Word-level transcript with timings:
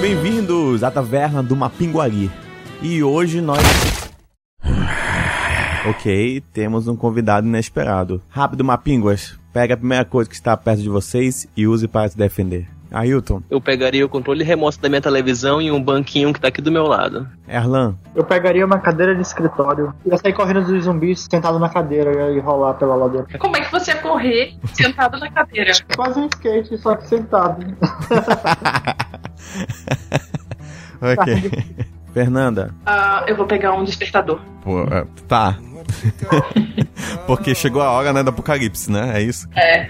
bem-vindos 0.00 0.82
à 0.82 0.90
taverna 0.90 1.42
do 1.42 1.54
Mapinguari. 1.54 2.30
E 2.80 3.02
hoje 3.02 3.42
nós. 3.42 3.60
Ok, 5.86 6.42
temos 6.54 6.88
um 6.88 6.96
convidado 6.96 7.46
inesperado. 7.46 8.22
Rápido, 8.30 8.64
Mapinguas, 8.64 9.38
pega 9.52 9.74
a 9.74 9.76
primeira 9.76 10.04
coisa 10.04 10.28
que 10.28 10.34
está 10.34 10.56
perto 10.56 10.80
de 10.80 10.88
vocês 10.88 11.46
e 11.54 11.66
use 11.66 11.86
para 11.86 12.08
se 12.08 12.16
defender. 12.16 12.66
Ailton, 12.92 13.42
Eu 13.50 13.60
pegaria 13.60 14.04
o 14.04 14.08
controle 14.08 14.42
remoto 14.42 14.80
da 14.80 14.88
minha 14.88 15.00
televisão 15.00 15.60
e 15.62 15.70
um 15.70 15.80
banquinho 15.82 16.32
que 16.32 16.40
tá 16.40 16.48
aqui 16.48 16.60
do 16.60 16.72
meu 16.72 16.84
lado. 16.84 17.28
Erlan, 17.48 17.94
Eu 18.14 18.24
pegaria 18.24 18.66
uma 18.66 18.78
cadeira 18.78 19.14
de 19.14 19.22
escritório, 19.22 19.94
ia 20.04 20.16
sair 20.18 20.32
correndo 20.32 20.64
dos 20.64 20.84
zumbis 20.84 21.26
sentado 21.30 21.58
na 21.58 21.68
cadeira 21.68 22.32
e 22.32 22.40
rolar 22.40 22.74
pela 22.74 22.94
ladeira. 22.96 23.26
Como 23.38 23.56
é 23.56 23.60
que 23.60 23.70
você 23.70 23.92
ia 23.92 23.98
correr 23.98 24.54
sentado 24.74 25.18
na 25.18 25.30
cadeira? 25.30 25.72
Quase 25.94 26.18
um 26.20 26.26
skate, 26.26 26.76
só 26.78 26.96
que 26.96 27.06
sentado. 27.06 27.64
ok. 31.00 31.64
Fernanda, 32.12 32.74
Ah, 32.84 33.22
eu 33.28 33.36
vou 33.36 33.46
pegar 33.46 33.72
um 33.72 33.84
despertador. 33.84 34.40
pô, 34.64 34.82
é, 34.82 35.06
tá. 35.28 35.56
Porque 37.26 37.54
chegou 37.54 37.80
a 37.82 37.90
hora, 37.92 38.12
né, 38.12 38.20
do 38.22 38.30
apocalipse, 38.30 38.90
né? 38.90 39.12
É 39.18 39.22
isso? 39.22 39.48
É. 39.54 39.88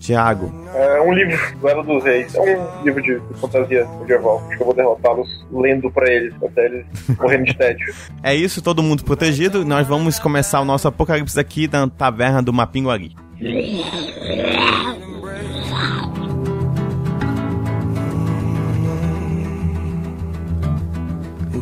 Tiago, 0.00 0.50
É 0.74 1.00
um 1.02 1.12
livro 1.12 1.38
do 1.58 1.68
Era 1.68 1.82
dos 1.82 2.02
Reis. 2.02 2.34
É 2.34 2.40
um 2.40 2.82
livro 2.82 3.02
de, 3.02 3.20
fantasia 3.38 3.86
medieval. 4.00 4.38
Acho 4.38 4.56
que 4.56 4.62
eu 4.62 4.66
vou 4.66 4.74
derrotá-los 4.74 5.46
lendo 5.52 5.90
pra 5.90 6.10
eles, 6.10 6.34
até 6.42 6.64
eles 6.64 6.86
morrendo 7.18 7.44
de 7.44 7.54
tédio. 7.54 7.94
é 8.22 8.34
isso, 8.34 8.62
todo 8.62 8.82
mundo 8.82 9.04
protegido. 9.04 9.62
Nós 9.62 9.86
vamos 9.86 10.18
começar 10.18 10.60
o 10.60 10.64
nosso 10.64 10.88
apocalipse 10.88 11.38
aqui 11.38 11.68
na 11.70 11.86
taverna 11.86 12.42
do 12.42 12.52
Mapinguari. 12.52 13.14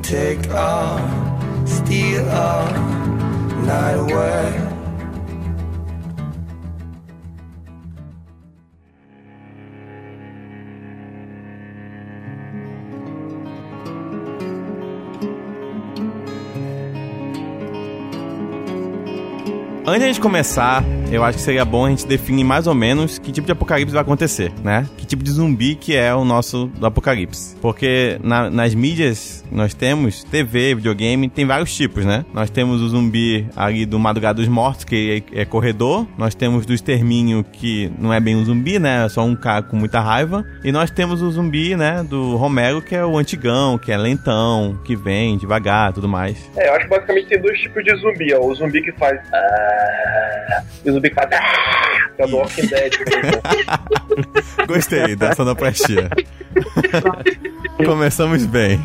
take 0.03 0.49
all, 0.53 1.67
steal 1.67 2.27
all, 2.31 2.73
night 3.67 4.11
away. 4.11 4.78
Antes 19.89 20.01
de 20.01 20.05
a 20.05 20.09
gente 20.09 20.21
começar, 20.21 20.85
eu 21.11 21.25
acho 21.25 21.39
que 21.39 21.43
seria 21.45 21.65
bom 21.65 21.87
a 21.87 21.89
gente 21.89 22.07
definir 22.07 22.45
mais 22.45 22.67
ou 22.67 22.75
menos 22.75 23.19
que 23.19 23.33
tipo 23.33 23.47
de 23.47 23.53
apocalipse 23.53 23.91
vai 23.95 24.03
acontecer, 24.03 24.53
né? 24.63 24.87
Que 24.99 25.07
tipo 25.07 25.25
de 25.25 25.31
zumbi 25.31 25.75
que 25.77 25.97
é 25.97 26.15
o 26.15 26.27
nosso 26.27 26.67
do 26.67 26.85
apocalipse. 26.85 27.57
Porque 27.57 28.19
na- 28.23 28.51
nas 28.51 28.75
mídias 28.75 29.43
nós 29.51 29.73
temos 29.73 30.23
TV, 30.25 30.75
videogame, 30.75 31.27
tem 31.31 31.47
vários 31.47 31.75
tipos, 31.75 32.05
né? 32.05 32.23
Nós 32.35 32.51
temos 32.51 32.83
o 32.83 32.89
zumbi 32.91 33.47
ali 33.57 33.87
do 33.87 33.99
Madrugada 33.99 34.35
dos 34.43 34.47
Mortos, 34.49 34.85
que 34.85 35.25
é, 35.33 35.41
é 35.41 35.45
corredor. 35.47 36.07
Nós 36.19 36.35
temos 36.35 36.67
do 36.67 36.75
Extermínio, 36.75 37.43
que 37.51 37.91
não 37.99 38.13
é 38.13 38.21
bem 38.21 38.37
um 38.37 38.45
zumbi, 38.45 38.79
né? 38.79 39.07
É 39.07 39.09
só 39.09 39.25
um 39.25 39.35
cara 39.35 39.63
com 39.63 39.75
muita 39.77 40.01
raiva. 40.01 40.45
E 40.63 40.71
nós 40.71 40.91
temos 40.91 41.23
o 41.23 41.31
zumbi, 41.31 41.75
né? 41.75 42.03
Do 42.07 42.37
Romero, 42.37 42.83
que 42.83 42.95
é 42.95 43.03
o 43.07 43.17
antigão, 43.17 43.79
que 43.79 43.91
é 43.91 43.97
lentão, 43.97 44.79
que 44.85 44.95
vem 44.95 45.39
devagar 45.39 45.95
tudo 45.95 46.07
mais. 46.09 46.37
É, 46.59 46.69
eu 46.69 46.75
acho 46.75 46.85
que 46.85 46.91
basicamente 46.91 47.27
tem 47.29 47.41
dois 47.41 47.59
tipos 47.59 47.83
de 47.83 47.97
zumbi. 47.97 48.35
Ó. 48.35 48.45
O 48.45 48.55
zumbi 48.55 48.83
que 48.83 48.93
faz. 48.93 49.19
"Ah", 49.33 49.78
E 50.85 50.91
o 50.91 50.93
zumbi 50.95 51.09
que 51.11 51.15
faz. 51.15 51.29
"Ah", 51.33 52.09
Que 52.17 52.23
é 52.23 52.27
do 52.27 52.37
Walking 52.37 52.67
Dead. 52.67 52.93
Gostei 54.67 55.17
da 55.17 55.33
sonoplastia. 55.35 56.09
Começamos 57.85 58.45
bem. 58.47 58.79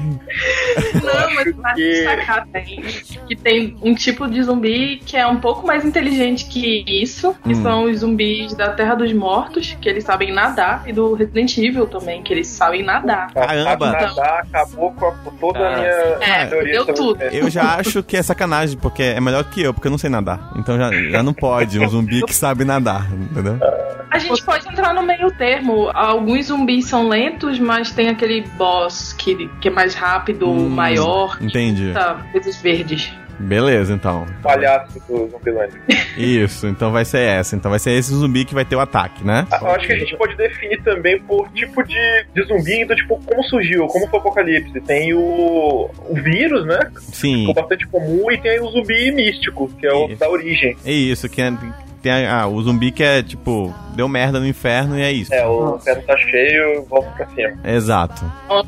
Não, 0.94 1.34
mas 1.36 1.52
pra 1.58 1.74
que- 1.74 1.92
destacar 1.92 2.48
tem 2.54 2.84
que 3.28 3.36
tem 3.36 3.76
um 3.82 3.96
tipo 3.96 4.28
de 4.30 4.44
zumbi 4.44 4.98
que 5.04 5.18
é 5.18 5.26
um 5.26 5.40
pouco 5.40 5.66
mais 5.66 5.84
inteligente 5.86 6.46
que 6.46 6.84
isso, 6.88 7.36
que 7.44 7.54
Hum. 7.54 7.64
são 7.64 7.84
os 7.86 8.00
zumbis 8.00 8.54
da 8.54 8.70
Terra 8.70 8.94
dos 8.96 9.12
Mortos, 9.14 9.76
que 9.82 9.88
eles 9.90 10.04
sabem 10.04 10.32
nadar, 10.32 10.84
e 10.86 10.94
do 10.94 11.14
Resident 11.16 11.58
Evil 11.58 11.88
também, 11.88 12.22
que 12.22 12.34
eles 12.34 12.48
sabem 12.48 12.84
nadar. 12.84 13.34
Caramba. 13.34 13.64
Sabe 13.64 13.86
nadar, 14.06 14.40
acabou 14.42 14.92
com, 14.94 15.12
toda 15.40 15.60
a 15.60 15.74
Ah. 15.74 15.78
minha 15.78 15.88
É, 16.22 16.46
teoria 16.48 16.74
deu 16.86 16.94
tudo. 16.94 17.24
Eu 17.24 17.50
já 17.50 17.76
acho 17.76 18.04
que 18.04 18.16
é 18.18 18.22
sacanagem, 18.22 18.78
porque 18.78 19.02
é 19.02 19.20
melhor 19.22 19.44
que 19.46 19.64
eu, 19.64 19.74
porque 19.74 19.88
eu 19.88 19.92
não 19.92 19.98
sei 19.98 20.10
nadar. 20.10 20.52
Então 20.58 20.78
já, 20.78 20.83
já 21.12 21.22
não 21.24 21.34
pode 21.34 21.80
um 21.80 21.88
zumbi 21.88 22.22
que 22.24 22.34
sabe 22.34 22.64
nadar, 22.66 23.08
entendeu? 23.12 23.58
A 24.12 24.20
gente 24.20 24.44
pode 24.44 24.68
entrar 24.68 24.94
no 24.94 25.02
meio 25.02 25.32
termo. 25.32 25.90
Alguns 25.94 26.46
zumbis 26.48 26.86
são 26.86 27.08
lentos, 27.08 27.58
mas 27.60 27.92
tem 27.92 28.10
aquele 28.10 28.42
boss 28.58 29.12
que, 29.14 29.50
que 29.60 29.68
é 29.70 29.72
mais 29.72 29.96
rápido, 29.96 30.48
Hum, 30.50 30.70
maior, 30.70 31.38
Entendi. 31.42 31.92
coisas 32.32 32.62
verdes. 32.62 33.12
Beleza, 33.40 33.94
então. 33.94 34.26
Palhaço 34.42 35.00
do 35.08 35.28
Zumbilândia. 35.30 35.82
Isso, 36.18 36.68
então 36.68 36.92
vai 36.92 37.06
ser 37.06 37.20
essa. 37.20 37.56
Então 37.56 37.70
vai 37.72 37.80
ser 37.80 37.92
esse 37.92 38.14
zumbi 38.14 38.46
que 38.46 38.54
vai 38.54 38.66
ter 38.66 38.76
o 38.76 38.80
ataque, 38.80 39.26
né? 39.26 39.46
Eu 39.62 39.72
acho 39.72 39.88
que 39.88 39.94
a 39.94 40.00
gente 40.00 40.16
pode 40.18 40.36
definir 40.36 40.82
também 40.84 41.20
por 41.20 41.50
tipo 41.50 41.84
de, 41.84 42.26
de 42.34 42.44
zumbi, 42.44 42.86
do 42.86 42.96
tipo, 42.96 43.20
como 43.26 43.44
surgiu, 43.44 43.88
como 43.88 44.08
foi 44.08 44.20
o 44.20 44.22
apocalipse. 44.22 44.80
Tem 44.82 45.14
o, 45.14 45.90
o 46.10 46.14
vírus, 46.16 46.66
né? 46.66 46.92
Sim, 47.00 47.40
Ficou 47.40 47.56
bastante 47.56 47.88
comum, 47.88 48.32
e 48.32 48.38
tem 48.38 48.60
o 48.62 48.70
zumbi 48.70 49.12
místico, 49.12 49.70
que 49.80 49.86
é 49.86 49.94
o 49.94 50.08
Isso. 50.08 50.20
da 50.20 50.30
origem. 50.30 50.78
é 50.86 50.92
isso. 50.92 51.28
Que 51.30 51.42
é, 51.42 51.52
tem 52.04 52.12
a- 52.28 52.42
ah, 52.42 52.48
o 52.48 52.62
zumbi 52.62 52.92
que 52.92 53.02
é 53.02 53.24
tipo, 53.24 53.74
deu 53.96 54.08
merda 54.08 54.40
no 54.40 54.46
inferno 54.46 54.98
e 55.00 55.02
é 55.02 55.12
isso. 55.12 55.34
É, 55.34 55.46
o 55.48 55.78
inferno 55.78 56.04
tá 56.04 56.18
cheio, 56.18 56.84
volta 56.84 57.10
pra 57.12 57.26
cima. 57.28 57.54
Exato. 57.64 58.24
Ou, 58.50 58.64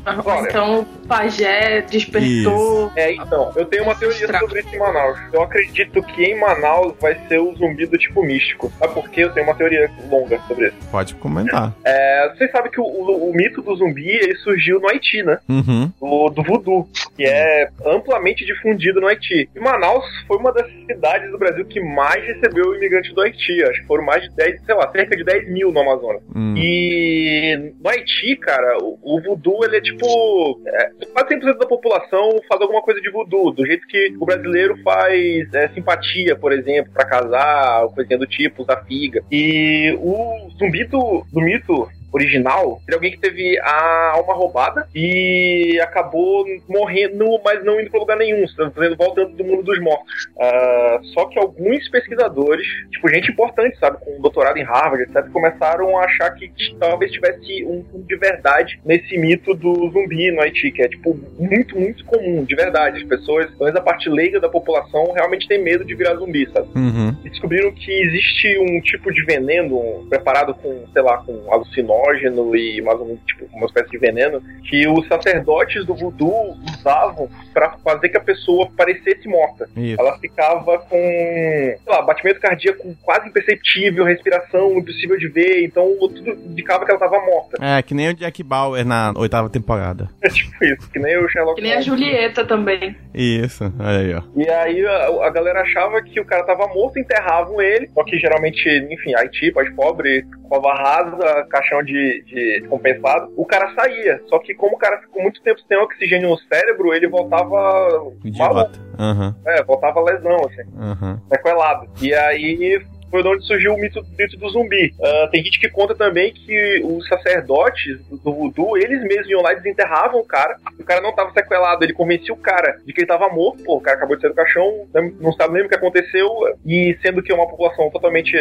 então 0.48 0.80
o 0.80 0.84
pajé 1.06 1.82
despertou. 1.82 2.90
É, 2.96 3.12
então, 3.12 3.52
eu 3.56 3.64
tenho 3.66 3.84
uma 3.84 3.94
teoria 3.94 4.26
sobre 4.38 4.60
isso 4.60 4.74
em 4.74 4.78
Manaus. 4.78 5.18
Eu 5.32 5.42
acredito 5.42 6.02
que 6.02 6.24
em 6.24 6.40
Manaus 6.40 6.94
vai 7.00 7.14
ser 7.28 7.38
o 7.38 7.54
zumbi 7.54 7.86
do 7.86 7.98
tipo 7.98 8.22
místico. 8.22 8.72
Sabe 8.78 8.94
por 8.94 9.08
quê? 9.10 9.24
Eu 9.24 9.32
tenho 9.32 9.46
uma 9.46 9.54
teoria 9.54 9.90
longa 10.10 10.40
sobre 10.48 10.68
isso. 10.68 10.76
Pode 10.90 11.14
comentar. 11.16 11.72
É, 11.84 12.32
vocês 12.34 12.50
sabem 12.50 12.70
que 12.70 12.80
o, 12.80 12.84
o- 12.84 13.30
o 13.30 13.32
mito 13.34 13.60
do 13.62 13.74
zumbi 13.76 14.08
ele 14.08 14.34
surgiu 14.36 14.80
no 14.80 14.88
Haiti, 14.88 15.22
né? 15.22 15.38
Uhum. 15.48 15.90
Do, 16.00 16.30
do 16.30 16.42
voodoo, 16.42 16.88
que 17.16 17.24
é 17.24 17.68
amplamente 17.84 18.44
difundido 18.44 19.00
no 19.00 19.06
Haiti. 19.08 19.48
E 19.54 19.60
Manaus 19.60 20.04
foi 20.26 20.36
uma 20.38 20.52
das 20.52 20.66
cidades 20.86 21.30
do 21.30 21.38
Brasil 21.38 21.64
que 21.66 21.80
mais 21.80 22.24
recebeu 22.26 22.74
imigrantes 22.74 23.12
do 23.14 23.20
Haiti. 23.26 23.62
Acho 23.64 23.80
que 23.80 23.86
foram 23.86 24.04
mais 24.04 24.22
de 24.22 24.34
10, 24.34 24.64
sei 24.64 24.74
lá, 24.74 24.90
cerca 24.90 25.16
de 25.16 25.24
10 25.24 25.50
mil 25.50 25.72
no 25.72 25.80
Amazonas. 25.80 26.22
Hum. 26.34 26.54
E 26.56 27.72
no 27.82 27.90
Haiti, 27.90 28.36
cara, 28.36 28.78
o, 28.80 28.98
o 29.02 29.20
voodoo, 29.20 29.64
ele 29.64 29.76
é 29.76 29.80
tipo. 29.80 30.60
É, 30.66 30.90
quase 31.12 31.36
100% 31.36 31.58
da 31.58 31.66
população 31.66 32.30
faz 32.48 32.60
alguma 32.60 32.82
coisa 32.82 33.00
de 33.00 33.10
voodoo, 33.10 33.52
do 33.52 33.66
jeito 33.66 33.86
que 33.86 34.14
o 34.20 34.24
brasileiro 34.24 34.76
faz 34.82 35.52
é, 35.54 35.68
simpatia, 35.68 36.36
por 36.36 36.52
exemplo, 36.52 36.92
pra 36.92 37.06
casar, 37.06 37.86
coisinha 37.88 38.18
do 38.18 38.26
tipo, 38.26 38.62
usar 38.62 38.84
figa. 38.84 39.22
E 39.30 39.96
o 39.98 40.50
zumbi 40.58 40.84
do, 40.84 41.24
do 41.32 41.40
mito 41.40 41.88
original, 42.16 42.80
ele 42.86 42.94
é 42.94 42.94
alguém 42.94 43.10
que 43.12 43.18
teve 43.18 43.58
a 43.60 44.10
alma 44.14 44.34
roubada 44.34 44.88
e 44.94 45.78
acabou 45.82 46.44
morrendo, 46.68 47.24
mas 47.44 47.64
não 47.64 47.80
indo 47.80 47.90
pra 47.90 48.00
lugar 48.00 48.16
nenhum, 48.16 48.44
fazendo 48.74 48.96
voltando 48.96 49.30
do 49.36 49.44
mundo 49.44 49.62
dos 49.62 49.80
mortos. 49.80 50.28
Ah, 50.40 51.00
só 51.14 51.26
que 51.26 51.38
alguns 51.38 51.88
pesquisadores, 51.90 52.66
tipo 52.90 53.08
gente 53.08 53.30
importante, 53.30 53.78
sabe, 53.78 53.98
com 54.04 54.20
doutorado 54.20 54.56
em 54.56 54.62
Harvard, 54.64 55.02
etc., 55.04 55.30
começaram 55.30 55.96
a 55.98 56.04
achar 56.04 56.30
que 56.34 56.50
talvez 56.78 57.12
tivesse 57.12 57.64
um 57.64 57.84
fundo 57.90 58.04
de 58.06 58.16
verdade 58.16 58.80
nesse 58.84 59.16
mito 59.18 59.54
do 59.54 59.90
zumbi 59.90 60.30
no 60.32 60.40
Haiti, 60.42 60.70
que 60.70 60.82
é 60.82 60.88
tipo 60.88 61.18
muito, 61.38 61.78
muito 61.78 62.04
comum, 62.04 62.44
de 62.44 62.54
verdade. 62.54 62.98
As 63.02 63.08
pessoas, 63.08 63.46
pelo 63.50 63.64
menos 63.64 63.76
a 63.76 63.82
parte 63.82 64.08
leiga 64.08 64.40
da 64.40 64.48
população, 64.48 65.12
realmente 65.12 65.46
tem 65.48 65.62
medo 65.62 65.84
de 65.84 65.94
virar 65.94 66.14
zumbi, 66.16 66.48
sabe? 66.52 66.68
Uhum. 66.74 67.14
e 67.24 67.30
descobriram 67.30 67.72
que 67.72 67.90
existe 67.92 68.58
um 68.58 68.80
tipo 68.80 69.12
de 69.12 69.24
veneno 69.24 69.78
um- 69.78 70.06
preparado 70.08 70.54
com, 70.54 70.84
sei 70.92 71.02
lá, 71.02 71.18
com 71.18 71.52
alucinógeno 71.52 72.05
e 72.14 72.80
mais 72.82 73.00
um 73.00 73.16
tipo, 73.26 73.46
uma 73.52 73.66
espécie 73.66 73.90
de 73.90 73.98
veneno 73.98 74.42
que 74.68 74.86
os 74.88 75.06
sacerdotes 75.08 75.84
do 75.84 75.94
voodoo 75.94 76.56
usavam 76.78 77.28
pra 77.52 77.76
fazer 77.84 78.08
que 78.08 78.16
a 78.16 78.20
pessoa 78.20 78.68
parecesse 78.76 79.28
morta. 79.28 79.68
Isso. 79.76 80.00
Ela 80.00 80.18
ficava 80.18 80.78
com, 80.78 80.96
sei 80.96 81.78
lá, 81.86 82.02
batimento 82.02 82.40
cardíaco 82.40 82.94
quase 83.02 83.28
imperceptível, 83.28 84.04
respiração 84.04 84.76
impossível 84.78 85.16
de 85.18 85.28
ver, 85.28 85.64
então 85.64 85.96
tudo 85.98 86.30
indicava 86.30 86.84
que 86.84 86.90
ela 86.90 87.00
tava 87.00 87.18
morta. 87.24 87.58
É, 87.60 87.82
que 87.82 87.94
nem 87.94 88.10
o 88.10 88.14
Jack 88.14 88.42
Bauer 88.42 88.84
na 88.84 89.12
oitava 89.16 89.48
temporada. 89.48 90.08
É 90.26 90.28
tipo 90.28 90.64
isso, 90.64 90.90
que 90.90 90.98
nem 90.98 91.16
o 91.16 91.28
Sherlock 91.28 91.54
Que 91.54 91.62
nem 91.62 91.74
a. 91.74 91.80
Julieta 91.80 92.44
também. 92.44 92.96
Isso, 93.14 93.72
olha 93.78 93.98
aí, 93.98 94.14
ó. 94.14 94.22
E 94.34 94.50
aí 94.50 94.84
a, 94.84 95.26
a 95.26 95.30
galera 95.30 95.60
achava 95.60 96.02
que 96.02 96.18
o 96.18 96.24
cara 96.24 96.42
tava 96.42 96.66
morto, 96.66 96.98
enterravam 96.98 97.60
ele, 97.62 97.88
só 97.94 98.02
que 98.02 98.18
geralmente, 98.18 98.68
enfim, 98.90 99.14
Haiti, 99.14 99.52
país 99.52 99.72
pobre, 99.74 100.24
cova 100.48 100.74
rasa, 100.74 101.46
caixão 101.48 101.78
de, 101.86 102.22
de 102.24 102.68
compensado, 102.68 103.32
o 103.36 103.46
cara 103.46 103.74
saía. 103.74 104.20
Só 104.28 104.38
que 104.38 104.54
como 104.54 104.76
o 104.76 104.78
cara 104.78 104.98
ficou 104.98 105.22
muito 105.22 105.40
tempo 105.42 105.60
sem 105.66 105.76
oxigênio 105.78 106.28
no 106.30 106.38
cérebro, 106.38 106.92
ele 106.92 107.08
voltava 107.08 107.46
maluco, 107.46 108.26
Idiota. 108.26 108.78
Aham, 108.98 109.36
é, 109.46 109.62
voltava 109.62 110.02
lesão, 110.02 110.36
assim, 110.46 110.68
aham. 110.78 111.20
sequelado. 111.28 111.88
E 112.00 112.14
aí 112.14 112.84
foi 113.10 113.22
de 113.22 113.28
onde 113.28 113.46
surgiu 113.46 113.74
o 113.74 113.78
mito, 113.78 114.04
mito 114.18 114.36
do 114.36 114.48
zumbi. 114.48 114.92
Uh, 114.98 115.30
tem 115.30 115.42
gente 115.42 115.60
que 115.60 115.68
conta 115.68 115.94
também 115.94 116.32
que 116.32 116.82
os 116.84 117.06
sacerdotes 117.08 118.00
do, 118.08 118.16
do 118.16 118.32
voodoo, 118.32 118.76
eles 118.76 119.02
mesmos 119.02 119.28
iam 119.28 119.42
lá 119.42 119.52
e 119.52 119.56
desenterravam 119.56 120.20
o 120.20 120.24
cara. 120.24 120.56
O 120.78 120.84
cara 120.84 121.00
não 121.00 121.14
tava 121.14 121.32
sequelado, 121.32 121.84
ele 121.84 121.92
convencia 121.92 122.32
o 122.32 122.36
cara 122.36 122.78
de 122.84 122.92
que 122.92 123.00
ele 123.00 123.06
tava 123.06 123.28
morto. 123.28 123.62
Pô, 123.64 123.76
o 123.76 123.80
cara 123.80 123.96
acabou 123.96 124.16
de 124.16 124.22
sair 124.22 124.30
do 124.30 124.36
caixão, 124.36 124.86
não 125.20 125.32
sabe 125.32 125.54
nem 125.54 125.64
o 125.64 125.68
que 125.68 125.74
aconteceu. 125.74 126.28
E 126.64 126.96
sendo 127.02 127.22
que 127.22 127.32
é 127.32 127.34
uma 127.34 127.48
população 127.48 127.90
totalmente 127.90 128.32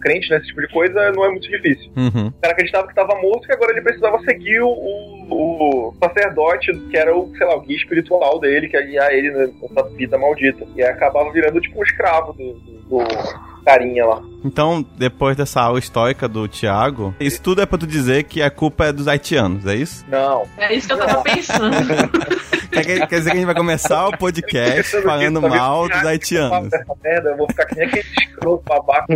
crente 0.00 0.30
nesse 0.30 0.46
tipo 0.46 0.60
de 0.60 0.68
coisa, 0.68 1.12
não 1.12 1.24
é 1.24 1.30
muito 1.30 1.48
difícil. 1.48 1.90
Uhum. 1.96 2.28
O 2.28 2.40
cara 2.40 2.52
acreditava 2.52 2.88
que 2.88 2.94
tava 2.94 3.20
morto 3.20 3.48
e 3.48 3.52
agora 3.52 3.72
ele 3.72 3.82
precisava 3.82 4.18
seguir 4.20 4.60
o, 4.60 4.68
o, 4.70 5.94
sacerdote, 6.02 6.72
que 6.90 6.96
era 6.96 7.16
o, 7.16 7.34
sei 7.36 7.46
lá, 7.46 7.56
o 7.56 7.60
guia 7.60 7.76
espiritual 7.76 8.38
dele, 8.38 8.68
que 8.68 8.76
ia 8.76 9.12
ele 9.12 9.30
nessa 9.30 9.88
vida 9.90 10.18
maldita. 10.18 10.66
E 10.76 10.82
aí 10.82 10.90
acabava 10.90 11.30
virando 11.32 11.60
tipo 11.60 11.78
um 11.78 11.82
escravo 11.82 12.32
do, 12.32 12.54
do, 12.54 12.98
do 12.98 13.49
carinha 13.64 14.06
lá. 14.06 14.22
Então, 14.44 14.84
depois 14.96 15.36
dessa 15.36 15.60
aula 15.60 15.78
histórica 15.78 16.26
do 16.26 16.48
Tiago, 16.48 17.14
isso 17.20 17.42
tudo 17.42 17.60
é 17.60 17.66
pra 17.66 17.76
tu 17.76 17.86
dizer 17.86 18.24
que 18.24 18.40
a 18.40 18.50
culpa 18.50 18.86
é 18.86 18.92
dos 18.92 19.06
haitianos, 19.06 19.66
é 19.66 19.74
isso? 19.74 20.04
Não. 20.08 20.46
É 20.56 20.74
isso 20.74 20.86
que 20.86 20.94
eu 20.94 20.98
tava 20.98 21.22
pensando. 21.22 21.70
quer, 22.70 23.06
quer 23.06 23.18
dizer 23.18 23.30
que 23.30 23.36
a 23.36 23.40
gente 23.40 23.46
vai 23.46 23.54
começar 23.54 24.08
o 24.08 24.16
podcast 24.16 25.02
falando 25.02 25.42
mal 25.42 25.88
dos 25.88 26.04
haitianos. 26.04 26.70
Merda, 27.02 27.30
eu 27.30 27.36
vou 27.36 27.46
ficar 27.48 27.66
que 27.66 27.76
nem 27.76 27.86
aquele 27.86 28.08
escroto 28.18 28.64
babaca. 28.66 29.06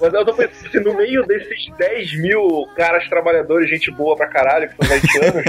Mas 0.00 0.14
eu 0.14 0.24
tô 0.24 0.34
pensando 0.34 0.66
assim, 0.66 0.80
no 0.80 0.94
meio 0.94 1.26
desses 1.26 1.66
10 1.76 2.20
mil 2.20 2.66
caras 2.76 3.06
trabalhadores, 3.08 3.68
gente 3.68 3.90
boa 3.90 4.16
pra 4.16 4.26
caralho, 4.28 4.68
que 4.68 4.86
são 4.86 4.94
haitianos, 4.94 5.44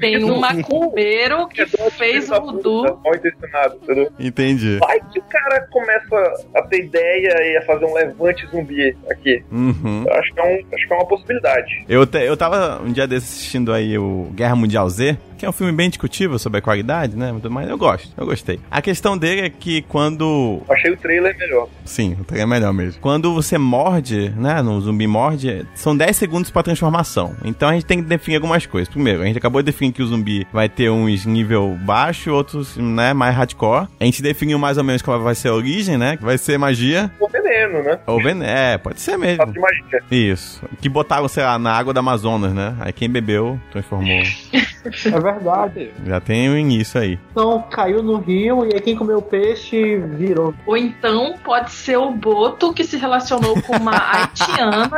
tem 0.00 0.24
um 0.24 0.38
macumbeiro 0.38 1.46
que 1.48 1.64
fez 1.92 2.30
o 2.30 2.40
voodoo. 2.40 3.00
Mal 3.04 3.14
intencionado, 3.14 3.78
entendeu? 3.82 4.12
Entendi. 4.18 4.78
Vai 4.78 5.00
que 5.12 5.18
o 5.18 5.22
cara 5.22 5.66
começa 5.70 6.34
a 6.54 6.62
ter 6.62 6.84
ideia 6.84 7.11
e 7.18 7.56
a 7.56 7.62
fazer 7.62 7.84
um 7.84 7.94
levante 7.94 8.46
zumbi 8.46 8.96
aqui. 9.10 9.42
Uhum. 9.50 10.04
Eu 10.06 10.14
acho 10.14 10.32
que, 10.32 10.40
é 10.40 10.42
um, 10.42 10.74
acho 10.74 10.88
que 10.88 10.92
é 10.92 10.96
uma 10.96 11.06
possibilidade. 11.06 11.84
Eu, 11.88 12.06
te, 12.06 12.18
eu 12.18 12.36
tava 12.36 12.80
um 12.82 12.92
dia 12.92 13.06
desses 13.06 13.32
assistindo 13.32 13.72
aí 13.72 13.98
o 13.98 14.30
Guerra 14.34 14.56
Mundial 14.56 14.88
Z, 14.88 15.18
que 15.42 15.46
é 15.46 15.48
um 15.48 15.52
filme 15.52 15.72
bem 15.72 15.88
discutível 15.88 16.38
sobre 16.38 16.60
a 16.60 16.62
qualidade, 16.62 17.16
né? 17.16 17.34
Mas 17.50 17.68
eu 17.68 17.76
gosto, 17.76 18.08
eu 18.16 18.24
gostei. 18.24 18.60
A 18.70 18.80
questão 18.80 19.18
dele 19.18 19.40
é 19.40 19.50
que 19.50 19.82
quando. 19.82 20.62
Eu 20.68 20.72
achei 20.72 20.92
o 20.92 20.96
trailer 20.96 21.36
melhor. 21.36 21.68
Sim, 21.84 22.16
o 22.20 22.22
trailer 22.22 22.46
é 22.46 22.48
melhor 22.48 22.72
mesmo. 22.72 23.00
Quando 23.00 23.34
você 23.34 23.58
morde, 23.58 24.28
né? 24.36 24.62
No 24.62 24.80
zumbi 24.80 25.08
morde, 25.08 25.66
são 25.74 25.96
10 25.96 26.16
segundos 26.16 26.48
pra 26.48 26.62
transformação. 26.62 27.34
Então 27.44 27.68
a 27.68 27.72
gente 27.72 27.86
tem 27.86 28.00
que 28.00 28.08
definir 28.08 28.36
algumas 28.36 28.66
coisas. 28.66 28.88
Primeiro, 28.88 29.20
a 29.20 29.24
gente 29.24 29.36
acabou 29.36 29.60
de 29.60 29.66
definir 29.66 29.90
que 29.90 30.00
o 30.00 30.06
zumbi 30.06 30.46
vai 30.52 30.68
ter 30.68 30.90
uns 30.90 31.26
nível 31.26 31.76
baixo, 31.80 32.32
outros, 32.32 32.76
né, 32.76 33.12
mais 33.12 33.34
hardcore. 33.34 33.88
A 33.98 34.04
gente 34.04 34.22
definiu 34.22 34.60
mais 34.60 34.78
ou 34.78 34.84
menos 34.84 35.02
qual 35.02 35.20
vai 35.20 35.34
ser 35.34 35.48
a 35.48 35.54
origem, 35.54 35.98
né? 35.98 36.16
Que 36.16 36.24
vai 36.24 36.38
ser 36.38 36.56
magia. 36.56 37.10
Ou 37.18 37.28
veneno, 37.28 37.82
né? 37.82 37.98
Ou 38.06 38.22
veneno, 38.22 38.44
é, 38.44 38.78
pode 38.78 39.00
ser 39.00 39.16
mesmo. 39.16 39.38
Fato 39.38 39.52
de 39.52 39.58
magia. 39.58 40.02
Isso. 40.08 40.62
Que 40.80 40.88
botaram, 40.88 41.26
sei 41.26 41.42
lá, 41.42 41.58
na 41.58 41.72
água 41.72 41.92
da 41.92 41.98
Amazonas, 41.98 42.52
né? 42.52 42.76
Aí 42.78 42.92
quem 42.92 43.10
bebeu 43.10 43.58
transformou. 43.72 44.22
É 44.84 45.20
verdade. 45.20 45.92
Já 46.04 46.20
tem 46.20 46.48
o 46.48 46.56
início 46.56 47.00
aí. 47.00 47.18
Então 47.30 47.62
caiu 47.70 48.02
no 48.02 48.16
rio 48.16 48.66
e 48.66 48.74
aí 48.74 48.80
quem 48.80 48.96
comeu 48.96 49.22
peixe 49.22 49.96
virou. 49.96 50.54
Ou 50.66 50.76
então 50.76 51.34
pode 51.44 51.70
ser 51.70 51.96
o 51.98 52.10
Boto 52.10 52.72
que 52.72 52.84
se 52.84 52.96
relacionou 52.96 53.60
com 53.62 53.76
uma 53.76 53.96
haitiana 53.96 54.90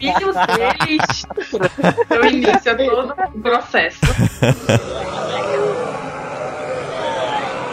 e 0.00 0.08
o 0.08 0.18
filho 0.18 0.32
deles 0.32 1.26
deu 2.08 2.24
início 2.24 2.72
a 2.72 2.76
todo 2.76 3.14
o 3.34 3.40
processo. 3.40 4.00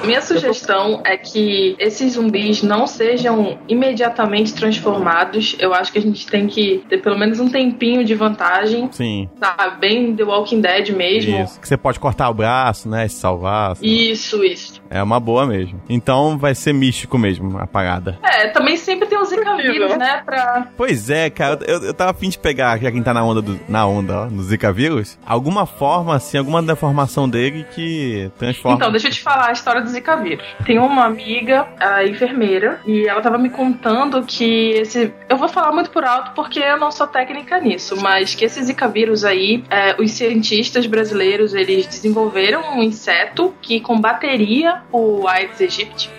Minha 0.05 0.21
sugestão 0.21 1.01
é 1.05 1.17
que 1.17 1.75
esses 1.79 2.13
zumbis 2.13 2.63
não 2.63 2.87
sejam 2.87 3.57
imediatamente 3.67 4.53
transformados. 4.53 5.55
Eu 5.59 5.73
acho 5.73 5.91
que 5.91 5.97
a 5.97 6.01
gente 6.01 6.25
tem 6.27 6.47
que 6.47 6.83
ter 6.87 7.01
pelo 7.01 7.17
menos 7.17 7.39
um 7.39 7.49
tempinho 7.49 8.03
de 8.05 8.15
vantagem. 8.15 8.89
Sim. 8.91 9.29
Tá 9.39 9.77
bem 9.79 10.15
The 10.15 10.23
Walking 10.23 10.61
Dead 10.61 10.89
mesmo. 10.89 11.37
Isso. 11.41 11.59
Que 11.59 11.67
você 11.67 11.77
pode 11.77 11.99
cortar 11.99 12.29
o 12.29 12.33
braço, 12.33 12.87
né? 12.89 13.07
Se 13.07 13.15
salvar. 13.15 13.71
assim. 13.71 13.85
Isso, 13.85 14.43
isso. 14.43 14.81
É 14.89 15.01
uma 15.01 15.19
boa 15.19 15.45
mesmo. 15.45 15.81
Então 15.89 16.37
vai 16.37 16.55
ser 16.55 16.73
místico 16.73 17.17
mesmo 17.17 17.57
a 17.57 17.67
parada. 17.67 18.19
É, 18.23 18.47
também 18.49 18.77
sempre 18.77 19.07
tem 19.07 19.17
os 19.17 19.29
Zika 19.29 19.55
vírus, 19.57 19.97
né? 19.97 20.21
Pra... 20.25 20.67
Pois 20.75 21.09
é, 21.09 21.29
cara, 21.29 21.59
eu, 21.65 21.83
eu 21.83 21.93
tava 21.93 22.11
afim 22.11 22.29
de 22.29 22.37
pegar, 22.37 22.77
já 22.79 22.91
quem 22.91 23.03
tá 23.03 23.13
na 23.13 23.23
onda, 23.23 23.41
do, 23.41 23.59
na 23.67 23.85
onda, 23.85 24.21
ó, 24.21 24.25
no 24.25 24.41
Zika 24.43 24.71
vírus, 24.71 25.17
alguma 25.25 25.65
forma, 25.65 26.15
assim, 26.15 26.37
alguma 26.37 26.61
deformação 26.61 27.27
dele 27.29 27.65
que 27.73 28.31
transforma. 28.37 28.77
Então, 28.77 28.91
deixa 28.91 29.07
eu 29.07 29.11
te 29.11 29.21
falar 29.21 29.49
a 29.49 29.51
história 29.51 29.81
do 29.81 29.89
Zika 29.89 30.15
vírus. 30.17 30.45
Tem 30.65 30.79
uma 30.79 31.05
amiga, 31.05 31.67
a 31.79 32.05
enfermeira, 32.05 32.79
e 32.85 33.07
ela 33.07 33.21
tava 33.21 33.37
me 33.37 33.49
contando 33.49 34.23
que 34.23 34.71
esse. 34.71 35.13
Eu 35.29 35.37
vou 35.37 35.49
falar 35.49 35.71
muito 35.71 35.89
por 35.89 36.03
alto 36.03 36.31
porque 36.31 36.59
eu 36.59 36.77
não 36.77 36.91
sou 36.91 37.07
técnica 37.07 37.59
nisso, 37.59 37.95
mas 38.01 38.35
que 38.35 38.45
esse 38.45 38.61
Zika 38.63 38.87
vírus 38.87 39.23
aí, 39.25 39.63
é, 39.69 39.95
os 40.01 40.11
cientistas 40.11 40.85
brasileiros, 40.85 41.53
eles 41.53 41.87
desenvolveram 41.87 42.77
um 42.77 42.83
inseto 42.83 43.53
que 43.61 43.79
combateria 43.79 44.76
o 44.91 45.27
Aedes 45.27 45.61
aegypti. 45.61 46.09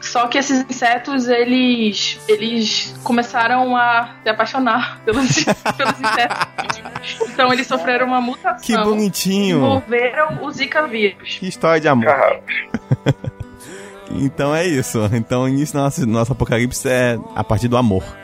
Só 0.00 0.28
que 0.28 0.38
esses 0.38 0.60
insetos, 0.68 1.28
eles, 1.28 2.18
eles 2.28 2.94
começaram 3.02 3.76
a 3.76 4.16
se 4.22 4.28
apaixonar 4.28 5.00
pelos, 5.04 5.44
pelos 5.44 6.00
insetos. 6.00 7.30
Então 7.32 7.52
eles 7.52 7.66
sofreram 7.66 8.06
uma 8.06 8.20
mutação. 8.20 8.60
Que 8.60 8.76
bonitinho. 8.76 9.56
Desenvolveram 9.56 10.44
o 10.44 10.50
Zika 10.50 10.86
vírus. 10.86 11.36
Que 11.38 11.48
história 11.48 11.80
de 11.80 11.88
amor. 11.88 12.40
Então 14.10 14.54
é 14.54 14.66
isso. 14.66 14.98
Então 15.12 15.42
o 15.42 15.48
início 15.48 15.74
do 15.76 15.82
nosso, 15.82 16.06
nosso 16.06 16.32
apocalipse 16.32 16.88
é 16.88 17.18
a 17.34 17.42
partir 17.44 17.68
do 17.68 17.76
amor. 17.76 18.02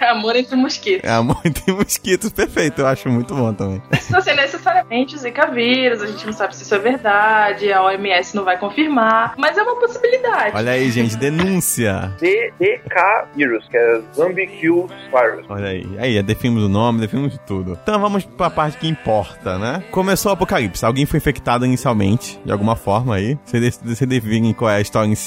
Amor 0.00 0.36
entre 0.36 0.54
mosquitos. 0.56 1.08
É 1.08 1.12
amor 1.12 1.36
entre 1.44 1.72
mosquitos, 1.72 2.30
perfeito. 2.30 2.80
Eu 2.80 2.86
acho 2.86 3.08
muito 3.10 3.34
bom 3.34 3.52
também. 3.52 3.82
Não 4.10 4.20
ser 4.20 4.34
necessariamente 4.34 5.14
o 5.14 5.18
Zika 5.18 5.46
vírus, 5.50 6.00
a 6.00 6.06
gente 6.06 6.24
não 6.24 6.32
sabe 6.32 6.54
se 6.56 6.62
isso 6.62 6.74
é 6.74 6.78
verdade, 6.78 7.70
a 7.72 7.82
OMS 7.82 8.34
não 8.36 8.44
vai 8.44 8.56
confirmar, 8.58 9.34
mas 9.36 9.58
é 9.58 9.62
uma 9.62 9.76
possibilidade. 9.78 10.52
Olha 10.56 10.72
aí, 10.72 10.90
gente, 10.90 11.16
denúncia. 11.16 12.12
DDK 12.20 13.26
Virus, 13.36 13.66
que 13.68 13.76
é 13.76 14.00
Zombie 14.14 14.46
Kills 14.46 14.92
Virus. 15.10 15.46
Olha 15.48 15.68
aí. 15.68 15.86
Aí, 15.98 16.22
definimos 16.22 16.64
o 16.64 16.68
nome, 16.68 17.00
definimos 17.00 17.36
tudo. 17.46 17.78
Então 17.82 17.98
vamos 18.00 18.24
pra 18.24 18.48
parte 18.50 18.78
que 18.78 18.88
importa, 18.88 19.58
né? 19.58 19.82
Começou 19.90 20.30
o 20.30 20.34
apocalipse. 20.34 20.84
Alguém 20.84 21.04
foi 21.06 21.18
infectado 21.18 21.66
inicialmente, 21.66 22.40
de 22.44 22.52
alguma 22.52 22.76
forma 22.76 23.16
aí. 23.16 23.38
Você, 23.44 23.60
de- 23.60 23.94
você 23.94 24.06
define 24.06 24.54
qual 24.54 24.70
é 24.70 24.76
a 24.76 24.80
história 24.80 25.06
inicial. 25.06 25.23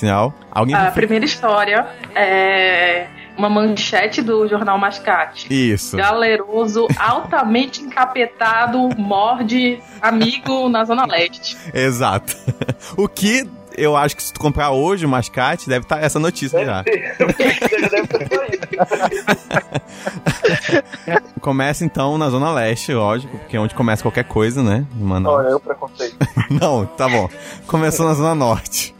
Alguém 0.51 0.75
A 0.75 0.91
primeira 0.91 1.25
história 1.25 1.87
é 2.15 3.07
uma 3.37 3.49
manchete 3.49 4.21
do 4.21 4.47
jornal 4.47 4.77
Mascate. 4.77 5.47
Isso. 5.53 5.95
Galeroso, 5.95 6.87
altamente 6.97 7.81
encapetado, 7.81 8.89
morde 8.97 9.79
amigo 10.01 10.67
na 10.69 10.83
Zona 10.83 11.05
Leste. 11.05 11.55
Exato. 11.73 12.35
o 12.97 13.07
que 13.07 13.47
eu 13.77 13.95
acho 13.95 14.15
que 14.15 14.23
se 14.23 14.33
tu 14.33 14.39
comprar 14.39 14.71
hoje 14.71 15.05
o 15.05 15.09
mascate, 15.09 15.69
deve 15.69 15.85
estar 15.85 16.03
essa 16.03 16.17
notícia 16.17 16.65
já. 16.65 16.83
Começa 21.39 21.85
então 21.85 22.17
na 22.17 22.29
Zona 22.29 22.51
Leste, 22.51 22.93
lógico, 22.93 23.37
porque 23.37 23.55
é 23.55 23.59
onde 23.59 23.75
começa 23.75 24.01
qualquer 24.01 24.25
coisa, 24.25 24.63
né? 24.63 24.85
Em 24.99 25.03
Manaus. 25.03 25.35
Olha, 25.35 25.49
é 25.49 25.55
o 25.55 25.59
preconceito. 25.59 26.17
Não, 26.49 26.85
tá 26.85 27.07
bom. 27.07 27.29
Começou 27.67 28.07
na 28.07 28.15
Zona 28.15 28.33
Norte. 28.33 28.95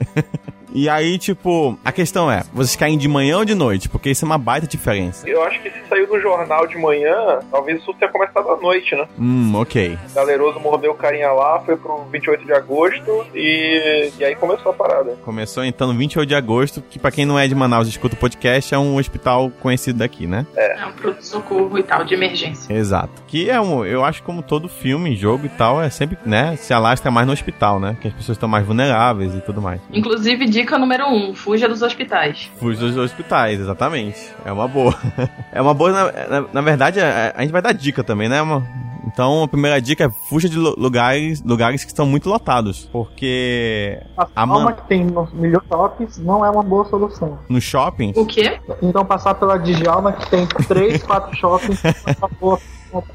E 0.77 0.87
aí, 0.87 1.17
tipo, 1.17 1.75
a 1.83 1.91
questão 1.91 2.29
é, 2.29 2.43
vocês 2.53 2.75
caem 2.75 2.99
de 2.99 3.07
manhã 3.07 3.39
ou 3.39 3.45
de 3.45 3.55
noite? 3.55 3.89
Porque 3.89 4.11
isso 4.11 4.23
é 4.23 4.27
uma 4.27 4.37
baita 4.37 4.67
diferença. 4.67 5.27
Eu 5.27 5.41
acho 5.41 5.59
que 5.59 5.71
se 5.71 5.79
saiu 5.89 6.07
no 6.07 6.21
jornal 6.21 6.67
de 6.67 6.77
manhã, 6.77 7.39
talvez 7.49 7.81
isso 7.81 7.91
tenha 7.95 8.11
começado 8.11 8.47
à 8.47 8.57
noite, 8.57 8.95
né? 8.95 9.07
Hum, 9.17 9.55
ok. 9.55 9.97
Galeroso 10.13 10.59
mordeu 10.59 10.91
o 10.91 10.93
carinha 10.93 11.31
lá, 11.31 11.59
foi 11.61 11.77
pro 11.77 12.03
28 12.11 12.45
de 12.45 12.53
agosto 12.53 13.25
e, 13.33 14.11
e 14.19 14.23
aí 14.23 14.35
começou 14.35 14.71
a 14.71 14.75
parada. 14.75 15.17
Começou 15.25 15.65
então 15.65 15.87
no 15.87 15.97
28 15.97 16.29
de 16.29 16.35
agosto, 16.35 16.83
que 16.87 16.99
pra 16.99 17.09
quem 17.09 17.25
não 17.25 17.39
é 17.39 17.47
de 17.47 17.55
Manaus 17.55 17.87
e 17.87 17.89
escuta 17.89 18.13
o 18.13 18.19
podcast, 18.19 18.71
é 18.71 18.77
um 18.77 18.97
hospital 18.97 19.51
conhecido 19.59 19.97
daqui, 19.97 20.27
né? 20.27 20.45
É 20.55 20.85
um 20.85 20.91
pronto-socorro 20.91 21.79
e 21.79 21.81
tal, 21.81 22.05
de 22.05 22.13
emergência. 22.13 22.71
Exato. 22.71 23.23
Que 23.25 23.49
é 23.49 23.59
um, 23.59 23.83
eu 23.83 24.05
acho 24.05 24.21
que 24.21 24.27
como 24.27 24.43
todo 24.43 24.69
filme, 24.69 25.15
jogo 25.15 25.47
e 25.47 25.49
tal, 25.49 25.81
é 25.81 25.89
sempre, 25.89 26.19
né, 26.23 26.55
se 26.55 26.71
alastra 26.71 27.09
mais 27.09 27.25
no 27.25 27.33
hospital, 27.33 27.79
né? 27.79 27.97
Que 27.99 28.09
as 28.09 28.13
pessoas 28.13 28.35
estão 28.35 28.47
mais 28.47 28.63
vulneráveis 28.63 29.33
e 29.33 29.41
tudo 29.41 29.59
mais. 29.59 29.81
Inclusive, 29.91 30.45
dica 30.45 30.66
número 30.75 31.05
um, 31.07 31.35
fuja 31.35 31.69
dos 31.69 31.83
hospitais. 31.83 32.49
Fuja 32.59 32.79
dos 32.79 32.97
hospitais, 32.97 33.59
exatamente. 33.59 34.17
É 34.43 34.51
uma 34.51 34.67
boa. 34.67 34.95
é 35.53 35.61
uma 35.61 35.73
boa, 35.75 35.91
na, 35.91 36.27
na, 36.41 36.47
na 36.53 36.61
verdade, 36.61 36.99
a, 36.99 37.33
a 37.35 37.41
gente 37.43 37.51
vai 37.51 37.61
dar 37.61 37.73
dica 37.73 38.03
também, 38.03 38.27
né? 38.27 38.41
Uma- 38.41 38.65
então, 39.05 39.43
a 39.43 39.47
primeira 39.47 39.81
dica 39.81 40.03
é 40.05 40.09
fuja 40.29 40.49
de 40.49 40.57
lu- 40.57 40.75
lugares, 40.77 41.41
lugares 41.41 41.83
que 41.83 41.89
estão 41.89 42.05
muito 42.05 42.27
lotados. 42.29 42.87
Porque 42.91 43.99
A 44.17 44.25
forma 44.45 44.59
man- 44.65 44.73
que 44.73 44.87
tem 44.87 45.05
nos 45.05 45.31
milhões 45.33 45.63
de 45.63 45.69
shoppings 45.69 46.17
não 46.19 46.45
é 46.45 46.49
uma 46.49 46.61
boa 46.61 46.83
solução. 46.85 47.39
no 47.49 47.59
shopping, 47.61 48.11
O 48.15 48.25
quê? 48.25 48.59
Então 48.81 49.05
passar 49.05 49.33
pela 49.35 49.57
Djalma, 49.57 50.11
que 50.11 50.29
tem 50.29 50.45
3, 50.45 51.01
4 51.03 51.33
shoppings, 51.37 51.83
é 51.85 51.93
uma 52.19 52.29
boa 52.39 52.59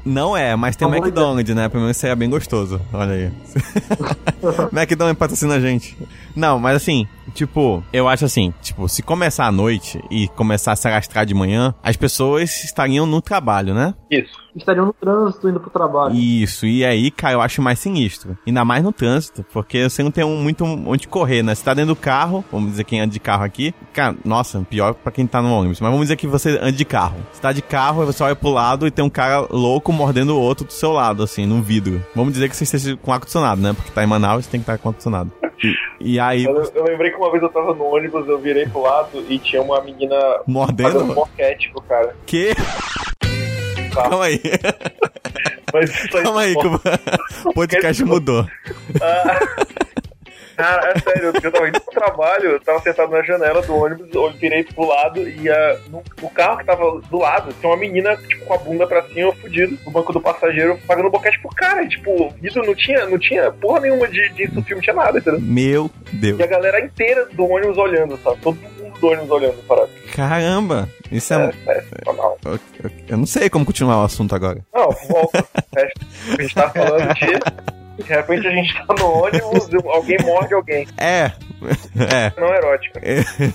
não 0.05 0.37
é, 0.37 0.55
mas 0.55 0.75
tem 0.75 0.87
o 0.87 0.93
McDonald's, 0.95 1.55
né? 1.55 1.67
Pelo 1.67 1.81
menos 1.81 1.97
seria 1.97 2.15
bem 2.15 2.29
gostoso. 2.29 2.79
Olha 2.93 3.11
aí. 3.13 3.31
McDonald's 4.71 5.17
patrocina 5.17 5.55
a 5.55 5.59
gente. 5.59 5.97
Não, 6.35 6.59
mas 6.59 6.75
assim, 6.75 7.07
tipo, 7.33 7.83
eu 7.91 8.07
acho 8.07 8.25
assim, 8.25 8.53
tipo, 8.61 8.87
se 8.87 9.01
começar 9.01 9.45
à 9.45 9.51
noite 9.51 10.03
e 10.09 10.27
começar 10.29 10.71
a 10.71 10.75
se 10.75 10.87
alastrar 10.87 11.25
de 11.25 11.33
manhã, 11.33 11.73
as 11.83 11.95
pessoas 11.95 12.63
estariam 12.63 13.05
no 13.05 13.21
trabalho, 13.21 13.73
né? 13.73 13.93
Isso. 14.09 14.43
Estariam 14.55 14.85
no 14.85 14.93
trânsito 14.93 15.49
indo 15.49 15.59
pro 15.59 15.71
trabalho. 15.71 16.13
Isso, 16.13 16.67
e 16.67 16.85
aí, 16.85 17.09
cara, 17.09 17.33
eu 17.33 17.41
acho 17.41 17.61
mais 17.61 17.79
sinistro. 17.79 18.37
Ainda 18.45 18.63
mais 18.63 18.83
no 18.83 18.91
trânsito, 18.91 19.43
porque 19.51 19.89
você 19.89 20.03
não 20.03 20.11
tem 20.11 20.23
um, 20.23 20.37
muito 20.37 20.63
onde 20.63 21.07
correr, 21.07 21.41
né? 21.41 21.55
Você 21.55 21.63
tá 21.63 21.73
dentro 21.73 21.95
do 21.95 21.99
carro, 21.99 22.45
vamos 22.51 22.71
dizer 22.71 22.83
quem 22.83 23.01
anda 23.01 23.11
de 23.11 23.19
carro 23.19 23.43
aqui. 23.43 23.73
Cara, 23.91 24.15
nossa, 24.23 24.61
pior 24.69 24.93
pra 24.93 25.11
quem 25.11 25.25
tá 25.25 25.41
no 25.41 25.51
ônibus. 25.51 25.81
Mas 25.81 25.89
vamos 25.89 26.05
dizer 26.05 26.17
que 26.17 26.27
você 26.27 26.57
anda 26.59 26.71
de 26.71 26.85
carro. 26.85 27.17
Você 27.31 27.41
tá 27.41 27.51
de 27.51 27.63
carro, 27.63 28.05
você 28.05 28.23
olha 28.23 28.35
pro 28.35 28.49
lado 28.49 28.85
e 28.85 28.91
tem 28.91 29.03
um 29.03 29.09
cara 29.09 29.47
louco 29.49 29.91
mordendo 29.91 30.35
o 30.35 30.39
outro 30.39 30.65
do 30.65 30.73
seu 30.73 30.91
lado, 30.91 31.23
assim, 31.23 31.47
num 31.47 31.61
vidro. 31.61 32.03
Vamos 32.15 32.33
dizer 32.33 32.47
que 32.47 32.55
você 32.55 32.63
esteja 32.63 32.95
com 32.97 33.11
ar-condicionado, 33.11 33.59
né? 33.59 33.73
Porque 33.73 33.91
tá 33.91 34.03
em 34.03 34.07
Manaus, 34.07 34.45
tem 34.45 34.59
que 34.59 34.63
estar 34.63 34.77
com 34.77 34.89
ar-condicionado. 34.89 35.31
E, 35.63 35.75
e 36.01 36.19
aí, 36.19 36.43
Eu, 36.43 36.61
eu 36.75 36.83
lembrei 36.83 37.11
que 37.11 37.17
uma 37.17 37.31
vez 37.31 37.41
eu 37.41 37.49
tava 37.49 37.73
no 37.73 37.85
ônibus, 37.85 38.27
eu 38.27 38.37
virei 38.39 38.65
pro 38.67 38.81
lado 38.81 39.23
e 39.29 39.39
tinha 39.39 39.61
uma 39.61 39.81
menina 39.81 40.15
fazendo 40.15 40.43
mordendo? 40.47 41.15
pro 41.71 41.81
cara. 41.81 42.15
Que? 42.25 42.53
Calma 43.93 44.25
aí. 44.25 44.41
Mas 45.73 45.89
isso 45.89 46.17
aí- 46.17 46.23
Calma 46.23 46.41
aí, 46.41 46.55
que 46.55 46.67
o 47.47 47.53
podcast 47.53 48.03
mudou. 48.05 48.45
Ah, 49.01 49.39
Cara, 50.55 50.91
é 50.95 50.99
sério, 50.99 51.31
eu 51.41 51.51
tava 51.51 51.67
indo 51.67 51.81
pro 51.81 51.93
trabalho, 51.93 52.51
eu 52.51 52.59
tava 52.59 52.79
sentado 52.79 53.11
na 53.11 53.21
janela 53.23 53.61
do 53.61 53.75
ônibus, 53.75 54.07
eu 54.13 54.31
virei 54.33 54.63
pro 54.63 54.87
lado 54.87 55.27
e 55.27 55.49
ah, 55.49 55.79
no, 55.89 56.03
no 56.21 56.29
carro 56.29 56.57
que 56.59 56.65
tava 56.65 57.01
do 57.01 57.17
lado 57.17 57.53
tinha 57.59 57.69
uma 57.71 57.77
menina, 57.77 58.15
tipo, 58.17 58.45
com 58.45 58.53
a 58.53 58.57
bunda 58.57 58.85
pra 58.87 59.01
cima, 59.07 59.33
fudido, 59.35 59.77
no 59.85 59.91
banco 59.91 60.13
do 60.13 60.21
passageiro, 60.21 60.77
pagando 60.87 61.09
boquete 61.09 61.39
pro 61.41 61.49
cara. 61.55 61.83
E, 61.83 61.89
tipo, 61.89 62.11
o 62.11 62.29
vidro 62.41 62.65
não 62.65 62.75
tinha, 62.75 63.05
não 63.05 63.17
tinha 63.17 63.51
porra 63.51 63.79
nenhuma 63.81 64.07
de, 64.07 64.29
disso, 64.33 64.59
o 64.59 64.63
filme 64.63 64.75
não 64.75 64.81
tinha 64.81 64.95
nada, 64.95 65.17
entendeu? 65.19 65.39
Meu 65.41 65.89
Deus. 66.13 66.39
E 66.39 66.43
a 66.43 66.47
galera 66.47 66.79
inteira 66.79 67.25
do 67.33 67.45
ônibus 67.49 67.77
olhando, 67.77 68.17
sabe? 68.23 68.37
Todo 68.41 68.55
mundo 68.57 68.99
do 68.99 69.07
ônibus 69.07 69.31
olhando, 69.31 69.63
parado. 69.67 69.89
Caramba, 70.13 70.87
isso 71.11 71.33
é. 71.33 71.51
É, 71.67 71.77
é. 71.77 71.83
Eu, 72.45 72.53
eu- 72.83 72.91
eu 73.09 73.17
não 73.17 73.25
sei 73.25 73.49
como 73.49 73.65
continuar 73.65 74.01
o 74.01 74.05
assunto 74.05 74.35
agora. 74.35 74.59
Não, 74.73 74.89
volta. 75.09 75.45
A 75.75 76.41
gente 76.41 76.53
tá 76.55 76.69
falando 76.69 77.13
de. 77.15 77.82
De 77.97 78.03
repente 78.03 78.47
a 78.47 78.51
gente 78.51 78.73
tá 78.73 78.95
no 78.99 79.23
ônibus 79.23 79.69
alguém 79.85 80.17
morde 80.23 80.53
alguém. 80.53 80.87
É. 80.97 81.31
É. 81.95 82.33
Não 82.39 82.47
erótico. 82.47 82.99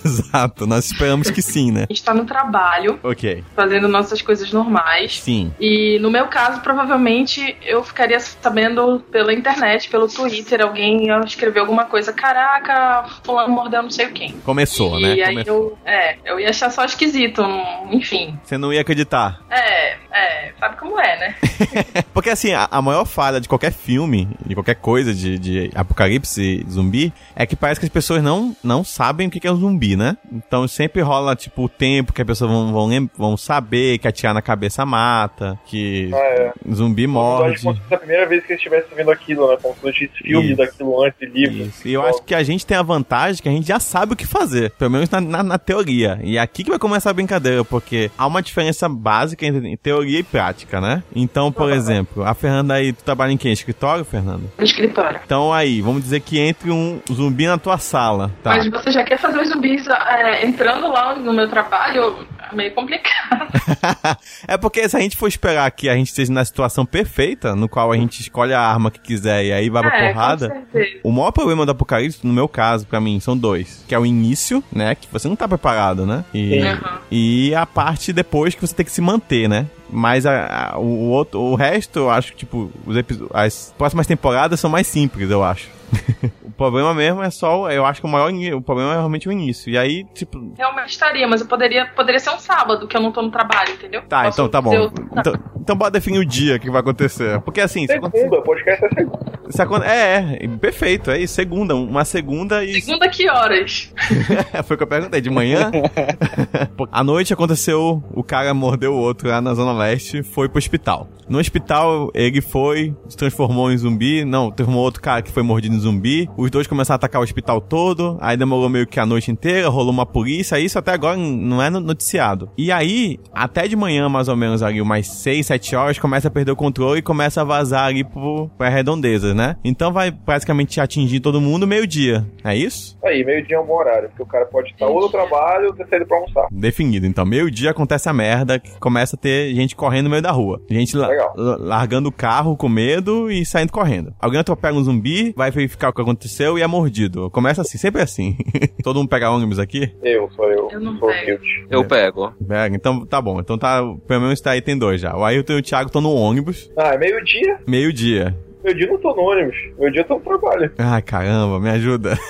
Exato, 0.03 0.65
nós 0.65 0.85
esperamos 0.85 1.29
que 1.29 1.41
sim, 1.41 1.71
né? 1.71 1.85
A 1.89 1.93
gente 1.93 2.03
tá 2.03 2.13
no 2.13 2.25
trabalho, 2.25 2.99
Ok. 3.03 3.43
fazendo 3.55 3.87
nossas 3.87 4.21
coisas 4.21 4.51
normais. 4.51 5.19
Sim. 5.21 5.53
E 5.59 5.99
no 5.99 6.09
meu 6.09 6.27
caso, 6.27 6.61
provavelmente 6.61 7.55
eu 7.63 7.83
ficaria 7.83 8.19
sabendo 8.19 9.03
pela 9.11 9.33
internet, 9.33 9.89
pelo 9.89 10.07
Twitter, 10.07 10.61
alguém 10.61 11.05
ia 11.07 11.19
escrever 11.19 11.59
alguma 11.59 11.85
coisa. 11.85 12.13
Caraca, 12.13 13.05
fulano 13.23 13.53
mordeu 13.53 13.83
não 13.83 13.89
sei 13.89 14.07
o 14.07 14.11
quem. 14.11 14.31
Começou, 14.43 14.99
e 14.99 15.03
né? 15.03 15.11
aí 15.23 15.33
Começou. 15.33 15.77
eu, 15.85 15.91
é, 15.91 16.17
eu 16.25 16.39
ia 16.39 16.49
achar 16.49 16.69
só 16.71 16.83
esquisito, 16.85 17.43
enfim. 17.91 18.37
Você 18.43 18.57
não 18.57 18.73
ia 18.73 18.81
acreditar. 18.81 19.39
É, 19.49 19.97
é, 20.11 20.53
sabe 20.59 20.77
como 20.77 20.99
é, 20.99 21.17
né? 21.19 21.35
Porque 22.13 22.29
assim, 22.29 22.53
a, 22.53 22.67
a 22.71 22.81
maior 22.81 23.05
falha 23.05 23.39
de 23.39 23.47
qualquer 23.47 23.71
filme, 23.71 24.27
de 24.45 24.55
qualquer 24.55 24.75
coisa 24.75 25.13
de, 25.13 25.37
de 25.37 25.71
apocalipse 25.75 26.65
zumbi, 26.69 27.13
é 27.35 27.45
que 27.45 27.55
parece 27.55 27.79
que 27.79 27.88
as 27.89 27.93
pessoas 27.93 28.21
não, 28.23 28.55
não 28.63 28.83
sabem 28.83 29.27
o 29.27 29.31
que 29.31 29.45
é 29.47 29.51
um 29.51 29.55
zumbi, 29.55 29.95
né? 29.95 30.15
Então 30.31 30.67
sempre 30.67 31.01
rola, 31.01 31.35
tipo, 31.35 31.63
o 31.63 31.69
tempo 31.69 32.13
que 32.13 32.21
as 32.21 32.27
pessoas 32.27 32.51
vão, 32.51 32.71
vão, 32.71 33.09
vão 33.17 33.35
saber 33.37 33.97
que 33.97 34.07
atirar 34.07 34.33
na 34.33 34.41
cabeça 34.41 34.85
mata, 34.85 35.59
que 35.65 36.11
Ah, 36.13 36.17
é. 36.17 36.53
zumbi 36.71 37.07
morde. 37.07 37.61
como 37.63 37.75
se 37.75 37.81
fosse 37.81 37.93
a 37.93 37.97
primeira 37.97 38.27
vez 38.27 38.45
que 38.45 38.51
eles 38.53 38.59
estivessem 38.59 38.95
vendo 38.95 39.09
aquilo, 39.11 39.49
né? 39.49 39.57
Como 39.61 39.73
se 39.73 39.81
fosse 39.81 40.07
filme 40.23 40.47
Isso. 40.49 40.57
daquilo 40.57 41.03
antes 41.03 41.19
de 41.19 41.25
livro. 41.25 41.63
Isso. 41.63 41.87
E 41.87 41.93
eu 41.93 42.05
acho 42.05 42.21
que 42.23 42.35
a 42.35 42.43
gente 42.43 42.65
tem 42.65 42.77
a 42.77 42.83
vantagem 42.83 43.41
que 43.41 43.49
a 43.49 43.51
gente 43.51 43.67
já 43.67 43.79
sabe 43.79 44.13
o 44.13 44.15
que 44.15 44.25
fazer. 44.27 44.69
Pelo 44.71 44.91
menos 44.91 45.09
na, 45.09 45.19
na, 45.19 45.41
na 45.41 45.57
teoria. 45.57 46.19
E 46.23 46.37
é 46.37 46.41
aqui 46.41 46.63
que 46.63 46.69
vai 46.69 46.79
começar 46.79 47.09
a 47.09 47.13
brincadeira, 47.13 47.65
porque 47.65 48.11
há 48.17 48.27
uma 48.27 48.41
diferença 48.41 48.87
básica 48.87 49.45
entre 49.45 49.75
teoria 49.77 50.19
e 50.19 50.23
prática, 50.23 50.79
né? 50.79 51.01
Então, 51.15 51.51
por 51.51 51.71
exemplo, 51.71 52.23
a 52.23 52.33
Fernanda 52.35 52.75
aí, 52.75 52.93
tu 52.93 53.03
trabalha 53.03 53.31
em 53.31 53.37
que? 53.37 53.49
Escritório, 53.49 54.05
Fernanda? 54.05 54.43
No 54.57 54.63
escritório. 54.63 55.19
Então 55.25 55.51
aí, 55.51 55.81
vamos 55.81 56.03
dizer 56.03 56.19
que 56.19 56.37
entre 56.39 56.69
um 56.69 56.99
zumbi 57.11 57.47
na 57.47 57.57
tua 57.57 57.78
sala, 57.79 58.31
tá? 58.43 58.51
Mas 58.51 58.67
você 58.67 58.91
já 58.91 59.03
quer 59.03 59.17
fazer 59.17 59.39
os 59.41 59.49
zumbis 59.49 59.87
é, 59.87 60.45
entrando 60.45 60.87
lá 60.87 61.15
no 61.15 61.33
meu 61.33 61.47
trabalho? 61.49 62.27
É 62.51 62.55
meio 62.55 62.73
complicado. 62.73 63.47
é 64.47 64.57
porque 64.57 64.87
se 64.89 64.95
a 64.97 64.99
gente 64.99 65.15
for 65.17 65.27
esperar 65.27 65.69
que 65.71 65.87
a 65.89 65.95
gente 65.95 66.07
esteja 66.07 66.31
na 66.31 66.43
situação 66.43 66.85
perfeita, 66.85 67.55
no 67.55 67.67
qual 67.69 67.91
a 67.91 67.95
gente 67.97 68.19
escolhe 68.21 68.53
a 68.53 68.61
arma 68.61 68.89
que 68.91 68.99
quiser 68.99 69.45
e 69.45 69.53
aí 69.53 69.69
vai 69.69 69.83
pra 69.83 69.97
é, 69.97 70.07
porrada. 70.13 70.63
O 71.03 71.11
maior 71.11 71.31
problema 71.31 71.65
do 71.65 71.71
apocalipse, 71.71 72.25
no 72.25 72.33
meu 72.33 72.47
caso, 72.47 72.85
pra 72.87 72.99
mim, 72.99 73.19
são 73.19 73.37
dois. 73.37 73.83
Que 73.87 73.93
é 73.95 73.99
o 73.99 74.05
início, 74.05 74.63
né? 74.71 74.95
Que 74.95 75.07
você 75.11 75.27
não 75.27 75.35
tá 75.35 75.47
preparado, 75.47 76.05
né? 76.05 76.23
E, 76.33 76.59
Uhum. 76.59 76.97
e 77.11 77.55
a 77.55 77.65
parte 77.65 78.11
depois 78.11 78.53
que 78.55 78.61
você 78.61 78.73
tem 78.75 78.85
que 78.85 78.91
se 78.91 79.01
manter, 79.01 79.47
né? 79.47 79.65
Mas 79.91 80.25
a, 80.25 80.73
a- 80.73 80.79
o, 80.79 80.83
o 80.83 81.09
outro, 81.09 81.39
o 81.39 81.55
resto, 81.55 81.99
eu 81.99 82.09
acho 82.09 82.31
que, 82.33 82.39
tipo, 82.39 82.71
os 82.85 82.95
as 83.33 83.73
próximas 83.77 84.05
temporadas 84.07 84.59
são 84.59 84.69
mais 84.69 84.85
simples, 84.87 85.29
eu 85.31 85.43
acho. 85.43 85.67
o 86.43 86.51
problema 86.51 86.93
mesmo 86.93 87.23
é 87.23 87.31
só, 87.31 87.71
eu 87.71 87.83
acho 87.83 87.99
que 87.99 88.05
o 88.05 88.09
maior, 88.09 88.31
o 88.55 88.61
problema 88.61 88.91
é 88.91 88.95
realmente 88.97 89.27
o 89.27 89.31
início. 89.31 89.71
E 89.71 89.77
aí, 89.77 90.03
tipo, 90.13 90.53
Realmente 90.55 90.89
estaria, 90.91 91.27
mas 91.27 91.41
eu 91.41 91.47
poderia, 91.47 91.87
poderia 91.87 92.19
ser 92.19 92.29
um 92.29 92.37
sábado 92.39 92.87
que 92.87 92.95
eu 92.95 93.01
não 93.01 93.11
tô 93.11 93.23
no 93.23 93.31
trabalho, 93.31 93.73
entendeu? 93.73 94.03
tá, 94.07 94.23
Posso 94.25 94.35
então 94.41 94.49
tá 94.49 94.61
bom. 94.61 94.69
dizer 94.69 94.83
o- 94.83 95.19
Então, 95.19 95.33
então 95.59 95.75
bora 95.75 95.89
definir 95.89 96.19
o 96.19 96.25
dia 96.25 96.59
que 96.59 96.69
vai 96.69 96.81
acontecer. 96.81 97.39
Porque 97.41 97.59
assim, 97.61 97.87
se 97.87 97.93
acontecer, 97.93 98.25
Segunda, 98.25 98.41
podcast 98.43 98.85
é 98.85 98.89
segunda. 98.89 99.19
se 99.49 99.61
aconte- 99.63 99.85
é, 99.87 100.37
é, 100.43 100.47
perfeito, 100.59 101.09
é 101.09 101.17
isso, 101.17 101.33
segunda, 101.33 101.75
uma 101.75 102.05
segunda 102.05 102.63
e 102.63 102.79
Segunda 102.81 103.09
que 103.09 103.27
horas? 103.27 103.91
Foi 104.65 104.75
o 104.75 104.77
que 104.77 104.83
eu 104.83 104.87
perguntei, 104.87 105.21
de 105.21 105.29
manhã? 105.31 105.71
À 106.91 107.03
noite 107.03 107.33
aconteceu, 107.33 108.03
o 108.13 108.23
cara 108.23 108.53
mordeu 108.53 108.93
o 108.93 108.97
outro 108.97 109.27
lá 109.29 109.41
na 109.41 109.53
Zona 109.55 109.73
Leste, 109.79 110.21
foi 110.23 110.47
pro 110.49 110.57
hospital. 110.57 111.07
No 111.27 111.37
hospital, 111.37 112.09
ele 112.15 112.41
foi, 112.41 112.95
se 113.07 113.15
transformou 113.15 113.71
em 113.71 113.77
zumbi. 113.77 114.25
Não, 114.25 114.49
teve 114.51 114.69
um 114.69 114.75
outro 114.75 114.99
cara 115.01 115.21
que 115.21 115.31
foi 115.31 115.43
mordido 115.43 115.75
em 115.75 115.79
zumbi. 115.79 116.27
Os 116.35 116.49
dois 116.49 116.65
começaram 116.67 116.95
a 116.95 116.97
atacar 116.97 117.21
o 117.21 117.23
hospital 117.23 117.61
todo. 117.61 118.17
Aí 118.19 118.35
demorou 118.35 118.67
meio 118.67 118.87
que 118.87 118.99
a 118.99 119.05
noite 119.05 119.29
inteira, 119.31 119.69
rolou 119.69 119.91
uma 119.91 120.05
polícia. 120.07 120.59
Isso 120.59 120.79
até 120.79 120.91
agora 120.91 121.15
não 121.17 121.61
é 121.61 121.69
no- 121.69 121.79
noticiado. 121.79 122.49
E 122.57 122.71
aí, 122.71 123.19
até 123.31 123.67
de 123.67 123.75
manhã, 123.75 124.09
mais 124.09 124.27
ou 124.27 124.35
menos, 124.35 124.63
ali, 124.63 124.81
umas 124.81 125.05
6, 125.07 125.45
7 125.45 125.75
horas, 125.75 125.99
começa 125.99 126.27
a 126.27 126.31
perder 126.31 126.51
o 126.51 126.55
controle 126.55 126.99
e 126.99 127.03
começa 127.03 127.41
a 127.41 127.43
vazar 127.43 127.85
ali 127.85 128.03
pro, 128.03 128.49
pra 128.57 128.67
redondezas, 128.69 129.35
né? 129.35 129.55
Então 129.63 129.93
vai 129.93 130.11
praticamente 130.11 130.81
atingir 130.81 131.19
todo 131.19 131.39
mundo 131.39 131.67
meio-dia. 131.67 132.25
É 132.43 132.55
isso? 132.55 132.97
Aí, 133.05 133.23
meio-dia 133.23 133.57
é 133.57 133.59
um 133.59 133.65
bom 133.67 133.77
horário, 133.77 134.09
porque 134.09 134.23
o 134.23 134.25
cara 134.25 134.45
pode 134.47 134.71
estar 134.71 134.87
ou 134.87 134.99
no 134.99 135.09
trabalho 135.09 135.67
ou 135.67 135.73
ter 135.73 135.87
saído 135.87 136.07
pra 136.07 136.17
almoçar. 136.17 136.47
Definido. 136.51 137.05
Então, 137.05 137.23
meio-dia 137.23 137.69
acontece 137.69 138.09
a 138.09 138.13
merda, 138.13 138.57
que 138.59 138.71
começa 138.79 139.15
a 139.15 139.19
ter 139.19 139.53
gente 139.53 139.68
correndo 139.75 140.05
no 140.05 140.09
meio 140.11 140.21
da 140.21 140.31
rua. 140.31 140.61
Gente 140.69 140.95
la- 140.97 141.09
largando 141.35 142.09
o 142.09 142.11
carro 142.11 142.55
com 142.57 142.69
medo 142.69 143.29
e 143.31 143.45
saindo 143.45 143.71
correndo. 143.71 144.13
Alguém 144.19 144.39
atropela 144.39 144.77
um 144.77 144.83
zumbi, 144.83 145.33
vai 145.35 145.51
verificar 145.51 145.89
o 145.89 145.93
que 145.93 146.01
aconteceu 146.01 146.57
e 146.57 146.61
é 146.61 146.67
mordido. 146.67 147.29
Começa 147.29 147.61
assim, 147.61 147.77
sempre 147.77 148.01
assim. 148.01 148.37
Todo 148.83 148.97
mundo 148.97 149.09
pega 149.09 149.29
ônibus 149.29 149.59
aqui? 149.59 149.91
Eu, 150.03 150.29
sou 150.35 150.45
eu. 150.51 150.69
Eu 150.71 150.79
não 150.79 150.97
sou 150.97 151.07
pego. 151.09 151.39
Eu 151.69 151.85
pego. 151.85 152.33
Pega, 152.47 152.75
então 152.75 153.05
tá 153.05 153.21
bom. 153.21 153.39
Então 153.39 153.57
tá, 153.57 153.81
pelo 154.07 154.21
menos 154.21 154.39
tá 154.41 154.51
aí, 154.51 154.61
tem 154.61 154.77
dois 154.77 155.01
já. 155.01 155.15
O 155.15 155.23
Ailton 155.23 155.53
e 155.53 155.59
o 155.59 155.61
Thiago 155.63 155.87
estão 155.87 156.01
no 156.01 156.11
ônibus, 156.13 156.69
Ah, 156.77 156.93
é 156.93 156.97
meio-dia. 156.97 157.59
meio-dia. 157.67 158.35
Meio-dia 158.69 158.87
eu 158.87 158.93
não 158.93 158.99
tô 158.99 159.15
no 159.15 159.21
ônibus. 159.23 159.55
Meio-dia 159.79 160.01
eu 160.01 160.05
tô 160.05 160.13
no 160.15 160.19
trabalho. 160.21 160.71
Ai, 160.77 161.01
caramba, 161.01 161.59
me 161.59 161.69
ajuda. 161.71 162.15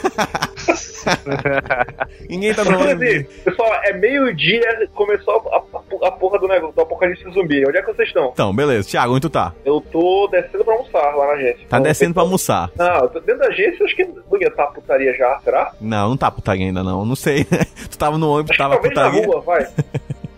Ninguém 2.29 2.53
tá 2.53 2.63
no 2.63 2.71
Mas, 2.71 2.81
ônibus. 2.81 3.07
assim, 3.09 3.23
pessoal, 3.43 3.73
é 3.83 3.93
meio-dia, 3.93 4.87
começou 4.93 5.33
a, 5.51 5.57
a- 5.57 6.07
a 6.07 6.11
porra 6.11 6.39
do 6.39 6.47
negócio, 6.47 6.75
do 6.75 6.81
apocalipse 6.81 7.23
zumbi. 7.31 7.65
Onde 7.67 7.77
é 7.77 7.81
que 7.81 7.87
vocês 7.93 8.07
estão? 8.07 8.29
Então, 8.33 8.55
beleza. 8.55 8.87
Thiago, 8.87 9.11
onde 9.13 9.21
tu 9.21 9.29
tá? 9.29 9.53
Eu 9.65 9.81
tô 9.91 10.27
descendo 10.31 10.63
pra 10.63 10.73
almoçar 10.73 11.15
lá 11.15 11.27
na 11.27 11.33
agência. 11.33 11.57
Tá 11.57 11.63
Então, 11.77 11.81
descendo 11.81 12.13
pra 12.13 12.23
almoçar. 12.23 12.71
Não, 12.77 12.95
eu 13.01 13.09
tô 13.09 13.19
dentro 13.19 13.41
da 13.41 13.47
agência, 13.47 13.85
acho 13.85 13.95
que 13.95 14.05
não 14.05 14.39
ia 14.39 14.47
estar 14.47 14.67
putaria 14.67 15.13
já, 15.15 15.39
será? 15.43 15.71
Não, 15.81 16.09
não 16.09 16.17
tá 16.17 16.31
putaria 16.31 16.65
ainda 16.67 16.83
não. 16.83 17.05
Não 17.05 17.15
sei. 17.15 17.45
tu 17.89 17.97
tava 17.97 18.17
no 18.17 18.29
ônibus, 18.31 18.55
tava 18.55 18.75
Talvez 18.75 18.95
na 18.95 19.03
putaria. 19.09 19.27
rua, 19.27 19.41
vai. 19.41 19.67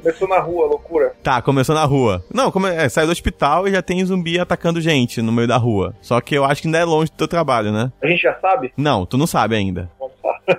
Começou 0.02 0.28
na 0.28 0.40
rua, 0.40 0.66
loucura. 0.66 1.14
Tá, 1.22 1.42
começou 1.44 1.76
na 1.76 1.86
rua. 1.86 2.26
Não, 2.34 2.52
come... 2.52 2.70
é, 2.70 2.90
saiu 2.90 3.06
do 3.06 3.12
hospital 3.12 3.68
e 3.68 3.72
já 3.72 3.84
tem 3.84 4.04
zumbi 4.04 4.40
atacando 4.40 4.82
gente 4.82 5.22
no 5.22 5.32
meio 5.32 5.48
da 5.48 5.58
rua. 5.58 5.94
Só 6.02 6.20
que 6.20 6.36
eu 6.36 6.44
acho 6.44 6.60
que 6.62 6.68
ainda 6.68 6.80
é 6.80 6.84
longe 6.84 7.12
do 7.12 7.18
teu 7.18 7.28
trabalho, 7.28 7.72
né? 7.72 7.92
A 8.02 8.08
gente 8.08 8.24
já 8.24 8.34
sabe? 8.40 8.74
Não, 8.76 9.06
tu 9.06 9.16
não 9.16 9.28
sabe 9.28 9.56
ainda. 9.56 9.92
Vamos 10.00 10.16
lá. 10.24 10.40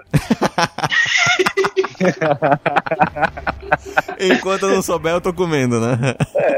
Enquanto 4.21 4.63
eu 4.63 4.77
não 4.77 4.83
souber, 4.83 5.15
eu 5.15 5.21
tô 5.21 5.33
comendo, 5.33 5.81
né? 5.81 5.97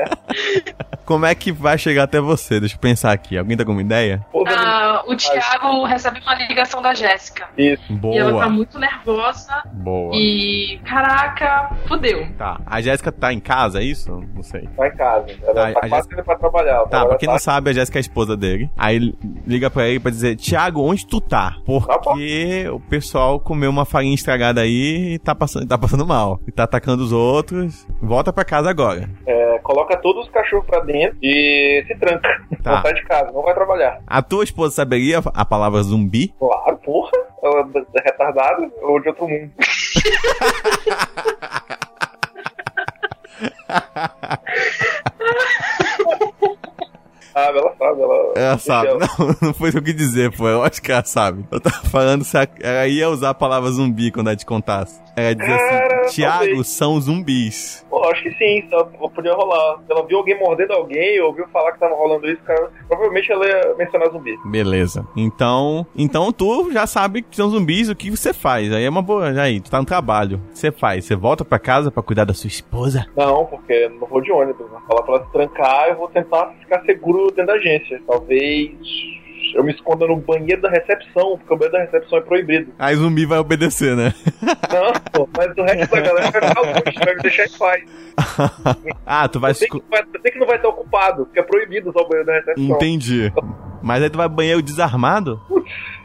Como 1.04 1.26
é 1.26 1.34
que 1.34 1.52
vai 1.52 1.76
chegar 1.78 2.04
até 2.04 2.20
você? 2.20 2.58
Deixa 2.60 2.74
eu 2.76 2.78
pensar 2.80 3.12
aqui. 3.12 3.36
Alguém 3.36 3.56
tá 3.56 3.64
com 3.64 3.72
uma 3.72 3.80
ideia? 3.82 4.24
Ah, 4.46 5.02
o 5.06 5.14
Thiago 5.16 5.84
recebe 5.84 6.20
uma 6.20 6.34
ligação 6.34 6.80
da 6.80 6.94
Jéssica. 6.94 7.46
Isso. 7.58 7.82
E 7.90 8.18
ela 8.18 8.30
tá 8.30 8.36
Boa. 8.38 8.48
muito 8.48 8.78
nervosa. 8.78 9.62
Boa. 9.72 10.14
E. 10.14 10.78
Caraca, 10.84 11.76
fudeu. 11.86 12.26
Tá. 12.38 12.60
A 12.66 12.80
Jéssica 12.80 13.10
tá 13.12 13.32
em 13.32 13.40
casa, 13.40 13.80
é 13.80 13.84
isso? 13.84 14.22
Não 14.34 14.42
sei. 14.42 14.68
Tá 14.76 14.88
em 14.88 14.96
casa. 14.96 15.26
Ela 15.42 15.72
Tá, 15.72 15.80
tá, 15.80 15.88
quase 15.88 16.08
indo 16.12 16.24
pra 16.24 16.36
trabalhar. 16.36 16.84
Tá, 16.86 17.06
pra 17.06 17.16
quem 17.16 17.26
não 17.26 17.34
tá- 17.34 17.40
sabe, 17.40 17.70
a 17.70 17.72
Jéssica 17.72 17.98
é 17.98 18.00
a 18.00 18.02
esposa 18.02 18.36
dele. 18.36 18.70
Aí 18.76 19.14
liga 19.46 19.70
pra 19.70 19.86
ele 19.86 20.00
pra 20.00 20.10
dizer, 20.10 20.36
Thiago, 20.36 20.82
onde 20.82 21.06
tu 21.06 21.20
tá? 21.20 21.56
Porque 21.64 22.66
o 22.72 22.80
pessoal 22.80 23.38
comeu 23.40 23.70
uma 23.70 23.84
farinha 23.84 24.14
estragada 24.14 24.60
aí 24.60 25.14
e 25.14 25.18
tá 25.18 25.34
passando, 25.34 25.66
tá 25.66 25.76
passando 25.78 26.06
mal. 26.06 26.40
E 26.46 26.52
tá 26.52 26.64
atacando 26.64 27.02
os 27.02 27.12
outros. 27.12 27.86
Volta 28.00 28.32
pra 28.32 28.44
casa 28.44 28.70
agora. 28.70 29.08
é, 29.26 29.58
coloca 29.62 29.96
todos 29.96 30.24
os 30.26 30.30
cachorros 30.30 30.66
pra 30.66 30.80
dentro 30.80 30.93
e 31.22 31.84
se 31.86 31.94
tranca. 31.96 32.28
Tá. 32.62 32.76
Não 32.76 32.82
sai 32.82 32.94
de 32.94 33.04
casa, 33.04 33.32
não 33.32 33.42
vai 33.42 33.54
trabalhar. 33.54 34.00
A 34.06 34.22
tua 34.22 34.44
esposa 34.44 34.74
saberia 34.74 35.20
a 35.34 35.44
palavra 35.44 35.82
zumbi? 35.82 36.34
Claro, 36.38 36.76
porra. 36.78 37.10
Ela 37.42 37.68
é 37.96 38.02
retardada 38.02 38.70
ou 38.82 39.00
de 39.00 39.08
outro 39.08 39.28
mundo. 39.28 39.50
Ah, 47.34 47.46
ela 47.48 47.74
sabe, 47.76 48.00
ela. 48.00 48.32
Ela 48.36 48.58
sabe. 48.58 48.88
Não, 48.90 49.36
não 49.48 49.54
foi 49.54 49.70
isso 49.70 49.82
que 49.82 49.92
dizer, 49.92 50.30
pô. 50.36 50.46
Eu 50.46 50.62
acho 50.62 50.80
que 50.80 50.92
ela 50.92 51.04
sabe. 51.04 51.44
Eu 51.50 51.58
tava 51.58 51.84
falando 51.88 52.22
se 52.22 52.36
ela, 52.36 52.48
ela 52.60 52.86
ia 52.86 53.08
usar 53.08 53.30
a 53.30 53.34
palavra 53.34 53.70
zumbi 53.72 54.12
quando 54.12 54.28
ela 54.28 54.36
te 54.36 54.46
contasse. 54.46 55.02
Ela 55.16 55.30
ia 55.30 55.34
dizer 55.34 55.58
Cara, 55.58 56.04
assim, 56.04 56.22
talvez. 56.22 56.68
são 56.68 57.00
zumbis. 57.00 57.84
Acho 58.08 58.22
que 58.22 58.32
sim, 58.32 58.64
só 58.70 58.84
podia 58.84 59.34
rolar. 59.34 59.78
Se 59.86 59.92
ela 59.92 60.06
viu 60.06 60.18
alguém 60.18 60.38
mordendo 60.38 60.72
alguém, 60.72 61.20
ou 61.20 61.28
ouviu 61.28 61.46
falar 61.48 61.72
que 61.72 61.80
tava 61.80 61.94
rolando 61.94 62.28
isso, 62.28 62.42
cara, 62.42 62.70
provavelmente 62.88 63.30
ela 63.32 63.46
ia 63.46 63.74
mencionar 63.76 64.10
zumbi. 64.10 64.36
Beleza. 64.44 65.06
Então, 65.16 65.86
então 65.96 66.32
tu 66.32 66.70
já 66.72 66.86
sabe 66.86 67.22
que 67.22 67.36
são 67.36 67.50
zumbis, 67.50 67.88
o 67.88 67.96
que 67.96 68.10
você 68.10 68.32
faz? 68.32 68.72
Aí 68.72 68.84
é 68.84 68.88
uma 68.88 69.02
boa, 69.02 69.32
já 69.32 69.42
aí, 69.42 69.60
tu 69.60 69.70
tá 69.70 69.78
no 69.78 69.86
trabalho. 69.86 70.40
O 70.48 70.52
que 70.52 70.58
você 70.58 70.72
faz? 70.72 71.04
Você 71.04 71.16
volta 71.16 71.44
pra 71.44 71.58
casa 71.58 71.90
pra 71.90 72.02
cuidar 72.02 72.24
da 72.24 72.34
sua 72.34 72.48
esposa? 72.48 73.06
Não, 73.16 73.46
porque 73.46 73.72
eu 73.72 73.90
não 73.90 74.06
vou 74.06 74.20
de 74.20 74.32
ônibus. 74.32 74.68
Vou 74.70 74.80
falar 74.82 75.02
pra 75.02 75.14
ela 75.16 75.24
se 75.24 75.32
trancar, 75.32 75.88
eu 75.88 75.96
vou 75.96 76.08
tentar 76.08 76.52
ficar 76.60 76.82
seguro 76.84 77.26
dentro 77.28 77.46
da 77.46 77.54
agência. 77.54 78.00
Talvez 78.06 78.70
eu 79.54 79.64
me 79.64 79.72
esconda 79.72 80.06
no 80.06 80.16
banheiro 80.16 80.60
da 80.62 80.68
recepção, 80.70 81.38
porque 81.38 81.52
o 81.52 81.56
banheiro 81.56 81.72
da 81.72 81.80
recepção 81.84 82.18
é 82.18 82.20
proibido. 82.20 82.72
Aí 82.78 82.94
zumbi 82.96 83.24
vai 83.24 83.38
obedecer, 83.38 83.96
né? 83.96 84.12
Não, 84.42 84.92
pô, 85.12 85.28
mas 85.36 85.56
o 85.56 85.62
resto 85.62 85.90
da 85.94 86.00
galera 86.00 86.30
vai 86.30 86.42
ficar 86.48 86.60
longe, 86.60 86.98
vai 87.04 87.14
me 87.14 87.22
deixar 87.22 87.44
em 87.46 87.58
paz. 87.58 87.84
ah, 89.06 89.28
tu 89.28 89.40
vai... 89.40 89.50
Eu 89.50 89.54
sei, 89.54 89.68
que, 89.68 89.82
vai- 89.90 90.00
eu 90.02 90.20
sei 90.20 90.30
que 90.32 90.38
não 90.38 90.46
vai 90.46 90.56
estar 90.56 90.68
ocupado, 90.68 91.26
porque 91.26 91.38
é 91.38 91.42
proibido 91.42 91.90
usar 91.90 92.00
o 92.00 92.08
banheiro 92.08 92.26
da 92.26 92.34
recepção. 92.34 92.64
Entendi. 92.64 93.32
Mas 93.82 94.02
aí 94.02 94.10
tu 94.10 94.16
vai 94.18 94.28
banheiro 94.28 94.62
desarmado? 94.62 95.40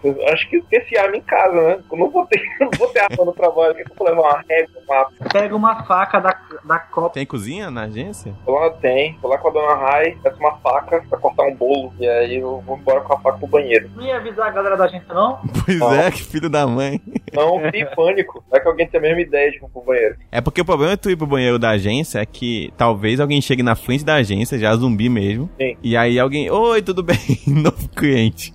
Eu 0.04 0.28
acho 0.30 0.50
que 0.50 0.58
esqueci 0.58 0.98
arma 0.98 1.18
em 1.18 1.22
casa, 1.22 1.56
né? 1.56 1.80
Eu 1.92 1.98
não 1.98 2.10
vou 2.10 2.26
ter, 2.28 2.42
não 2.60 2.70
vou 2.78 2.88
ter 2.88 3.00
arma 3.00 3.26
no 3.26 3.34
trabalho. 3.34 3.76
Por 3.76 3.84
que 3.84 3.92
eu 3.92 3.96
vou 3.96 4.08
levar 4.08 4.22
uma 4.22 4.44
régua, 4.48 4.82
uma 4.88 5.30
Pega 5.32 5.56
uma 5.56 5.84
faca 5.84 6.20
da, 6.20 6.36
da 6.64 6.80
copa. 6.80 7.14
Tem 7.14 7.26
cozinha 7.26 7.70
na 7.70 7.84
agência? 7.84 8.34
Lá 8.48 8.70
tem, 8.72 9.18
vou 9.22 9.30
lá 9.30 9.38
com 9.38 9.50
a 9.50 9.52
dona 9.52 9.76
Rai, 9.76 10.18
peço 10.24 10.40
uma 10.40 10.58
faca 10.58 11.04
pra 11.10 11.20
cortar 11.20 11.44
um 11.44 11.56
bolo, 11.56 11.94
e 12.00 12.08
aí 12.08 12.38
eu 12.38 12.62
vou 12.66 12.78
embora 12.78 13.02
com 13.02 13.14
a 13.14 13.20
faca 13.20 13.38
pro 13.38 13.48
banheiro. 13.48 13.90
Não 13.96 14.04
ia 14.04 14.18
avisar 14.18 14.48
a 14.48 14.52
galera 14.52 14.78
da 14.78 14.86
agência, 14.86 15.14
não? 15.14 15.40
Pois 15.66 15.80
Não. 15.80 15.94
é, 15.94 16.12
que 16.12 16.24
filho 16.24 16.50
da 16.50 16.66
mãe. 16.66 17.02
Não 17.34 17.60
tem 17.72 17.86
pânico, 17.96 18.44
vai 18.50 18.60
que 18.60 18.68
alguém 18.68 18.88
tem 18.88 19.00
a 19.00 19.02
mesma 19.02 19.22
ideia 19.22 19.52
de 19.52 19.58
ir 19.58 19.60
pro 19.60 19.84
banheiro. 19.84 20.16
É 20.32 20.42
porque 20.42 20.62
o 20.62 20.66
problema 20.66 20.96
de 20.96 21.02
tu 21.02 21.10
ir 21.10 21.16
pro 21.16 21.28
banheiro 21.28 21.60
da 21.60 21.70
agência 21.70 22.20
é 22.20 22.26
que 22.26 22.74
talvez 22.78 23.20
alguém 23.20 23.42
chegue 23.42 23.62
na 23.62 23.76
frente 23.76 24.04
da 24.04 24.16
agência, 24.16 24.58
já 24.58 24.74
zumbi 24.76 25.10
mesmo. 25.10 25.50
Sim. 25.58 25.78
E 25.84 25.96
aí 25.96 26.20
alguém, 26.20 26.50
oi, 26.50 26.82
tudo 26.82 27.04
bem? 27.04 27.18
Novo 27.48 27.90
cliente. 27.90 28.54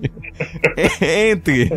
Entre 1.35 1.69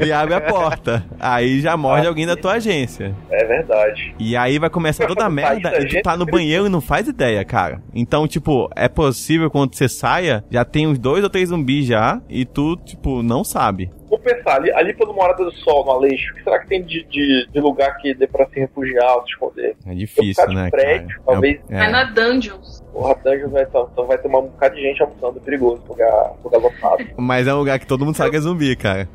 e 0.00 0.12
abre 0.12 0.34
a 0.34 0.40
porta. 0.40 1.04
Aí 1.18 1.60
já 1.60 1.76
morde 1.76 2.06
alguém 2.06 2.26
da 2.26 2.36
tua 2.36 2.54
agência. 2.54 3.14
É 3.30 3.44
verdade. 3.44 4.14
E 4.18 4.36
aí 4.36 4.58
vai 4.58 4.70
começar 4.70 5.06
toda 5.06 5.24
a 5.24 5.30
merda 5.30 5.70
da 5.70 5.80
e 5.80 5.86
tu 5.86 6.02
tá 6.02 6.16
no 6.16 6.26
banheiro 6.26 6.66
e 6.66 6.68
não 6.68 6.80
faz 6.80 7.08
ideia, 7.08 7.44
cara. 7.44 7.82
Então, 7.94 8.26
tipo, 8.26 8.68
é 8.76 8.88
possível 8.88 9.50
quando 9.50 9.74
você 9.74 9.88
saia, 9.88 10.44
já 10.50 10.64
tem 10.64 10.86
uns 10.86 10.98
dois 10.98 11.22
ou 11.24 11.30
três 11.30 11.48
zumbis 11.48 11.86
já, 11.86 12.20
e 12.28 12.44
tu, 12.44 12.76
tipo, 12.76 13.22
não 13.22 13.44
sabe. 13.44 13.90
Vou 14.08 14.18
pensar, 14.18 14.56
ali, 14.56 14.72
ali 14.72 14.92
pelo 14.92 15.14
Morada 15.14 15.44
do 15.44 15.52
Sol, 15.52 15.84
no 15.84 15.92
Aleixo, 15.92 16.32
o 16.32 16.34
que 16.34 16.42
será 16.42 16.58
que 16.58 16.66
tem 16.66 16.82
de, 16.82 17.04
de, 17.04 17.48
de 17.48 17.60
lugar 17.60 17.96
que 17.98 18.12
dê 18.12 18.26
pra 18.26 18.44
se 18.48 18.58
refugiar 18.58 19.14
ou 19.14 19.22
se 19.22 19.30
esconder? 19.30 19.76
É 19.86 19.94
difícil, 19.94 20.48
né, 20.48 20.68
prédio, 20.68 21.08
cara? 21.08 21.22
talvez. 21.24 21.60
É, 21.70 21.78
Vai 21.78 21.86
é. 21.86 21.90
na 21.90 22.04
Dungeons. 22.04 22.79
Porra, 22.92 23.14
Dungeons 23.24 23.52
vai, 23.52 23.62
então 23.62 24.06
vai 24.06 24.18
ter 24.18 24.28
um 24.28 24.32
bocado 24.42 24.74
de 24.74 24.82
gente 24.82 25.02
almoçando, 25.02 25.38
é 25.38 25.40
perigoso, 25.40 25.82
lugar, 25.88 26.32
lugar 26.44 26.58
lotado. 26.58 27.06
Mas 27.16 27.46
é 27.46 27.54
um 27.54 27.58
lugar 27.58 27.78
que 27.78 27.86
todo 27.86 28.04
mundo 28.04 28.16
sabe 28.16 28.30
que 28.30 28.36
é 28.36 28.40
zumbi, 28.40 28.74
cara. 28.76 29.08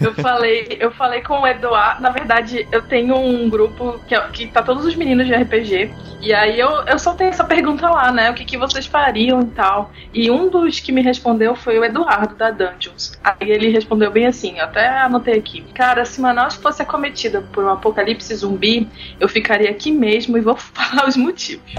Eu 0.00 0.14
falei, 0.14 0.76
eu 0.78 0.90
falei 0.92 1.22
com 1.22 1.40
o 1.40 1.46
Eduardo. 1.46 2.02
Na 2.02 2.10
verdade, 2.10 2.66
eu 2.70 2.82
tenho 2.82 3.16
um 3.16 3.48
grupo 3.48 3.98
que, 4.06 4.14
é- 4.14 4.28
que 4.28 4.46
tá 4.48 4.62
todos 4.62 4.84
os 4.84 4.94
meninos 4.94 5.26
de 5.26 5.34
RPG. 5.34 5.90
E 6.20 6.32
aí 6.32 6.58
eu, 6.60 6.68
eu 6.86 6.98
soltei 6.98 7.26
essa 7.28 7.42
pergunta 7.42 7.88
lá, 7.90 8.12
né? 8.12 8.30
O 8.30 8.34
que, 8.34 8.44
que 8.44 8.56
vocês 8.56 8.86
fariam 8.86 9.40
e 9.40 9.46
tal. 9.46 9.90
E 10.12 10.30
um 10.30 10.48
dos 10.48 10.78
que 10.78 10.92
me 10.92 11.00
respondeu 11.02 11.56
foi 11.56 11.78
o 11.78 11.84
Eduardo 11.84 12.34
da 12.34 12.50
Dungeons. 12.50 13.18
Aí 13.24 13.50
ele 13.50 13.68
respondeu 13.70 14.10
bem 14.10 14.26
assim, 14.26 14.58
eu 14.58 14.64
até 14.64 14.86
anotei 14.88 15.34
aqui. 15.38 15.62
Cara, 15.74 16.04
se 16.04 16.20
Manaus 16.20 16.54
fosse 16.54 16.82
acometida 16.82 17.42
por 17.52 17.64
um 17.64 17.70
apocalipse 17.70 18.34
zumbi, 18.34 18.88
eu 19.18 19.28
ficaria 19.28 19.70
aqui 19.70 19.90
mesmo 19.90 20.36
e 20.36 20.40
vou 20.40 20.54
falar 20.56 21.08
os 21.08 21.16
motivos. 21.16 21.72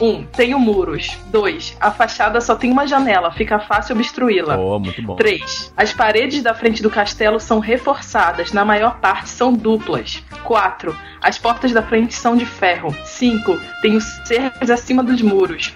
1. 0.00 0.06
Um, 0.06 0.24
tenho 0.24 0.58
muros. 0.58 1.16
2. 1.26 1.76
A 1.80 1.90
fachada 1.90 2.40
só 2.40 2.54
tem 2.54 2.70
uma 2.70 2.86
janela, 2.86 3.30
fica 3.30 3.58
fácil 3.58 3.94
obstruí-la. 3.94 4.56
Pô, 4.56 4.78
muito 4.78 5.02
bom. 5.02 5.16
3. 5.16 5.72
As 5.76 5.92
paredes 5.92 6.42
da 6.42 6.54
frente 6.54 6.82
do 6.82 6.90
castelo 6.90 7.38
são 7.40 7.58
reforçadas, 7.58 8.52
na 8.52 8.64
maior 8.64 8.98
parte 8.98 9.28
são 9.28 9.52
duplas. 9.52 10.22
4. 10.44 10.96
As 11.20 11.38
portas 11.38 11.72
da 11.72 11.82
frente 11.82 12.14
são 12.14 12.36
de 12.36 12.46
ferro. 12.46 12.94
5. 13.04 13.58
Tem 13.82 13.96
os 13.96 14.04
cercos 14.24 14.70
acima 14.70 15.02
dos 15.02 15.22
muros. 15.22 15.74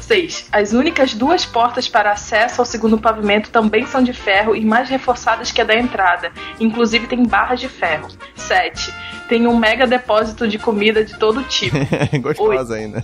6. 0.00 0.48
As 0.50 0.72
únicas 0.72 1.14
duas 1.14 1.46
portas 1.46 1.88
para 1.88 2.10
acesso 2.10 2.60
ao 2.60 2.64
segundo 2.64 2.98
pavimento 2.98 3.50
também 3.50 3.86
são 3.86 4.02
de 4.02 4.12
ferro 4.12 4.56
e 4.56 4.64
mais 4.64 4.88
reforçadas 4.88 5.52
que 5.52 5.60
a 5.60 5.64
da 5.64 5.74
entrada. 5.76 6.32
Inclusive 6.58 7.06
tem 7.06 7.24
barras 7.24 7.60
de 7.60 7.68
ferro. 7.68 8.08
7. 8.34 8.92
Tem 9.30 9.46
um 9.46 9.56
mega 9.56 9.86
depósito 9.86 10.46
de 10.46 10.58
comida 10.58 11.02
de 11.04 11.16
todo 11.16 11.42
tipo. 11.44 11.76
Gostosa 12.20 12.74
ainda. 12.74 13.02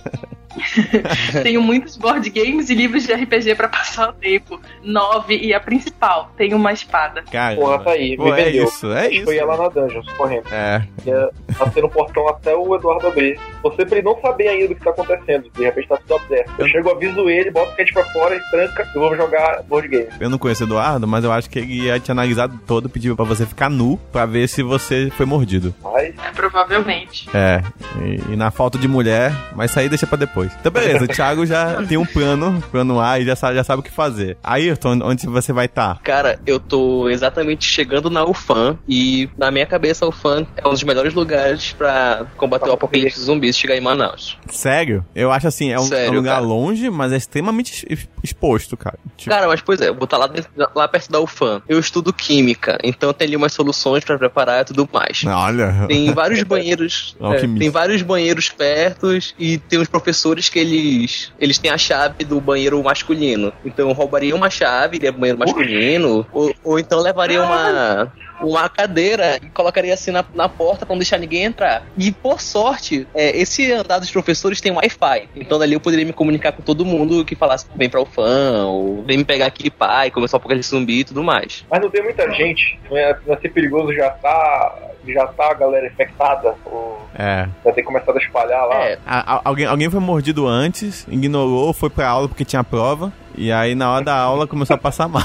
Tenho 1.43 1.61
muitos 1.61 1.95
board 1.95 2.27
games 2.29 2.69
e 2.69 2.75
livros 2.75 3.03
de 3.03 3.13
RPG 3.13 3.55
pra 3.55 3.67
passar 3.67 4.09
o 4.09 4.13
tempo. 4.13 4.59
9. 4.83 5.37
E 5.37 5.53
a 5.53 5.59
principal, 5.59 6.31
tem 6.37 6.53
uma 6.53 6.73
espada. 6.73 7.23
Cara, 7.31 7.55
Porra, 7.55 7.79
tá 7.79 7.91
aí, 7.91 8.17
Pô, 8.17 8.25
me 8.25 8.31
é 8.31 8.45
vendeu. 8.45 8.65
isso, 8.65 8.91
é 8.91 9.09
isso. 9.09 9.29
Eu 9.29 9.33
ia 9.33 9.45
lá 9.45 9.55
na 9.57 9.69
Dungeons, 9.69 10.05
correndo. 10.13 10.51
É, 10.51 10.83
Ia 11.05 11.29
bater 11.57 11.81
no 11.83 11.89
portão 11.89 12.27
até 12.27 12.55
o 12.55 12.75
Eduardo 12.75 13.07
abrir. 13.07 13.39
Você 13.63 13.85
pra 13.85 13.97
ele 13.99 14.05
não 14.05 14.19
saber 14.19 14.47
ainda 14.49 14.69
do 14.69 14.75
que 14.75 14.83
tá 14.83 14.89
acontecendo. 14.89 15.49
De 15.55 15.63
repente 15.63 15.87
tá 15.87 15.97
tudo 15.97 16.15
aberto. 16.15 16.51
Eu 16.57 16.67
chego, 16.67 16.89
aviso 16.91 17.29
ele, 17.29 17.51
boto 17.51 17.71
o 17.71 17.75
quente 17.75 17.93
pra 17.93 18.03
fora 18.05 18.35
e 18.35 18.39
tranca. 18.51 18.89
Eu 18.93 19.01
vou 19.01 19.15
jogar 19.15 19.63
board 19.63 19.87
game. 19.87 20.07
eu 20.19 20.29
não 20.29 20.37
conheço 20.37 20.63
o 20.63 20.67
Eduardo, 20.67 21.07
mas 21.07 21.23
eu 21.23 21.31
acho 21.31 21.49
que 21.49 21.59
ele 21.59 21.85
ia 21.85 21.99
te 21.99 22.11
analisar 22.11 22.49
todo, 22.65 22.89
pedir 22.89 23.15
pra 23.15 23.25
você 23.25 23.45
ficar 23.45 23.69
nu, 23.69 23.97
pra 24.11 24.25
ver 24.25 24.47
se 24.49 24.63
você 24.63 25.09
foi 25.15 25.25
mordido. 25.25 25.73
Mas 25.83 26.15
É, 26.23 26.31
provavelmente. 26.31 27.29
É, 27.33 27.61
e, 28.01 28.33
e 28.33 28.35
na 28.35 28.51
falta 28.51 28.77
de 28.77 28.87
mulher, 28.87 29.33
mas 29.55 29.71
isso 29.71 29.79
aí 29.79 29.87
deixa 29.89 30.07
pra 30.07 30.17
depois. 30.17 30.51
Então 30.59 30.71
beleza, 30.71 31.05
o 31.05 31.07
Thiago 31.07 31.45
já 31.45 31.81
tem 31.87 31.97
um 31.97 32.05
plano, 32.05 32.61
plano 32.71 32.99
A, 32.99 33.19
e 33.19 33.25
já 33.25 33.35
sabe, 33.35 33.55
já 33.55 33.63
sabe 33.63 33.79
o 33.79 33.83
que 33.83 33.91
fazer. 33.91 34.37
Ayrton, 34.43 34.99
onde 35.03 35.25
você 35.27 35.53
vai 35.53 35.67
tá? 35.67 35.91
estar? 35.93 36.03
Cara, 36.03 36.39
eu 36.45 36.59
tô 36.59 37.07
exatamente 37.09 37.65
chegando 37.65 38.09
na 38.09 38.25
UFAM 38.25 38.77
e 38.87 39.29
na 39.37 39.51
minha 39.51 39.65
cabeça 39.65 40.05
a 40.05 40.07
UFAM 40.09 40.45
é 40.55 40.67
um 40.67 40.71
dos 40.71 40.83
melhores 40.83 41.13
lugares 41.13 41.73
pra 41.73 42.25
combater 42.37 42.69
o 42.69 42.73
apocalipse 42.73 43.19
zumbi 43.19 43.51
se 43.53 43.59
chegar 43.59 43.75
em 43.75 43.81
Manaus. 43.81 44.37
Sério? 44.49 45.05
Eu 45.13 45.31
acho 45.31 45.47
assim, 45.47 45.71
é 45.71 45.77
um, 45.77 45.81
é 45.81 45.83
um 45.83 45.87
Sério, 45.87 46.13
lugar 46.15 46.35
cara. 46.35 46.45
longe, 46.45 46.89
mas 46.89 47.11
é 47.11 47.17
extremamente 47.17 47.85
exposto, 48.23 48.75
cara. 48.75 48.97
Tipo, 49.15 49.29
Cara, 49.31 49.47
mas 49.47 49.61
pois 49.61 49.79
é, 49.81 49.89
eu 49.89 49.93
vou 49.95 50.05
estar 50.05 50.17
lá, 50.17 50.27
dentro- 50.27 50.51
lá 50.75 50.87
perto 50.87 51.11
da 51.11 51.19
UFAM. 51.19 51.61
Eu 51.67 51.79
estudo 51.79 52.11
química, 52.11 52.77
então 52.83 53.13
tem 53.13 53.27
ali 53.27 53.35
umas 53.35 53.53
soluções 53.53 54.03
pra 54.03 54.17
preparar 54.17 54.61
e 54.61 54.65
tudo 54.65 54.89
mais. 54.91 55.23
olha. 55.25 55.85
Tem 55.87 56.06
vários 56.13 56.43
banheiros. 56.43 57.15
é, 57.19 57.23
Alquimista. 57.25 57.59
tem 57.59 57.69
vários 57.69 58.01
banheiros 58.01 58.49
perto 58.49 59.07
e 59.37 59.57
tem 59.57 59.79
uns 59.79 59.87
professores 59.87 60.49
que 60.49 60.59
eles. 60.59 61.31
Eles 61.39 61.57
têm 61.57 61.71
a 61.71 61.77
chave 61.77 62.23
do 62.23 62.39
banheiro 62.39 62.81
masculino. 62.83 63.53
Então 63.65 63.89
eu 63.89 63.93
roubaria 63.93 64.35
uma 64.35 64.49
chave, 64.49 64.97
iria 64.97 65.11
pro 65.11 65.21
banheiro 65.21 65.39
masculino. 65.39 66.25
Ou, 66.31 66.53
ou 66.63 66.79
então 66.79 66.99
levaria 66.99 67.41
uma. 67.41 68.11
Uma 68.41 68.69
cadeira 68.69 69.37
e 69.41 69.49
colocaria 69.49 69.93
assim 69.93 70.11
na, 70.11 70.23
na 70.33 70.47
porta 70.49 70.85
pra 70.85 70.93
não 70.93 70.99
deixar 70.99 71.17
ninguém 71.17 71.43
entrar. 71.45 71.83
E 71.97 72.11
por 72.11 72.39
sorte, 72.41 73.07
é, 73.15 73.35
esse 73.37 73.71
andar 73.71 73.99
dos 73.99 74.11
professores 74.11 74.61
tem 74.61 74.71
Wi-Fi. 74.71 75.29
Então 75.35 75.57
dali 75.59 75.73
eu 75.73 75.79
poderia 75.79 76.05
me 76.05 76.13
comunicar 76.13 76.51
com 76.51 76.61
todo 76.61 76.85
mundo 76.85 77.25
que 77.25 77.35
falasse 77.35 77.65
vem 77.75 77.89
pra 77.89 78.01
UFAM, 78.01 78.65
ou 78.67 79.03
vem 79.03 79.17
me 79.17 79.25
pegar 79.25 79.47
aqui 79.47 79.69
pai, 79.69 80.11
começar 80.11 80.37
um 80.37 80.39
pouco 80.39 80.55
de 80.55 80.61
zumbi 80.63 80.99
e 80.99 81.03
tudo 81.03 81.23
mais. 81.23 81.65
Mas 81.69 81.81
não 81.81 81.89
tem 81.89 82.03
muita 82.03 82.31
gente, 82.33 82.79
é, 82.91 83.15
é 83.27 83.37
ser 83.37 83.49
perigoso 83.49 83.93
já 83.93 84.09
tá. 84.09 84.75
Já 85.07 85.25
tá 85.25 85.51
a 85.51 85.53
galera 85.53 85.87
infectada, 85.87 86.53
ou 86.65 86.99
É. 87.17 87.47
já 87.63 87.71
tem 87.71 87.81
começado 87.81 88.17
a 88.17 88.19
espalhar 88.21 88.65
lá. 88.67 88.75
É, 88.83 88.99
A- 89.05 89.35
a- 89.35 89.41
alguém, 89.45 89.65
alguém 89.65 89.89
foi 89.89 90.01
mordido 90.01 90.45
antes, 90.45 91.07
ignorou, 91.09 91.71
foi 91.71 91.89
pra 91.89 92.09
aula 92.09 92.27
porque 92.27 92.43
tinha 92.43 92.61
prova. 92.61 93.13
E 93.33 93.49
aí 93.49 93.73
na 93.73 93.89
hora 93.89 94.03
da 94.03 94.15
aula 94.17 94.45
começou 94.45 94.73
a 94.73 94.77
passar 94.77 95.07
mal. 95.07 95.23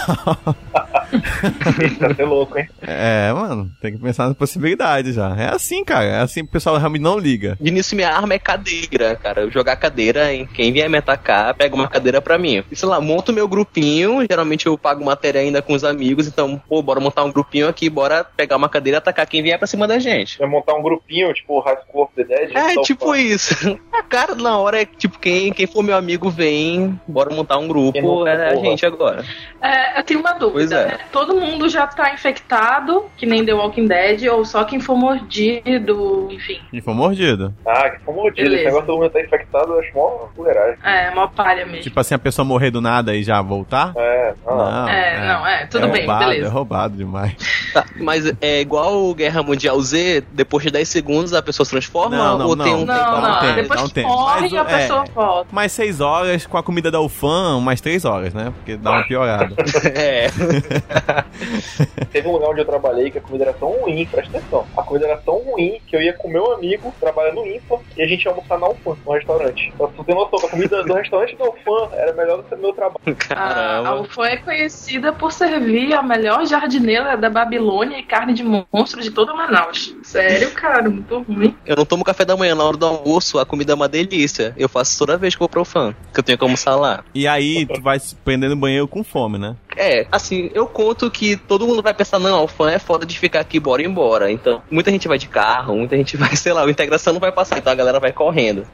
Isso 1.13 2.21
é 2.21 2.25
louco, 2.25 2.59
hein? 2.59 2.69
É, 2.81 3.33
mano, 3.33 3.71
tem 3.81 3.93
que 3.93 3.99
pensar 3.99 4.29
nas 4.29 4.37
possibilidades 4.37 5.15
já. 5.15 5.35
É 5.37 5.55
assim, 5.55 5.85
cara. 5.85 6.05
É 6.05 6.21
assim, 6.21 6.43
o 6.43 6.47
pessoal 6.47 6.77
realmente 6.79 7.03
não 7.03 7.19
liga. 7.19 7.57
de 7.61 7.69
início 7.69 7.97
minha 7.97 8.11
arma 8.11 8.35
é 8.35 8.39
cadeira, 8.39 9.17
cara. 9.17 9.43
Eu 9.43 9.51
jogar 9.51 9.77
cadeira 9.77 10.33
em 10.33 10.47
quem 10.47 10.73
vier 10.73 10.89
me 10.89 10.99
atacar, 10.99 11.55
pega 11.55 11.75
uma 11.75 11.89
cadeira 11.89 12.21
pra 12.21 12.39
mim. 12.39 12.65
E 12.71 12.77
sei 12.77 12.89
lá, 12.89 13.01
monto 13.01 13.33
meu 13.33 13.49
grupinho. 13.49 14.25
Geralmente 14.29 14.67
eu 14.67 14.77
pago 14.79 15.05
matéria 15.05 15.41
ainda 15.41 15.63
com 15.63 15.75
os 15.75 15.85
amigos. 15.85 16.27
Então, 16.27 16.61
pô, 16.69 16.83
bora 16.83 17.01
montar 17.01 17.25
um 17.25 17.33
grupinho 17.33 17.69
aqui, 17.69 17.89
bora 17.89 18.25
pegar 18.25 18.57
uma 18.57 18.69
cadeira 18.69 18.97
e 18.97 18.99
atacar 18.99 19.27
quem 19.27 19.43
vier 19.43 19.59
pra 19.59 19.67
cima 19.67 19.87
da 19.87 19.99
gente. 19.99 20.39
Vai 20.39 20.49
montar 20.49 20.75
um 20.75 20.83
grupinho, 20.83 21.33
tipo 21.33 21.59
of 21.59 22.13
the 22.15 22.25
Dead. 22.25 22.51
É, 22.55 22.73
então, 22.73 22.83
tipo 22.83 23.07
pô, 23.07 23.15
isso. 23.15 23.79
A 23.93 24.03
cara 24.03 24.35
na 24.35 24.59
hora 24.59 24.81
é 24.81 24.85
tipo, 24.85 25.19
quem, 25.19 25.53
quem 25.53 25.67
for 25.67 25.83
meu 25.83 25.97
amigo 25.97 26.31
vem, 26.31 26.99
bora 27.07 27.35
montar 27.35 27.59
um 27.59 27.69
grupo, 27.69 28.27
é 28.27 28.49
a 28.51 28.57
gente 28.57 28.85
agora. 28.85 29.25
É, 29.61 29.99
eu 29.99 30.05
tenho 30.05 30.21
uma 30.21 30.33
dúvida. 30.33 30.53
Pois 30.53 30.73
é. 30.73 30.99
Todo 31.11 31.35
mundo 31.35 31.69
já 31.69 31.87
tá 31.87 32.13
infectado, 32.15 33.05
que 33.17 33.27
nem 33.27 33.45
The 33.45 33.53
Walking 33.55 33.87
Dead, 33.87 34.25
ou 34.31 34.45
só 34.45 34.65
quem 34.65 34.81
for 34.81 34.97
mordido, 34.97 36.29
enfim. 36.31 36.61
E 36.73 36.81
foi 36.81 36.95
mordido. 36.95 37.53
Ah, 37.67 37.91
que 37.91 38.01
foi 38.05 38.15
mordido. 38.15 38.43
Beleza. 38.49 38.55
Esse 38.57 38.65
negócio 38.67 38.87
todo 38.87 38.99
mundo 39.01 39.11
tá 39.11 39.21
infectado, 39.21 39.73
eu 39.73 39.81
acho 39.81 39.95
mó 39.95 40.11
fuleiragem. 40.35 40.79
É, 40.85 41.11
uma 41.11 41.29
palha 41.29 41.67
mesmo. 41.67 41.83
Tipo 41.83 42.01
assim, 42.01 42.15
a 42.15 42.19
pessoa 42.19 42.45
morrer 42.45 42.71
do 42.71 42.81
nada 42.81 43.15
e 43.15 43.23
já 43.23 43.41
voltar? 43.43 43.93
É, 43.97 44.35
ah, 44.47 44.87
É, 44.89 45.27
não, 45.27 45.47
é, 45.47 45.67
tudo 45.67 45.87
é 45.87 45.91
bem, 45.91 46.01
roubado, 46.07 46.25
beleza. 46.25 46.47
É 46.47 46.51
roubado 46.51 46.97
demais. 46.97 47.35
Tá, 47.73 47.85
mas 48.01 48.33
é 48.41 48.61
igual 48.61 49.15
Guerra 49.15 49.43
Mundial 49.43 49.81
Z, 49.81 50.25
depois 50.33 50.63
de 50.65 50.71
10 50.71 50.89
segundos 50.89 51.33
a 51.35 51.43
pessoa 51.43 51.65
se 51.65 51.71
transforma 51.73 52.17
Não, 52.17 52.39
não, 52.39 52.47
ou 52.49 52.57
tem 52.57 52.67
não. 52.73 52.83
um 52.83 52.85
Não, 52.85 52.95
tempo 52.95 53.09
a 53.17 53.21
não, 53.21 53.41
tem, 53.41 53.55
depois 53.55 53.81
não 53.81 53.89
que 53.89 53.95
tem. 53.95 54.05
morre, 54.05 54.41
Mas 54.43 54.55
a 54.55 54.65
pessoa 54.65 55.05
é. 55.05 55.11
volta. 55.13 55.49
Mais 55.53 55.73
seis 55.73 56.01
horas 56.01 56.47
com 56.47 56.59
a 56.59 56.63
comida 56.63 56.91
da 56.91 57.01
UFAM, 57.01 57.61
mais 57.61 57.81
três 57.81 58.05
horas, 58.05 58.35
né? 58.35 58.53
Porque 58.57 58.77
dá 58.77 58.91
uma 58.93 59.05
piorada. 59.05 59.55
É. 59.95 60.27
Teve 62.13 62.29
um 62.29 62.33
lugar 62.33 62.51
onde 62.51 62.61
eu 62.61 62.65
trabalhei 62.65 63.11
que 63.11 63.19
a 63.19 63.21
comida 63.21 63.45
era 63.45 63.53
tão 63.53 63.71
ruim, 63.71 64.07
presta 64.07 64.39
atenção. 64.39 64.67
A 64.77 64.83
comida 64.83 65.07
era 65.07 65.17
tão 65.17 65.39
ruim 65.39 65.81
que 65.87 65.97
eu 65.97 66.03
ia 66.03 66.13
com 66.13 66.29
meu 66.29 66.53
amigo 66.53 66.93
trabalhando 67.01 67.37
no 67.37 67.47
INFA 67.47 67.81
e 67.97 68.03
a 68.03 68.07
gente 68.07 68.25
ia 68.25 68.31
almoçar 68.31 68.59
na 68.59 68.69
UFAM, 68.69 68.97
no 69.05 69.13
restaurante. 69.13 69.73
Pra 69.77 69.89
tu 69.89 70.05
ter 70.05 70.15
noção, 70.15 70.39
a 70.39 70.51
comida 70.51 70.83
do 70.83 70.95
restaurante 70.95 71.37
da 71.37 71.45
UFAM 71.45 71.89
era 71.93 72.13
melhor 72.13 72.39
do 72.39 72.43
que 72.45 72.55
o 72.55 72.59
meu 72.59 72.73
trabalho. 72.73 73.01
A, 73.07 73.11
a 73.11 73.15
Caramba. 73.15 74.01
UFAM 74.01 74.27
é 74.27 74.37
conhecida 74.37 75.13
por 75.13 75.33
servir 75.33 75.95
a 75.95 76.03
melhor 76.03 76.45
jardineira 76.47 77.17
da 77.17 77.31
Babilônia 77.31 77.99
e 77.99 78.03
carne 78.03 78.35
de 78.35 78.45
monstro 78.45 79.01
de 79.01 79.11
toda 79.11 79.35
Manaus. 79.35 79.95
Sério, 80.03 80.51
cara, 80.53 80.89
muito 80.89 81.23
ruim. 81.23 81.57
Eu 81.65 81.77
não 81.77 81.85
tomo 81.85 82.05
café 82.05 82.25
da 82.25 82.37
manhã 82.37 82.55
na 82.55 82.65
hora 82.65 82.77
do 82.77 82.87
almoço, 82.87 83.39
a 83.39 83.47
comida 83.47 83.73
é 83.73 83.75
uma 83.75 83.89
delícia. 83.89 84.55
Eu 84.57 84.69
faço 84.69 84.99
toda 84.99 85.17
vez 85.17 85.35
que 85.35 85.39
vou 85.39 85.49
pro 85.49 85.65
fã, 85.65 85.95
que 86.13 86.21
eu 86.21 86.25
tenho 86.25 86.39
que 86.39 86.45
almoçar 86.45 86.77
lá. 86.77 87.05
E 87.15 87.27
aí, 87.27 87.67
tu 87.67 87.81
vai 87.81 87.99
se 87.99 88.15
prender 88.15 88.51
no 88.51 88.57
banheiro 88.57 88.87
com 88.89 89.03
fome, 89.03 89.39
né? 89.39 89.57
É, 89.77 90.07
assim, 90.13 90.51
eu 90.55 90.67
conto 90.83 91.09
que 91.09 91.37
todo 91.37 91.67
mundo 91.67 91.81
vai 91.81 91.95
pensar, 91.95 92.19
não, 92.19 92.43
o 92.43 92.49
fã 92.49 92.69
é 92.71 92.79
foda 92.79 93.07
de 93.07 93.17
ficar 93.17 93.41
aqui, 93.41 93.61
bora 93.61 93.83
embora. 93.83 94.31
Então, 94.33 94.61
muita 94.69 94.91
gente 94.91 95.07
vai 95.07 95.17
de 95.17 95.29
carro, 95.29 95.77
muita 95.77 95.97
gente 95.97 96.17
vai, 96.17 96.35
sei 96.37 96.53
lá, 96.53 96.65
o 96.65 96.71
integração 96.71 97.13
não 97.13 97.21
vai 97.21 97.31
passar, 97.31 97.59
então 97.59 97.73
a 97.73 97.77
galera 97.77 98.01
vai 98.01 98.13
correndo. 98.13 98.67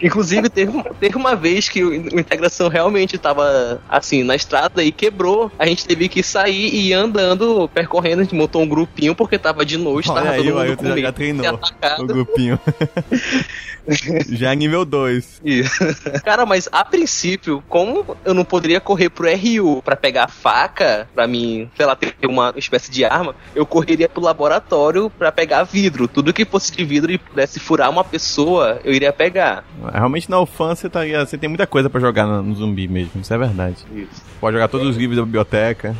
Inclusive, 0.00 0.50
teve, 0.50 0.72
teve 1.00 1.16
uma 1.16 1.34
vez 1.34 1.68
que 1.68 1.82
o, 1.82 1.94
integração 1.94 2.68
realmente 2.68 3.16
tava, 3.16 3.80
assim, 3.88 4.22
na 4.22 4.34
estrada 4.34 4.84
e 4.84 4.92
quebrou. 4.92 5.50
A 5.58 5.64
gente 5.66 5.86
teve 5.86 6.08
que 6.08 6.22
sair 6.22 6.68
e 6.74 6.90
ir 6.90 6.92
andando, 6.92 7.68
percorrendo, 7.72 8.20
a 8.20 8.24
gente 8.24 8.34
montou 8.34 8.62
um 8.62 8.68
grupinho 8.68 9.14
porque 9.14 9.38
tava 9.38 9.64
de 9.64 9.78
noite, 9.78 10.10
Olha 10.10 10.20
tava 10.20 10.34
aí, 10.34 10.36
todo 10.38 10.46
o 10.46 10.50
mundo 10.50 10.60
Ailton 10.60 10.84
com 10.84 11.02
já, 11.02 11.12
treinou 11.12 11.60
o 11.98 12.06
grupinho. 12.06 12.60
já 14.30 14.52
é 14.52 14.56
nível 14.56 14.84
2. 14.84 15.40
Isso. 15.44 15.84
Cara, 16.24 16.46
mas 16.46 16.68
a 16.72 16.84
princípio, 16.84 17.62
como 17.68 18.16
eu 18.24 18.34
não 18.34 18.44
poderia 18.44 18.80
correr 18.80 19.08
pro 19.08 19.28
RU 19.28 19.82
pra 19.82 19.96
pegar 19.96 20.24
a 20.24 20.28
faca, 20.28 21.08
pra 21.14 21.26
mim, 21.26 21.70
sei 21.76 21.86
lá, 21.86 21.96
ter 21.96 22.14
uma 22.26 22.52
espécie 22.56 22.90
de 22.90 23.04
arma, 23.04 23.34
eu 23.54 23.66
correria 23.66 24.08
pro 24.08 24.22
laboratório 24.22 25.10
pra 25.10 25.30
pegar 25.30 25.64
vidro. 25.64 26.08
Tudo 26.08 26.32
que 26.32 26.44
fosse 26.44 26.72
de 26.72 26.84
vidro 26.84 27.12
e 27.12 27.18
pudesse 27.18 27.60
furar 27.60 27.90
uma 27.90 28.04
pessoa, 28.04 28.80
eu 28.84 28.92
iria 28.92 29.12
pegar. 29.12 29.64
Realmente 29.92 30.30
na 30.30 30.44
você, 30.44 30.88
tá, 30.88 31.00
você 31.24 31.38
tem 31.38 31.48
muita 31.48 31.66
coisa 31.66 31.90
pra 31.90 32.00
jogar 32.00 32.26
no, 32.26 32.42
no 32.42 32.54
zumbi 32.54 32.86
mesmo, 32.86 33.20
isso 33.20 33.32
é 33.32 33.38
verdade. 33.38 33.76
Isso. 33.94 34.22
Pode 34.40 34.54
jogar 34.54 34.68
todos 34.68 34.88
os 34.88 34.96
livros 34.96 35.18
da 35.18 35.24
biblioteca. 35.24 35.96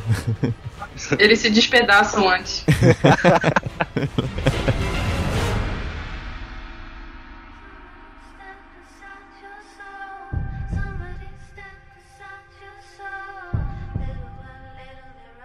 Eles 1.19 1.41
se 1.41 1.51
despedaçam 1.51 2.29
antes. 2.29 2.65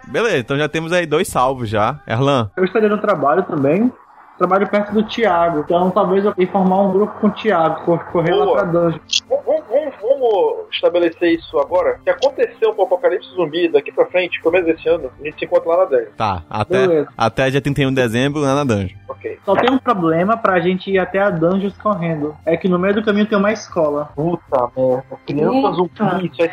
Beleza, 0.08 0.38
então 0.38 0.56
já 0.58 0.68
temos 0.68 0.92
aí 0.92 1.06
dois 1.06 1.28
salvos 1.28 1.68
já. 1.68 1.98
Erlan, 2.06 2.50
Eu 2.56 2.64
estaria 2.64 2.88
no 2.88 2.98
trabalho 2.98 3.42
também. 3.44 3.92
Trabalho 4.38 4.66
perto 4.70 4.94
do 4.94 5.02
Thiago. 5.02 5.60
Então 5.60 5.90
talvez 5.90 6.24
eu 6.24 6.32
formar 6.50 6.80
um 6.80 6.92
grupo 6.92 7.12
com 7.20 7.26
o 7.26 7.30
Thiago, 7.30 7.82
cor- 7.84 8.04
correr 8.06 8.34
lá 8.34 8.44
Boa. 8.46 8.56
pra 8.58 8.66
dungeon. 8.72 8.98
Vamos, 9.28 9.44
vamos- 9.44 9.64
vamos- 9.68 9.94
vamos 10.00 10.66
estabelecer 10.72 11.34
isso 11.34 11.58
agora. 11.58 12.00
Se 12.02 12.08
aconteceu 12.08 12.72
com 12.72 12.80
o 12.80 12.84
Apocalipse 12.86 13.28
Zumbi 13.34 13.68
daqui 13.68 13.92
pra 13.92 14.06
frente, 14.06 14.40
pelo 14.40 14.52
menos 14.54 14.68
esse 14.70 14.88
ano, 14.88 15.10
a 15.20 15.24
gente 15.24 15.38
se 15.38 15.44
encontra 15.44 15.68
lá 15.68 15.76
na 15.78 15.84
dungeon. 15.84 16.10
tá, 16.16 16.42
até, 16.48 16.86
Beleza. 16.86 17.08
até 17.18 17.50
dia 17.50 17.60
31 17.60 17.90
de 17.90 17.96
dezembro 17.96 18.40
lá 18.40 18.54
na 18.54 18.64
dungeon. 18.64 18.96
Ok. 19.10 19.38
Só 19.44 19.54
tem 19.56 19.70
um 19.70 19.78
problema 19.78 20.38
pra 20.38 20.58
gente 20.58 20.90
ir 20.90 20.98
até 20.98 21.18
a 21.20 21.28
dungeon 21.28 21.70
correndo. 21.82 22.34
É 22.46 22.56
que 22.56 22.66
no 22.66 22.78
meio 22.78 22.94
do 22.94 23.04
caminho 23.04 23.26
tem 23.26 23.36
uma 23.36 23.52
escola. 23.52 24.08
Puta 24.16 24.70
merda. 24.74 25.04
Criança 25.26 25.72
zumbi, 25.72 26.30
isso 26.32 26.42
é 26.42 26.48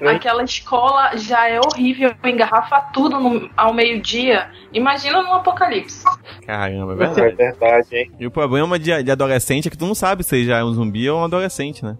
hein? 0.00 0.08
Aquela 0.16 0.42
escola 0.44 1.16
já 1.16 1.48
é 1.48 1.58
horrível, 1.60 2.12
engarrafa 2.24 2.80
tudo 2.92 3.18
no- 3.18 3.50
ao 3.56 3.72
meio-dia. 3.72 4.48
Imagina 4.72 5.22
num 5.22 5.34
apocalipse. 5.34 6.04
Caramba, 6.46 6.92
é 6.92 6.96
Vai 6.96 7.06
verdade. 7.08 7.32
É 7.42 7.50
verdade, 7.52 7.96
hein? 7.96 8.10
E 8.18 8.26
o 8.26 8.30
problema 8.30 8.78
de, 8.78 9.02
de 9.02 9.10
adolescente 9.10 9.68
é 9.68 9.70
que 9.70 9.76
tu 9.76 9.86
não 9.86 9.94
sabe 9.94 10.24
se 10.24 10.44
já 10.44 10.58
é 10.58 10.64
um 10.64 10.72
zumbi 10.72 11.08
ou 11.10 11.20
um 11.20 11.24
adolescente, 11.24 11.84
né? 11.84 11.96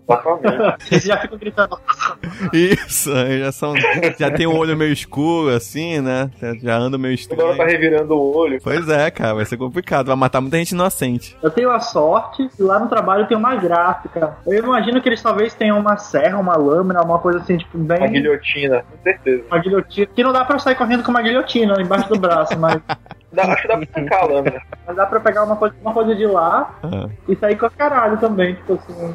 Eles 0.90 1.04
já 1.04 1.18
ficam 1.18 1.38
gritando. 1.38 1.78
Isso, 2.52 3.10
já 3.38 3.52
são. 3.52 3.74
Já 4.18 4.30
tem 4.30 4.46
um 4.46 4.56
olho 4.56 4.76
meio 4.76 4.92
escuro, 4.92 5.50
assim, 5.54 6.00
né? 6.00 6.30
Já- 6.62 6.76
anda 6.76 6.96
meio 6.98 7.14
tá 7.16 7.20
estranho. 7.20 7.56
revirando 7.64 8.14
o 8.14 8.36
olho. 8.36 8.58
Pois 8.62 8.88
é, 8.88 9.10
cara, 9.10 9.34
vai 9.34 9.44
ser 9.44 9.56
complicado. 9.56 10.06
Vai 10.06 10.16
matar 10.16 10.40
muita 10.40 10.56
gente 10.56 10.72
inocente. 10.72 11.36
Eu 11.42 11.50
tenho 11.50 11.70
a 11.70 11.80
sorte 11.80 12.48
e 12.58 12.62
lá 12.62 12.78
no 12.78 12.88
trabalho 12.88 13.26
tem 13.26 13.36
uma 13.36 13.54
gráfica. 13.54 14.36
Eu 14.46 14.64
imagino 14.64 15.00
que 15.00 15.08
eles 15.08 15.22
talvez 15.22 15.54
tenham 15.54 15.78
uma 15.78 15.96
serra, 15.96 16.38
uma 16.38 16.56
lâmina, 16.56 17.02
uma 17.02 17.18
coisa 17.18 17.38
assim, 17.38 17.56
tipo, 17.58 17.71
bem. 17.78 17.98
Uma 17.98 18.06
guilhotina, 18.08 18.82
com 18.90 19.02
certeza. 19.02 19.44
Uma 19.50 19.58
guilhotina. 19.58 20.06
Que 20.14 20.22
não 20.24 20.32
dá 20.32 20.44
pra 20.44 20.56
eu 20.56 20.60
sair 20.60 20.74
correndo 20.74 21.02
com 21.02 21.10
uma 21.10 21.22
guilhotina 21.22 21.80
embaixo 21.80 22.08
do 22.08 22.18
braço, 22.18 22.58
mas, 22.58 22.80
Dá, 23.32 23.44
acho 23.44 23.62
que 23.62 23.68
dá 23.68 23.78
pra 23.78 23.86
ficar 23.86 24.18
a 24.20 24.26
lâmina. 24.26 24.60
mas 24.86 24.94
dá 24.94 25.06
pra 25.06 25.18
pegar 25.18 25.44
uma 25.44 25.56
coisa, 25.56 25.74
uma 25.80 25.94
coisa 25.94 26.14
de 26.14 26.26
lá 26.26 26.74
Ah. 26.82 27.08
e 27.26 27.34
sair 27.36 27.56
com 27.56 27.64
a 27.64 27.70
caralho 27.70 28.18
também. 28.18 28.54
Tipo 28.56 28.74
assim, 28.74 29.14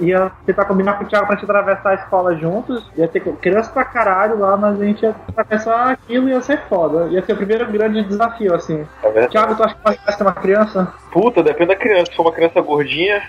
ia 0.00 0.32
tentar 0.44 0.64
combinar 0.64 0.94
com 0.98 1.04
o 1.04 1.06
Thiago 1.06 1.26
pra 1.28 1.36
gente 1.36 1.44
atravessar 1.44 1.90
a 1.90 1.94
escola 1.94 2.34
juntos. 2.36 2.90
Ia 2.96 3.06
ter 3.06 3.20
criança 3.20 3.70
pra 3.70 3.84
caralho 3.84 4.36
lá, 4.40 4.56
mas 4.56 4.80
a 4.80 4.84
gente 4.84 5.02
ia 5.04 5.14
atravessar 5.28 5.92
aquilo 5.92 6.28
e 6.28 6.32
ia 6.32 6.40
ser 6.40 6.60
foda. 6.68 7.06
Ia 7.06 7.24
ser 7.24 7.34
o 7.34 7.36
primeiro 7.36 7.70
grande 7.70 8.02
desafio, 8.02 8.52
assim. 8.52 8.84
Vendo? 9.14 9.28
Thiago, 9.28 9.54
tu 9.54 9.62
acha 9.62 9.74
que 9.76 9.80
pode 9.80 10.16
ser 10.16 10.22
uma 10.24 10.32
criança? 10.32 10.92
Puta, 11.12 11.40
depende 11.40 11.68
da 11.68 11.76
criança. 11.76 12.10
Se 12.10 12.16
for 12.16 12.22
uma 12.22 12.32
criança 12.32 12.60
gordinha, 12.60 13.22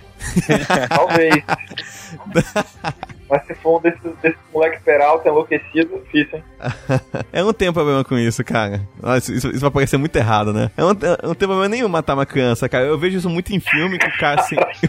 talvez. 0.89 1.43
Mas 3.30 3.46
se 3.46 3.54
for 3.56 3.78
um 3.78 3.82
desses 3.82 4.00
desse 4.22 4.38
moleque 4.54 4.82
peralta 4.84 5.28
enlouquecido, 5.28 6.02
difícil, 6.06 6.38
hein? 6.38 6.44
Eu 7.34 7.46
não 7.46 7.54
tenho 7.54 7.74
problema 7.74 8.04
com 8.04 8.18
isso, 8.18 8.44
cara. 8.44 8.82
Nossa, 9.02 9.34
Isso, 9.34 9.50
isso 9.50 9.60
vai 9.60 9.72
parecer 9.72 9.98
muito 9.98 10.16
errado, 10.16 10.54
né? 10.54 10.72
Eu 10.78 10.94
não, 10.94 11.02
eu 11.02 11.28
não 11.30 11.36
tenho 11.36 11.50
problema 11.50 11.68
nenhum 11.68 11.90
matar 11.90 12.13
uma 12.13 12.26
criança, 12.26 12.70
cara. 12.70 12.86
Eu 12.86 12.98
vejo 12.98 13.18
isso 13.18 13.30
muito 13.30 13.54
em 13.54 13.60
filme 13.60 14.00
que 14.00 14.08
o 14.08 14.18
cara 14.18 14.42
assim. 14.42 14.56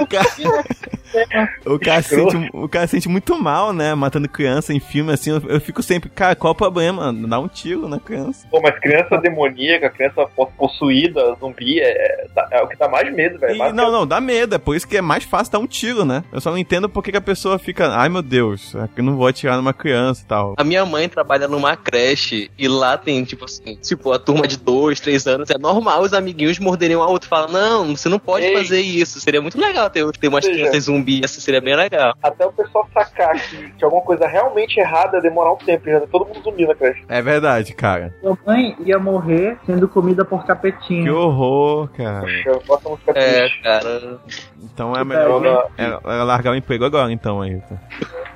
o 0.00 0.06
cara, 0.06 0.24
o 1.66 1.78
cara, 1.78 2.02
se 2.02 2.14
sente, 2.14 2.50
o 2.52 2.68
cara 2.68 2.86
se 2.86 2.92
sente 2.92 3.08
muito 3.08 3.38
mal, 3.40 3.72
né? 3.72 3.94
Matando 3.94 4.28
criança 4.28 4.72
em 4.72 4.80
filme, 4.80 5.12
assim. 5.12 5.30
Eu, 5.30 5.42
eu 5.48 5.60
fico 5.60 5.82
sempre, 5.82 6.08
cara, 6.10 6.34
qual 6.34 6.52
o 6.52 6.56
problema? 6.56 7.12
Dá 7.12 7.38
um 7.38 7.48
tiro 7.48 7.88
na 7.88 7.98
criança. 8.00 8.46
Pô, 8.50 8.60
mas 8.60 8.78
criança 8.78 9.16
demoníaca, 9.18 9.90
criança 9.90 10.26
po- 10.34 10.46
possuída, 10.46 11.36
zumbi, 11.40 11.80
é, 11.80 11.90
é- 11.90 12.58
é 12.58 12.62
o 12.62 12.68
que 12.68 12.76
dá 12.76 12.88
mais 12.88 13.12
medo, 13.14 13.38
velho. 13.38 13.54
E, 13.54 13.72
não, 13.72 13.90
não, 13.90 14.06
dá 14.06 14.20
medo. 14.20 14.54
É 14.54 14.58
por 14.58 14.76
isso 14.76 14.86
que 14.86 14.96
é 14.96 15.02
mais 15.02 15.24
fácil 15.24 15.52
dar 15.52 15.58
um 15.58 15.66
tiro, 15.66 16.04
né? 16.04 16.24
Eu 16.32 16.40
só 16.40 16.50
não 16.50 16.58
entendo 16.58 16.88
por 16.88 17.02
que, 17.02 17.14
a 17.14 17.20
pessoa 17.20 17.58
fica, 17.58 17.88
ai 17.94 18.08
meu 18.08 18.22
Deus, 18.22 18.74
é 18.74 18.88
que 18.92 19.00
eu 19.00 19.04
não 19.04 19.16
vou 19.16 19.26
atirar 19.26 19.56
numa 19.56 19.72
criança 19.72 20.22
e 20.22 20.26
tal. 20.26 20.54
A 20.56 20.64
minha 20.64 20.84
mãe 20.84 21.08
trabalha 21.08 21.46
numa 21.46 21.76
creche 21.76 22.50
e 22.58 22.66
lá 22.66 22.98
tem, 22.98 23.22
tipo 23.24 23.44
assim, 23.44 23.76
tipo, 23.76 24.12
a 24.12 24.18
turma 24.18 24.48
de 24.48 24.56
dois, 24.58 24.98
três 24.98 25.26
anos, 25.26 25.48
é 25.50 25.58
normal 25.58 26.02
os 26.02 26.12
amiguinhos 26.12 26.58
morderem 26.58 26.96
um 26.96 27.02
ao 27.02 27.10
outro. 27.10 27.28
Falam, 27.28 27.48
não, 27.52 27.96
você 27.96 28.08
não 28.08 28.18
pode 28.18 28.46
Ei. 28.46 28.56
fazer 28.56 28.80
isso. 28.80 29.20
Seria 29.20 29.40
muito 29.40 29.60
legal 29.60 29.88
ter, 29.90 30.04
ter 30.12 30.28
umas 30.28 30.44
crianças 30.46 30.88
zumbi, 31.04 31.20
isso 31.24 31.40
seria 31.40 31.60
bem 31.60 31.76
legal. 31.76 32.14
Até 32.22 32.46
o 32.46 32.52
pessoal 32.52 32.88
sacar 32.92 33.34
que, 33.34 33.70
que 33.72 33.84
alguma 33.84 34.02
coisa 34.02 34.26
realmente 34.26 34.78
errada 34.80 35.20
demorar 35.20 35.52
um 35.52 35.56
tempo, 35.56 35.88
já 35.88 36.00
tá 36.00 36.06
todo 36.10 36.26
mundo 36.26 36.42
zumbi 36.42 36.66
na 36.66 36.74
creche. 36.74 37.04
É 37.08 37.20
verdade, 37.20 37.74
cara. 37.74 38.14
Sua 38.20 38.36
mãe 38.46 38.74
ia 38.80 38.98
morrer 38.98 39.58
sendo 39.66 39.86
comida 39.88 40.24
por 40.24 40.40
Que 40.40 40.46
capetinho. 40.48 41.14
horror, 41.16 41.88
cara. 41.90 42.20
Puxa, 42.20 42.58
bota 42.66 42.88
É, 43.14 43.48
cara, 43.62 44.18
Então 44.62 44.94
é 44.96 45.04
melhor 45.04 45.68
é, 45.76 45.84
é 45.84 46.22
largar 46.22 46.52
o 46.52 46.56
emprego 46.56 46.84
agora, 46.84 47.12
então, 47.12 47.40
aí. 47.42 47.60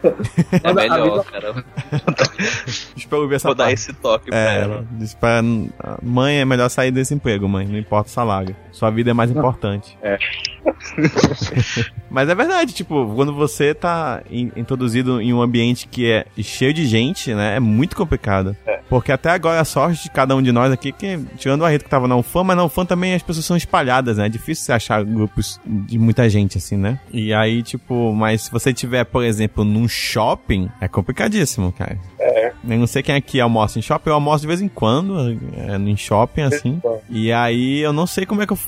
é 0.62 0.72
melhor, 0.72 1.24
cara. 1.24 1.64
Espero 2.96 3.28
ver 3.28 3.36
essa 3.36 3.48
Vou 3.48 3.54
dar 3.54 3.64
parte. 3.64 3.74
esse 3.74 3.92
toque 3.92 4.30
pra 4.30 4.38
É, 4.38 4.60
ela. 4.62 4.86
diz 4.92 5.14
pra 5.14 5.40
mãe 6.02 6.36
é 6.40 6.44
melhor 6.44 6.68
sair 6.68 6.90
desse 6.90 7.14
emprego, 7.14 7.48
mãe. 7.48 7.66
Não 7.66 7.78
importa 7.78 8.08
o 8.08 8.12
salário. 8.12 8.54
Sua 8.72 8.90
vida 8.90 9.10
é 9.10 9.14
mais 9.14 9.30
importante. 9.30 9.96
É. 10.02 10.18
Mas 12.10 12.28
é 12.28 12.34
verdade, 12.34 12.72
tipo, 12.72 13.12
quando 13.14 13.34
você 13.34 13.74
tá 13.74 14.22
in- 14.30 14.52
introduzido 14.56 15.20
em 15.20 15.32
um 15.32 15.42
ambiente 15.42 15.86
que 15.88 16.10
é 16.10 16.26
cheio 16.42 16.72
de 16.72 16.86
gente, 16.86 17.34
né? 17.34 17.56
É 17.56 17.60
muito 17.60 17.96
complicado. 17.96 18.56
Porque 18.88 19.12
até 19.12 19.30
agora 19.30 19.60
a 19.60 19.64
sorte 19.66 20.04
de 20.04 20.10
cada 20.10 20.34
um 20.34 20.40
de 20.42 20.50
nós 20.50 20.72
aqui, 20.72 20.92
que 20.92 21.18
tirando 21.36 21.60
o 21.60 21.64
Arreto 21.66 21.84
que 21.84 21.90
tava 21.90 22.08
na 22.08 22.16
UFAM, 22.16 22.44
mas 22.44 22.56
na 22.56 22.64
UFAM 22.64 22.86
também 22.86 23.14
as 23.14 23.22
pessoas 23.22 23.44
são 23.44 23.54
espalhadas, 23.56 24.16
né? 24.16 24.26
É 24.26 24.28
difícil 24.30 24.64
você 24.64 24.72
achar 24.72 25.04
grupos 25.04 25.60
de 25.66 25.98
muita 25.98 26.28
gente, 26.30 26.56
assim, 26.56 26.76
né? 26.78 26.98
E 27.12 27.34
aí, 27.34 27.62
tipo, 27.62 28.14
mas 28.14 28.42
se 28.42 28.50
você 28.50 28.72
tiver, 28.72 29.04
por 29.04 29.22
exemplo, 29.24 29.62
num 29.62 29.86
shopping, 29.88 30.70
é 30.80 30.88
complicadíssimo, 30.88 31.72
cara. 31.72 31.98
É. 32.18 32.52
Eu 32.68 32.78
não 32.78 32.86
sei 32.86 33.02
quem 33.02 33.14
aqui 33.14 33.40
almoça 33.40 33.78
em 33.78 33.82
shopping, 33.82 34.10
eu 34.10 34.14
almoço 34.14 34.42
de 34.42 34.46
vez 34.46 34.60
em 34.60 34.68
quando, 34.68 35.30
é, 35.56 35.76
em 35.76 35.96
shopping, 35.96 36.42
assim. 36.42 36.82
E 37.08 37.32
aí 37.32 37.80
eu 37.80 37.92
não 37.92 38.06
sei 38.06 38.26
como 38.26 38.42
é 38.42 38.46
que 38.46 38.52
eu. 38.52 38.58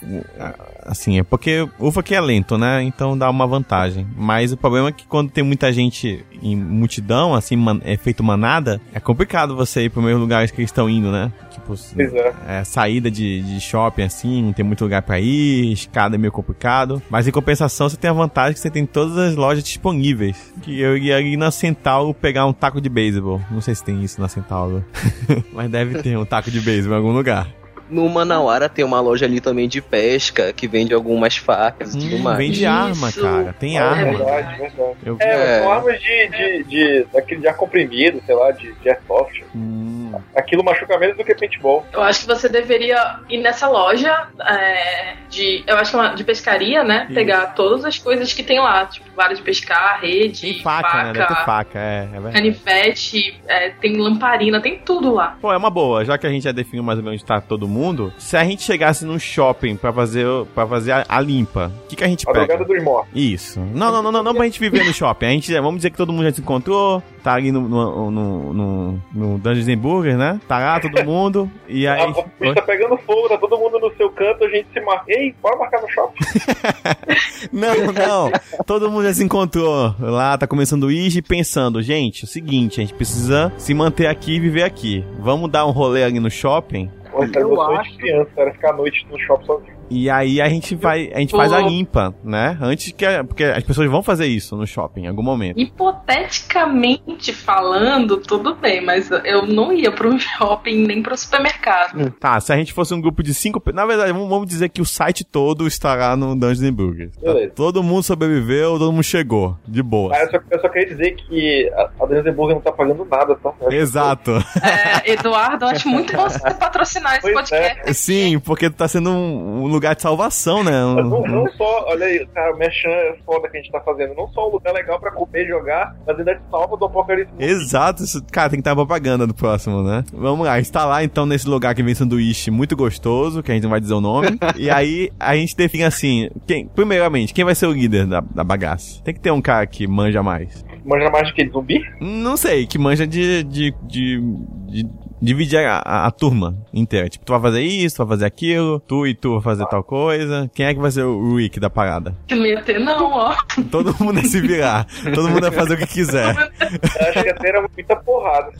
Assim, 0.90 1.20
é 1.20 1.22
porque 1.22 1.68
ufa 1.79 2.03
que 2.03 2.16
é 2.16 2.20
lento, 2.20 2.59
né? 2.59 2.83
Então 2.83 3.16
dá 3.16 3.31
uma 3.31 3.46
vantagem. 3.46 4.05
Mas 4.16 4.53
o 4.53 4.57
problema 4.57 4.88
é 4.88 4.92
que 4.92 5.07
quando 5.07 5.31
tem 5.31 5.44
muita 5.44 5.72
gente 5.72 6.24
em 6.42 6.57
multidão, 6.57 7.33
assim, 7.33 7.55
man- 7.55 7.81
é 7.85 7.96
feito 7.96 8.24
manada, 8.24 8.81
é 8.92 8.98
complicado 8.98 9.55
você 9.55 9.85
ir 9.85 9.90
para 9.90 10.03
meus 10.03 10.18
lugares 10.18 10.50
que 10.50 10.61
eles 10.61 10.68
estão 10.70 10.90
indo, 10.90 11.12
né? 11.12 11.31
Tipo, 11.53 11.74
é. 11.96 12.59
é, 12.59 12.64
saída 12.64 13.09
de, 13.09 13.40
de 13.40 13.61
shopping 13.61 14.03
assim, 14.03 14.42
não 14.42 14.53
tem 14.53 14.64
muito 14.64 14.83
lugar 14.83 15.03
pra 15.03 15.20
ir, 15.20 15.70
escada 15.72 16.16
é 16.16 16.18
meio 16.18 16.33
complicado. 16.33 17.00
Mas 17.09 17.29
em 17.29 17.31
compensação, 17.31 17.88
você 17.88 17.96
tem 17.96 18.11
a 18.11 18.14
vantagem 18.14 18.55
que 18.55 18.59
você 18.61 18.70
tem 18.70 18.85
todas 18.85 19.16
as 19.16 19.37
lojas 19.37 19.62
disponíveis. 19.62 20.53
Que 20.62 20.81
eu 20.81 20.96
ia 20.98 21.20
ir 21.20 21.37
na 21.37 21.53
Centauro 21.53 22.12
pegar 22.12 22.46
um 22.46 22.53
taco 22.53 22.81
de 22.81 22.88
beisebol. 22.88 23.40
Não 23.48 23.61
sei 23.61 23.76
se 23.76 23.85
tem 23.85 24.03
isso 24.03 24.20
na 24.20 24.26
Centauro. 24.26 24.85
mas 25.55 25.70
deve 25.70 26.03
ter 26.03 26.18
um 26.18 26.24
taco 26.24 26.50
de 26.50 26.61
beisebol 26.61 26.96
em 26.96 27.00
algum 27.00 27.12
lugar. 27.12 27.46
No 27.90 28.09
Manauara 28.09 28.68
tem 28.68 28.85
uma 28.85 29.00
loja 29.00 29.26
ali 29.26 29.40
também 29.40 29.68
de 29.68 29.81
pesca 29.83 30.53
que 30.53 30.66
vende 30.68 30.94
algumas 30.94 31.37
facas 31.37 31.94
e 31.94 31.98
tudo 31.98 32.18
mais. 32.20 32.38
vende 32.38 32.61
Isso. 32.64 32.68
arma, 32.68 33.12
cara. 33.12 33.53
Tem 33.59 33.76
É 33.76 33.81
arma. 33.81 34.18
verdade, 34.18 34.59
verdade. 34.59 34.96
Eu 35.05 35.16
É, 35.20 35.31
É. 35.59 35.62
são 35.62 35.72
armas 35.72 36.00
de, 36.00 36.29
de, 36.29 36.64
de, 36.64 37.07
daquele 37.12 37.40
de 37.40 37.48
ar 37.48 37.57
comprimido, 37.57 38.22
sei 38.24 38.35
lá, 38.35 38.50
de, 38.53 38.72
de 38.74 38.88
airsoft. 38.88 39.42
Hum, 39.55 40.12
Aquilo 40.35 40.62
machuca 40.64 40.98
menos 40.98 41.16
do 41.16 41.24
que 41.24 41.35
paintball. 41.35 41.85
Eu 41.92 42.03
acho 42.03 42.20
que 42.20 42.26
você 42.26 42.48
deveria 42.48 43.20
ir 43.29 43.38
nessa 43.38 43.68
loja 43.68 44.29
é, 44.44 45.14
de. 45.29 45.62
Eu 45.66 45.76
acho 45.76 45.90
que 45.92 45.96
é 45.96 46.00
uma, 46.00 46.14
de 46.14 46.24
pescaria, 46.24 46.83
né? 46.85 47.05
Isso. 47.05 47.14
Pegar 47.14 47.46
todas 47.55 47.85
as 47.85 47.98
coisas 47.98 48.33
que 48.33 48.42
tem 48.42 48.59
lá. 48.61 48.87
Tipo, 48.87 49.07
varas 49.16 49.38
de 49.38 49.44
pescar, 49.44 50.00
rede, 50.00 50.40
tem 50.55 50.62
faca, 50.62 51.05
né? 51.05 51.12
Deve 51.12 51.26
ter 51.26 51.44
faca, 51.44 51.79
é, 51.79 52.05
é 52.05 52.07
verdade. 52.20 52.35
canivete, 52.35 53.40
é, 53.46 53.70
tem 53.70 53.96
lamparina, 53.96 54.61
tem 54.61 54.79
tudo 54.79 55.12
lá. 55.14 55.37
Pô, 55.40 55.53
é 55.53 55.57
uma 55.57 55.70
boa, 55.70 56.05
já 56.05 56.16
que 56.18 56.26
a 56.26 56.31
gente 56.31 56.42
já 56.44 56.53
definiu 56.53 56.83
mais 56.83 56.98
ou 56.98 57.05
menos 57.05 57.20
onde 57.20 57.24
tá 57.26 57.40
todo 57.40 57.66
mundo, 57.68 57.80
se 58.19 58.37
a 58.37 58.45
gente 58.45 58.62
chegasse 58.62 59.05
num 59.05 59.19
shopping 59.19 59.77
pra 59.77 59.93
fazer, 59.93 60.27
para 60.55 60.66
fazer 60.66 60.93
a, 60.93 61.05
a 61.09 61.21
limpa, 61.21 61.73
o 61.85 61.88
que, 61.88 61.97
que 61.97 62.05
a 62.05 62.09
gente 62.09 62.29
A 62.29 62.33
pega? 62.33 62.47
drogada 62.47 62.64
dos 62.64 62.83
mortos. 62.85 63.11
Isso. 63.14 63.61
Não, 63.61 63.90
não, 63.93 64.03
não, 64.03 64.12
não, 64.12 64.23
não 64.23 64.35
pra 64.35 64.45
gente 64.45 64.61
viver 64.61 64.85
no 64.85 64.93
shopping. 64.93 65.27
A 65.27 65.31
gente, 65.31 65.53
vamos 65.55 65.77
dizer 65.77 65.90
que 65.90 65.97
todo 65.97 66.12
mundo 66.12 66.25
já 66.25 66.33
se 66.33 66.40
encontrou, 66.40 67.03
tá 67.23 67.35
ali 67.35 67.51
no, 67.53 67.61
no, 67.69 68.11
no, 68.11 68.53
no, 68.55 69.03
no 69.12 69.38
Dungeons 69.38 69.69
and 69.69 69.79
Burgers, 69.79 70.16
né? 70.19 70.40
Tá 70.47 70.59
lá 70.59 70.81
todo 70.81 71.03
mundo, 71.05 71.51
e 71.69 71.87
aí... 71.87 72.01
A 72.03 72.07
bicho 72.09 72.55
tá 72.55 72.62
pegando 72.62 72.97
fogo, 72.99 73.29
tá 73.29 73.38
todo 73.38 73.57
mundo 73.59 73.79
no 73.79 73.95
seu 73.97 74.11
canto, 74.11 74.45
a 74.45 74.49
gente 74.49 74.66
se 74.73 74.81
marca. 74.81 75.05
Ei, 75.09 75.35
bora 75.43 75.57
marcar 75.57 75.81
no 75.83 75.88
shopping. 75.88 76.25
Não, 77.53 77.93
não. 77.93 78.31
Todo 78.66 78.90
mundo 78.90 79.05
já 79.05 79.14
se 79.14 79.25
encontrou 79.25 79.95
lá, 79.99 80.37
tá 80.37 80.47
comendo 80.47 80.69
sanduíche 80.69 81.23
pensando, 81.23 81.83
gente, 81.83 82.25
é 82.25 82.27
o 82.27 82.29
seguinte, 82.29 82.81
a 82.81 82.85
gente 82.85 82.95
precisa 82.95 83.53
se 83.57 83.73
manter 83.75 84.07
aqui 84.07 84.35
e 84.37 84.40
viver 84.40 84.62
aqui. 84.62 85.05
Vamos 85.19 85.51
dar 85.51 85.66
um 85.66 85.71
rolê 85.71 86.05
ali 86.05 86.21
no 86.21 86.31
shopping? 86.31 86.90
Pô, 87.11 87.25
Eu 87.25 87.33
sonho 87.33 87.61
acho- 87.81 87.90
de 87.92 87.99
criança 87.99 88.31
era 88.37 88.53
ficar 88.53 88.70
à 88.70 88.77
noite 88.77 89.07
no 89.11 89.18
shopping 89.18 89.44
sozinho. 89.46 89.80
E 89.90 90.09
aí 90.09 90.40
a 90.40 90.48
gente 90.48 90.74
vai, 90.76 91.11
a 91.12 91.18
gente 91.18 91.33
faz 91.33 91.53
a 91.53 91.61
limpa, 91.61 92.14
né? 92.22 92.57
Antes 92.61 92.92
que, 92.92 93.05
a- 93.05 93.24
porque 93.24 93.44
as 93.44 93.64
pessoas 93.64 93.90
vão 93.90 94.03
fazer 94.03 94.26
isso 94.26 94.57
no 94.57 94.66
shopping 94.66 95.03
em 95.03 95.09
algum 95.09 95.22
momento. 95.22 95.59
Hipoteticamente 95.59 97.33
falando, 97.33 98.16
tudo 98.18 98.55
bem, 98.55 98.81
mas 98.85 99.11
eu 99.24 99.46
não 99.46 99.72
ia 99.72 99.90
pro 99.90 100.16
shopping 100.18 100.87
nem 100.87 101.03
pro 101.03 101.16
supermercado. 101.16 102.11
Tá, 102.20 102.38
se 102.40 102.53
a 102.53 102.57
gente 102.57 102.72
fosse 102.72 102.94
um 102.94 103.00
grupo 103.00 103.22
de 103.22 103.35
cinco, 103.35 103.62
na 103.72 103.85
verdade, 103.87 104.12
vamos, 104.12 104.46
dizer 104.46 104.68
que 104.68 104.81
o 104.81 104.85
site 104.87 105.24
todo 105.24 105.66
estará 105.66 106.16
no 106.16 106.35
Dungeons 106.35 106.62
and 106.62 106.72
Burgers. 106.72 107.12
Tá? 107.16 107.33
Todo 107.55 107.83
mundo 107.83 108.03
sobreviveu, 108.03 108.79
todo 108.79 108.92
mundo 108.92 109.03
chegou, 109.05 109.57
de 109.66 109.83
boa. 109.83 110.14
Ah, 110.14 110.22
eu, 110.22 110.31
só, 110.31 110.38
eu 110.50 110.61
só 110.61 110.68
queria 110.68 110.88
dizer 110.88 111.12
que 111.16 111.70
a, 111.74 111.90
a 112.00 112.07
Dungeons 112.07 112.37
Burger 112.37 112.55
não 112.57 112.62
tá 112.62 112.72
pagando 112.72 113.05
nada, 113.05 113.35
tá? 113.37 113.53
Exato. 113.70 114.31
É, 114.62 115.12
Eduardo, 115.12 115.64
eu 115.64 115.68
acho 115.70 115.88
muito 115.88 116.14
bom 116.14 116.29
você 116.29 116.38
patrocinar 116.55 117.12
esse 117.14 117.22
Pois 117.22 117.35
podcast. 117.35 117.94
Sim, 117.94 118.38
porque 118.38 118.68
tá 118.70 118.87
sendo 118.87 119.11
um, 119.11 119.62
um 119.62 119.66
lugar 119.66 119.80
de 119.81 120.03
salvação, 120.03 120.62
né? 120.62 120.73
Não, 120.73 121.23
não 121.23 121.49
só, 121.53 121.87
olha 121.88 122.07
aí, 122.07 122.27
cara, 122.35 122.55
o 122.55 122.59
Merchan 122.59 122.88
é 122.88 123.16
foda 123.25 123.49
que 123.49 123.57
a 123.57 123.61
gente 123.61 123.73
tá 123.73 123.81
fazendo. 123.81 124.14
Não 124.14 124.29
só 124.29 124.49
um 124.49 124.53
lugar 124.53 124.73
legal 124.73 125.01
pra 125.01 125.11
comer 125.11 125.45
e 125.45 125.49
jogar, 125.49 125.97
mas 126.07 126.19
ainda 126.19 126.35
te 126.35 126.43
salva 126.51 126.77
do 126.77 126.85
apocalipse. 126.85 127.33
Exato, 127.38 128.05
isso, 128.05 128.25
cara, 128.31 128.51
tem 128.51 128.59
que 128.59 128.61
estar 128.61 128.75
propaganda 128.75 129.27
no 129.27 129.35
próximo, 129.35 129.83
né? 129.83 130.05
Vamos 130.12 130.47
lá, 130.47 130.55
a 130.55 130.59
gente 130.59 130.73
tá 130.73 130.85
lá 130.85 131.03
então 131.03 131.27
nesse 131.27 131.49
lugar 131.49 131.75
que 131.75 131.83
vem 131.83 131.95
sanduíche 131.95 132.51
muito 132.51 132.77
gostoso, 132.77 133.43
que 133.43 133.51
a 133.51 133.55
gente 133.55 133.64
não 133.64 133.71
vai 133.71 133.81
dizer 133.81 133.95
o 133.95 134.01
nome. 134.01 134.38
e 134.57 134.71
aí 134.71 135.11
a 135.19 135.35
gente 135.35 135.57
define 135.57 135.85
assim: 135.85 136.31
quem, 136.47 136.66
primeiramente, 136.66 137.33
quem 137.33 137.45
vai 137.45 137.55
ser 137.55 137.66
o 137.66 137.73
líder 137.73 138.07
da, 138.07 138.21
da 138.21 138.45
bagaça? 138.45 139.03
Tem 139.03 139.14
que 139.14 139.21
ter 139.21 139.31
um 139.31 139.40
cara 139.40 139.66
que 139.66 139.87
manja 139.87 140.23
mais. 140.23 140.64
Manja 140.85 141.11
mais 141.11 141.31
que 141.33 141.49
zumbi? 141.49 141.81
Não 142.01 142.37
sei, 142.37 142.66
que 142.66 142.79
manja 142.79 143.07
de. 143.07 143.45
de, 143.45 143.75
de, 143.83 144.21
de 144.69 144.88
dividir 145.20 145.59
a, 145.66 145.78
a- 145.85 146.06
a 146.06 146.11
turma 146.11 146.56
inteira. 146.72 147.09
Tipo, 147.09 147.24
tu 147.24 147.33
vai 147.33 147.40
fazer 147.42 147.62
isso, 147.62 147.96
tu 147.96 147.98
vai 148.06 148.16
fazer 148.16 148.26
aquilo, 148.26 148.80
tu 148.80 149.06
e 149.06 149.14
tu 149.14 149.33
vai 149.35 149.42
fazer 149.42 149.66
tal 149.66 149.83
coisa. 149.85 150.50
Quem 150.54 150.66
é 150.66 150.74
que 150.74 150.80
vai 150.80 150.90
ser 150.90 151.02
o 151.04 151.37
Rick 151.37 151.59
da 151.61 151.68
parada? 151.70 152.14
Que 152.26 152.35
não 152.35 152.46
ia 152.46 152.61
ter, 152.62 152.78
não, 152.78 153.12
ó. 153.12 153.35
Todo 153.70 153.94
mundo 154.00 154.14
vai 154.14 154.24
se 154.24 154.40
virar. 154.40 154.87
Todo 155.14 155.28
mundo 155.28 155.40
vai 155.42 155.50
fazer 155.50 155.74
o 155.74 155.78
que 155.78 155.87
quiser. 155.87 156.35
Eu 156.35 157.09
acho 157.09 157.22
que 157.22 157.28
até 157.28 157.48
era 157.48 157.61
muita 157.62 157.96
porrada. 157.96 158.52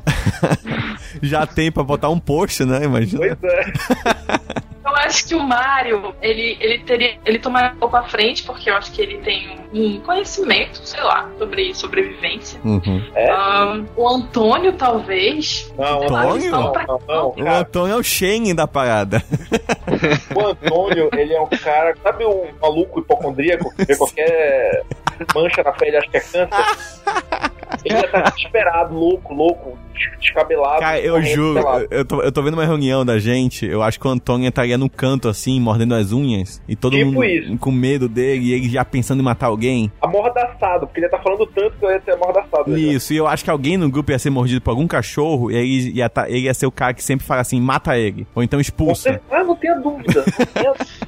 Já 1.23 1.47
tem 1.47 1.71
pra 1.73 1.83
botar 1.83 2.09
um 2.09 2.19
post, 2.19 2.65
né? 2.65 2.85
Imagina. 2.85 3.37
Pois 3.41 3.53
é. 3.53 4.61
Eu 4.91 4.97
acho 4.97 5.27
que 5.29 5.35
o 5.37 5.41
Mario, 5.41 6.15
ele, 6.21 6.57
ele 6.61 6.79
teria. 6.81 7.17
Ele 7.25 7.39
tomaria 7.39 7.73
um 7.73 7.77
pouco 7.77 7.97
à 7.97 8.03
frente, 8.03 8.43
porque 8.43 8.69
eu 8.69 8.77
acho 8.77 8.91
que 8.93 9.01
ele 9.01 9.19
tem 9.19 9.59
um 9.73 10.01
conhecimento, 10.01 10.81
sei 10.85 11.01
lá, 11.01 11.31
sobre 11.39 11.73
sobrevivência. 11.75 12.61
Uhum. 12.65 13.03
É? 13.15 13.31
Ahn, 13.31 13.87
o 13.97 14.09
Antônio, 14.09 14.73
talvez. 14.73 15.73
Não, 15.79 16.01
lá, 16.09 16.23
Antônio? 16.25 16.73
pra- 16.73 16.87
não, 16.87 17.01
não, 17.07 17.29
O. 17.37 17.49
Antônio 17.49 17.95
é 17.95 17.97
o 17.97 18.03
Shane 18.03 18.53
da 18.55 18.67
parada. 18.67 19.23
O 20.35 20.47
Antônio, 20.47 21.11
ele 21.13 21.35
é 21.35 21.41
um 21.41 21.47
cara, 21.49 21.95
sabe 22.03 22.25
um 22.25 22.47
maluco 22.63 23.01
hipocondríaco 23.01 23.75
que 23.75 23.85
vê 23.85 23.97
qualquer 23.97 24.85
mancha 25.35 25.63
na 25.63 25.73
pele, 25.73 25.97
acha 25.97 26.09
que 26.09 26.17
é 26.17 26.21
câncer? 26.21 26.49
Ele 27.85 27.95
ia 27.95 28.05
estar 28.05 28.23
desesperado, 28.33 28.95
louco, 28.95 29.33
louco, 29.35 29.79
des- 29.95 30.19
descabelado. 30.21 30.81
Cara, 30.81 31.01
eu 31.01 31.23
juro, 31.23 31.61
eu- 31.91 32.05
tô, 32.05 32.21
eu 32.23 32.33
tô 32.33 32.43
vendo 32.43 32.55
uma 32.55 32.65
reunião 32.65 33.05
da 33.05 33.19
gente, 33.19 33.65
eu 33.67 33.83
acho 33.83 33.99
que 33.99 34.07
o 34.07 34.11
Antônio 34.11 34.49
estaria 34.49 34.77
no 34.79 34.89
canto 34.89 35.29
assim, 35.29 35.61
mordendo 35.61 35.95
as 35.95 36.13
unhas, 36.13 36.63
e 36.69 36.75
todo 36.77 36.97
Tipo 36.97 37.07
mundo 37.13 37.25
isso. 37.25 37.59
com 37.59 37.71
medo 37.71 38.09
dele, 38.09 38.47
e 38.47 38.53
ele 38.53 38.69
já 38.69 38.85
pensando 38.85 39.21
em 39.21 39.25
matar 39.25 39.47
alguém. 39.47 39.91
Amordaçado, 40.01 40.87
porque 40.87 41.01
ele 41.01 41.07
ia 41.07 41.11
tá 41.11 41.19
falando 41.19 41.47
tanto 41.47 41.77
que 41.79 41.85
eu 41.85 41.91
ia 41.91 42.01
ser 42.01 42.13
amordaçado. 42.13 42.71
né? 42.71 42.79
Isso, 42.79 43.13
e 43.13 43.17
eu 43.17 43.27
acho 43.27 43.45
que 43.45 43.51
alguém 43.51 43.77
no 43.77 43.91
grupo 43.91 44.11
ia 44.11 44.19
ser 44.19 44.31
mordido 44.31 44.61
por 44.61 44.71
algum 44.71 44.87
cachorro, 44.87 45.51
e 45.51 45.55
ele 45.57 45.91
ia, 45.99 46.09
tá- 46.09 46.29
ele 46.29 46.41
ia 46.41 46.55
ser 46.55 46.67
o 46.67 46.71
cara 46.73 46.93
que 46.95 47.03
sempre 47.05 47.27
fala 47.27 47.41
assim, 47.41 47.61
mata 47.61 47.97
ele, 47.99 48.27
ou 48.35 48.43
então 48.43 48.61
expulsa. 48.61 49.03
certeza- 49.11 49.25
Ah, 49.31 49.45
não 49.45 49.57
tenha 49.57 49.75
dúvida. 49.77 50.25
Não 50.39 50.47
tenha 50.47 50.73
dúvida. 50.73 50.87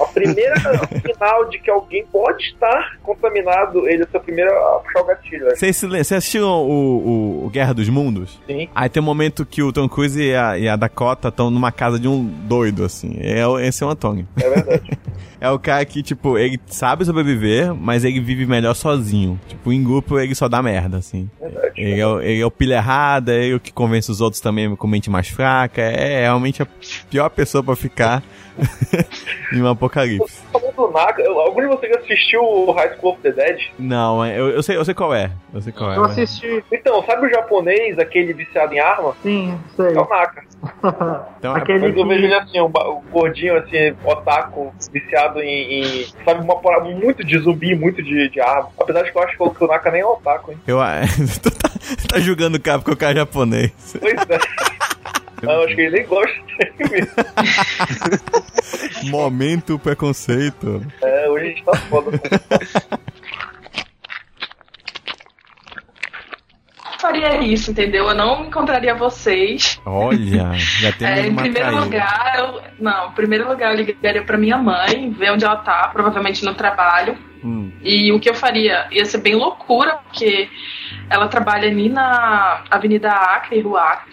A 0.00 0.04
primeira 0.06 0.54
sinal 1.04 1.48
de 1.48 1.58
que 1.58 1.70
alguém 1.70 2.04
pode 2.06 2.44
estar 2.44 2.96
contaminado, 3.02 3.86
ele 3.88 4.02
é 4.02 4.06
seu 4.06 4.20
primeiro 4.20 4.50
a 4.50 4.80
puxar 4.80 5.00
o 5.00 5.04
gatilho. 5.04 5.44
né? 5.46 5.54
Vocês 5.54 5.84
assistiram 6.12 6.48
o, 6.48 7.42
o- 7.42 7.46
o 7.46 7.50
Guerra 7.50 7.72
dos 7.74 7.88
Mundos? 7.88 8.40
Sim. 8.46 8.68
Aí 8.74 8.88
tem 8.88 9.02
um 9.02 9.06
momento 9.06 9.44
que 9.46 9.62
o 9.62 9.72
Tom 9.72 9.88
Cruise 9.88 10.20
e 10.20 10.34
a, 10.34 10.58
e 10.58 10.68
a 10.68 10.76
Dakota 10.76 11.28
estão 11.28 11.50
numa 11.50 11.70
casa 11.72 11.98
de 11.98 12.08
um 12.08 12.24
doido, 12.24 12.84
assim. 12.84 13.16
É, 13.20 13.42
esse 13.66 13.82
é 13.82 13.86
o 13.86 13.90
Antônio. 13.90 14.26
É 14.40 14.48
verdade. 14.48 14.98
É 15.42 15.50
o 15.50 15.58
cara 15.58 15.84
que, 15.84 16.04
tipo, 16.04 16.38
ele 16.38 16.56
sabe 16.68 17.04
sobreviver, 17.04 17.74
mas 17.74 18.04
ele 18.04 18.20
vive 18.20 18.46
melhor 18.46 18.74
sozinho. 18.74 19.40
Tipo, 19.48 19.72
em 19.72 19.82
grupo 19.82 20.16
ele 20.16 20.36
só 20.36 20.48
dá 20.48 20.62
merda, 20.62 20.98
assim. 20.98 21.28
verdade. 21.40 21.72
Ele 21.76 21.98
é, 22.00 22.06
o- 22.06 22.20
ele 22.20 22.40
é 22.40 22.46
o 22.46 22.50
pilha 22.50 22.76
errada, 22.76 23.34
é 23.34 23.46
ele 23.46 23.54
o 23.56 23.58
que 23.58 23.72
convence 23.72 24.08
os 24.08 24.20
outros 24.20 24.40
também 24.40 24.76
com 24.76 24.86
mente 24.86 25.10
mais 25.10 25.26
fraca. 25.26 25.82
É 25.82 26.20
realmente 26.20 26.62
a 26.62 26.66
pior 27.10 27.28
pessoa 27.28 27.60
pra 27.64 27.74
ficar 27.74 28.22
em 29.52 29.60
um 29.60 29.66
apocalipse. 29.86 30.42
Do 30.76 30.90
Naka, 30.90 31.20
eu- 31.22 31.38
algum 31.38 31.60
de 31.60 31.66
vocês 31.68 31.94
assistiu 31.96 32.42
o 32.42 32.72
High 32.72 32.96
School 32.96 33.12
of 33.12 33.20
the 33.22 33.30
Dead? 33.32 33.58
Não, 33.78 34.24
é- 34.24 34.38
eu, 34.38 34.48
eu, 34.50 34.62
sei, 34.62 34.76
eu 34.76 34.84
sei 34.84 34.94
qual 34.94 35.14
é. 35.14 35.30
Eu 35.52 35.60
sei 35.60 35.72
qual 35.72 35.92
é. 35.92 35.96
Eu 35.96 36.02
mas- 36.02 36.12
assisti, 36.12 36.64
Então, 36.72 37.04
sabe 37.04 37.26
o 37.26 37.30
japonês, 37.30 37.98
aquele 37.98 38.32
viciado 38.32 38.72
em 38.74 38.80
arma? 38.80 39.14
sim, 39.22 39.58
sei. 39.76 39.94
É 39.94 40.00
o 40.00 40.08
Naka. 40.08 40.42
Então, 41.38 41.56
Aquele 41.56 41.88
Mas 41.88 41.96
eu 41.96 42.06
vejo 42.06 42.24
ele 42.24 42.34
assim, 42.34 42.60
um, 42.60 42.68
ba- 42.68 42.88
um 42.88 43.00
gordinho 43.10 43.56
assim, 43.58 43.94
otaku, 44.04 44.72
viciado 44.92 45.40
em, 45.40 45.82
em, 45.82 46.06
Sabe, 46.24 46.40
uma 46.44 46.56
parada 46.60 46.84
muito 46.88 47.24
de 47.24 47.36
zumbi, 47.38 47.74
muito 47.74 48.00
de, 48.02 48.28
de 48.28 48.40
arma. 48.40 48.68
Apesar 48.80 49.02
de 49.02 49.10
que 49.10 49.18
eu 49.18 49.22
acho 49.24 49.36
que 49.36 49.64
o 49.64 49.66
Naka 49.66 49.90
nem 49.90 50.00
é 50.02 50.06
otaku, 50.06 50.52
hein? 50.52 50.58
Eu, 50.66 50.78
tu 51.42 51.50
tá, 51.50 51.68
tá 52.08 52.20
julgando 52.20 52.56
o 52.58 52.60
cara 52.60 52.78
porque 52.78 52.92
o 52.92 52.96
cara 52.96 53.12
é 53.12 53.16
japonês. 53.16 53.72
Pois 54.00 54.14
é. 54.14 54.38
Não, 55.42 55.52
eu 55.52 55.64
acho 55.64 55.74
que 55.74 55.80
ele 55.80 55.96
nem 55.98 56.06
gosta 56.06 56.38
mesmo. 56.78 57.12
Momento 59.10 59.78
preconceito. 59.78 60.86
É, 61.02 61.28
hoje 61.28 61.44
a 61.44 61.48
gente 61.48 61.64
tá 61.64 61.76
foda. 61.76 62.20
faria 67.00 67.40
isso, 67.40 67.72
entendeu? 67.72 68.06
Eu 68.08 68.14
não 68.14 68.46
encontraria 68.46 68.94
vocês. 68.94 69.80
Olha, 69.84 70.52
já 70.54 70.92
temos 70.92 71.18
É, 71.18 71.26
em 71.26 71.34
primeiro 71.34 71.68
caída. 71.68 71.80
lugar, 71.84 72.34
eu, 72.38 72.62
não, 72.78 73.08
em 73.08 73.12
primeiro 73.12 73.48
lugar 73.48 73.72
eu 73.76 73.84
ligaria 73.84 74.22
pra 74.22 74.38
minha 74.38 74.56
mãe, 74.56 75.10
ver 75.10 75.32
onde 75.32 75.44
ela 75.44 75.56
tá, 75.56 75.88
provavelmente 75.92 76.44
no 76.44 76.54
trabalho. 76.54 77.18
Hum. 77.44 77.72
E 77.82 78.12
o 78.12 78.20
que 78.20 78.30
eu 78.30 78.34
faria 78.34 78.86
ia 78.92 79.04
ser 79.04 79.18
bem 79.18 79.34
loucura, 79.34 79.96
porque 79.96 80.48
ela 81.10 81.26
trabalha 81.26 81.68
ali 81.68 81.88
na 81.88 82.62
Avenida 82.70 83.10
Acre, 83.10 83.60
Rua 83.60 83.82
Acre. 83.82 84.12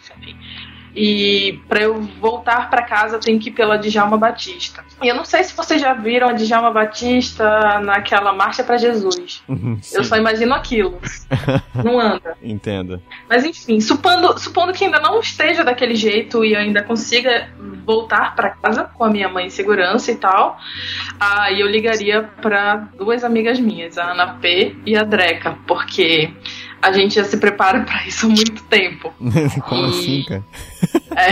E 1.02 1.62
para 1.70 1.82
eu 1.82 2.02
voltar 2.20 2.70
para 2.70 2.82
casa 2.82 3.16
eu 3.16 3.20
tenho 3.22 3.40
que 3.40 3.48
ir 3.48 3.54
pela 3.54 3.78
Djalma 3.78 4.18
Batista. 4.18 4.84
E 5.02 5.08
eu 5.08 5.16
não 5.16 5.24
sei 5.24 5.46
se 5.46 5.56
vocês 5.56 5.80
já 5.80 5.94
viram 5.94 6.28
a 6.28 6.34
Djalma 6.34 6.72
Batista 6.72 7.80
naquela 7.80 8.34
Marcha 8.34 8.66
para 8.66 8.78
Jesus. 8.78 9.42
Uhum, 9.48 9.80
Eu 9.94 10.04
só 10.04 10.18
imagino 10.18 10.54
aquilo. 10.54 11.00
Não 11.86 11.98
anda. 11.98 12.38
Entendo. 12.44 13.02
Mas 13.30 13.46
enfim, 13.46 13.80
supondo, 13.80 14.38
supondo 14.38 14.74
que 14.74 14.84
ainda 14.84 15.00
não 15.00 15.22
esteja 15.22 15.64
daquele 15.64 15.96
jeito 15.96 16.44
e 16.44 16.54
eu 16.54 16.60
ainda 16.60 16.84
consiga 16.84 17.48
voltar 17.86 18.36
para 18.36 18.50
casa 18.50 18.84
com 18.84 19.06
a 19.06 19.10
minha 19.10 19.30
mãe 19.30 19.48
em 19.48 19.50
segurança 19.50 20.12
e 20.12 20.16
tal, 20.16 20.60
aí 21.20 21.62
eu 21.62 21.68
ligaria 21.68 22.24
para 22.42 22.88
duas 22.98 23.24
amigas 23.24 23.60
minhas, 23.60 23.98
a 23.98 24.12
Ana 24.12 24.36
P 24.36 24.76
e 24.86 24.98
a 24.98 25.04
Dreca, 25.04 25.58
porque 25.66 26.32
a 26.82 26.92
gente 26.92 27.16
já 27.16 27.24
se 27.24 27.38
prepara 27.38 27.82
para 27.82 28.06
isso 28.06 28.26
há 28.26 28.30
muito 28.30 28.64
tempo. 28.64 29.14
Como 29.68 29.86
E- 29.86 29.90
assim, 29.90 30.26
cara? 30.28 30.44
É, 31.16 31.30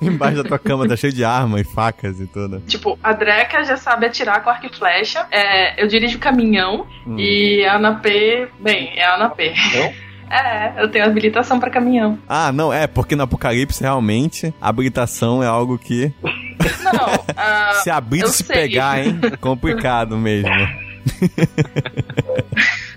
Embaixo 0.04 0.42
da 0.42 0.44
tua 0.48 0.58
cama 0.58 0.88
tá 0.88 0.96
cheio 0.96 1.12
de 1.12 1.22
arma 1.24 1.60
e 1.60 1.64
facas 1.64 2.18
e 2.20 2.26
tudo. 2.26 2.60
tipo, 2.66 2.98
a 3.02 3.12
Dreca 3.12 3.62
já 3.64 3.76
sabe 3.76 4.06
atirar 4.06 4.42
com 4.42 4.48
arco 4.50 4.66
e 4.66 4.74
flecha, 4.76 5.26
é, 5.30 5.82
eu 5.82 5.86
dirijo 5.86 6.18
caminhão 6.18 6.86
Hum. 7.06 7.16
e 7.18 7.64
a 7.66 7.74
Ana 7.76 7.96
P, 7.96 8.48
bem, 8.60 8.92
é 8.96 9.04
a 9.04 9.14
Ana 9.16 9.30
P. 9.30 9.52
Não? 9.74 10.10
É, 10.32 10.74
eu 10.80 10.88
tenho 10.88 11.04
habilitação 11.04 11.58
para 11.58 11.70
caminhão. 11.70 12.16
Ah, 12.28 12.52
não, 12.52 12.72
é, 12.72 12.86
porque 12.86 13.16
no 13.16 13.24
Apocalipse 13.24 13.82
realmente 13.82 14.54
a 14.60 14.68
habilitação 14.68 15.42
é 15.42 15.46
algo 15.48 15.76
que. 15.76 16.12
Não, 16.22 17.24
ah, 17.36 17.72
Se 17.82 17.90
a 17.90 18.00
Blitz 18.00 18.26
eu 18.26 18.32
se 18.34 18.44
sei. 18.44 18.54
pegar, 18.56 19.04
hein? 19.04 19.18
É 19.24 19.36
complicado 19.36 20.16
mesmo. 20.16 20.48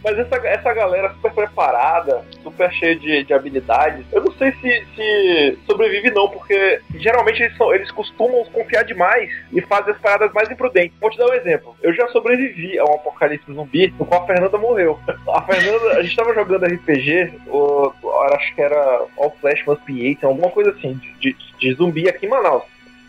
Mas 0.03 0.19
essa, 0.19 0.35
essa 0.47 0.73
galera 0.73 1.13
super 1.13 1.31
preparada, 1.31 2.23
super 2.41 2.71
cheia 2.73 2.95
de, 2.95 3.23
de 3.23 3.33
habilidades, 3.33 4.05
eu 4.11 4.21
não 4.21 4.31
sei 4.33 4.51
se, 4.53 4.85
se 4.95 5.59
sobrevive 5.65 6.11
não, 6.11 6.27
porque 6.27 6.81
geralmente 6.95 7.41
eles, 7.41 7.55
são, 7.57 7.73
eles 7.73 7.89
costumam 7.91 8.43
confiar 8.45 8.83
demais 8.83 9.31
e 9.51 9.61
fazem 9.61 9.93
as 9.93 9.99
paradas 9.99 10.33
mais 10.33 10.49
imprudentes. 10.49 10.97
Vou 10.99 11.09
te 11.09 11.17
dar 11.17 11.27
um 11.27 11.33
exemplo. 11.33 11.75
Eu 11.81 11.93
já 11.93 12.07
sobrevivi 12.09 12.77
a 12.77 12.83
um 12.83 12.95
apocalipse 12.95 13.53
zumbi 13.53 13.93
no 13.97 14.05
qual 14.05 14.23
a 14.23 14.27
Fernanda 14.27 14.57
morreu. 14.57 14.99
A 15.33 15.41
Fernanda, 15.41 15.97
a 15.97 16.03
gente 16.03 16.15
tava 16.15 16.33
jogando 16.33 16.65
RPG, 16.65 17.39
o, 17.47 17.91
eu 18.03 18.23
acho 18.35 18.53
que 18.53 18.61
era 18.61 19.05
All 19.17 19.35
Flash 19.41 19.65
Must 19.65 19.83
Be 19.85 20.09
Eaten, 20.09 20.29
alguma 20.29 20.49
coisa 20.51 20.71
assim, 20.71 20.93
de, 20.93 21.33
de, 21.33 21.35
de 21.59 21.73
zumbi 21.73 22.07
aqui 22.07 22.25
em 22.25 22.29
Manaus. 22.29 22.63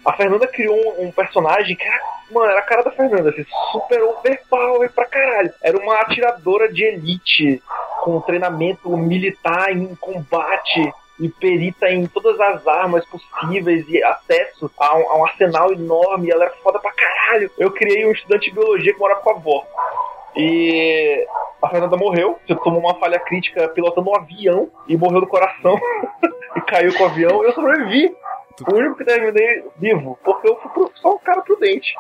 A 0.04 0.12
Fernanda 0.12 0.46
criou 0.46 0.76
um, 0.76 1.06
um 1.06 1.10
personagem 1.10 1.74
que 1.74 1.84
era, 1.84 2.02
mano, 2.30 2.50
era 2.50 2.60
a 2.60 2.62
cara 2.62 2.82
da 2.82 2.90
Fernanda, 2.90 3.30
assim, 3.30 3.44
super 3.72 4.02
overpower 4.02 4.92
pra 4.92 5.06
caralho. 5.06 5.52
Era 5.62 5.78
uma 5.78 6.00
atiradora 6.00 6.72
de 6.72 6.84
elite, 6.84 7.62
com 8.02 8.20
treinamento 8.20 8.96
militar 8.96 9.72
em 9.72 9.94
combate 9.96 10.92
e 11.20 11.28
perita 11.28 11.88
em 11.90 12.06
todas 12.06 12.38
as 12.40 12.66
armas 12.66 13.04
possíveis 13.06 13.88
e 13.88 14.02
acesso 14.02 14.70
a 14.78 14.96
um, 14.96 15.10
a 15.10 15.18
um 15.18 15.24
arsenal 15.24 15.72
enorme. 15.72 16.30
Ela 16.30 16.44
era 16.44 16.54
foda 16.56 16.78
pra 16.78 16.92
caralho. 16.92 17.50
Eu 17.58 17.70
criei 17.70 18.06
um 18.06 18.12
estudante 18.12 18.48
de 18.48 18.54
biologia 18.54 18.92
que 18.92 18.98
morava 18.98 19.20
com 19.20 19.30
a 19.30 19.34
avó. 19.34 19.66
E 20.36 21.26
a 21.62 21.68
Fernanda 21.68 21.96
morreu, 21.96 22.38
tomou 22.62 22.80
uma 22.80 22.94
falha 22.96 23.18
crítica 23.20 23.68
pilotando 23.68 24.10
um 24.10 24.16
avião 24.16 24.68
e 24.88 24.96
morreu 24.96 25.20
do 25.20 25.26
coração 25.26 25.78
e 26.56 26.60
caiu 26.62 26.92
com 26.94 27.04
o 27.04 27.06
avião. 27.06 27.44
Eu 27.44 27.52
sobrevivi. 27.52 28.14
O 28.70 28.74
único 28.74 28.96
que 28.96 29.04
terminei 29.04 29.64
vivo, 29.78 30.18
porque 30.24 30.48
eu 30.48 30.56
fui 30.72 30.86
só 30.94 31.14
um 31.14 31.18
cara 31.18 31.42
prudente. 31.42 31.92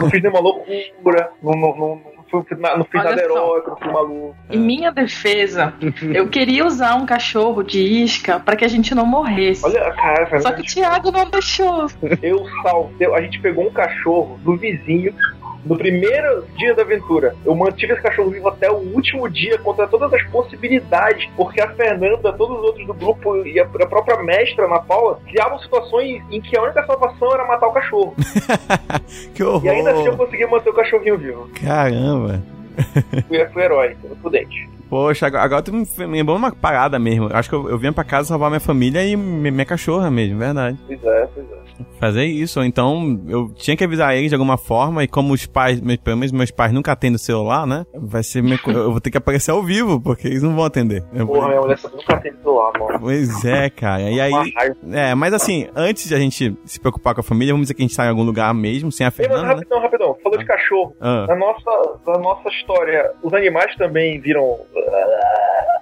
Não 0.00 0.10
fiz 0.10 0.22
nenhuma 0.22 0.40
loucura, 0.40 1.30
não, 1.42 1.52
não, 1.52 1.76
não, 1.76 2.00
não, 2.04 2.24
fui, 2.30 2.44
na- 2.58 2.76
não 2.76 2.84
fiz 2.84 3.02
nada 3.02 3.16
só. 3.16 3.22
heróico, 3.22 3.70
não 3.70 3.76
fui 3.78 3.92
maluco. 3.92 4.36
Em 4.50 4.58
minha 4.58 4.90
defesa, 4.92 5.72
eu 6.14 6.28
queria 6.28 6.66
usar 6.66 6.94
um 6.96 7.06
cachorro 7.06 7.62
de 7.62 7.80
isca 7.80 8.38
para 8.38 8.54
que 8.56 8.64
a 8.64 8.68
gente 8.68 8.94
não 8.94 9.06
morresse. 9.06 9.64
Olha, 9.64 9.90
cara, 9.92 10.24
Só 10.26 10.30
Fernanda, 10.30 10.54
que 10.56 10.60
o 10.60 10.64
Thiago 10.74 11.10
não 11.10 11.30
deixou. 11.30 11.86
eu 12.22 12.44
salvei. 12.62 13.12
A 13.14 13.22
gente 13.22 13.40
pegou 13.40 13.66
um 13.66 13.72
cachorro 13.72 14.38
do 14.42 14.56
vizinho 14.56 15.14
no 15.64 15.76
primeiro 15.76 16.44
dia 16.56 16.74
da 16.74 16.82
aventura. 16.82 17.34
Eu 17.44 17.54
mantive 17.54 17.92
esse 17.92 18.02
cachorro 18.02 18.30
vivo 18.30 18.48
até 18.48 18.70
o 18.70 18.76
último 18.76 19.28
dia 19.28 19.58
contra 19.58 19.86
todas 19.86 20.12
as 20.12 20.22
possibilidades, 20.24 21.28
porque 21.36 21.60
a 21.60 21.70
Fernanda, 21.70 22.32
todos 22.32 22.58
os 22.58 22.64
outros 22.64 22.86
do 22.86 22.94
grupo 22.94 23.36
e 23.46 23.58
a, 23.58 23.64
a 23.64 23.86
própria 23.86 24.22
mestra 24.22 24.68
na 24.68 24.78
Paula 24.78 25.20
criavam 25.26 25.58
situações 25.58 26.22
em 26.30 26.40
que 26.40 26.56
a 26.56 26.62
única 26.62 26.84
salvação 26.86 27.32
era 27.32 27.46
matar 27.46 27.68
o 27.68 27.72
cachorro. 27.72 28.14
Que 29.34 29.42
horror. 29.42 29.64
E 29.64 29.68
ainda 29.68 29.92
assim 29.92 30.06
eu 30.06 30.16
consegui 30.16 30.46
manter 30.46 30.70
o 30.70 30.74
cachorrinho 30.74 31.18
vivo. 31.18 31.48
Caramba. 31.62 32.42
Fui, 33.28 33.46
fui 33.46 33.62
herói, 33.62 33.96
fui 34.00 34.16
prudente. 34.16 34.68
Poxa, 34.94 35.26
agora, 35.26 35.60
tu 35.60 35.72
me 35.74 35.84
lembrou 36.06 36.36
uma 36.36 36.52
parada 36.52 37.00
mesmo. 37.00 37.28
Acho 37.32 37.48
que 37.48 37.54
eu, 37.56 37.68
eu 37.68 37.76
venho 37.76 37.92
pra 37.92 38.04
casa 38.04 38.28
salvar 38.28 38.48
minha 38.48 38.60
família 38.60 39.04
e 39.04 39.16
mi- 39.16 39.50
minha 39.50 39.64
cachorra 39.64 40.08
mesmo, 40.08 40.38
verdade. 40.38 40.78
Pois 40.86 41.02
é, 41.02 41.28
pois 41.34 41.46
é. 41.50 41.64
Fazer 41.98 42.24
isso, 42.26 42.62
então 42.62 43.20
eu 43.26 43.50
tinha 43.56 43.76
que 43.76 43.82
avisar 43.82 44.14
eles 44.14 44.28
de 44.28 44.36
alguma 44.36 44.56
forma, 44.56 45.02
e 45.02 45.08
como 45.08 45.32
os 45.32 45.46
pais, 45.46 45.80
me- 45.80 45.98
pelo 45.98 46.16
menos 46.18 46.30
meus 46.30 46.52
pais 46.52 46.72
nunca 46.72 46.92
atendem 46.92 47.16
o 47.16 47.18
celular, 47.18 47.66
né? 47.66 47.84
Vai 47.92 48.22
ser. 48.22 48.40
minha 48.40 48.56
eu 48.68 48.92
vou 48.92 49.00
ter 49.00 49.10
que 49.10 49.18
aparecer 49.18 49.50
ao 49.50 49.64
vivo, 49.64 50.00
porque 50.00 50.28
eles 50.28 50.44
não 50.44 50.54
vão 50.54 50.64
atender. 50.64 51.02
Porra, 51.26 51.48
minha 51.48 51.60
mulher 51.60 51.78
nunca 51.92 52.16
tem 52.18 52.32
celular, 52.40 52.70
mano. 52.78 53.00
Pois 53.00 53.44
é, 53.44 53.68
cara. 53.70 54.02
E 54.02 54.20
aí. 54.20 54.32
É, 54.92 55.12
mas 55.16 55.34
assim, 55.34 55.66
antes 55.74 56.06
de 56.08 56.14
a 56.14 56.18
gente 56.20 56.56
se 56.64 56.78
preocupar 56.78 57.14
com 57.16 57.20
a 57.20 57.24
família, 57.24 57.52
vamos 57.52 57.64
dizer 57.64 57.74
que 57.74 57.82
a 57.82 57.86
gente 57.86 57.96
tá 57.96 58.06
em 58.06 58.10
algum 58.10 58.22
lugar 58.22 58.54
mesmo, 58.54 58.92
sem 58.92 59.04
a 59.04 59.08
Ei, 59.08 59.12
mas 59.18 59.26
Fernanda, 59.26 59.42
né? 59.48 59.54
rapidão, 59.54 59.80
rapidão. 59.80 60.16
Falou 60.22 60.38
de 60.38 60.44
cachorro. 60.44 60.94
Ah. 61.00 61.26
Na 61.28 61.34
nossa, 61.34 61.98
na 62.06 62.18
nossa 62.18 62.48
história, 62.50 63.10
os 63.20 63.34
animais 63.34 63.74
também 63.74 64.20
viram. 64.20 64.58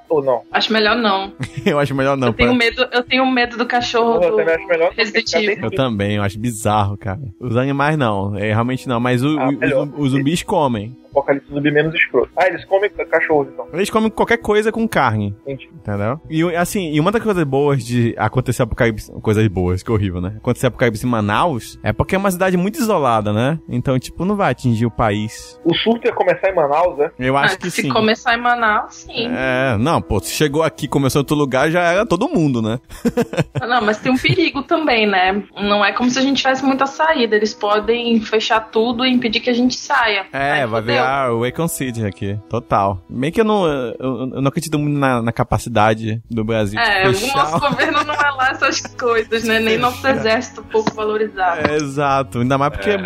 Ou 0.08 0.22
não? 0.22 0.42
Acho 0.52 0.72
melhor 0.72 0.94
não. 0.96 1.32
Eu 1.64 1.78
acho 1.78 1.94
melhor 1.94 2.16
não. 2.16 2.28
eu 2.28 2.32
tenho 2.34 2.54
medo, 2.54 2.86
eu 2.92 3.02
tenho 3.02 3.24
medo 3.26 3.56
do 3.56 3.64
cachorro 3.66 4.22
eu 4.22 4.30
do 4.32 4.36
também 4.36 4.54
acho 4.54 4.66
melhor. 4.66 4.92
Resident 4.94 5.32
Evil. 5.32 5.64
Eu 5.64 5.70
também, 5.70 6.16
eu 6.16 6.22
acho 6.22 6.38
bizarro, 6.38 6.98
cara. 6.98 7.20
Os 7.40 7.56
animais 7.56 7.96
não, 7.96 8.36
é, 8.36 8.52
realmente 8.52 8.86
não, 8.88 9.00
mas 9.00 9.22
o- 9.24 9.38
Ah, 9.38 9.48
os, 9.48 10.04
os 10.06 10.10
zumbis 10.10 10.42
comem. 10.42 10.94
Apocalipse 11.12 11.48
zumbi 11.52 11.70
menos 11.70 11.94
escroto. 11.94 12.30
Ah, 12.36 12.46
eles 12.48 12.64
comem 12.64 12.90
cachorros, 12.90 13.48
então. 13.52 13.66
Eles 13.72 13.90
comem 13.90 14.10
qualquer 14.10 14.38
coisa 14.38 14.72
com 14.72 14.86
carne. 14.88 15.34
Entendi. 15.42 15.68
Entendeu? 15.74 16.20
E 16.28 16.42
assim, 16.56 16.92
e 16.92 16.98
uma 17.00 17.10
das 17.12 17.22
coisas 17.22 17.44
boas 17.44 17.84
de 17.84 18.14
acontecer 18.18 18.62
apocalipse. 18.62 19.12
Coisas 19.20 19.46
boas, 19.48 19.82
que 19.82 19.90
horrível, 19.92 20.20
né? 20.20 20.34
Acontecer 20.38 20.66
apocalipse 20.66 21.06
em 21.06 21.08
Manaus 21.10 21.78
é 21.82 21.92
porque 21.92 22.14
é 22.14 22.18
uma 22.18 22.30
cidade 22.30 22.56
muito 22.56 22.78
isolada, 22.80 23.32
né? 23.32 23.58
Então, 23.68 23.98
tipo, 23.98 24.24
não 24.24 24.34
vai 24.36 24.50
atingir 24.50 24.86
o 24.86 24.90
país. 24.90 25.60
O 25.64 25.74
surto 25.74 26.06
ia 26.06 26.12
começar 26.12 26.48
em 26.50 26.54
Manaus, 26.54 26.96
né? 26.98 27.10
Eu 27.18 27.36
acho 27.36 27.54
Ah, 27.54 27.58
que 27.58 27.70
se 27.70 27.82
sim. 27.82 27.88
começar 27.88 28.34
em 28.36 28.40
Manaus, 28.40 28.94
sim. 28.94 29.28
É, 29.30 29.76
não, 29.78 30.00
pô, 30.00 30.20
se 30.20 30.32
chegou 30.32 30.62
aqui, 30.62 30.88
começou 30.88 31.20
em 31.20 31.22
outro 31.22 31.36
lugar, 31.36 31.70
já 31.70 31.82
era 31.82 32.06
todo 32.06 32.28
mundo, 32.28 32.60
né? 32.62 32.78
Não, 33.62 33.80
mas 33.80 33.98
tem 33.98 34.12
um 34.12 34.16
perigo 34.18 34.62
também, 34.62 35.06
né? 35.06 35.42
Não 35.56 35.84
é 35.84 35.92
como 35.92 36.10
se 36.10 36.18
a 36.18 36.22
gente 36.22 36.38
tivesse 36.38 36.64
muita 36.64 36.84
saída. 36.86 37.36
Eles 37.36 37.54
podem 37.54 38.20
fechar 38.20 38.60
tudo 38.70 39.04
e 39.04 39.10
impedir 39.10 39.40
que 39.40 39.48
a 39.50 39.54
gente 39.54 39.74
saia. 39.76 40.26
É, 40.32 40.52
Aí 40.52 40.66
vai 40.66 40.80
fudeu. 40.82 40.96
O 41.30 41.40
Wacom 41.40 41.68
City 41.68 42.04
aqui, 42.04 42.38
total. 42.48 43.02
Bem 43.08 43.30
que 43.32 43.40
eu 43.40 43.44
não, 43.44 43.66
eu, 43.66 43.94
eu 43.98 44.26
não 44.42 44.48
acredito 44.48 44.78
muito 44.78 44.98
na, 44.98 45.22
na 45.22 45.32
capacidade 45.32 46.22
do 46.30 46.44
Brasil 46.44 46.78
É, 46.78 47.10
de 47.10 47.24
o 47.24 47.36
nosso 47.36 47.58
governo 47.60 48.04
não 48.04 48.14
é 48.14 48.30
lá 48.30 48.50
essas 48.50 48.80
coisas, 48.80 49.44
né? 49.44 49.58
Nem 49.60 49.78
nosso 49.78 50.06
exército 50.06 50.62
pouco 50.64 50.92
valorizado. 50.94 51.68
É, 51.70 51.76
exato, 51.76 52.38
ainda 52.40 52.56
mais 52.58 52.72
porque 52.72 52.96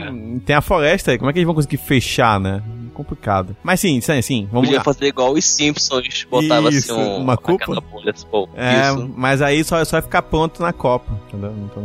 tem 0.44 0.56
a 0.56 0.60
floresta 0.60 1.10
aí, 1.10 1.18
como 1.18 1.30
é 1.30 1.32
que 1.32 1.38
eles 1.38 1.46
vão 1.46 1.54
conseguir 1.54 1.76
fechar, 1.78 2.38
né? 2.40 2.62
Complicado. 2.94 3.54
Mas 3.62 3.78
sim, 3.80 4.00
sim, 4.00 4.22
sim, 4.22 4.48
vamos 4.50 4.68
Podia 4.68 4.78
lá. 4.78 4.84
fazer 4.84 5.06
igual 5.08 5.32
os 5.34 5.44
Simpsons, 5.44 6.26
botava 6.30 6.70
Isso, 6.70 6.94
assim 6.94 7.02
um, 7.02 7.16
uma 7.18 7.36
culpa? 7.36 7.66
bolha, 7.92 8.14
pô, 8.30 8.48
É, 8.56 8.88
isso. 8.88 9.10
mas 9.14 9.42
aí 9.42 9.62
só, 9.64 9.84
só 9.84 9.96
vai 9.98 10.02
ficar 10.02 10.22
pronto 10.22 10.62
na 10.62 10.72
Copa, 10.72 11.12
entendeu? 11.28 11.52
Então 11.66 11.82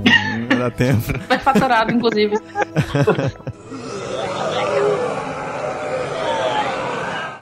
não 0.49 0.57
dá 0.57 0.71
tempo. 0.71 1.01
Superfaturado, 1.21 1.91
inclusive. 1.91 2.35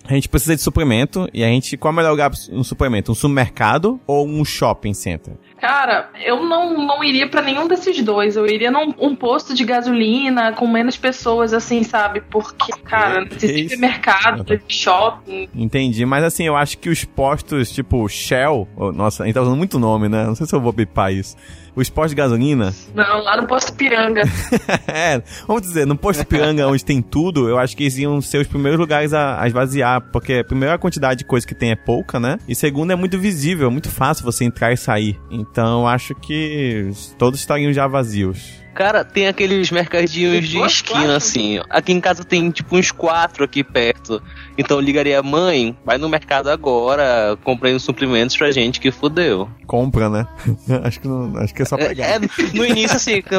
A 0.09 0.13
gente 0.15 0.27
precisa 0.27 0.55
de 0.55 0.61
suplemento 0.63 1.29
e 1.31 1.43
a 1.43 1.47
gente. 1.47 1.77
Qual 1.77 1.91
é 1.91 1.93
o 1.93 1.95
melhor 1.95 2.09
lugar 2.09 2.31
para 2.31 2.39
um 2.51 2.63
suplemento? 2.63 3.11
Um 3.11 3.15
supermercado 3.15 3.99
ou 4.07 4.27
um 4.27 4.43
shopping 4.43 4.91
center? 4.91 5.35
Cara, 5.61 6.09
eu 6.25 6.43
não, 6.43 6.87
não 6.87 7.03
iria 7.03 7.29
pra 7.29 7.43
nenhum 7.43 7.67
desses 7.67 8.01
dois. 8.01 8.35
Eu 8.35 8.47
iria 8.47 8.71
num 8.71 8.91
um 8.97 9.15
posto 9.15 9.53
de 9.53 9.63
gasolina 9.63 10.51
com 10.53 10.65
menos 10.65 10.97
pessoas, 10.97 11.53
assim, 11.53 11.83
sabe? 11.83 12.21
Porque, 12.21 12.71
cara, 12.83 13.23
Que 13.27 13.35
nesse 13.35 13.59
isso? 13.61 13.75
supermercado, 13.75 14.59
shopping. 14.67 15.47
Entendi, 15.53 16.03
mas 16.07 16.23
assim, 16.23 16.45
eu 16.47 16.55
acho 16.55 16.79
que 16.79 16.89
os 16.89 17.03
postos, 17.05 17.69
tipo 17.71 18.07
Shell. 18.09 18.67
oh, 18.75 18.91
nossa, 18.91 19.21
a 19.21 19.25
gente 19.27 19.35
tá 19.35 19.43
usando 19.43 19.57
muito 19.57 19.77
nome, 19.77 20.09
né? 20.09 20.25
Não 20.25 20.33
sei 20.33 20.47
se 20.47 20.55
eu 20.55 20.59
vou 20.61 20.71
bipar 20.71 21.13
isso. 21.13 21.35
Os 21.79 21.89
postos 21.89 22.11
de 22.11 22.15
gasolina. 22.15 22.73
Não, 22.93 23.23
lá 23.23 23.39
no 23.39 23.47
posto 23.47 23.71
Piranga. 23.73 24.23
é, 24.85 25.21
vamos 25.47 25.61
dizer, 25.61 25.87
no 25.87 25.95
posto 25.95 26.25
Piranga, 26.25 26.67
onde 26.67 26.83
tem 26.83 27.01
tudo, 27.01 27.47
eu 27.47 27.57
acho 27.57 27.75
que 27.75 27.83
eles 27.83 27.97
iam 27.97 28.19
ser 28.19 28.39
os 28.39 28.47
primeiros 28.47 28.77
lugares 28.77 29.13
a, 29.13 29.41
a 29.41 29.47
esvaziar. 29.47 30.01
Porque, 30.11 30.43
primeiro, 30.43 30.75
a 30.75 30.77
quantidade 30.77 31.19
de 31.19 31.25
coisa 31.25 31.47
que 31.47 31.55
tem 31.55 31.71
é 31.71 31.75
pouca, 31.77 32.19
né? 32.19 32.37
E 32.47 32.53
segundo, 32.53 32.91
é 32.91 32.95
muito 32.95 33.17
visível, 33.17 33.67
é 33.67 33.71
muito 33.71 33.89
fácil 33.89 34.25
você 34.25 34.43
entrar 34.43 34.73
e 34.73 34.77
sair. 34.77 35.17
Então, 35.31 35.81
eu 35.81 35.87
acho 35.87 36.13
que 36.15 36.91
todos 37.17 37.39
estariam 37.39 37.71
já 37.71 37.87
vazios. 37.87 38.59
Cara, 38.79 39.03
tem 39.03 39.27
aqueles 39.27 39.71
mercadinhos 39.71 40.47
de 40.47 40.57
esquina, 40.59 40.99
quatro? 40.99 41.15
assim. 41.15 41.59
Aqui 41.69 41.91
em 41.91 41.99
casa 41.99 42.23
tem, 42.23 42.49
tipo, 42.49 42.77
uns 42.77 42.91
quatro 42.91 43.43
aqui 43.43 43.63
perto. 43.63 44.21
Então 44.59 44.75
eu 44.77 44.81
ligaria, 44.81 45.23
mãe, 45.23 45.73
vai 45.85 45.97
no 45.97 46.09
mercado 46.09 46.49
agora, 46.49 47.37
comprei 47.45 47.73
uns 47.73 47.81
suprimentos 47.83 48.35
pra 48.35 48.51
gente 48.51 48.79
que 48.81 48.91
fudeu. 48.91 49.49
Compra, 49.65 50.09
né? 50.09 50.27
acho, 50.83 50.99
que 50.99 51.07
não, 51.07 51.37
acho 51.37 51.53
que 51.53 51.61
é 51.61 51.65
só 51.65 51.77
É, 51.77 51.87
pegar. 51.87 52.05
é, 52.05 52.19
no 52.53 52.65
início, 52.65 52.97
assim... 52.97 53.21
com- 53.21 53.37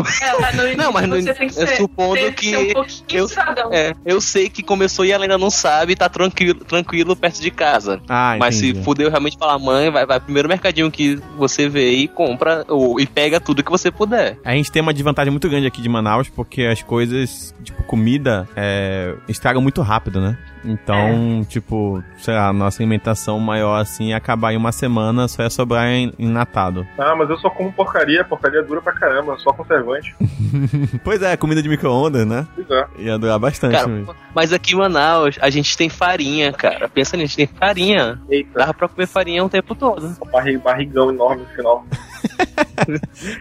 É, 0.00 0.52
no 0.56 0.62
início 0.62 0.76
Não, 0.76 0.92
mas 0.92 1.08
no 1.08 1.22
que 1.22 1.30
é 1.44 1.50
ser, 1.50 1.76
supondo 1.76 2.32
que 2.32 2.50
ser 2.50 2.76
um 2.76 2.84
eu-. 3.10 3.28
É, 3.72 3.94
eu 4.04 4.20
sei 4.20 4.50
que 4.50 4.62
começou 4.62 5.04
e 5.04 5.12
ela 5.12 5.24
ainda 5.24 5.38
não 5.38 5.48
sabe, 5.50 5.96
tá 5.96 6.08
tranquilo, 6.08 6.62
tranquilo 6.64 7.16
perto 7.16 7.40
de 7.40 7.50
casa. 7.50 8.00
Ah, 8.08 8.36
Mas 8.38 8.56
se 8.56 8.74
fudeu 8.82 9.08
realmente 9.08 9.38
falar, 9.38 9.58
mãe, 9.58 9.90
vai, 9.90 10.04
vai 10.04 10.20
primeiro 10.20 10.48
mercadinho 10.48 10.90
que 10.90 11.16
você 11.38 11.68
vê 11.68 11.90
e 11.92 12.08
compra, 12.08 12.64
ou, 12.68 13.00
e 13.00 13.06
pega 13.06 13.40
tudo 13.40 13.62
que 13.62 13.70
você 13.70 13.90
puder. 13.90 14.38
A 14.44 14.52
gente 14.52 14.70
tem 14.70 14.82
uma 14.82 14.92
desvantagem 14.92 15.30
muito 15.30 15.48
grande 15.48 15.66
aqui 15.66 15.80
de 15.80 15.88
Manaus, 15.88 16.28
porque 16.28 16.62
as 16.64 16.82
coisas, 16.82 17.54
tipo, 17.62 17.82
comida, 17.84 18.48
é, 18.56 19.14
estragam 19.28 19.62
muito 19.62 19.80
rápido, 19.80 20.20
né? 20.20 20.33
everyone. 20.34 20.53
Então, 20.64 21.44
tipo, 21.48 22.02
sei 22.18 22.34
lá, 22.34 22.52
nossa 22.52 22.82
alimentação 22.82 23.38
maior 23.38 23.80
assim 23.80 24.08
ia 24.08 24.16
acabar 24.16 24.52
em 24.52 24.56
uma 24.56 24.72
semana, 24.72 25.28
só 25.28 25.42
ia 25.42 25.50
sobrar 25.50 25.86
em, 25.88 26.12
enlatado. 26.18 26.86
Ah, 26.98 27.14
mas 27.16 27.28
eu 27.28 27.36
só 27.38 27.50
como 27.50 27.72
porcaria, 27.72 28.24
porcaria 28.24 28.62
dura 28.62 28.80
pra 28.80 28.92
caramba, 28.92 29.36
só 29.38 29.52
conservante. 29.52 30.14
pois 31.04 31.20
é, 31.22 31.36
comida 31.36 31.62
de 31.62 31.68
micro-ondas, 31.68 32.26
né? 32.26 32.46
Pois 32.54 32.70
é. 32.70 32.86
Ia 32.98 33.18
durar 33.18 33.38
bastante 33.38 33.72
Cara, 33.72 33.86
mesmo. 33.88 34.14
mas 34.34 34.52
aqui 34.52 34.74
em 34.74 34.78
Manaus, 34.78 35.36
a 35.40 35.50
gente 35.50 35.76
tem 35.76 35.88
farinha, 35.88 36.52
cara. 36.52 36.88
Pensa 36.88 37.16
nisso, 37.16 37.36
tem 37.36 37.46
farinha. 37.46 38.18
Eita, 38.30 38.58
Dava 38.58 38.74
pra 38.74 38.88
comer 38.88 39.06
farinha 39.06 39.44
o 39.44 39.48
tempo 39.48 39.74
todo. 39.74 40.16
barri- 40.32 40.58
barrigão 40.58 41.10
enorme 41.10 41.42
no 41.42 41.48
final. 41.54 41.84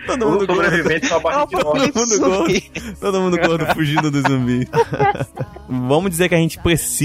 Todo 0.06 0.26
mundo 0.30 0.46
gordo. 0.48 0.56
sobrevivente 0.64 1.10
com 1.10 1.20
barriga 1.22 1.60
enorme. 1.60 1.92
Todo 1.92 2.08
mundo 2.10 2.20
gordo. 2.20 2.62
Todo 3.00 3.22
mundo 3.22 3.38
gordo 3.38 3.66
fugindo 3.74 4.12
do 4.12 4.22
zumbi. 4.22 4.68
Vamos 5.70 6.12
dizer 6.12 6.30
que 6.30 6.36
a 6.36 6.38
gente 6.38 6.60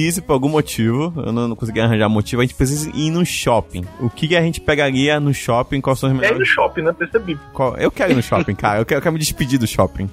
precise, 0.08 0.22
por 0.22 0.32
algum 0.32 0.48
motivo, 0.48 1.12
eu 1.24 1.32
não, 1.32 1.48
não 1.48 1.56
consegui 1.56 1.80
arranjar 1.80 2.08
motivo, 2.08 2.40
a 2.40 2.44
gente 2.44 2.54
precisa 2.54 2.90
ir 2.94 3.10
no 3.10 3.24
shopping. 3.24 3.84
O 4.00 4.08
que, 4.08 4.28
que 4.28 4.36
a 4.36 4.40
gente 4.40 4.60
pegaria 4.60 5.20
no 5.20 5.32
shopping? 5.34 5.80
Quais 5.80 5.98
são 5.98 6.08
os 6.08 6.14
É 6.14 6.16
aí 6.16 6.20
no 6.22 6.28
melhores? 6.38 6.48
shopping, 6.48 6.82
né? 6.82 6.92
Percebi. 6.92 7.38
Qual- 7.52 7.76
Eu 7.76 7.90
quero 7.90 8.12
ir 8.12 8.16
no 8.16 8.22
shopping, 8.22 8.54
cara. 8.54 8.80
Eu 8.80 8.86
quero, 8.86 8.98
eu 8.98 9.02
quero 9.02 9.12
me 9.12 9.18
despedir 9.18 9.58
do 9.58 9.66
shopping. 9.66 10.08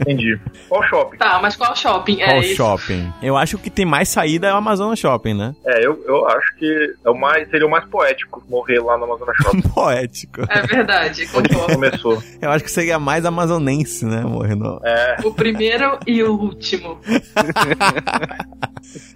Entendi. 0.00 0.38
Qual 0.68 0.82
shopping? 0.84 1.16
Tá, 1.18 1.38
mas 1.42 1.56
qual 1.56 1.74
shopping? 1.76 2.16
Qual 2.16 2.28
é 2.30 2.38
isso. 2.40 2.56
shopping? 2.56 3.12
Eu 3.22 3.36
acho 3.36 3.58
que 3.58 3.70
tem 3.70 3.84
mais 3.84 4.08
saída 4.08 4.48
é 4.48 4.52
o 4.52 4.56
Amazonas 4.56 4.98
Shopping, 4.98 5.34
né? 5.34 5.54
É, 5.66 5.84
eu, 5.86 6.02
eu 6.06 6.26
acho 6.28 6.56
que 6.58 6.94
é 7.04 7.10
o 7.10 7.14
mais, 7.14 7.48
seria 7.50 7.66
o 7.66 7.70
mais 7.70 7.84
poético 7.86 8.42
morrer 8.48 8.80
lá 8.80 8.96
no 8.96 9.04
Amazonas 9.04 9.36
Shopping. 9.42 9.60
Poético. 9.74 10.40
É 10.48 10.62
verdade, 10.66 11.26
começou. 11.26 12.22
Eu 12.40 12.50
acho 12.50 12.64
que 12.64 12.70
seria 12.70 12.98
mais 12.98 13.24
amazonense, 13.24 14.04
né, 14.04 14.22
morrendo. 14.22 14.80
É, 14.84 15.16
O 15.24 15.32
primeiro 15.32 15.98
e 16.06 16.22
o 16.22 16.32
último. 16.32 16.98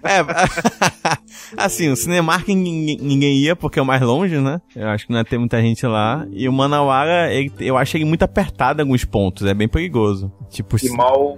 É, 0.03 0.18
assim, 1.57 1.89
o 1.89 1.95
Cinemark 1.95 2.47
ninguém, 2.47 2.97
ninguém 3.01 3.37
ia 3.37 3.55
porque 3.55 3.79
é 3.79 3.81
o 3.81 3.85
mais 3.85 4.01
longe, 4.01 4.37
né? 4.37 4.61
Eu 4.75 4.87
acho 4.89 5.05
que 5.05 5.11
não 5.11 5.19
ia 5.19 5.25
ter 5.25 5.37
muita 5.37 5.61
gente 5.61 5.85
lá. 5.85 6.25
E 6.31 6.47
o 6.47 6.53
Manauara, 6.53 7.31
ele- 7.33 7.51
eu 7.59 7.77
acho 7.77 7.97
ele 7.97 8.05
muito 8.05 8.23
apertado 8.23 8.79
em 8.81 8.83
alguns 8.83 9.03
pontos, 9.05 9.45
é 9.45 9.53
bem 9.53 9.67
perigoso. 9.67 10.31
Tipo, 10.49 10.77
e 10.83 10.89
mal. 10.91 11.37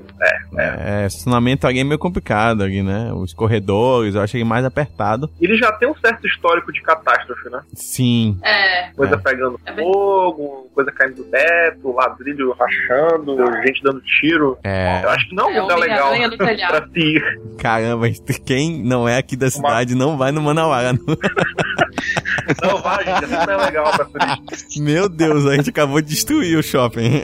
É, 0.57 1.03
é, 1.03 1.05
estacionamento 1.07 1.67
ali 1.67 1.79
é 1.79 1.83
meio 1.83 1.99
complicado 1.99 2.63
ali, 2.63 2.81
né? 2.81 3.11
Os 3.13 3.33
corredores, 3.33 4.15
eu 4.15 4.21
acho 4.21 4.37
ele 4.37 4.43
mais 4.45 4.63
apertado. 4.65 5.29
ele 5.41 5.57
já 5.57 5.71
tem 5.73 5.89
um 5.89 5.95
certo 5.95 6.25
histórico 6.27 6.71
de 6.71 6.81
catástrofe, 6.81 7.49
né? 7.49 7.61
Sim. 7.73 8.37
É, 8.43 8.91
Coisa 8.95 9.15
É. 9.15 9.17
pegando 9.17 9.59
É 9.65 9.73
bem- 9.73 9.85
fogo, 9.85 10.69
coisa 10.73 10.91
caindo 10.91 11.15
do 11.17 11.23
teto, 11.25 11.91
ladrilho 11.93 12.53
rachando, 12.57 13.35
gente 13.65 13.81
dando 13.83 14.01
tiro. 14.01 14.57
É. 14.63 15.01
Eu 15.03 15.09
acho 15.09 15.27
que 15.29 15.35
não 15.35 15.49
é 15.49 15.55
É, 15.55 15.59
um 15.59 15.63
lugar 15.63 15.77
legal 15.79 16.11
pra 16.69 16.87
se 16.87 16.99
ir. 16.99 17.41
Caramba, 17.57 18.07
quem 18.45 18.70
não 18.71 19.07
é 19.07 19.17
aqui 19.17 19.35
da 19.35 19.49
cidade 19.49 19.95
não 19.95 20.17
vai 20.17 20.31
no 20.31 20.41
Manauara. 20.41 20.93
não. 20.93 21.01
Vai, 22.81 23.05
gente, 23.05 23.33
é 23.33 23.57
legal 23.57 23.91
pra 23.91 24.05
turista. 24.05 24.81
Meu 24.81 25.07
Deus, 25.07 25.45
a 25.45 25.55
gente 25.55 25.69
acabou 25.69 26.01
de 26.01 26.07
destruir 26.07 26.57
o 26.57 26.63
shopping. 26.63 27.21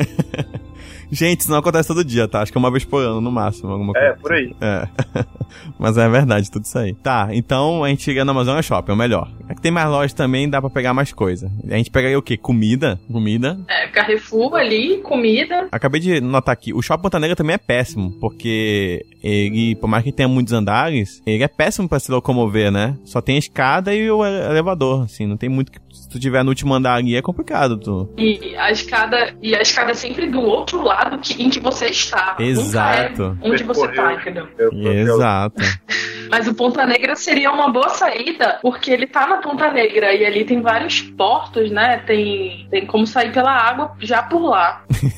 Gente, 1.12 1.42
isso 1.42 1.52
não 1.52 1.58
acontece 1.60 1.88
todo 1.88 2.04
dia, 2.04 2.28
tá? 2.28 2.42
Acho 2.42 2.52
que 2.52 2.58
é 2.58 2.60
uma 2.60 2.72
vez 2.72 2.84
por 2.84 3.02
ano, 3.02 3.22
no 3.22 3.32
máximo, 3.32 3.72
alguma 3.72 3.94
coisa. 3.94 4.08
É, 4.08 4.14
por 4.14 4.34
aí. 4.34 4.54
É. 4.62 4.88
Mas 5.80 5.98
é 5.98 6.08
verdade, 6.10 6.52
tudo 6.52 6.66
isso 6.66 6.78
aí. 6.78 6.94
Tá, 6.94 7.30
então 7.32 7.84
a 7.84 7.90
gente 7.90 8.04
chega 8.04 8.26
no 8.26 8.32
Amazonas 8.32 8.66
Shopping, 8.66 8.92
é 8.92 8.94
o 8.94 8.98
melhor. 8.98 9.30
Aqui 9.48 9.62
tem 9.62 9.72
mais 9.72 9.90
lojas 9.90 10.14
também, 10.14 10.50
dá 10.50 10.60
pra 10.60 10.70
pegar 10.70 10.94
mais 10.94 11.14
coisa. 11.14 11.50
A 11.70 11.78
gente 11.78 11.90
pegaria 11.90 12.18
o 12.18 12.22
quê? 12.22 12.36
Comida? 12.38 13.00
Comida. 13.12 13.58
é, 13.70 13.88
Carrefour 13.88 14.56
ali, 14.56 14.98
comida. 15.02 15.68
Acabei 15.72 16.02
de 16.02 16.20
notar 16.20 16.54
aqui, 16.54 16.74
o 16.74 16.82
Shopping 16.82 17.04
Ponta 17.04 17.20
Negra 17.20 17.36
também 17.36 17.54
é 17.54 17.58
péssimo, 17.58 18.12
porque 18.20 19.06
ele, 19.24 19.76
por 19.76 19.88
mais 19.88 20.04
que 20.04 20.12
tenha 20.12 20.28
muitos 20.28 20.54
andares, 20.54 21.22
ele 21.26 21.44
é 21.44 21.48
péssimo 21.48 21.88
pra 21.88 22.00
se 22.00 22.12
locomover, 22.12 22.72
né? 22.72 22.98
Só 23.06 23.22
tem 23.22 23.36
a 23.36 23.40
escada 23.40 23.94
e 23.96 24.10
o 24.12 24.26
ele- 24.26 24.46
elevador, 24.52 25.04
assim, 25.04 25.26
não 25.26 25.38
tem 25.38 25.50
muito 25.50 25.72
que... 25.72 25.80
Se 25.98 26.10
tu 26.10 26.20
tiver 26.20 26.44
no 26.44 26.50
último 26.50 26.74
andar 26.74 26.96
ali, 26.96 27.16
é 27.16 27.22
complicado, 27.22 27.78
tu... 27.78 28.14
E 28.18 28.56
a 28.56 28.72
escada, 28.72 29.36
e 29.42 29.56
a 29.56 29.62
escada 29.62 29.94
sempre 29.94 30.28
do 30.28 30.42
outro 30.42 30.82
lado 30.84 31.18
que, 31.18 31.42
em 31.42 31.50
que 31.50 31.60
você 31.60 31.88
está. 31.88 32.36
Exato. 32.40 33.30
Nunca 33.30 33.46
é 33.46 33.50
onde 33.50 33.64
você 33.64 33.88
tá, 33.88 33.94
Percorreu. 33.94 34.20
entendeu? 34.20 34.48
Eu, 34.58 34.72
eu, 34.72 35.16
Exato. 35.16 35.62
Mas 36.30 36.48
o 36.48 36.54
Ponta 36.54 36.86
Negra 36.86 37.16
seria 37.16 37.52
uma 37.52 37.72
boa 37.72 37.90
saída, 37.90 38.60
porque 38.62 38.92
ele 38.92 39.08
tá 39.08 39.26
na 39.28 39.38
Ponta 39.38 39.72
Negra 39.72 40.14
e 40.14 40.26
ali 40.26 40.44
tem 40.44 40.62
vários 40.62 41.02
portos, 41.02 41.72
né? 41.72 42.00
Tem, 42.06 42.68
tem 42.70 42.86
como 42.86 43.08
sair 43.08 43.32
pela 43.32 43.52
água 43.52 43.94
já 44.00 44.22
por 44.24 44.42
lá. 44.50 44.84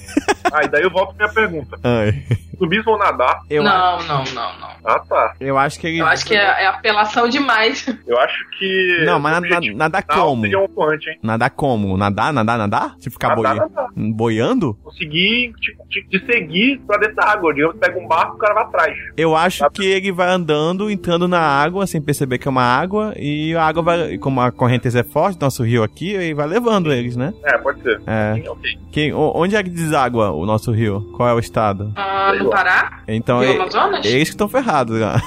Ah, 0.52 0.64
e 0.64 0.68
daí 0.68 0.82
eu 0.82 0.90
volto 0.90 1.16
minha 1.16 1.30
pergunta. 1.30 1.78
Ai. 1.84 2.24
Zumbis 2.60 2.84
vão 2.84 2.98
nadar? 2.98 3.40
Eu, 3.50 3.64
não, 3.64 3.98
não, 4.04 4.24
não, 4.26 4.60
não. 4.60 4.70
Ah, 4.86 5.00
tá. 5.00 5.34
eu 5.40 5.58
acho 5.58 5.80
que 5.80 5.88
ele. 5.88 6.00
Eu 6.00 6.06
acho 6.06 6.26
que 6.26 6.36
é, 6.36 6.64
é 6.64 6.68
apelação 6.68 7.28
demais. 7.30 7.86
Eu 8.08 8.20
acho 8.20 8.38
que. 8.58 9.04
Não, 9.06 9.20
mas 9.20 9.34
nada, 9.34 9.60
nada, 9.76 10.02
como? 10.02 10.42
Seria 10.42 10.60
um 10.60 10.64
hein? 10.64 11.20
Nadar 11.22 11.50
como? 11.52 11.98
Nadar, 11.98 12.34
nadar, 12.34 12.58
nadar? 12.58 12.96
Tipo, 12.98 13.12
ficar 13.12 13.30
Nadar, 13.36 13.56
boi... 13.56 13.68
nadar. 13.70 13.88
boiando? 13.96 14.74
Conseguir 14.84 15.54
tipo, 15.60 15.86
te, 15.88 16.04
te 16.10 16.26
seguir 16.26 16.80
pra 16.88 16.98
dentro 16.98 17.16
da 17.16 17.26
água. 17.32 17.54
Digamos 17.54 17.78
pega 17.78 18.00
um 18.00 18.08
barco, 18.08 18.36
o 18.36 18.38
cara 18.38 18.54
vai 18.54 18.64
atrás. 18.64 18.98
Eu 19.18 19.36
acho 19.36 19.60
Tá. 19.60 19.70
que 19.70 19.86
ele 19.86 20.12
vai 20.12 20.30
andando, 20.30 20.90
entrando 20.90 21.28
na 21.28 21.40
água, 21.40 21.86
sem 21.88 22.02
perceber 22.02 22.38
que 22.38 22.48
é 22.48 22.52
uma 22.52 22.64
água, 22.64 23.14
e 23.18 23.54
a 23.56 23.64
água 23.66 23.84
vai, 23.84 24.18
como 24.18 24.42
a 24.42 24.52
correnteza 24.52 25.00
é 25.02 25.04
forte, 25.04 25.40
nosso 25.42 25.64
rio 25.64 25.84
aqui, 25.84 26.12
ele 26.14 26.34
vai 26.34 26.48
levando 26.48 26.92
eles, 26.92 27.16
né? 27.16 27.34
É, 27.44 27.58
pode 27.58 27.82
ser. 27.82 28.02
É. 28.08 28.36
Sim, 28.36 28.48
ok. 28.48 28.80
Quem, 28.92 29.14
onde 29.14 29.56
é 29.56 29.64
que 29.64 29.70
deságua 29.70 30.32
o 30.32 30.46
nosso 30.46 30.72
rio? 30.72 31.02
Qual 31.16 31.28
é 31.30 31.34
o 31.34 31.40
estado? 31.40 31.92
Ah, 31.96 32.32
Sei 32.32 32.48
Pará? 32.50 33.00
Então, 33.08 33.42
é, 33.42 33.56
Amazonas? 33.56 34.06
é 34.06 34.10
eles 34.10 34.30
que 34.30 34.36
estão 34.36 34.48
ferrados 34.50 35.00
já. 35.00 35.16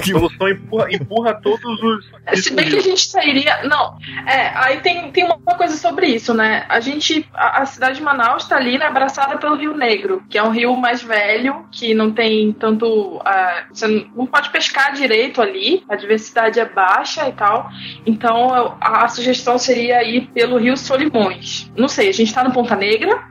A 0.00 0.04
solução 0.04 0.48
empurra, 0.48 0.86
empurra 0.92 1.34
todos 1.34 1.82
os. 1.82 2.42
Se 2.42 2.52
bem 2.54 2.68
que 2.68 2.76
a 2.76 2.80
gente 2.80 3.00
sairia. 3.06 3.62
Não, 3.64 3.96
é, 4.26 4.50
aí 4.54 4.80
tem, 4.80 5.10
tem 5.12 5.24
uma 5.24 5.38
coisa 5.56 5.76
sobre 5.76 6.06
isso, 6.06 6.32
né? 6.34 6.64
A 6.68 6.80
gente. 6.80 7.28
A, 7.34 7.62
a 7.62 7.66
cidade 7.66 7.96
de 7.98 8.02
Manaus 8.02 8.44
está 8.44 8.56
ali, 8.56 8.78
né, 8.78 8.86
abraçada 8.86 9.36
pelo 9.38 9.56
Rio 9.56 9.76
Negro, 9.76 10.22
que 10.28 10.38
é 10.38 10.42
um 10.42 10.50
rio 10.50 10.76
mais 10.76 11.02
velho, 11.02 11.66
que 11.70 11.94
não 11.94 12.10
tem 12.12 12.52
tanto. 12.52 13.20
ah, 13.24 13.64
você 13.72 13.86
não 14.14 14.26
pode 14.26 14.50
pescar 14.50 14.92
direito 14.92 15.40
ali, 15.42 15.84
a 15.88 15.96
diversidade 15.96 16.58
é 16.58 16.64
baixa 16.64 17.28
e 17.28 17.32
tal. 17.32 17.68
Então 18.04 18.54
eu- 18.56 18.74
a, 18.80 19.04
a 19.04 19.08
sugestão 19.08 19.58
seria 19.58 20.02
ir 20.02 20.28
pelo 20.34 20.56
Rio 20.58 20.76
Solimões. 20.76 21.70
Não 21.76 21.88
sei, 21.88 22.08
a 22.08 22.12
gente 22.12 22.32
tá 22.32 22.42
no 22.42 22.52
Ponta 22.52 22.74
Negra 22.76 23.22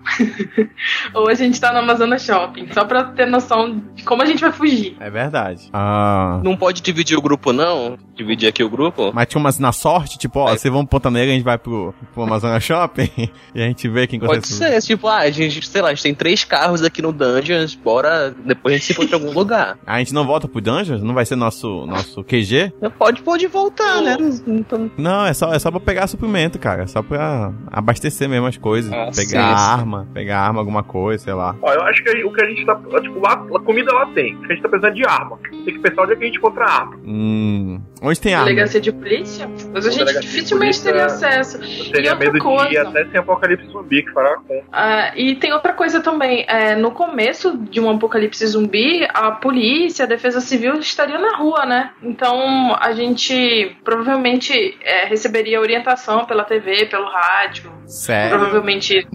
ou 1.13 1.27
a 1.29 1.33
gente 1.33 1.59
tá 1.59 1.71
no 1.71 1.79
Amazonas 1.79 1.94
Shopping, 2.19 2.67
só 2.73 2.85
pra 2.85 3.03
ter 3.05 3.25
noção 3.25 3.81
de 3.93 4.03
como 4.03 4.21
a 4.21 4.25
gente 4.25 4.41
vai 4.41 4.51
fugir. 4.51 4.95
É 4.99 5.09
verdade. 5.09 5.69
Ah. 5.73 6.39
Não 6.43 6.55
pode 6.55 6.81
dividir 6.81 7.17
o 7.17 7.21
grupo, 7.21 7.53
não? 7.53 7.97
Dividir 8.15 8.47
aqui 8.49 8.63
o 8.63 8.69
grupo? 8.69 9.11
Mas 9.13 9.27
tinha 9.27 9.39
umas 9.39 9.59
na 9.59 9.71
sorte, 9.71 10.17
tipo, 10.17 10.39
ó, 10.39 10.49
É. 10.49 10.57
vocês 10.57 10.71
vão 10.73 10.85
pro 10.85 10.95
Ponta 10.99 11.11
Negra, 11.11 11.31
a 11.31 11.35
gente 11.35 11.43
vai 11.43 11.57
pro, 11.57 11.93
pro 12.13 12.23
Amazonas 12.23 12.63
Shopping 12.63 13.09
e 13.53 13.61
a 13.61 13.65
gente 13.67 13.87
vê 13.89 14.07
quem 14.07 14.19
consegue. 14.19 14.39
Pode 14.41 14.47
ser, 14.53 14.81
tipo, 14.81 15.07
ah, 15.07 15.17
a 15.19 15.29
gente, 15.31 15.65
sei 15.67 15.81
lá, 15.81 15.89
a 15.89 15.93
gente 15.93 16.03
tem 16.03 16.15
três 16.15 16.43
carros 16.45 16.81
aqui 16.81 17.01
no 17.01 17.11
Dungeons, 17.11 17.75
bora, 17.75 18.33
depois 18.45 18.73
a 18.73 18.77
gente 18.77 18.85
se 18.87 18.93
encontra 18.93 19.17
em 19.17 19.21
algum 19.21 19.33
lugar. 19.37 19.77
A 19.85 19.99
gente 19.99 20.13
não 20.13 20.25
volta 20.25 20.47
pro 20.47 20.61
Dungeons? 20.61 21.03
Não 21.03 21.13
vai 21.13 21.25
ser 21.25 21.35
nosso, 21.35 21.85
nosso 21.85 22.23
QG? 22.23 22.71
Pode, 22.97 23.21
pode 23.21 23.47
voltar, 23.47 24.01
né? 24.01 24.15
Então, 24.47 24.89
Não, 24.97 25.25
é 25.25 25.33
só, 25.33 25.53
é 25.53 25.59
só 25.59 25.69
pra 25.69 25.79
pegar 25.81 26.07
suprimento, 26.07 26.57
cara. 26.57 26.83
É 26.83 26.87
só 26.87 27.01
pra 27.03 27.51
abastecer 27.71 28.29
mesmo 28.29 28.47
as 28.47 28.57
coisas. 28.57 28.91
Ah, 28.93 29.05
pegar 29.13 29.13
sim, 29.13 29.27
sim. 29.27 29.35
arma, 29.37 30.07
pegar 30.13 30.39
arma, 30.39 30.59
alguma 30.61 30.83
coisa, 30.83 31.23
sei 31.23 31.33
lá. 31.33 31.55
Ó, 31.61 31.71
eu 31.73 31.81
acho 31.83 32.01
que 32.03 32.23
o 32.23 32.31
que 32.31 32.43
a 32.43 32.47
gente 32.47 32.65
tá. 32.65 32.75
Tipo, 33.01 33.19
lá, 33.19 33.33
a 33.33 33.59
comida 33.59 33.93
lá 33.93 34.05
tem. 34.07 34.37
A 34.45 34.53
gente 34.53 34.61
tá 34.61 34.69
precisando 34.69 34.95
de 34.95 35.05
arma. 35.05 35.37
Tem 35.51 35.73
que 35.73 35.79
pensar 35.79 36.03
onde 36.03 36.13
é 36.13 36.15
que 36.15 36.23
a 36.23 36.27
gente 36.27 36.37
encontra 36.37 36.63
arma. 36.65 36.95
Hum. 37.05 37.81
Onde 38.05 38.21
tem 38.21 38.33
arma? 38.35 38.45
Delegacia 38.45 38.79
de 38.79 38.91
polícia? 38.91 39.49
Mas 39.73 39.87
a 39.87 39.89
gente 39.89 40.19
dificilmente 40.19 40.81
teria 40.83 41.05
acesso. 41.05 41.57
Eu 41.57 41.63
E 41.63 41.91
teria 41.91 42.11
outra 42.11 42.25
medo 42.25 42.31
de 42.33 42.37
ir 42.37 42.41
coisa. 42.41 42.81
até 42.89 43.05
sem 43.05 43.19
apocalipse 43.19 43.67
zumbi, 43.67 44.03
que 44.03 44.11
fará 44.11 44.37
com. 44.37 44.63
Ah, 44.71 45.11
e 45.15 45.35
tem 45.35 45.51
outra 45.53 45.73
coisa 45.73 46.01
também. 46.01 46.45
É, 46.47 46.75
no 46.75 46.91
começo 46.91 47.57
de 47.57 47.81
um 47.81 47.89
apocalipse 47.89 48.45
zumbi, 48.45 49.07
a 49.11 49.31
polícia, 49.31 50.05
a 50.05 50.07
defesa 50.07 50.39
civil 50.39 50.75
estaria 50.75 51.17
na 51.17 51.35
rua, 51.37 51.65
né? 51.65 51.91
Então 52.03 52.75
a 52.79 52.91
gente 52.93 53.75
provavelmente 53.83 54.77
é, 54.81 55.05
receberia 55.05 55.59
orientação 55.59 56.25
pela 56.25 56.43
TV, 56.43 56.85
pelo 56.85 57.05
rádio. 57.07 57.71
Sério? 57.87 58.37
Provavelmente. 58.37 59.07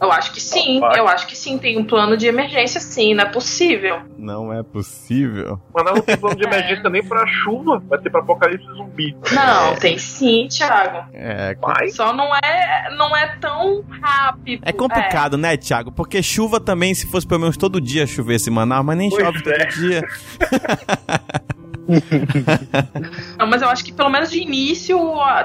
Eu 0.00 0.10
acho 0.12 0.32
que 0.32 0.40
sim. 0.40 0.80
Eu 0.96 1.06
acho 1.08 1.26
que 1.26 1.36
sim. 1.36 1.58
Tem 1.58 1.78
um 1.78 1.84
plano 1.84 2.16
de 2.16 2.26
emergência, 2.26 2.80
sim. 2.80 3.14
Não 3.14 3.24
é 3.24 3.30
possível. 3.30 4.00
Não 4.18 4.52
é 4.52 4.62
possível. 4.62 5.60
Mas 5.74 5.84
não 5.84 6.00
tem 6.00 6.16
plano 6.16 6.36
de 6.36 6.44
emergência 6.46 6.88
nem 6.90 7.02
pra 7.04 7.26
chuva, 7.26 7.82
vai 7.88 7.98
ter 7.98 8.10
pra 8.10 8.20
apocalipse 8.20 8.66
zumbi. 8.74 9.16
Não, 9.32 9.76
tem 9.76 9.98
sim, 9.98 10.48
Thiago. 10.48 11.08
É, 11.12 11.56
Mas. 11.60 11.94
Só 11.94 12.12
não 12.12 12.34
é, 12.36 12.94
não 12.96 13.16
é 13.16 13.36
tão 13.40 13.84
rápido. 14.00 14.62
é 14.64 14.72
complicado, 14.72 15.36
né, 15.36 15.56
Thiago? 15.56 15.92
Porque 15.92 16.22
chuva 16.22 16.60
também, 16.60 16.94
se 16.94 17.06
fosse 17.06 17.26
pelo 17.26 17.40
menos 17.40 17.56
todo 17.56 17.80
dia 17.80 18.06
chover 18.06 18.34
esse 18.36 18.50
Manaus, 18.50 18.84
mas 18.84 18.96
nem 18.96 19.10
Pois 19.10 19.24
chove 19.24 19.38
é. 19.38 19.42
todo 19.42 19.68
dia. 19.74 20.02
Não, 23.38 23.46
mas 23.46 23.62
eu 23.62 23.68
acho 23.68 23.84
que 23.84 23.92
pelo 23.92 24.08
menos 24.10 24.30
de 24.30 24.40
início 24.40 24.98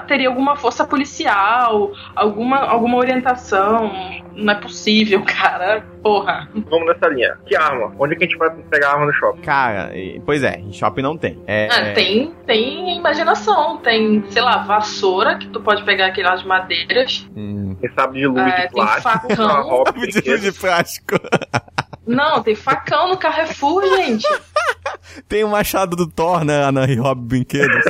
teria 0.08 0.30
alguma 0.30 0.56
força 0.56 0.86
policial, 0.86 1.92
alguma, 2.16 2.58
alguma 2.58 2.98
orientação. 2.98 3.92
Não 4.36 4.54
é 4.54 4.56
possível, 4.56 5.22
cara. 5.26 5.84
Porra. 6.02 6.48
Vamos 6.70 6.88
nessa 6.88 7.08
linha. 7.10 7.38
Que 7.46 7.56
arma? 7.58 7.94
Onde 8.00 8.14
é 8.14 8.18
que 8.18 8.24
a 8.24 8.28
gente 8.28 8.38
vai 8.38 8.50
pegar 8.52 8.92
arma 8.94 9.06
no 9.06 9.14
shopping? 9.14 9.42
Cara, 9.42 9.98
e- 9.98 10.22
pois 10.26 10.42
é, 10.44 10.60
em 10.60 10.72
shopping 10.72 11.02
não 11.02 11.18
tem. 11.18 11.42
É, 11.46 11.68
Ah, 11.70 11.80
é- 11.88 11.94
tem, 11.94 12.34
tem 12.46 12.96
imaginação. 12.98 13.78
Tem, 13.78 14.24
sei 14.30 14.42
lá, 14.42 14.60
vassoura, 14.60 15.36
que 15.38 15.48
tu 15.50 15.60
pode 15.60 15.84
pegar 15.84 16.06
aquelas 16.08 16.42
madeiras. 16.44 17.28
Hum. 17.36 17.76
Quem 17.82 17.92
sabe 17.94 18.20
de 18.20 18.28
luz 18.28 18.40
É, 18.42 18.50
de 18.50 18.62
tem 18.62 18.70
plástico, 18.72 19.10
facão. 19.28 19.46
uma 19.46 19.62
roupa 19.62 19.92
Sabe 19.92 20.08
de 20.08 20.12
brinquedo. 20.14 20.42
de 20.42 20.52
plástico. 20.54 21.16
Não, 22.10 22.42
tem 22.42 22.56
facão 22.56 23.10
no 23.10 23.18
Carrefour, 23.18 23.86
gente. 23.98 24.28
Tem 25.28 25.44
o 25.44 25.50
machado 25.50 25.96
do 25.96 26.08
Thor, 26.08 26.44
né, 26.44 26.70
na 26.72 26.86
Hobby 26.86 27.22
Brinquedos. 27.22 27.86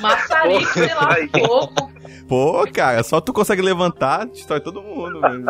Maçarico, 0.00 0.72
sei 0.72 0.92
lá, 0.94 1.16
fogo. 1.46 1.90
Pô, 2.28 2.64
cara, 2.72 3.02
só 3.04 3.20
tu 3.20 3.32
consegue 3.32 3.62
levantar, 3.62 4.26
destrói 4.26 4.60
todo 4.60 4.82
mundo, 4.82 5.20
velho. 5.20 5.44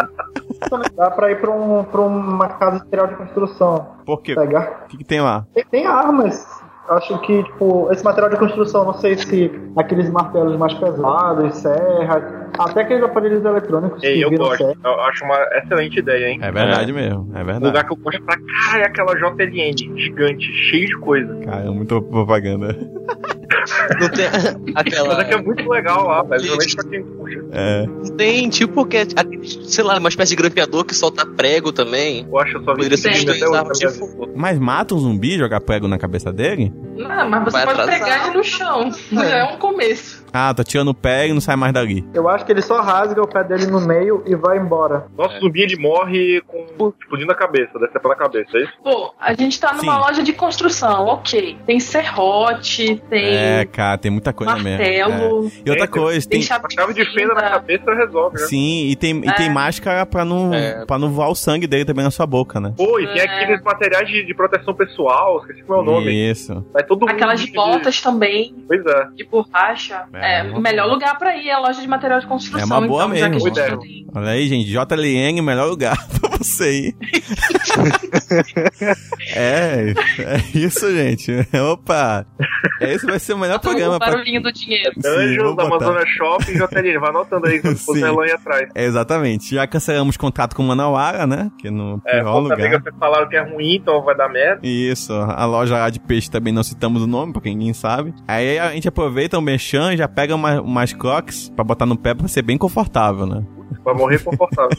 Dá 0.94 1.10
pra 1.10 1.30
ir 1.30 1.40
pra, 1.40 1.50
um, 1.50 1.82
pra 1.84 2.00
uma 2.02 2.48
casa 2.48 2.78
de 2.78 2.84
material 2.84 3.06
de 3.06 3.16
construção. 3.16 3.96
Por 4.04 4.20
quê? 4.22 4.34
Pegar. 4.34 4.82
O 4.84 4.88
que, 4.88 4.98
que 4.98 5.04
tem 5.04 5.20
lá? 5.20 5.46
Tem, 5.54 5.64
tem 5.64 5.86
armas. 5.86 6.59
Acho 6.88 7.18
que, 7.20 7.44
tipo, 7.44 7.88
esse 7.92 8.02
material 8.02 8.30
de 8.30 8.36
construção, 8.36 8.84
não 8.84 8.94
sei 8.94 9.16
se 9.16 9.50
aqueles 9.76 10.10
martelos 10.10 10.56
mais 10.58 10.74
pesados, 10.74 11.54
serra, 11.58 12.48
até 12.58 12.80
aqueles 12.82 13.04
aparelhos 13.04 13.44
eletrônicos 13.44 14.02
Ei, 14.02 14.14
que 14.14 14.20
eu 14.22 14.30
viram 14.30 14.46
gosto. 14.46 14.58
serra. 14.58 14.74
Eu 14.84 15.00
acho 15.02 15.24
uma 15.24 15.36
excelente 15.62 15.98
ideia, 16.00 16.30
hein? 16.30 16.38
É 16.42 16.50
verdade 16.50 16.92
mesmo, 16.92 17.30
é 17.32 17.42
O 17.42 17.44
verdade. 17.44 17.64
lugar 17.64 17.84
que 17.86 17.92
eu 17.92 17.96
gosto 17.96 18.20
pra 18.22 18.36
caralho 18.36 18.82
é 18.82 18.86
aquela 18.86 19.14
JLN 19.14 19.96
gigante, 19.96 20.44
cheio 20.68 20.86
de 20.88 20.96
coisa. 20.98 21.32
Cara, 21.44 21.66
é 21.66 21.70
muita 21.70 22.00
propaganda. 22.02 22.76
não 24.00 24.08
tem 24.08 24.26
aquela. 24.74 25.08
Mas 25.14 25.18
é 25.20 25.24
que 25.26 25.34
é 25.34 25.42
muito 25.42 25.68
legal 25.70 26.06
lá, 26.08 26.22
velho. 26.24 26.42
Realmente 26.42 26.74
pra 26.74 26.84
quem 26.90 27.04
puxa. 27.04 27.44
É. 27.52 27.86
Não 27.86 28.16
tem, 28.16 28.48
tipo, 28.48 28.72
porque, 28.74 28.96
aquele, 29.14 29.44
sei 29.46 29.84
lá, 29.84 29.96
uma 29.98 30.08
espécie 30.08 30.30
de 30.34 30.42
grampeador 30.42 30.84
que 30.84 30.94
solta 30.94 31.24
prego 31.26 31.72
também. 31.72 32.26
Eu 32.28 32.38
acho 32.38 32.50
que 32.52 32.56
eu 32.58 32.64
só 32.64 32.70
vi 32.72 32.76
Poderia 32.78 32.96
ser 32.98 33.10
até 33.10 33.18
minha 33.48 33.62
vida. 33.62 33.90
fogo. 33.90 34.28
Mas 34.34 34.58
mata 34.58 34.94
um 34.94 34.98
zumbi 34.98 35.36
jogar 35.38 35.60
prego 35.60 35.86
na 35.86 35.98
cabeça 35.98 36.32
dele? 36.32 36.69
Não, 36.96 37.28
mas 37.30 37.44
você 37.44 37.50
Vai 37.50 37.66
pode 37.66 37.80
atrasar. 37.80 38.04
pegar 38.04 38.26
ele 38.26 38.36
no 38.36 38.44
chão. 38.44 38.90
Já 39.12 39.36
é 39.38 39.44
um 39.44 39.56
começo. 39.56 40.19
Ah, 40.32 40.52
tá 40.54 40.62
tirando 40.64 40.88
o 40.88 40.94
pé 40.94 41.28
e 41.28 41.32
não 41.32 41.40
sai 41.40 41.56
mais 41.56 41.72
dali. 41.72 42.04
Eu 42.14 42.28
acho 42.28 42.44
que 42.44 42.52
ele 42.52 42.62
só 42.62 42.80
rasga 42.80 43.20
o 43.22 43.26
pé 43.28 43.42
dele 43.44 43.66
no 43.66 43.80
meio 43.80 44.22
e 44.26 44.34
vai 44.34 44.58
embora. 44.58 45.06
Nosso 45.16 45.38
zumbi 45.40 45.62
ele 45.62 45.76
morre 45.76 46.40
com 46.46 46.92
explodindo 47.00 47.32
a 47.32 47.34
cabeça, 47.34 47.78
decepando 47.78 48.12
a 48.14 48.16
cabeça, 48.16 48.56
é 48.56 48.62
isso? 48.62 48.72
Pô, 48.82 49.12
a 49.20 49.32
gente 49.34 49.58
tá 49.60 49.72
numa 49.72 49.80
Sim. 49.94 50.00
loja 50.00 50.22
de 50.22 50.32
construção, 50.32 51.06
ok. 51.06 51.56
Tem 51.66 51.78
serrote, 51.80 53.02
tem 53.08 53.24
É, 53.34 53.64
cara, 53.64 53.98
tem 53.98 54.10
muita 54.10 54.32
coisa 54.32 54.54
mesmo. 54.56 54.70
martelo, 54.70 55.46
É. 55.46 55.50
E 55.66 55.70
outra 55.70 55.86
Tem- 55.86 56.02
coisa, 56.02 56.20
tem 56.28 56.38
tem. 56.38 56.42
chave 56.42 56.64
chave 56.72 56.94
de 56.94 57.04
fenda 57.12 57.34
na 57.34 57.42
cabeça 57.50 57.94
resolve, 57.94 58.38
né? 58.40 58.46
Sim, 58.46 58.86
e 58.86 58.96
tem, 58.96 59.16
e 59.18 59.32
tem 59.34 59.46
É. 59.46 59.50
máscara 59.50 60.06
pra 60.06 60.24
não, 60.24 60.52
É. 60.54 60.84
pra 60.86 60.98
não 60.98 61.10
voar 61.10 61.28
o 61.30 61.34
sangue 61.34 61.66
dele 61.66 61.84
também 61.84 62.04
na 62.04 62.10
sua 62.10 62.26
boca, 62.26 62.60
né? 62.60 62.72
Pô, 62.76 62.98
e 63.00 63.06
tem 63.06 63.18
É. 63.20 63.24
aqueles 63.24 63.62
materiais 63.62 64.06
de, 64.08 64.24
de 64.24 64.34
proteção 64.34 64.74
pessoal, 64.74 65.38
esqueci 65.40 65.62
qual 65.64 65.80
é 65.80 65.82
o 65.82 65.84
nome. 65.84 66.30
Isso. 66.30 66.64
Vai 66.72 66.82
todo 66.84 67.00
mundo. 67.00 67.10
Aquelas 67.10 67.40
de- 67.40 67.52
botas 67.52 68.00
também, 68.00 68.54
Pois 68.66 68.84
é. 68.84 69.04
de 69.16 69.24
borracha. 69.24 70.04
É, 70.12 70.19
É, 70.22 70.42
o 70.52 70.60
melhor 70.60 70.86
lugar 70.88 71.16
pra 71.18 71.36
ir 71.36 71.48
é 71.48 71.52
a 71.52 71.58
loja 71.58 71.80
de 71.80 71.88
material 71.88 72.20
de 72.20 72.26
construção. 72.26 72.60
É 72.60 72.64
uma 72.64 72.86
boa 72.86 73.04
então, 73.16 73.30
mesmo. 73.30 73.52
tem- 73.78 74.06
Olha 74.14 74.30
aí, 74.30 74.46
gente, 74.48 74.68
JLN, 74.70 75.40
melhor 75.42 75.68
lugar 75.68 75.96
pra 76.20 76.29
você 76.44 76.88
ir. 76.88 76.96
é, 79.34 79.94
é 80.18 80.58
isso, 80.58 80.90
gente. 80.92 81.32
Opa! 81.72 82.26
Esse 82.80 83.06
vai 83.06 83.18
ser 83.18 83.34
o 83.34 83.38
melhor 83.38 83.54
Bota 83.54 83.68
o 83.68 83.70
programa 83.70 83.98
pra. 83.98 84.10
barulhinho 84.10 84.42
do 84.42 84.52
dinheiro. 84.52 84.92
Sim, 85.00 85.08
Anjos. 85.08 85.58
Amazônia 85.58 86.04
Shopping, 86.06 86.52
JLN. 86.54 86.98
Vai 86.98 87.10
anotando 87.10 87.46
aí, 87.46 87.60
quando 87.60 87.76
for 87.78 87.94
Sim. 87.94 88.02
Nelão 88.02 88.20
aí 88.20 88.32
atrás. 88.32 88.68
É, 88.74 88.84
exatamente. 88.84 89.54
Já 89.54 89.66
cancelamos 89.66 90.16
contato 90.16 90.54
com 90.54 90.62
Manauara, 90.62 91.26
né? 91.26 91.50
Que 91.58 91.70
no 91.70 92.00
É, 92.06 92.20
pior 92.20 92.38
lugar. 92.38 92.58
Negra, 92.58 92.80
vocês 92.80 92.94
falaram 92.98 93.28
que 93.28 93.36
é 93.36 93.42
ruim, 93.42 93.76
então 93.76 94.02
vai 94.02 94.16
dar 94.16 94.28
merda. 94.28 94.60
Isso, 94.66 95.12
a 95.12 95.44
loja 95.44 95.76
lá 95.76 95.90
de 95.90 96.00
peixe 96.00 96.30
também 96.30 96.52
não 96.52 96.62
citamos 96.62 97.02
o 97.02 97.06
nome, 97.06 97.32
porque 97.32 97.50
ninguém 97.50 97.72
sabe. 97.72 98.14
Aí 98.26 98.58
a 98.58 98.72
gente 98.72 98.88
aproveita 98.88 99.38
o 99.38 99.42
merchan 99.42 99.92
e 99.92 99.96
já 99.96 100.08
pega 100.08 100.34
uma, 100.34 100.60
umas 100.60 100.92
crocs 100.92 101.50
pra 101.54 101.64
botar 101.64 101.86
no 101.86 101.96
pé 101.96 102.14
pra 102.14 102.28
ser 102.28 102.42
bem 102.42 102.58
confortável, 102.58 103.26
né? 103.26 103.44
Vai 103.84 103.94
morrer 103.94 104.22
confortável. 104.22 104.76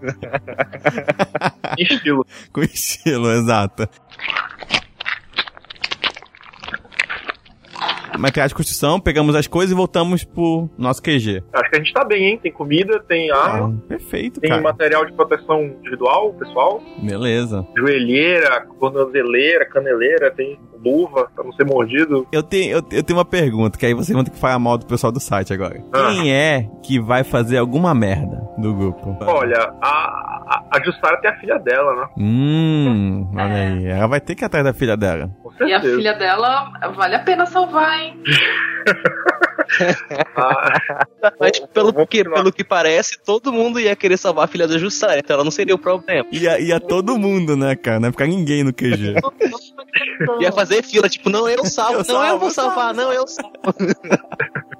Estilo. 1.78 2.26
Com 2.52 2.62
estilo, 2.62 3.30
exato. 3.32 3.88
Material 8.20 8.48
de 8.48 8.54
construção, 8.54 9.00
pegamos 9.00 9.34
as 9.34 9.46
coisas 9.46 9.72
e 9.72 9.74
voltamos 9.74 10.24
pro 10.24 10.68
nosso 10.78 11.02
QG. 11.02 11.42
Acho 11.52 11.70
que 11.70 11.76
a 11.76 11.78
gente 11.78 11.92
tá 11.92 12.04
bem, 12.04 12.26
hein? 12.26 12.40
Tem 12.42 12.52
comida, 12.52 13.00
tem 13.00 13.30
arma, 13.30 13.74
Ah, 13.82 13.88
perfeito, 13.88 14.40
tem 14.40 14.50
cara. 14.50 14.62
material 14.62 15.04
de 15.06 15.12
proteção 15.12 15.62
individual, 15.64 16.32
pessoal. 16.34 16.82
Beleza. 17.02 17.66
Joelheira, 17.76 18.66
tornozeleira, 18.78 19.66
caneleira, 19.66 20.30
tem 20.30 20.58
luva 20.84 21.28
pra 21.34 21.44
não 21.44 21.52
ser 21.52 21.64
mordido. 21.64 22.26
Eu 22.32 22.42
tenho, 22.42 22.72
eu, 22.78 22.82
eu 22.92 23.02
tenho 23.02 23.18
uma 23.18 23.24
pergunta, 23.24 23.78
que 23.78 23.84
aí 23.86 23.92
vocês 23.94 24.14
vão 24.14 24.24
ter 24.24 24.30
que 24.30 24.38
falar 24.38 24.58
mal 24.58 24.78
do 24.78 24.86
pessoal 24.86 25.12
do 25.12 25.20
site 25.20 25.52
agora. 25.52 25.82
Ah. 25.92 26.08
Quem 26.12 26.32
é 26.32 26.68
que 26.82 26.98
vai 26.98 27.22
fazer 27.24 27.58
alguma 27.58 27.94
merda 27.94 28.40
do 28.58 28.74
grupo? 28.74 29.16
Olha, 29.22 29.58
a, 29.82 29.88
a, 29.88 30.64
a 30.72 30.82
Jussara 30.84 31.20
tem 31.20 31.30
a 31.30 31.36
filha 31.38 31.58
dela, 31.58 31.94
né? 31.96 32.08
Hum, 32.18 33.30
olha 33.34 33.54
aí. 33.54 33.86
Ela 33.86 34.06
vai 34.06 34.20
ter 34.20 34.34
que 34.34 34.42
ir 34.42 34.46
atrás 34.46 34.64
da 34.64 34.72
filha 34.72 34.96
dela. 34.96 35.30
E 35.60 35.72
a 35.72 35.80
filha 35.80 36.14
dela, 36.14 36.70
vale 36.94 37.14
a 37.16 37.20
pena 37.20 37.46
salvar, 37.46 38.00
hein? 38.00 38.22
Ah, 40.36 40.80
Mas 41.38 41.60
pelo 41.60 42.06
que, 42.06 42.24
pelo 42.24 42.52
que 42.52 42.64
parece, 42.64 43.22
todo 43.24 43.52
mundo 43.52 43.78
ia 43.78 43.94
querer 43.94 44.16
salvar 44.16 44.44
a 44.46 44.48
filha 44.48 44.66
da 44.66 44.78
Jussara, 44.78 45.18
então 45.20 45.34
ela 45.34 45.44
não 45.44 45.50
seria 45.50 45.74
o 45.74 45.78
problema. 45.78 46.26
Ia, 46.32 46.58
ia 46.58 46.80
todo 46.80 47.16
mundo, 47.16 47.56
né, 47.56 47.76
cara? 47.76 48.00
Não 48.00 48.08
ia 48.08 48.12
ficar 48.12 48.26
ninguém 48.26 48.64
no 48.64 48.72
QG. 48.72 49.14
Ia 50.40 50.52
fazer 50.52 50.82
fila, 50.82 51.08
tipo, 51.08 51.30
não, 51.30 51.48
eu 51.48 51.64
salvo, 51.66 51.94
Eu 51.94 51.98
não, 51.98 52.04
salvo, 52.04 52.26
eu 52.26 52.38
vou 52.38 52.50
salvar, 52.50 52.94
não, 52.94 53.12
eu 53.12 53.26
salvo. 53.26 53.50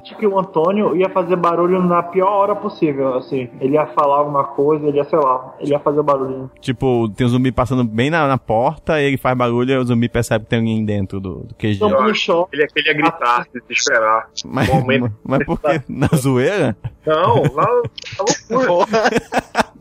Acho 0.02 0.16
que 0.16 0.26
o 0.26 0.38
Antônio 0.38 0.96
ia 0.96 1.08
fazer 1.08 1.36
barulho 1.36 1.82
na 1.82 2.02
pior 2.02 2.30
hora 2.30 2.54
possível, 2.54 3.14
assim. 3.16 3.48
Ele 3.60 3.74
ia 3.74 3.86
falar 3.86 4.16
alguma 4.16 4.44
coisa, 4.44 4.86
ele 4.86 4.98
ia, 4.98 5.04
sei 5.04 5.18
lá, 5.18 5.54
ele 5.58 5.72
ia 5.72 5.78
fazer 5.80 6.02
barulhinho. 6.02 6.50
tipo, 6.60 7.08
tem 7.16 7.26
um 7.26 7.30
zumbi 7.30 7.50
passando 7.50 7.84
bem 7.84 8.10
na, 8.10 8.26
na 8.28 8.38
porta, 8.38 9.00
ele 9.00 9.16
faz 9.16 9.36
barulho 9.36 9.72
e 9.72 9.76
o 9.78 9.84
zumbi 9.84 10.08
percebe 10.08 10.44
que 10.44 10.50
tem 10.50 10.59
alguém 10.60 10.84
dentro 10.84 11.18
do, 11.20 11.40
do 11.40 11.54
QG. 11.54 11.74
Então, 11.74 11.90
no 12.02 12.14
show, 12.14 12.48
ele, 12.52 12.66
ele 12.76 12.88
ia 12.88 12.94
gritar, 12.94 13.46
se 13.52 13.60
desesperar. 13.68 14.28
Mas, 14.44 14.68
Bom, 14.68 14.84
mas- 14.86 15.10
mas 15.24 15.44
por 15.44 15.60
que? 15.60 15.80
Na 15.88 16.08
zoeira? 16.14 16.76
Não, 17.06 17.42
na, 17.42 17.62
na 17.64 18.56
loucura. 18.58 19.10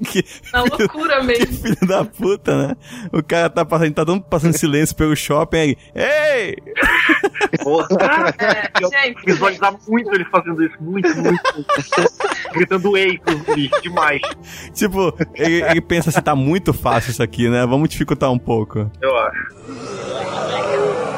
Que 0.10 0.24
Na 0.54 0.62
loucura 0.64 1.24
mesmo. 1.24 1.48
filho 1.58 1.88
da 1.88 2.06
puta, 2.06 2.68
né? 2.70 2.76
O 3.12 3.22
cara 3.22 3.50
tá 3.50 3.66
passando, 3.66 3.94
tá 3.94 4.04
dando 4.06 4.22
passando 4.24 4.58
silêncio 4.58 4.96
pelo 4.96 5.14
shopping 5.16 5.58
aí. 5.58 5.78
Ei! 5.94 6.56
É, 8.40 8.72
Eu 8.82 8.90
gente, 8.90 9.26
visualizar 9.26 9.74
muito 9.88 10.14
ele 10.14 10.26
fazendo 10.26 10.64
isso, 10.64 10.76
muito, 10.80 11.08
muito. 11.18 11.42
Gritando 12.54 12.98
ei 12.98 13.18
pro 13.18 13.38
zumbi, 13.38 13.70
demais, 13.82 14.22
Tipo, 14.74 15.14
ele, 15.36 15.62
ele 15.64 15.82
pensa 15.82 16.10
assim, 16.10 16.22
tá 16.22 16.36
muito 16.36 16.74
fácil 16.74 17.12
isso 17.12 17.24
aqui, 17.24 17.50
né? 17.50 17.66
Vamos 17.66 17.90
dificultar 17.90 18.32
um 18.32 18.40
pouco. 18.40 18.90
eu 19.02 19.18
acho. 19.18 21.09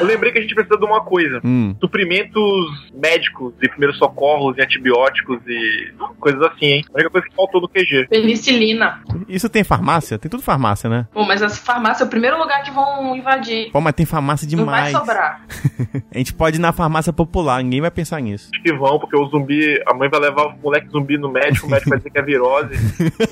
Eu 0.00 0.06
lembrei 0.06 0.32
que 0.32 0.38
a 0.38 0.42
gente 0.42 0.54
precisa 0.54 0.78
de 0.78 0.84
uma 0.84 1.00
coisa. 1.02 1.40
Hum. 1.44 1.74
Suprimentos 1.80 2.90
médicos 2.94 3.54
e 3.62 3.68
primeiros 3.68 3.98
socorros 3.98 4.56
e 4.58 4.62
antibióticos 4.62 5.40
e 5.46 5.92
coisas 6.18 6.40
assim, 6.42 6.66
hein? 6.66 6.84
A 6.90 6.94
única 6.94 7.10
coisa 7.10 7.26
que 7.28 7.34
faltou 7.34 7.60
no 7.60 7.68
QG. 7.68 8.06
penicilina. 8.08 9.00
Isso 9.28 9.48
tem 9.48 9.64
farmácia? 9.64 10.18
Tem 10.18 10.30
tudo 10.30 10.42
farmácia, 10.42 10.88
né? 10.88 11.06
Bom, 11.12 11.24
mas 11.26 11.42
essa 11.42 11.60
farmácia 11.62 12.04
é 12.04 12.06
o 12.06 12.10
primeiro 12.10 12.38
lugar 12.38 12.62
que 12.62 12.70
vão 12.70 13.16
invadir. 13.16 13.70
Pô, 13.72 13.80
mas 13.80 13.94
tem 13.94 14.06
farmácia 14.06 14.46
Não 14.56 14.64
vai 14.64 14.86
demais. 14.86 14.96
sobrar. 14.96 15.40
A 16.14 16.18
gente 16.18 16.32
pode 16.34 16.56
ir 16.56 16.60
na 16.60 16.72
farmácia 16.72 17.12
popular, 17.12 17.62
ninguém 17.62 17.80
vai 17.80 17.90
pensar 17.90 18.20
nisso. 18.20 18.50
Acho 18.52 18.62
que 18.62 18.72
vão, 18.72 18.98
porque 18.98 19.16
o 19.16 19.26
zumbi, 19.28 19.80
a 19.86 19.94
mãe 19.94 20.08
vai 20.08 20.20
levar 20.20 20.46
o 20.46 20.58
moleque 20.58 20.88
zumbi 20.90 21.18
no 21.18 21.30
médico, 21.30 21.66
o 21.66 21.70
médico 21.70 21.90
vai 21.90 21.98
dizer 21.98 22.10
que 22.10 22.18
é 22.18 22.22
virose. 22.22 22.74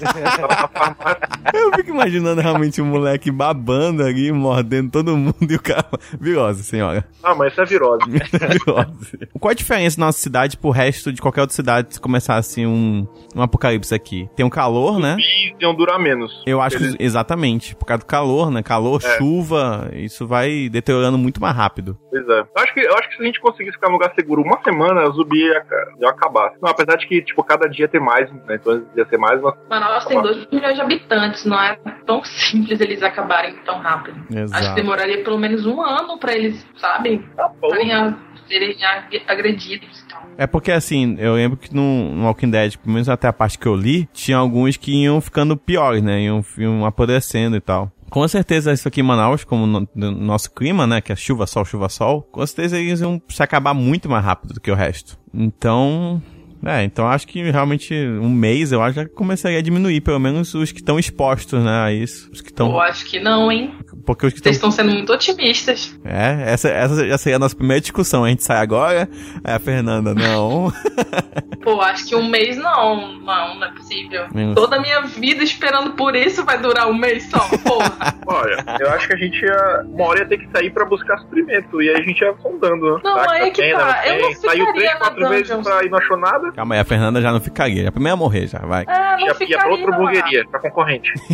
Na 0.03 0.69
farmácia. 0.69 1.29
Eu 1.53 1.73
fico 1.75 1.91
imaginando 1.91 2.41
realmente 2.41 2.81
um 2.83 2.87
moleque 2.87 3.31
babando 3.31 4.03
ali, 4.03 4.31
mordendo 4.33 4.91
todo 4.91 5.17
mundo 5.17 5.37
e 5.51 5.55
o 5.55 5.63
cara. 5.63 5.85
Virose, 6.21 6.54
senhora. 6.63 7.05
ah, 7.23 7.35
mas 7.35 7.53
isso 7.53 7.61
é 7.61 7.65
virose. 7.65 8.05
Virose. 8.55 9.19
Qual 9.41 9.51
a 9.51 9.55
diferença 9.55 9.99
da 9.99 10.07
nossa 10.07 10.19
cidade 10.19 10.57
pro 10.57 10.71
resto 10.71 11.13
de 11.13 11.21
qualquer 11.21 11.41
outra 11.43 11.55
cidade 11.57 11.95
se 11.95 12.01
começasse 12.01 12.65
um, 12.67 13.07
um 13.35 13.43
apocalipse 13.43 13.95
aqui? 13.95 14.29
Tem 14.37 14.45
um 14.45 14.51
calor, 14.51 14.99
né? 14.99 15.17
E 15.19 15.55
iam 15.63 15.75
durar 15.75 15.99
menos. 15.99 16.43
Eu 16.47 16.61
acho 16.61 16.79
que 16.79 16.97
exatamente, 16.99 17.75
por 17.75 17.87
causa 17.87 18.01
do 18.03 18.07
calor, 18.07 18.51
né? 18.51 18.63
Calor, 18.63 19.01
É. 19.05 19.19
chuva, 19.19 19.91
isso 19.95 20.27
vai 20.27 20.69
deteriorando 20.69 21.19
muito 21.19 21.41
mais 21.41 21.57
rápido. 21.57 21.99
Pois 22.11 22.29
é. 22.29 22.41
Eu 22.41 22.63
acho, 22.63 22.75
que, 22.75 22.81
eu 22.81 22.95
acho 22.97 23.09
que 23.11 23.17
se 23.17 23.23
a 23.23 23.27
gente 23.27 23.41
conseguisse 23.41 23.75
ficar 23.77 23.89
num 23.89 23.95
lugar 23.95 24.13
seguro 24.15 24.43
uma 24.43 24.63
semana, 24.63 25.09
o 25.09 25.13
zumbi 25.13 25.39
ia, 25.39 25.63
ia 26.01 26.09
acabar. 26.11 26.53
Não, 26.63 26.71
apesar 26.71 26.97
de 26.97 27.07
que, 27.07 27.23
tipo, 27.23 27.43
cada 27.43 27.69
dia 27.69 27.89
tem 27.89 28.01
mais, 28.01 28.31
né? 28.33 28.57
Então 28.61 28.83
ia 28.97 29.07
ser 29.07 29.19
mais 29.19 29.41
uma. 29.41 29.57
Manaus 29.71 30.05
tem 30.05 30.21
2 30.21 30.47
milhões 30.53 30.75
de 30.75 30.81
habitantes, 30.81 31.45
não 31.45 31.61
é 31.61 31.77
tão 32.07 32.23
simples 32.25 32.81
eles 32.81 33.03
acabarem 33.03 33.55
tão 33.65 33.79
rápido. 33.79 34.19
Acho 34.19 34.29
que 34.29 34.39
Exato. 34.39 34.75
demoraria 34.75 35.23
pelo 35.25 35.39
menos 35.39 35.65
um 35.67 35.81
ano 35.81 36.19
pra 36.19 36.35
eles, 36.35 36.44
sabe, 36.77 37.19
Tá 37.37 37.51
serem, 37.61 37.93
a- 37.93 38.17
serem 38.49 38.85
ag- 38.85 39.23
agredidos 39.27 40.01
e 40.01 40.09
tal. 40.09 40.23
É 40.37 40.47
porque 40.47 40.73
assim, 40.73 41.17
eu 41.19 41.35
lembro 41.35 41.57
que 41.57 41.75
no, 41.75 42.15
no 42.15 42.25
Walking 42.27 42.51
Dead, 42.51 42.77
pelo 42.77 42.93
menos 42.93 43.09
até 43.09 43.29
a 43.29 43.33
parte 43.33 43.59
que 43.59 43.67
eu 43.67 43.75
li, 43.77 44.09
tinha 44.13 44.37
alguns 44.37 44.77
que 44.77 44.93
iam 45.05 45.21
ficando 45.21 45.57
piores, 45.57 46.03
né? 46.03 46.21
Iam, 46.23 46.45
iam 46.59 46.85
apodrecendo 46.85 47.57
e 47.57 47.61
tal. 47.61 47.91
Com 48.11 48.27
certeza 48.29 48.73
isso 48.73 48.87
aqui 48.87 49.01
em 49.01 49.05
Manaus, 49.05 49.43
como 49.43 49.67
no, 49.67 49.89
no 49.95 50.11
nosso 50.13 50.53
clima, 50.53 50.87
né? 50.87 51.01
Que 51.01 51.13
é 51.13 51.17
chuva, 51.17 51.47
sol, 51.47 51.65
chuva, 51.65 51.89
sol. 51.89 52.23
Com 52.23 52.47
certeza 52.47 52.79
eles 52.79 53.01
iam 53.01 53.21
se 53.29 53.43
acabar 53.43 53.75
muito 53.75 54.09
mais 54.09 54.25
rápido 54.25 54.55
do 54.55 54.61
que 54.61 54.71
o 54.71 54.75
resto. 54.75 55.19
Então... 55.33 56.23
É, 56.65 56.83
então 56.85 57.07
acho 57.07 57.27
que 57.27 57.51
realmente 57.51 57.95
um 57.95 58.31
mês 58.31 58.73
eu 58.73 58.83
acho 58.83 58.95
que 58.95 59.01
já 59.01 59.09
começaria 59.09 59.59
a 59.59 59.63
diminuir, 59.63 60.01
pelo 60.01 60.19
menos 60.19 60.55
os 60.55 60.73
que 60.73 60.81
estão 60.81 60.99
expostos, 60.99 61.63
né, 61.63 61.85
a 61.85 61.93
isso. 61.93 62.31
Os 62.33 62.41
que 62.41 62.49
estão... 62.49 62.71
Eu 62.71 62.81
acho 62.81 63.05
que 63.05 63.21
não, 63.21 63.51
hein? 63.51 63.75
Porque 64.05 64.27
os 64.27 64.33
que 64.33 64.39
estão 64.39 64.53
Vocês 64.53 64.57
estão 64.57 64.71
sendo 64.71 64.93
muito 64.93 65.13
otimistas. 65.13 65.99
É, 66.05 66.53
essa, 66.53 66.69
essa 66.69 67.07
já 67.07 67.19
seria 67.19 67.37
a 67.37 67.39
nossa 67.39 67.57
primeira 67.57 67.81
discussão. 67.81 68.25
A 68.25 68.29
gente 68.29 68.45
sai 68.45 68.59
agora, 68.59 69.09
aí 69.43 69.55
a 69.55 69.59
Fernanda, 69.59 70.15
não. 70.15 70.73
Pô, 71.63 71.81
acho 71.81 72.07
que 72.07 72.15
um 72.15 72.29
mês 72.29 72.57
não. 72.59 73.19
Não, 73.21 73.55
não 73.55 73.65
é 73.65 73.73
possível. 73.73 74.27
Menos. 74.35 74.55
Toda 74.55 74.77
a 74.77 74.81
minha 74.81 75.01
vida 75.03 75.43
esperando 75.43 75.93
por 75.93 76.15
isso 76.15 76.45
vai 76.45 76.59
durar 76.59 76.89
um 76.89 76.95
mês 76.95 77.25
só. 77.31 77.39
Porra. 77.65 78.15
Olha, 78.27 78.65
eu 78.81 78.91
acho 78.91 79.09
que 79.09 79.15
a 79.15 79.17
gente 79.17 79.43
ia. 79.43 79.85
Uma 79.87 80.05
hora 80.09 80.21
ia 80.21 80.27
ter 80.27 80.39
que 80.39 80.49
sair 80.51 80.71
pra 80.71 80.85
buscar 80.85 81.19
suprimento. 81.19 81.81
E 81.81 81.89
aí 81.89 81.97
a 81.97 82.03
gente 82.03 82.21
ia 82.21 82.35
sondando, 82.43 82.95
né? 82.95 83.01
Não, 83.03 83.19
Será 83.19 83.33
aí 83.33 83.51
que 83.51 83.73
tá. 83.73 84.07
Eu 84.07 84.21
não 84.21 84.29
Tem. 84.29 84.35
Saiu 84.35 84.67
ficaria 84.67 84.73
três, 84.75 84.93
na 84.93 84.99
quatro 84.99 85.29
vezes 85.31 85.57
pra 85.57 85.85
ir 85.85 85.91
não 85.91 85.99
achou 85.99 86.17
nada. 86.19 86.53
Calma 86.55 86.77
aí, 86.77 86.81
a 86.81 86.85
Fernanda 86.85 87.21
já 87.21 87.33
não 87.33 87.41
ficaria. 87.41 87.89
A 87.89 87.93
primeira 87.93 88.15
a 88.15 88.17
morrer 88.17 88.47
já, 88.47 88.61
vai. 88.61 88.85
É, 88.87 89.17
não 89.17 89.27
Ia, 89.27 89.37
ia 89.49 89.59
pra 89.59 89.69
outra 89.69 89.95
hamburgueria, 89.95 90.47
pra 90.49 90.61
concorrente. 90.61 91.13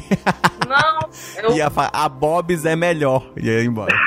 Não, 0.70 1.10
eu... 1.42 1.56
Ia 1.56 1.68
falar, 1.68 1.90
a 1.92 2.08
Bob's 2.08 2.64
é 2.64 2.76
melhor. 2.76 3.32
E 3.36 3.46
ia 3.46 3.64
embora. 3.64 3.92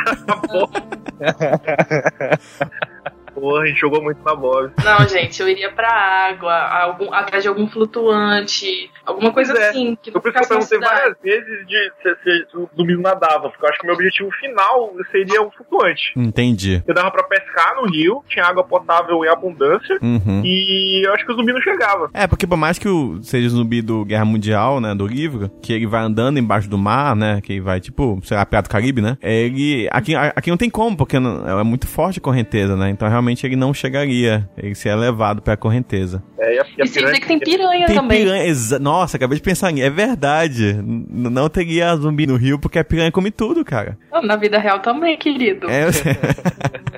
Porra, 3.43 3.63
a 3.63 3.65
gente 3.67 3.77
jogou 3.81 4.01
muito 4.01 4.23
na 4.23 4.33
bola. 4.33 4.71
Não, 4.85 5.05
gente, 5.09 5.41
eu 5.41 5.49
iria 5.49 5.69
pra 5.69 5.89
água, 5.91 6.53
algum, 6.55 7.13
atrás 7.13 7.43
de 7.43 7.49
algum 7.49 7.67
flutuante, 7.67 8.89
alguma 9.05 9.33
coisa 9.33 9.53
é. 9.53 9.69
assim. 9.69 9.97
Que 10.01 10.09
Eu 10.15 10.21
por 10.21 10.29
isso 10.29 10.39
que 10.39 10.45
eu 10.45 10.47
perguntei 10.47 10.79
várias 10.79 11.17
vezes 11.21 11.67
de 11.67 11.91
se, 12.01 12.15
se 12.23 12.57
o 12.57 12.69
zumbi 12.75 12.93
não 12.95 13.01
nadava, 13.01 13.49
porque 13.49 13.65
eu 13.65 13.69
acho 13.69 13.79
que 13.79 13.85
meu 13.85 13.95
objetivo 13.95 14.29
final 14.39 14.93
seria 15.11 15.41
um 15.41 15.51
flutuante. 15.51 16.13
Entendi. 16.15 16.81
Eu 16.87 16.93
dava 16.93 17.11
pra 17.11 17.23
pescar 17.23 17.75
no 17.75 17.89
rio, 17.91 18.23
tinha 18.29 18.45
água 18.45 18.63
potável 18.63 19.23
em 19.25 19.27
abundância, 19.27 19.97
Uhum. 20.01 20.41
e 20.45 21.05
eu 21.05 21.13
acho 21.13 21.25
que 21.25 21.31
o 21.31 21.35
zumbi 21.35 21.51
não 21.51 21.61
chegava. 21.61 22.09
É, 22.13 22.25
porque 22.27 22.47
por 22.47 22.55
mais 22.57 22.79
que 22.79 22.87
o, 22.87 23.21
seja 23.23 23.47
o 23.47 23.49
zumbi 23.49 23.81
do 23.81 24.05
Guerra 24.05 24.23
Mundial, 24.25 24.79
né, 24.79 24.95
do 24.95 25.05
livro, 25.05 25.49
que 25.61 25.73
ele 25.73 25.85
vai 25.87 26.01
andando 26.01 26.39
embaixo 26.39 26.69
do 26.69 26.77
mar, 26.77 27.13
né, 27.15 27.41
que 27.41 27.53
ele 27.53 27.61
vai, 27.61 27.81
tipo, 27.81 28.19
sei 28.23 28.37
lá, 28.37 28.45
Pirata 28.45 28.69
do 28.69 28.71
Caribe, 28.71 29.01
né, 29.01 29.17
ele, 29.21 29.87
aqui, 29.91 30.15
aqui 30.15 30.49
não 30.49 30.57
tem 30.57 30.69
como, 30.69 30.95
porque 30.95 31.19
não- 31.19 31.59
é 31.59 31.63
muito 31.63 31.87
forte 31.87 32.19
a 32.19 32.21
correnteza, 32.21 32.75
né, 32.77 32.89
então 32.89 33.09
realmente 33.09 33.32
ele 33.45 33.55
não 33.55 33.73
chegaria, 33.73 34.47
ele 34.57 34.75
seria 34.75 34.95
levado 34.97 35.41
pela 35.41 35.57
correnteza. 35.57 36.21
É, 36.39 36.55
e 36.55 36.59
a, 36.59 36.63
e 36.77 36.81
a 36.81 36.85
E 36.85 36.87
dizer 36.89 37.19
que 37.19 37.27
tem 37.27 37.39
piranha 37.39 37.85
Tem 37.87 37.95
também. 37.95 38.19
piranha, 38.23 38.53
nossa, 38.79 39.17
acabei 39.17 39.37
de 39.37 39.43
pensar 39.43 39.71
nisso, 39.71 39.85
é 39.87 39.89
verdade, 39.89 40.69
N- 40.69 41.05
não 41.29 41.47
teria 41.49 41.95
zumbi 41.95 42.27
no 42.27 42.35
rio 42.35 42.59
porque 42.59 42.79
a 42.79 42.83
piranha 42.83 43.11
come 43.11 43.31
tudo, 43.31 43.63
cara. 43.63 43.97
Na 44.23 44.35
vida 44.35 44.57
real 44.59 44.79
também, 44.79 45.17
querido. 45.17 45.69
É, 45.69 45.87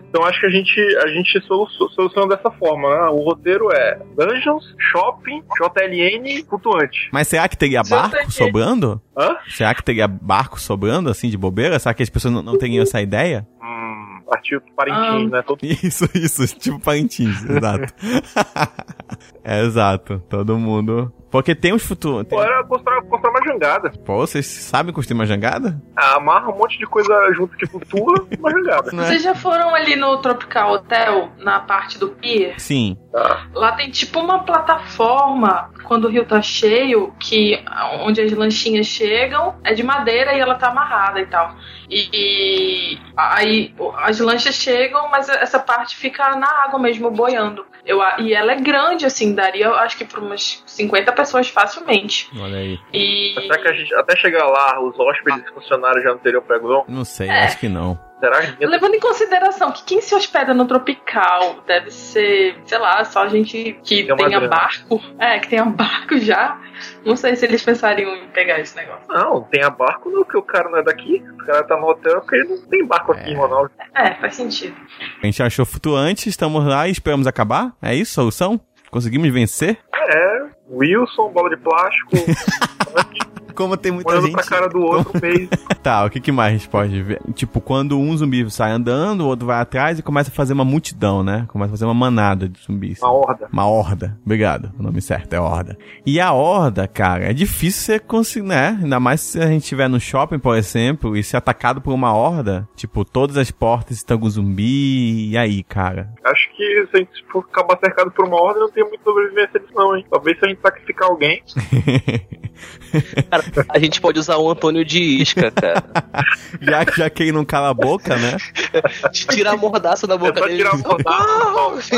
Então 0.09 0.23
acho 0.25 0.39
que 0.39 0.45
a 0.45 0.49
gente, 0.49 0.79
a 1.03 1.07
gente 1.09 1.41
solu- 1.45 1.67
soluciona 1.93 2.35
dessa 2.35 2.49
forma, 2.51 2.87
né? 2.89 3.01
O 3.09 3.17
roteiro 3.17 3.69
é 3.71 3.97
Dungeons, 4.17 4.63
Shopping, 4.91 5.41
JLN, 5.59 6.43
flutuante. 6.47 7.09
mas 7.11 7.27
será 7.27 7.49
que 7.49 7.57
teria 7.57 7.81
barco 7.83 8.11
peguei. 8.15 8.31
sobrando? 8.31 9.01
Hã? 9.17 9.35
Será 9.49 9.73
que 9.75 9.83
teria 9.83 10.07
barco 10.07 10.59
sobrando, 10.59 11.09
assim, 11.09 11.29
de 11.29 11.37
bobeira? 11.37 11.77
Será 11.79 11.93
que 11.93 12.01
as 12.03 12.09
pessoas 12.09 12.33
não, 12.33 12.41
não 12.41 12.57
teriam 12.57 12.83
essa 12.83 13.01
ideia? 13.01 13.45
Hum, 13.67 14.21
partiu 14.29 14.61
pro 14.61 14.71
Parintins, 14.73 15.33
Ah. 15.33 15.37
né? 15.37 15.41
Todo 15.41 15.59
Isso, 15.65 16.07
isso, 16.13 16.47
tipo 16.59 16.79
Parintins, 16.79 17.43
exato. 17.43 17.93
é 19.45 19.61
exato, 19.63 20.19
todo 20.27 20.57
mundo 20.57 21.13
Porque 21.29 21.53
tem 21.53 21.73
uns 21.73 21.85
futuros. 21.85 22.27
Pô, 22.27 22.41
era 22.41 22.63
construir, 22.63 23.01
construir 23.03 23.31
uma 23.31 23.43
jangada. 23.43 23.91
Pô, 24.05 24.17
vocês 24.17 24.45
sabem 24.45 24.93
construir 24.93 25.15
uma 25.15 25.25
jangada? 25.25 25.79
Ah, 25.95 26.15
amarra 26.15 26.49
um 26.49 26.57
monte 26.57 26.79
de 26.79 26.85
coisa 26.85 27.13
junto 27.33 27.55
que 27.57 27.67
flutua, 27.67 28.25
uma 28.39 28.51
jangada. 28.51 28.91
Não 28.91 29.03
é? 29.03 29.07
Vocês 29.07 29.21
já 29.21 29.35
foram 29.35 29.75
ali 29.75 29.95
no 29.95 30.17
Tropical 30.17 30.71
Hotel, 30.71 31.29
na 31.37 31.59
parte 31.59 31.99
do 31.99 32.09
pier? 32.09 32.59
Sim. 32.59 32.97
Tá. 33.11 33.47
Lá 33.53 33.73
tem 33.73 33.91
tipo 33.91 34.19
uma 34.19 34.39
plataforma 34.39 35.69
quando 35.83 36.05
o 36.05 36.09
rio 36.09 36.25
tá 36.25 36.41
cheio, 36.41 37.13
que 37.19 37.63
onde 38.01 38.21
as 38.21 38.31
lanchinhas 38.31 38.87
chegam 38.87 39.55
é 39.63 39.73
de 39.73 39.83
madeira 39.83 40.33
e 40.33 40.39
ela 40.39 40.55
tá 40.55 40.69
amarrada 40.69 41.19
e 41.19 41.25
tal. 41.25 41.53
E, 41.89 42.09
e 42.13 42.99
aí 43.15 43.75
as 43.97 44.19
lanchas 44.19 44.55
chegam, 44.55 45.09
mas 45.09 45.29
essa 45.29 45.59
parte 45.59 45.95
fica 45.95 46.35
na 46.35 46.63
água 46.63 46.79
mesmo 46.79 47.11
boiando. 47.11 47.65
Eu, 47.85 47.99
e 48.17 48.33
ela 48.33 48.53
é 48.53 48.55
grande, 48.55 49.05
assim, 49.05 49.34
daria 49.35 49.69
acho 49.71 49.97
que 49.97 50.05
para 50.05 50.19
umas 50.21 50.63
50 50.65 51.11
pessoas 51.11 51.47
facilmente. 51.49 52.29
Olha 52.39 52.57
aí. 52.57 52.79
E 52.93 53.33
Será 53.39 53.57
que 53.61 53.67
a 53.67 53.73
gente, 53.73 53.93
até 53.95 54.15
chegar 54.15 54.45
lá, 54.47 54.81
os 54.81 54.97
hóspedes 54.99 55.43
e 55.47 55.53
funcionários 55.53 56.03
já 56.03 56.09
não 56.11 56.17
teriam 56.17 56.41
pego, 56.41 56.67
não? 56.67 56.85
Não 56.87 57.05
sei, 57.05 57.27
É. 57.29 57.43
acho 57.43 57.59
que 57.59 57.67
não. 57.69 57.99
Será 58.19 58.41
que 58.53 58.65
Levando 58.65 58.95
em 58.95 58.99
consideração 58.99 59.71
que 59.73 59.83
quem 59.83 60.01
se 60.01 60.15
hospeda 60.15 60.53
no 60.53 60.65
tropical 60.65 61.61
deve 61.67 61.91
ser, 61.91 62.55
sei 62.65 62.77
lá, 62.77 63.03
só 63.03 63.27
gente 63.27 63.77
que 63.83 64.03
Tem 64.05 64.15
tenha 64.15 64.29
grana. 64.39 64.47
barco. 64.47 65.01
É, 65.19 65.37
que 65.37 65.49
tenha 65.49 65.65
barco 65.65 66.17
já. 66.17 66.57
Não 67.05 67.15
sei 67.17 67.35
se 67.35 67.45
eles 67.45 67.61
pensariam 67.61 68.15
em 68.15 68.27
pegar 68.29 68.57
esse 68.59 68.75
negócio. 68.75 69.03
Não, 69.09 69.41
tem 69.43 69.61
a 69.63 69.69
barco 69.69 70.09
não, 70.09 70.23
que 70.23 70.37
o 70.37 70.41
cara 70.41 70.69
não 70.69 70.79
é 70.79 70.83
daqui. 70.83 71.21
O 71.33 71.37
cara 71.45 71.63
tá 71.65 71.77
no 71.77 71.87
hotel 71.87 72.21
porque 72.21 72.37
ele 72.37 72.49
não 72.55 72.61
tem 72.67 72.85
barco 72.85 73.11
aqui 73.11 73.31
em 73.31 73.35
Ronaldo. 73.35 73.69
É, 73.93 74.13
faz 74.15 74.35
sentido. 74.35 74.75
A 75.21 75.25
gente 75.25 75.43
achou 75.43 75.65
flutuante, 75.65 76.29
estamos 76.29 76.65
lá 76.65 76.87
e 76.87 76.91
esperamos 76.91 77.27
acabar? 77.27 77.73
É 77.81 77.93
isso, 77.93 78.13
solução? 78.13 78.59
Conseguimos 78.95 79.29
vencer? 79.29 79.77
É, 79.93 80.45
Wilson, 80.69 81.29
bola 81.33 81.49
de 81.49 81.57
plástico, 81.57 82.11
Como 83.55 83.77
tem 83.77 83.91
muita 83.91 84.11
olhando 84.11 84.25
gente. 84.25 84.35
pra 84.35 84.43
cara 84.43 84.67
do 84.67 84.81
outro 84.81 85.19
mês. 85.21 85.49
Tá, 85.85 86.03
o 86.03 86.09
que, 86.09 86.19
que 86.19 86.31
mais 86.31 86.49
a 86.49 86.57
gente 86.57 86.67
pode 86.67 86.99
ver? 87.03 87.21
Tipo, 87.35 87.61
quando 87.61 87.99
um 87.99 88.17
zumbi 88.17 88.49
sai 88.49 88.71
andando, 88.71 89.21
o 89.21 89.27
outro 89.27 89.45
vai 89.45 89.61
atrás 89.61 89.99
e 89.99 90.01
começa 90.01 90.31
a 90.31 90.33
fazer 90.33 90.53
uma 90.53 90.65
multidão, 90.65 91.23
né? 91.23 91.45
Começa 91.47 91.69
a 91.69 91.73
fazer 91.73 91.85
uma 91.85 91.93
manada 91.93 92.49
de 92.49 92.59
zumbis. 92.59 92.99
Uma 93.03 93.11
horda. 93.11 93.47
Uma 93.53 93.67
horda. 93.67 94.19
Obrigado. 94.25 94.71
O 94.79 94.81
nome 94.81 94.99
certo 94.99 95.33
é 95.33 95.39
horda. 95.39 95.77
E 96.03 96.19
a 96.19 96.33
horda, 96.33 96.87
cara, 96.87 97.25
é 97.25 97.33
difícil 97.33 97.83
você 97.83 97.99
conseguir, 97.99 98.47
né? 98.47 98.79
Ainda 98.81 98.99
mais 98.99 99.21
se 99.21 99.39
a 99.39 99.45
gente 99.45 99.61
estiver 99.61 99.87
no 99.87 99.99
shopping, 99.99 100.39
por 100.39 100.55
exemplo, 100.55 101.15
e 101.15 101.23
ser 101.23 101.37
atacado 101.37 101.79
por 101.79 101.93
uma 101.93 102.11
horda. 102.15 102.67
Tipo, 102.75 103.05
todas 103.05 103.37
as 103.37 103.51
portas 103.51 103.97
estão 103.97 104.17
com 104.17 104.27
zumbi. 104.27 105.29
E 105.29 105.37
aí, 105.37 105.61
cara? 105.63 106.09
Acho 106.23 106.49
que 106.55 106.87
se 106.89 106.95
a 106.95 106.97
gente 106.97 107.25
for 107.31 107.45
acabar 107.47 107.77
cercado 107.77 108.09
por 108.09 108.25
uma 108.25 108.41
horda, 108.41 108.59
não 108.59 108.71
tem 108.71 108.83
muito 108.83 109.03
sobrevivência 109.03 109.59
disso 109.59 109.73
não, 109.75 109.95
hein? 109.95 110.03
Talvez 110.09 110.39
se 110.39 110.45
a 110.45 110.49
gente 110.49 110.61
sacrificar 110.61 111.09
alguém. 111.09 111.43
Cara, 113.29 113.43
a 113.69 113.79
gente 113.79 113.99
pode 113.99 114.19
usar 114.19 114.37
o 114.37 114.49
Antônio 114.49 114.85
de 114.85 114.99
isca, 115.01 115.51
cara. 115.51 115.83
já, 116.61 116.85
já 116.97 117.09
que 117.09 117.23
ele 117.23 117.31
não 117.31 117.43
cala 117.45 117.69
a 117.69 117.73
boca, 117.73 118.15
né? 118.15 118.37
Tirar 119.11 119.53
a 119.53 119.57
mordaça 119.57 120.07
da 120.07 120.15
É 120.15 120.17
boca 120.17 120.39
só 120.39 120.45
dele. 120.45 120.57
tirar 120.57 120.71
a 120.73 120.77
mordaça. 120.77 121.95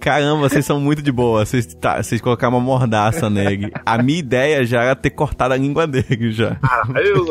Caramba, 0.00 0.48
vocês 0.48 0.64
são 0.64 0.80
muito 0.80 1.02
de 1.02 1.12
boa. 1.12 1.44
Vocês, 1.44 1.66
tá, 1.74 2.02
vocês 2.02 2.20
colocaram 2.20 2.54
uma 2.54 2.60
mordaça 2.64 3.28
nele. 3.28 3.72
A 3.84 3.98
minha 4.02 4.18
ideia 4.18 4.64
já 4.64 4.82
era 4.82 4.96
ter 4.96 5.10
cortado 5.10 5.54
a 5.54 5.56
língua 5.56 5.86
dele 5.86 6.32
já. 6.32 6.56
Ah, 6.62 6.82
eu. 6.96 7.26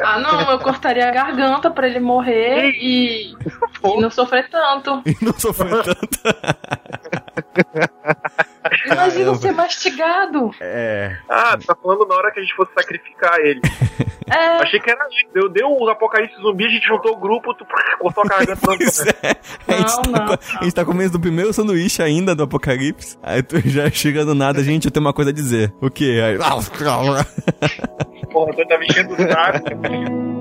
Ah, 0.00 0.18
não, 0.20 0.50
eu 0.50 0.58
cortaria 0.58 1.08
a 1.08 1.12
garganta 1.12 1.70
pra 1.70 1.88
ele 1.88 2.00
morrer 2.00 2.70
e, 2.80 3.32
e 3.32 4.00
não 4.00 4.10
sofrer 4.10 4.48
tanto. 4.50 5.02
E 5.06 5.16
não 5.24 5.32
sofreu 5.38 5.82
tanto. 5.82 6.18
Imagina 8.86 9.34
ser 9.34 9.52
mastigado. 9.52 10.50
É. 10.60 11.16
Ah, 11.28 11.56
tu 11.56 11.66
tá 11.66 11.74
falando 11.74 12.06
na 12.06 12.14
hora 12.14 12.30
que 12.30 12.40
a 12.40 12.42
gente 12.42 12.54
fosse 12.54 12.72
sacrificar 12.74 13.38
ele. 13.40 13.60
É, 14.30 14.62
Achei 14.62 14.78
que 14.78 14.90
era 14.90 15.06
isso. 15.08 15.32
Deu, 15.32 15.48
deu 15.48 15.74
os 15.74 15.88
apocalipse 15.88 16.36
zumbi, 16.42 16.66
a 16.66 16.68
gente 16.68 16.86
juntou 16.86 17.12
o 17.12 17.16
grupo, 17.16 17.54
tu 17.54 17.64
cortou 17.98 18.24
a 18.24 18.26
garganta. 18.26 18.60
É. 19.22 19.36
A 19.66 19.76
gente, 19.78 19.96
Não, 19.96 20.12
tá, 20.12 20.26
não, 20.26 20.38
a 20.60 20.64
gente 20.64 20.74
tá 20.74 20.84
comendo 20.84 21.12
do 21.12 21.20
primeiro 21.20 21.50
sanduíche 21.50 22.02
ainda 22.02 22.34
do 22.34 22.42
Apocalipse. 22.42 23.16
Aí 23.22 23.42
tu 23.42 23.58
já 23.66 23.90
chega 23.90 24.26
do 24.26 24.34
nada, 24.34 24.62
gente, 24.62 24.84
eu 24.84 24.90
tenho 24.90 25.06
uma 25.06 25.14
coisa 25.14 25.30
a 25.30 25.32
dizer. 25.32 25.72
O 25.80 25.90
quê? 25.90 26.20
Aí... 26.22 26.36
Porra, 28.30 28.52
tu 28.54 28.68
tá 28.68 28.78
mexendo 28.78 29.12
o 29.12 29.16
saco. 29.16 30.37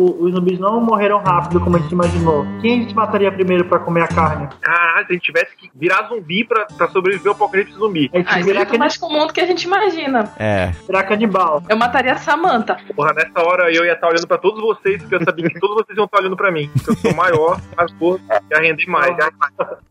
Tipo, 0.00 0.24
os 0.24 0.32
zumbis 0.32 0.58
não 0.58 0.80
morreram 0.80 1.18
rápido 1.18 1.60
como 1.60 1.76
a 1.76 1.80
gente 1.80 1.92
imaginou. 1.92 2.46
Quem 2.62 2.72
a 2.72 2.82
gente 2.82 2.94
mataria 2.94 3.30
primeiro 3.30 3.66
pra 3.66 3.78
comer 3.78 4.02
a 4.02 4.08
carne? 4.08 4.48
Caralho, 4.60 5.06
se 5.06 5.12
a 5.12 5.14
gente 5.14 5.24
tivesse 5.24 5.54
que 5.56 5.70
virar 5.74 6.08
zumbi 6.08 6.44
pra, 6.44 6.64
pra 6.64 6.88
sobreviver 6.88 7.28
ao 7.28 7.34
apocalipse 7.34 7.74
zumbi. 7.74 8.10
A 8.12 8.18
gente 8.18 8.28
ah, 8.30 8.38
é 8.38 8.42
virar, 8.42 8.60
muito 8.60 8.68
cani 8.68 8.78
mais 8.78 8.96
comum 8.96 9.26
do 9.26 9.32
que 9.32 9.40
a 9.40 9.46
gente 9.46 9.64
imagina. 9.64 10.32
É. 10.38 10.72
virar 10.86 11.02
canibal. 11.04 11.62
Eu 11.68 11.76
mataria 11.76 12.12
a 12.12 12.16
Samantha. 12.16 12.78
Porra, 12.96 13.12
nessa 13.12 13.40
hora 13.40 13.72
eu 13.72 13.84
ia 13.84 13.92
estar 13.92 14.08
olhando 14.08 14.26
pra 14.26 14.38
todos 14.38 14.60
vocês, 14.60 15.02
porque 15.02 15.16
eu 15.16 15.24
sabia 15.24 15.50
que 15.50 15.60
todos 15.60 15.76
vocês 15.76 15.96
iam 15.96 16.06
estar 16.06 16.18
olhando 16.18 16.36
pra 16.36 16.50
mim. 16.50 16.70
Porque 16.72 16.90
eu 16.90 16.96
sou 16.96 17.14
maior, 17.14 17.60
mais 17.76 17.92
gordo, 17.92 18.22
ia 18.50 18.58
render 18.58 18.86
mais. 18.86 19.14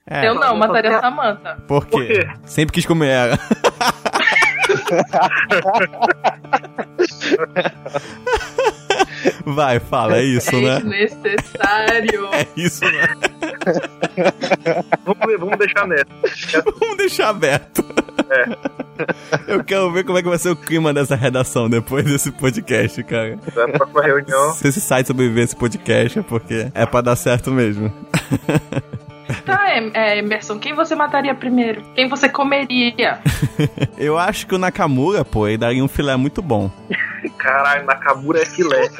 é. 0.07 0.27
eu 0.27 0.33
não, 0.33 0.57
mataria 0.57 0.97
a 0.97 1.01
Samantha. 1.01 1.57
Por 1.67 1.85
Por 1.85 2.01
quê? 2.01 2.25
quê? 2.25 2.29
Sempre 2.45 2.73
quis 2.73 2.85
comer 2.85 3.09
ela. 3.09 3.39
Vai, 9.45 9.79
fala, 9.79 10.17
é 10.17 10.23
isso, 10.23 10.55
é 10.55 10.61
né? 10.61 10.75
desnecessário. 10.79 12.29
É 12.39 12.47
isso, 12.55 12.85
né? 12.85 13.15
Vamos, 15.05 15.39
vamos 15.39 15.57
deixar 15.57 15.87
nessa. 15.87 16.05
Vamos 16.79 16.97
deixar 16.97 17.29
aberto. 17.29 17.83
Eu 19.47 19.63
quero 19.63 19.91
ver 19.91 20.03
como 20.03 20.17
é 20.17 20.21
que 20.21 20.29
vai 20.29 20.37
ser 20.37 20.49
o 20.49 20.55
clima 20.55 20.93
dessa 20.93 21.15
redação 21.15 21.69
depois 21.69 22.05
desse 22.05 22.31
podcast, 22.31 23.01
cara. 23.03 23.37
Da 23.55 23.67
próxima 23.67 24.01
reunião. 24.01 24.53
Se 24.53 24.67
esse 24.67 24.81
site 24.81 25.07
sobreviver 25.07 25.43
esse 25.43 25.55
podcast 25.55 26.19
é 26.19 26.21
porque 26.21 26.71
é 26.73 26.85
pra 26.85 27.01
dar 27.01 27.15
certo 27.15 27.51
mesmo. 27.51 27.91
Tá, 29.45 29.69
é, 29.69 29.91
é, 29.93 30.17
Emerson, 30.19 30.57
quem 30.59 30.73
você 30.73 30.95
mataria 30.95 31.35
primeiro? 31.35 31.83
Quem 31.95 32.07
você 32.07 32.27
comeria? 32.27 33.19
Eu 33.97 34.17
acho 34.17 34.47
que 34.47 34.55
o 34.55 34.57
Nakamura, 34.57 35.23
pô, 35.23 35.47
ele 35.47 35.57
daria 35.57 35.83
um 35.83 35.87
filé 35.87 36.15
muito 36.15 36.41
bom. 36.41 36.71
Caralho, 37.39 37.85
Nakamura 37.85 38.41
é 38.41 38.45
filé. 38.45 38.89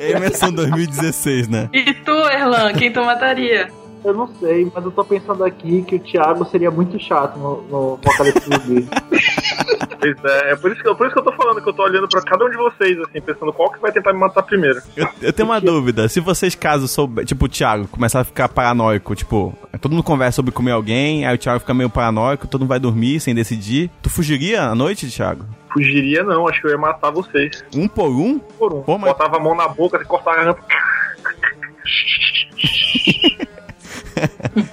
Emerson 0.00 0.52
2016, 0.52 1.48
né? 1.48 1.68
E 1.72 1.92
tu, 1.94 2.10
Erlan, 2.12 2.72
quem 2.74 2.92
tu 2.92 3.04
mataria? 3.04 3.68
Eu 4.04 4.14
não 4.14 4.28
sei, 4.38 4.70
mas 4.72 4.84
eu 4.84 4.92
tô 4.92 5.04
pensando 5.04 5.44
aqui 5.44 5.82
que 5.82 5.96
o 5.96 5.98
Thiago 5.98 6.44
seria 6.46 6.70
muito 6.70 6.98
chato 7.00 7.36
no, 7.36 7.62
no 7.62 7.94
Apocalipse 7.94 8.44
Zumbi. 8.48 8.88
É, 10.00 10.52
é 10.52 10.56
por 10.56 10.70
isso, 10.70 10.80
que, 10.80 10.88
eu- 10.88 10.94
por 10.94 11.06
isso 11.06 11.12
que 11.14 11.20
eu 11.20 11.24
tô 11.24 11.32
falando 11.32 11.60
que 11.60 11.68
eu 11.68 11.72
tô 11.72 11.82
olhando 11.82 12.08
pra 12.08 12.22
cada 12.22 12.44
um 12.44 12.48
de 12.50 12.56
vocês, 12.56 12.96
assim, 13.00 13.20
pensando 13.20 13.52
qual 13.52 13.70
que 13.72 13.80
vai 13.80 13.90
tentar 13.90 14.12
me 14.12 14.20
matar 14.20 14.42
primeiro. 14.44 14.80
Eu, 14.96 15.08
eu 15.20 15.32
tenho 15.32 15.48
uma 15.48 15.60
dúvida. 15.60 16.08
Se 16.08 16.20
vocês, 16.20 16.54
caso 16.54 16.86
souber, 16.86 17.24
tipo, 17.24 17.46
o 17.46 17.48
Thiago 17.48 17.88
começar 17.88 18.20
a 18.20 18.24
ficar 18.24 18.48
paranoico, 18.48 19.14
tipo, 19.16 19.52
todo 19.80 19.90
mundo 19.90 20.04
conversa 20.04 20.36
sobre 20.36 20.52
comer 20.52 20.70
alguém, 20.70 21.26
aí 21.26 21.34
o 21.34 21.38
Thiago 21.38 21.58
fica 21.60 21.74
meio 21.74 21.90
paranoico, 21.90 22.46
todo 22.46 22.60
mundo 22.60 22.68
vai 22.68 22.78
dormir 22.78 23.18
sem 23.18 23.34
decidir. 23.34 23.90
Tu 24.00 24.08
fugiria 24.08 24.62
à 24.62 24.74
noite, 24.74 25.10
Thiago? 25.10 25.44
Fugiria 25.72 26.22
não, 26.24 26.48
acho 26.48 26.60
que 26.60 26.66
eu 26.66 26.70
ia 26.72 26.78
matar 26.78 27.10
vocês. 27.10 27.64
Um 27.74 27.86
por 27.88 28.08
um? 28.08 28.38
Por 28.38 28.72
um. 28.72 28.82
Pô, 28.82 28.98
mas- 28.98 29.10
Botava 29.12 29.36
a 29.36 29.40
mão 29.40 29.54
na 29.54 29.68
boca, 29.68 30.02
cortava 30.04 30.40
a 30.40 30.44
garganta. 30.44 30.62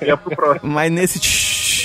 ia 0.06 0.18
pro 0.18 0.36
próximo. 0.36 0.72
Mas 0.72 0.92
nesse 0.92 1.20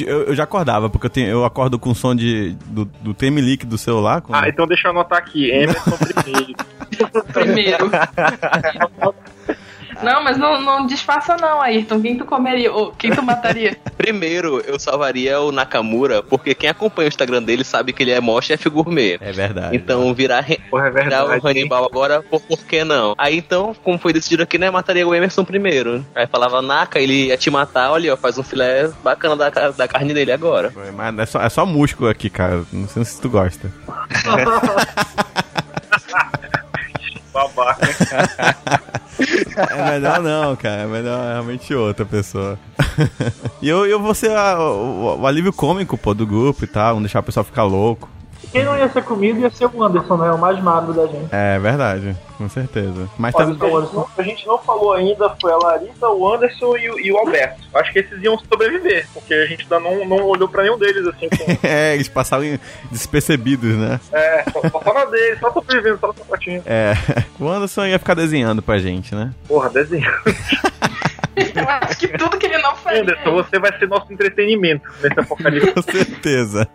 eu, 0.05 0.25
eu 0.25 0.35
já 0.35 0.45
acordava, 0.45 0.89
porque 0.89 1.07
eu, 1.07 1.11
tenho, 1.11 1.29
eu 1.29 1.45
acordo 1.45 1.79
com 1.79 1.91
o 1.91 1.95
som 1.95 2.15
de, 2.15 2.57
do, 2.67 2.85
do 2.85 3.13
tremelique 3.15 3.67
do 3.67 3.77
celular. 3.77 4.21
Com... 4.23 4.35
Ah, 4.35 4.49
então 4.49 4.67
deixa 4.67 4.89
eu 4.89 4.93
anotar 4.93 5.19
aqui. 5.19 5.51
Emerson 5.51 5.97
primeiro. 5.99 6.55
Primeiro. 7.33 7.91
Não, 10.03 10.23
mas 10.23 10.37
não, 10.37 10.61
não 10.61 10.87
disfarça 10.87 11.37
não, 11.37 11.61
Ayrton. 11.61 12.01
Quem 12.01 12.17
tu 12.17 12.25
comeria? 12.25 12.73
Ou 12.73 12.93
quem 12.93 13.11
tu 13.11 13.23
mataria? 13.23 13.77
Primeiro, 13.97 14.61
eu 14.61 14.79
salvaria 14.79 15.41
o 15.41 15.53
Nakamura, 15.53 16.23
porque 16.23 16.55
quem 16.55 16.71
acompanha 16.71 17.07
o 17.07 17.09
Instagram 17.09 17.43
dele 17.43 17.65
sabe 17.65 17.93
que 17.93 18.03
ele 18.03 18.11
é 18.11 18.21
mó 18.21 18.41
chefe 18.41 18.69
gourmet. 18.69 19.19
É 19.21 19.33
verdade. 19.33 19.77
Então, 19.77 20.13
virar, 20.15 20.45
Porra, 20.71 20.89
é 20.89 20.91
virar 20.91 21.25
o 21.25 21.29
verdade. 21.29 21.47
Hannibal 21.47 21.85
agora, 21.85 22.23
por, 22.23 22.41
por 22.41 22.59
que 22.65 22.85
não? 22.85 23.15
Aí 23.19 23.37
então, 23.37 23.75
como 23.83 23.99
foi 23.99 24.13
decidido 24.13 24.43
aqui, 24.43 24.59
né, 24.59 24.71
mataria 24.71 25.07
o 25.07 25.15
Emerson 25.15 25.45
primeiro. 25.45 26.05
Aí 26.15 26.27
falava, 26.27 26.63
Naka, 26.63 26.99
ele 26.99 27.27
ia 27.27 27.37
te 27.37 27.51
matar, 27.51 27.91
olha, 27.91 28.15
ó, 28.15 28.17
faz 28.17 28.39
um 28.39 28.43
filé 28.43 28.91
bacana 29.03 29.37
da, 29.37 29.51
da 29.51 29.89
carne 29.89 30.15
dele 30.15 30.33
agora. 30.33 30.73
Mas 30.95 31.19
é 31.19 31.27
só, 31.27 31.43
é 31.43 31.49
só 31.49 31.67
músculo 31.67 32.09
aqui, 32.09 32.31
cara. 32.31 32.63
Não 32.73 32.89
sei 32.89 33.05
se 33.05 33.21
tu 33.21 33.29
gosta. 33.29 33.71
Babaca. 37.33 37.87
É 39.21 39.91
melhor 39.91 40.21
não, 40.23 40.57
cara. 40.57 40.83
É 40.83 40.87
melhor 40.87 41.21
realmente 41.33 41.75
outra 41.75 42.07
pessoa. 42.07 42.59
e 43.61 43.69
eu, 43.69 43.85
eu 43.85 44.01
vou 44.01 44.15
ser 44.15 44.31
a- 44.35 44.59
o, 44.59 45.21
o 45.21 45.27
alívio 45.27 45.53
cômico, 45.53 45.99
pô, 45.99 46.15
do 46.15 46.27
grupo 46.27 46.65
e 46.65 46.67
tal, 46.67 46.95
não 46.95 47.03
deixar 47.03 47.21
o 47.21 47.23
pessoal 47.23 47.45
ficar 47.45 47.65
louco. 47.65 48.09
Quem 48.53 48.65
não 48.65 48.77
ia 48.77 48.89
ser 48.89 49.05
comigo 49.05 49.41
ia 49.41 49.51
ser 49.51 49.67
o 49.73 49.83
Anderson, 49.83 50.17
né? 50.17 50.31
O 50.33 50.39
mais 50.39 50.61
magro 50.63 50.93
da 50.93 51.07
gente. 51.07 51.29
É 51.31 51.59
verdade, 51.59 52.17
com 52.37 52.49
certeza. 52.49 53.09
Mas 53.17 53.35
Olha, 53.35 53.55
tá, 53.55 53.67
o 53.67 54.09
que 54.15 54.21
a 54.21 54.25
gente 54.25 54.47
não- 54.47 54.59
falou 54.59 54.93
ainda 54.93 55.31
foi 55.41 55.53
a 55.53 55.57
Larissa, 55.57 56.09
o 56.09 56.33
Anderson 56.35 56.77
e 56.77 56.91
o, 56.91 56.99
e 57.01 57.13
o 57.13 57.17
Alberto. 57.19 57.61
Acho 57.75 57.93
que 57.93 58.01
esses 58.01 58.23
iam 58.23 58.37
sobreviver, 58.39 59.07
porque 59.15 59.33
a 59.33 59.47
gente 59.47 59.63
ainda 59.63 59.81
não, 59.81 60.05
não 60.05 60.25
olhou 60.27 60.49
pra 60.49 60.63
nenhum 60.63 60.79
deles, 60.79 61.07
assim, 61.07 61.29
com, 61.29 61.45
é, 61.67 61.95
eles 61.95 62.09
passaram 62.09 62.45
despercebidos, 62.91 63.77
né? 63.77 64.01
é, 64.13 64.45
só, 64.51 64.61
só 64.83 64.95
na 64.95 65.05
deles, 65.07 65.39
só 65.41 65.53
sobrevivendo, 65.53 65.99
só 66.01 66.09
no 66.09 66.15
sapatinho. 66.15 66.63
É, 66.67 66.95
o 67.39 67.49
Anderson 67.49 67.87
ia 67.87 67.99
ficar 67.99 68.15
desenhando 68.15 68.61
pra 68.63 68.79
gente, 68.79 69.15
né? 69.15 69.33
Porra, 69.47 69.71
desenho. 69.71 70.11
Eu 71.55 71.69
acho 71.69 71.99
que 71.99 72.09
tudo 72.09 72.39
que 72.39 72.47
ele 72.47 72.59
não 72.59 72.75
faria. 72.77 73.03
Anderson, 73.03 73.33
você 73.33 73.59
vai 73.59 73.77
ser 73.79 73.89
nosso 73.89 74.13
entretenimento 74.13 74.89
nesse 75.03 75.19
apocalipse. 75.21 75.73
Com 75.73 75.83
certeza. 75.83 76.69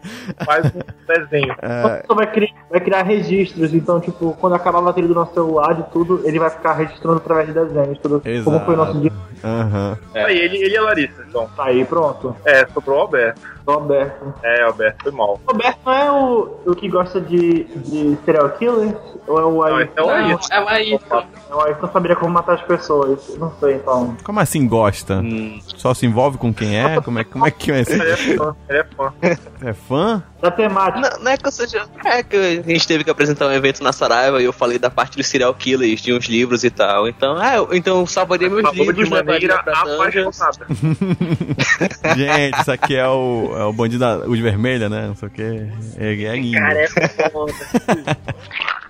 Faz 0.46 0.66
um 0.68 0.80
desenho. 1.08 1.56
É, 1.62 2.04
vai 2.14 2.32
criar, 2.32 2.54
vai 2.70 2.80
criar 2.80 3.04
registros, 3.04 3.74
então, 3.74 4.00
tipo, 4.00 4.36
quando 4.40 4.54
acabar 4.56 4.80
a 4.80 4.84
bateria 4.84 5.08
do 5.08 5.16
nosso 5.16 5.34
celular 5.34 5.74
de 5.74 5.84
tudo, 5.92 6.22
ele 6.26 6.40
vai 6.40 6.50
ficar 6.50 6.74
registrando 6.74 7.18
através 7.18 7.48
de 7.48 7.54
desenhos, 7.54 7.98
tudo. 8.00 8.22
Como 8.44 8.60
foi 8.62 8.74
o 8.74 8.78
nosso 8.78 9.00
dia. 9.00 9.12
Aham. 9.44 9.98
Aí, 10.14 10.38
ele, 10.40 10.58
ele 10.58 10.74
e 10.74 10.78
a 10.78 10.82
Larissa, 10.82 11.24
então. 11.28 11.48
Tá 11.56 11.66
aí, 11.66 11.86
pronto. 11.86 12.36
É, 12.46 12.66
sobrou 12.68 12.98
o 12.98 13.02
Alberto. 13.02 13.42
Roberto. 13.68 14.34
É, 14.44 14.62
Alberto, 14.64 15.04
foi 15.04 15.12
mal. 15.12 15.40
Roberto 15.48 15.80
não 15.86 15.94
é 15.94 16.12
o, 16.12 16.58
o 16.66 16.76
que 16.76 16.88
gosta 16.88 17.20
de, 17.20 17.64
de 17.64 18.18
serial 18.24 18.50
killers? 18.52 18.94
Ou 19.28 19.40
é 19.40 19.44
o 19.44 19.52
Não, 19.54 19.64
Ayrton? 19.64 19.82
esse 19.82 20.00
é 20.00 20.04
o 20.04 20.08
Não, 20.08 20.14
Ayrton. 20.14 20.48
é 20.52 20.62
o 20.62 20.68
Ayrton. 20.68 21.24
É 21.50 21.56
o 21.56 21.62
Ayrton 21.62 21.88
saberia 21.92 22.16
como 22.16 22.32
matar 22.34 22.54
as 22.56 22.62
pessoas. 22.62 23.36
Não 23.40 23.52
sei, 23.60 23.76
então. 23.76 24.16
Como 24.24 24.40
assim 24.40 24.55
gosta? 24.68 25.16
Hum, 25.18 25.60
Só 25.76 25.94
se 25.94 26.06
envolve 26.06 26.38
com 26.38 26.54
quem 26.54 26.78
é? 26.78 27.02
Como 27.02 27.18
é, 27.20 27.24
como 27.24 27.48
é 27.48 27.52
que 27.52 27.72
é? 27.72 27.80
Ele 27.88 28.12
é 28.12 28.16
fã, 28.16 28.56
ele 28.70 28.78
é 28.80 28.84
fã. 28.84 29.14
É 29.62 29.74
fã? 29.74 30.24
Da 30.42 30.52
temática. 30.52 31.10
Não, 31.10 31.24
não 31.24 31.32
é 31.32 31.38
que 31.38 31.48
eu 31.48 31.52
seja. 31.52 31.86
É 32.06 32.22
que 32.22 32.36
a 32.38 32.62
gente 32.70 32.88
teve 32.88 33.04
que 33.04 33.10
apresentar 33.10 33.48
um 33.48 33.52
evento 33.52 33.84
na 33.84 33.92
Saraiva 33.92 34.40
e 34.42 34.46
eu 34.46 34.54
falei 34.54 34.78
da 34.78 34.90
parte 34.90 35.18
dos 35.18 35.26
serial 35.28 35.54
killers, 35.56 36.02
de 36.02 36.14
uns 36.14 36.26
livros 36.26 36.64
e 36.64 36.70
tal. 36.70 37.08
Então, 37.08 37.36
ah, 37.38 37.56
eu, 37.56 37.70
então 37.74 38.00
eu 38.02 38.08
salvaria 38.08 38.50
meus 38.50 38.62
Falou 38.62 38.86
livros, 38.86 39.06
de 39.06 39.10
maneira 39.10 39.64
pra 39.64 39.84
dungeons. 39.84 40.40
apaixonada. 40.42 40.68
Gente, 42.16 42.62
isso 42.62 42.72
aqui 42.72 42.96
é 42.96 43.08
o, 43.08 43.54
é 43.58 43.64
o 43.66 43.74
bandido 43.74 44.00
da 44.00 44.16
luz 44.18 44.40
vermelha, 44.40 44.88
né? 44.88 45.08
Não 45.08 45.16
sei 45.16 45.28
o 45.28 45.32
que. 45.32 45.42
Ele 45.98 46.26
é 46.26 46.36
lindo. 46.36 46.58
Cara, 46.58 46.80
é 46.80 47.30
foda. 47.30 47.54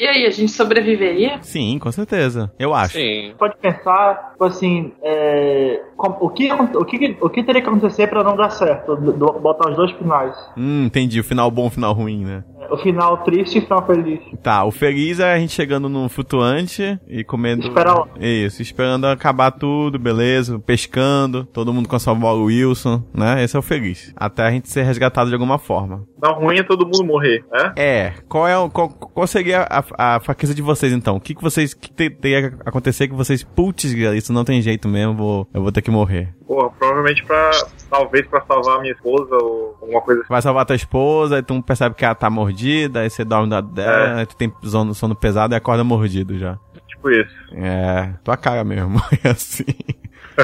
E 0.00 0.06
aí, 0.06 0.24
a 0.26 0.30
gente 0.30 0.50
sobreviveria? 0.50 1.38
Sim, 1.42 1.78
com 1.78 1.92
certeza. 1.92 2.50
Eu 2.58 2.72
acho. 2.74 2.94
Sim. 2.94 3.34
Pode 3.38 3.54
pensar, 3.58 4.30
tipo 4.32 4.44
assim, 4.44 4.92
é, 5.02 5.82
com- 5.96 6.16
o, 6.24 6.30
que, 6.30 6.50
o, 6.50 6.84
que, 6.86 7.16
o 7.20 7.28
que 7.28 7.42
teria 7.44 7.60
que 7.60 7.68
acontecer 7.68 8.06
pra 8.06 8.24
não 8.24 8.34
dar 8.34 8.48
certo? 8.50 8.96
Do- 8.96 9.12
do- 9.12 9.38
botar 9.40 9.68
os 9.68 9.76
dois 9.76 9.90
finais. 9.92 10.34
Hum, 10.56 10.84
entendi. 10.86 11.20
O 11.20 11.24
final 11.24 11.50
bom, 11.50 11.66
o 11.66 11.70
final 11.70 11.92
ruim, 11.92 12.24
né? 12.24 12.42
O 12.70 12.76
final 12.78 13.18
triste 13.24 13.56
e 13.56 13.58
o 13.58 13.62
final 13.62 13.84
feliz. 13.86 14.20
Tá, 14.42 14.64
o 14.64 14.70
feliz 14.70 15.18
é 15.18 15.32
a 15.34 15.38
gente 15.38 15.52
chegando 15.52 15.88
num 15.88 16.08
flutuante 16.08 16.98
e 17.08 17.24
comendo. 17.24 17.66
Espera 17.66 17.92
lá. 17.92 18.06
Isso, 18.18 18.62
esperando 18.62 19.06
acabar 19.06 19.50
tudo, 19.50 19.98
beleza, 19.98 20.58
pescando, 20.60 21.44
todo 21.44 21.72
mundo 21.74 21.88
com 21.88 21.96
a 21.96 21.98
sua 21.98 22.14
bola 22.14 22.40
Wilson, 22.42 23.02
né? 23.12 23.42
Esse 23.42 23.56
é 23.56 23.58
o 23.58 23.62
feliz. 23.62 24.12
Até 24.16 24.44
a 24.44 24.50
gente 24.50 24.68
ser 24.68 24.82
resgatado 24.84 25.28
de 25.28 25.34
alguma 25.34 25.58
forma. 25.58 26.04
Na 26.22 26.30
ruim 26.30 26.58
é 26.58 26.62
todo 26.62 26.84
mundo 26.86 27.04
morrer, 27.04 27.44
né? 27.50 27.72
É, 27.76 28.12
qual 28.28 28.46
é 28.46 28.56
o, 28.56 28.70
qual, 28.70 28.88
qual 28.88 29.26
seria 29.26 29.62
a, 29.62 29.82
a 29.96 30.20
fraqueza 30.20 30.54
de 30.54 30.62
vocês 30.62 30.92
então? 30.92 31.16
O 31.16 31.20
que, 31.20 31.34
que 31.34 31.42
vocês 31.42 31.72
que 31.74 31.90
te- 31.92 32.10
teria 32.10 32.50
que 32.50 32.56
acontecer 32.64 33.08
que 33.08 33.14
vocês, 33.14 33.42
putz, 33.42 33.84
isso 33.84 34.32
não 34.32 34.44
tem 34.44 34.60
jeito 34.62 34.88
mesmo, 34.88 35.14
vou, 35.14 35.48
eu 35.52 35.62
vou 35.62 35.72
ter 35.72 35.82
que 35.82 35.90
morrer. 35.90 36.34
Porra, 36.46 36.70
provavelmente 36.70 37.24
pra. 37.24 37.50
Talvez 37.90 38.26
pra 38.28 38.40
salvar 38.42 38.76
a 38.78 38.80
minha 38.80 38.92
esposa 38.92 39.34
ou 39.34 39.76
alguma 39.82 40.00
coisa 40.00 40.20
assim. 40.20 40.28
Vai 40.28 40.42
salvar 40.42 40.64
tua 40.64 40.76
esposa, 40.76 41.36
aí 41.36 41.42
tu 41.42 41.60
percebe 41.62 41.94
que 41.96 42.04
ela 42.04 42.14
tá 42.14 42.30
mordida, 42.30 43.00
aí 43.00 43.10
você 43.10 43.24
dorme 43.24 43.48
do 43.48 43.54
lado 43.54 43.68
dela, 43.72 44.20
aí 44.20 44.26
tu 44.26 44.36
tem 44.36 44.52
sono, 44.62 44.94
sono 44.94 45.14
pesado 45.16 45.54
e 45.54 45.56
acorda 45.56 45.82
mordido 45.82 46.38
já. 46.38 46.56
Tipo 46.88 47.10
isso. 47.10 47.34
É, 47.54 48.14
tua 48.22 48.36
cara 48.36 48.62
mesmo, 48.62 49.00
é 49.24 49.28
assim. 49.30 49.64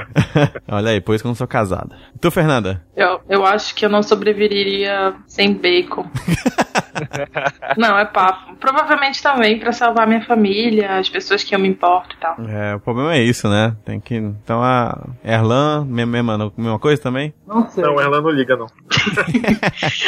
Olha 0.68 0.90
aí, 0.90 1.00
por 1.00 1.14
isso 1.14 1.22
que 1.22 1.26
eu 1.26 1.30
não 1.30 1.36
sou 1.36 1.46
casada. 1.46 1.96
Tu, 2.20 2.30
Fernanda? 2.30 2.82
Eu, 2.96 3.20
eu 3.28 3.46
acho 3.46 3.74
que 3.74 3.84
eu 3.84 3.88
não 3.88 4.02
sobreviveria 4.02 5.14
sem 5.26 5.54
bacon. 5.54 6.06
não, 7.76 7.98
é 7.98 8.04
papo. 8.04 8.56
Provavelmente 8.56 9.22
também 9.22 9.58
pra 9.58 9.72
salvar 9.72 10.06
minha 10.06 10.22
família, 10.22 10.98
as 10.98 11.08
pessoas 11.08 11.44
que 11.44 11.54
eu 11.54 11.58
me 11.58 11.68
importo 11.68 12.16
e 12.16 12.18
tal. 12.18 12.36
É, 12.48 12.74
o 12.74 12.80
problema 12.80 13.14
é 13.14 13.22
isso, 13.22 13.48
né? 13.48 13.76
Tem 13.84 14.00
que. 14.00 14.14
Então 14.14 14.62
a 14.62 15.08
Erlan, 15.24 15.84
mesma, 15.84 16.22
mesma, 16.22 16.52
mesma 16.56 16.78
coisa 16.78 17.00
também? 17.00 17.34
Não 17.46 17.68
sei. 17.68 17.84
Não, 17.84 18.00
ela 18.00 18.20
não 18.20 18.30
liga, 18.30 18.56
não. 18.56 18.66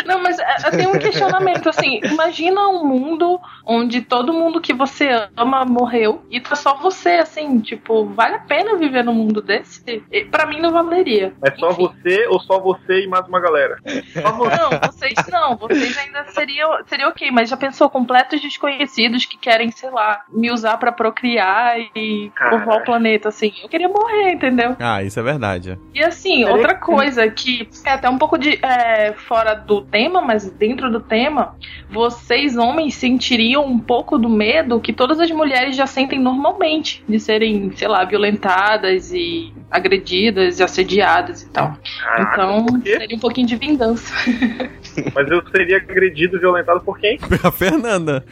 Não, 0.06 0.22
mas 0.22 0.38
é, 0.38 0.56
eu 0.66 0.70
tenho 0.70 0.90
um 0.90 0.98
questionamento, 0.98 1.68
assim, 1.68 2.00
imagina 2.02 2.68
um 2.68 2.84
mundo 2.86 3.38
onde 3.64 4.00
todo 4.00 4.32
mundo 4.32 4.60
que 4.60 4.72
você 4.72 5.28
ama 5.36 5.64
morreu 5.64 6.22
e 6.30 6.40
tá 6.40 6.56
só 6.56 6.76
você, 6.76 7.10
assim, 7.10 7.60
tipo, 7.60 8.06
vale 8.06 8.36
a 8.36 8.40
pena 8.40 8.76
viver 8.76 9.04
num 9.04 9.14
mundo 9.14 9.42
desse? 9.42 9.77
E, 9.86 10.24
pra 10.24 10.46
mim 10.46 10.60
não 10.60 10.72
valeria. 10.72 11.32
É 11.44 11.50
só 11.56 11.70
Enfim. 11.70 11.82
você 11.82 12.26
ou 12.28 12.40
só 12.40 12.60
você 12.60 13.04
e 13.04 13.06
mais 13.06 13.26
uma 13.26 13.40
galera? 13.40 13.78
Não, 13.84 14.90
vocês 14.90 15.14
não, 15.30 15.56
vocês 15.56 15.96
ainda 15.98 16.24
seriam, 16.28 16.70
seria 16.86 17.08
ok, 17.08 17.30
mas 17.30 17.48
já 17.48 17.56
pensou 17.56 17.88
completos 17.88 18.40
desconhecidos 18.40 19.24
que 19.24 19.38
querem, 19.38 19.70
sei 19.70 19.90
lá, 19.90 20.22
me 20.30 20.50
usar 20.50 20.76
pra 20.78 20.92
procriar 20.92 21.78
e 21.94 22.30
Caralho. 22.34 22.58
povoar 22.58 22.80
o 22.80 22.84
planeta, 22.84 23.28
assim. 23.28 23.52
Eu 23.62 23.68
queria 23.68 23.88
morrer, 23.88 24.32
entendeu? 24.32 24.76
Ah, 24.78 25.02
isso 25.02 25.18
é 25.18 25.22
verdade. 25.22 25.78
E 25.94 26.02
assim, 26.02 26.44
outra 26.44 26.74
coisa 26.74 27.28
que 27.30 27.68
é 27.84 27.90
até 27.90 28.08
um 28.08 28.18
pouco 28.18 28.38
de 28.38 28.58
é, 28.62 29.12
fora 29.12 29.54
do 29.54 29.82
tema, 29.82 30.20
mas 30.20 30.50
dentro 30.50 30.90
do 30.90 31.00
tema, 31.00 31.56
vocês 31.90 32.56
homens 32.56 32.94
sentiriam 32.94 33.64
um 33.64 33.78
pouco 33.78 34.18
do 34.18 34.28
medo 34.28 34.80
que 34.80 34.92
todas 34.92 35.20
as 35.20 35.30
mulheres 35.30 35.76
já 35.76 35.86
sentem 35.86 36.18
normalmente, 36.18 37.02
de 37.08 37.18
serem, 37.18 37.70
sei 37.76 37.88
lá, 37.88 38.04
violentadas 38.04 39.12
e 39.12 39.52
agredidas 39.70 40.58
e 40.58 40.62
assediadas 40.62 41.42
e 41.42 41.48
tal. 41.50 41.76
Caraca, 42.02 42.32
então, 42.32 42.66
seria 42.82 43.16
um 43.16 43.20
pouquinho 43.20 43.46
de 43.46 43.56
vingança. 43.56 44.12
Mas 45.14 45.30
eu 45.30 45.42
seria 45.50 45.76
agredido, 45.76 46.38
violentado 46.40 46.80
por 46.80 46.98
quem? 46.98 47.18
A 47.42 47.50
Fernanda. 47.52 48.24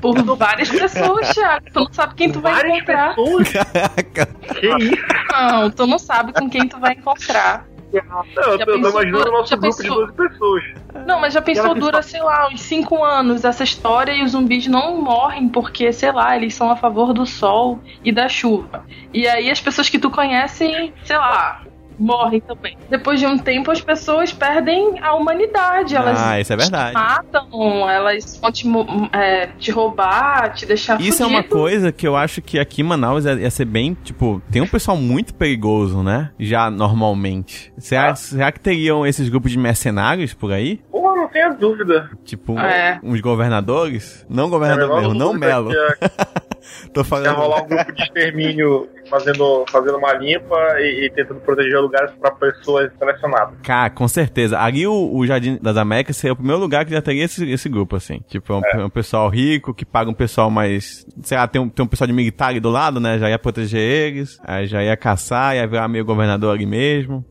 Por 0.00 0.22
várias 0.36 0.70
pessoas, 0.70 1.28
Thiago. 1.30 1.66
Tu 1.72 1.80
não 1.80 1.92
sabe 1.92 2.14
quem 2.14 2.30
tu 2.30 2.40
vai 2.40 2.52
Várias 2.54 2.76
encontrar. 2.76 3.14
pessoas? 3.14 3.48
Caraca. 3.52 4.26
Que 4.54 4.66
isso? 4.84 5.04
Não, 5.32 5.70
tu 5.70 5.86
não 5.86 5.98
sabe 5.98 6.32
com 6.32 6.48
quem 6.48 6.68
tu 6.68 6.78
vai 6.78 6.92
encontrar. 6.92 7.66
Não, 8.02 8.24
eu 8.52 8.58
Já 8.58 8.64
tô, 8.66 8.72
eu 8.72 8.76
tô 8.80 8.82
pensou- 8.82 8.90
imaginando 8.90 9.28
o 9.28 9.32
nosso 9.32 9.56
grupo 9.56 9.76
pensou? 9.76 10.06
de 10.06 10.12
12 10.12 10.28
pessoas. 10.30 10.64
Não, 11.06 11.20
mas 11.20 11.34
já 11.34 11.42
pensou, 11.42 11.74
dura, 11.74 12.02
sei 12.02 12.22
lá, 12.22 12.48
uns 12.48 12.60
5 12.62 13.04
anos 13.04 13.44
essa 13.44 13.62
história 13.64 14.12
e 14.12 14.22
os 14.22 14.32
zumbis 14.32 14.66
não 14.66 15.00
morrem 15.00 15.48
porque, 15.48 15.92
sei 15.92 16.12
lá, 16.12 16.36
eles 16.36 16.54
são 16.54 16.70
a 16.70 16.76
favor 16.76 17.12
do 17.12 17.26
sol 17.26 17.78
e 18.04 18.10
da 18.12 18.28
chuva. 18.28 18.84
E 19.12 19.26
aí 19.28 19.50
as 19.50 19.60
pessoas 19.60 19.88
que 19.88 19.98
tu 19.98 20.10
conhece, 20.10 20.92
sei 21.04 21.16
lá, 21.16 21.62
morrem 21.98 22.40
também. 22.40 22.76
Depois 22.90 23.18
de 23.20 23.26
um 23.26 23.38
tempo 23.38 23.70
as 23.70 23.80
pessoas 23.80 24.32
perdem 24.32 24.98
a 25.00 25.14
humanidade. 25.14 25.94
Elas 25.96 26.18
Ah, 26.20 26.40
isso 26.40 26.52
é 26.52 26.56
verdade. 26.56 26.94
matam, 26.94 27.88
elas 27.88 28.36
vão 28.40 28.50
te, 28.52 28.66
mo- 28.66 29.08
é, 29.12 29.46
te 29.58 29.70
roubar, 29.70 30.52
te 30.54 30.66
deixar 30.66 31.00
Isso 31.00 31.22
é 31.22 31.26
uma 31.26 31.42
coisa 31.42 31.90
que 31.92 32.06
eu 32.06 32.16
acho 32.16 32.40
que 32.42 32.58
aqui 32.58 32.82
em 32.82 32.84
Manaus 32.84 33.24
ia, 33.24 33.34
ia 33.34 33.50
ser 33.50 33.64
bem, 33.64 33.96
tipo, 34.04 34.42
tem 34.50 34.60
um 34.62 34.66
pessoal 34.66 34.96
muito 34.96 35.34
perigoso, 35.34 36.02
né? 36.02 36.30
Já 36.38 36.70
normalmente. 36.70 37.72
Será, 37.78 38.10
Ah. 38.10 38.14
será 38.16 38.52
que 38.52 38.60
teriam 38.60 39.06
esses 39.06 39.28
grupos 39.28 39.50
de 39.50 39.58
mercenários 39.58 40.32
por 40.34 40.52
aí? 40.52 40.80
Porra, 40.90 41.16
não 41.16 41.28
tenha 41.28 41.50
dúvida. 41.50 42.10
Tipo, 42.24 42.58
É. 42.58 42.98
uns 43.02 43.20
governadores? 43.20 44.24
Não 44.28 44.46
É, 44.46 44.50
governador 44.50 44.88
menor 44.88 45.00
mesmo, 45.00 45.14
não 45.14 45.32
Melo. 45.34 45.70
Tô 46.94 47.00
Ia 47.00 47.04
falando. 47.04 47.36
rolar 47.36 47.62
um 47.62 47.66
grupo 47.68 47.92
de 47.92 48.02
extermínio 48.02 48.88
fazendo, 49.08 49.64
fazendo 49.70 49.98
uma 49.98 50.12
limpa 50.14 50.56
e, 50.80 51.06
e 51.06 51.10
tentando 51.10 51.40
proteger 51.40 51.78
lugares 51.80 52.10
pra 52.20 52.30
pessoas 52.30 52.90
selecionadas. 52.98 53.54
Cara, 53.62 53.90
com 53.90 54.06
certeza. 54.08 54.58
Ali 54.58 54.86
o, 54.86 55.10
o 55.14 55.26
Jardim 55.26 55.58
das 55.60 55.76
Américas 55.76 56.16
seria 56.16 56.32
o 56.32 56.36
primeiro 56.36 56.60
lugar 56.60 56.84
que 56.84 56.92
já 56.92 57.02
teria 57.02 57.24
esse, 57.24 57.48
esse 57.50 57.68
grupo, 57.68 57.96
assim. 57.96 58.20
Tipo, 58.28 58.52
é 58.64 58.78
um, 58.78 58.84
um 58.86 58.90
pessoal 58.90 59.28
rico 59.28 59.74
que 59.74 59.84
paga 59.84 60.10
um 60.10 60.14
pessoal 60.14 60.50
mais. 60.50 61.06
Sei 61.22 61.36
lá, 61.36 61.46
tem 61.46 61.60
um, 61.60 61.68
tem 61.68 61.84
um 61.84 61.88
pessoal 61.88 62.06
de 62.06 62.12
militar 62.12 62.48
ali 62.48 62.60
do 62.60 62.70
lado, 62.70 63.00
né? 63.00 63.18
Já 63.18 63.28
ia 63.30 63.38
proteger 63.38 63.80
eles. 63.80 64.38
Aí 64.44 64.66
já 64.66 64.82
ia 64.82 64.96
caçar, 64.96 65.54
ia 65.56 65.66
virar 65.66 65.88
meio 65.88 66.04
governador 66.04 66.54
ali 66.54 66.66
mesmo. 66.66 67.24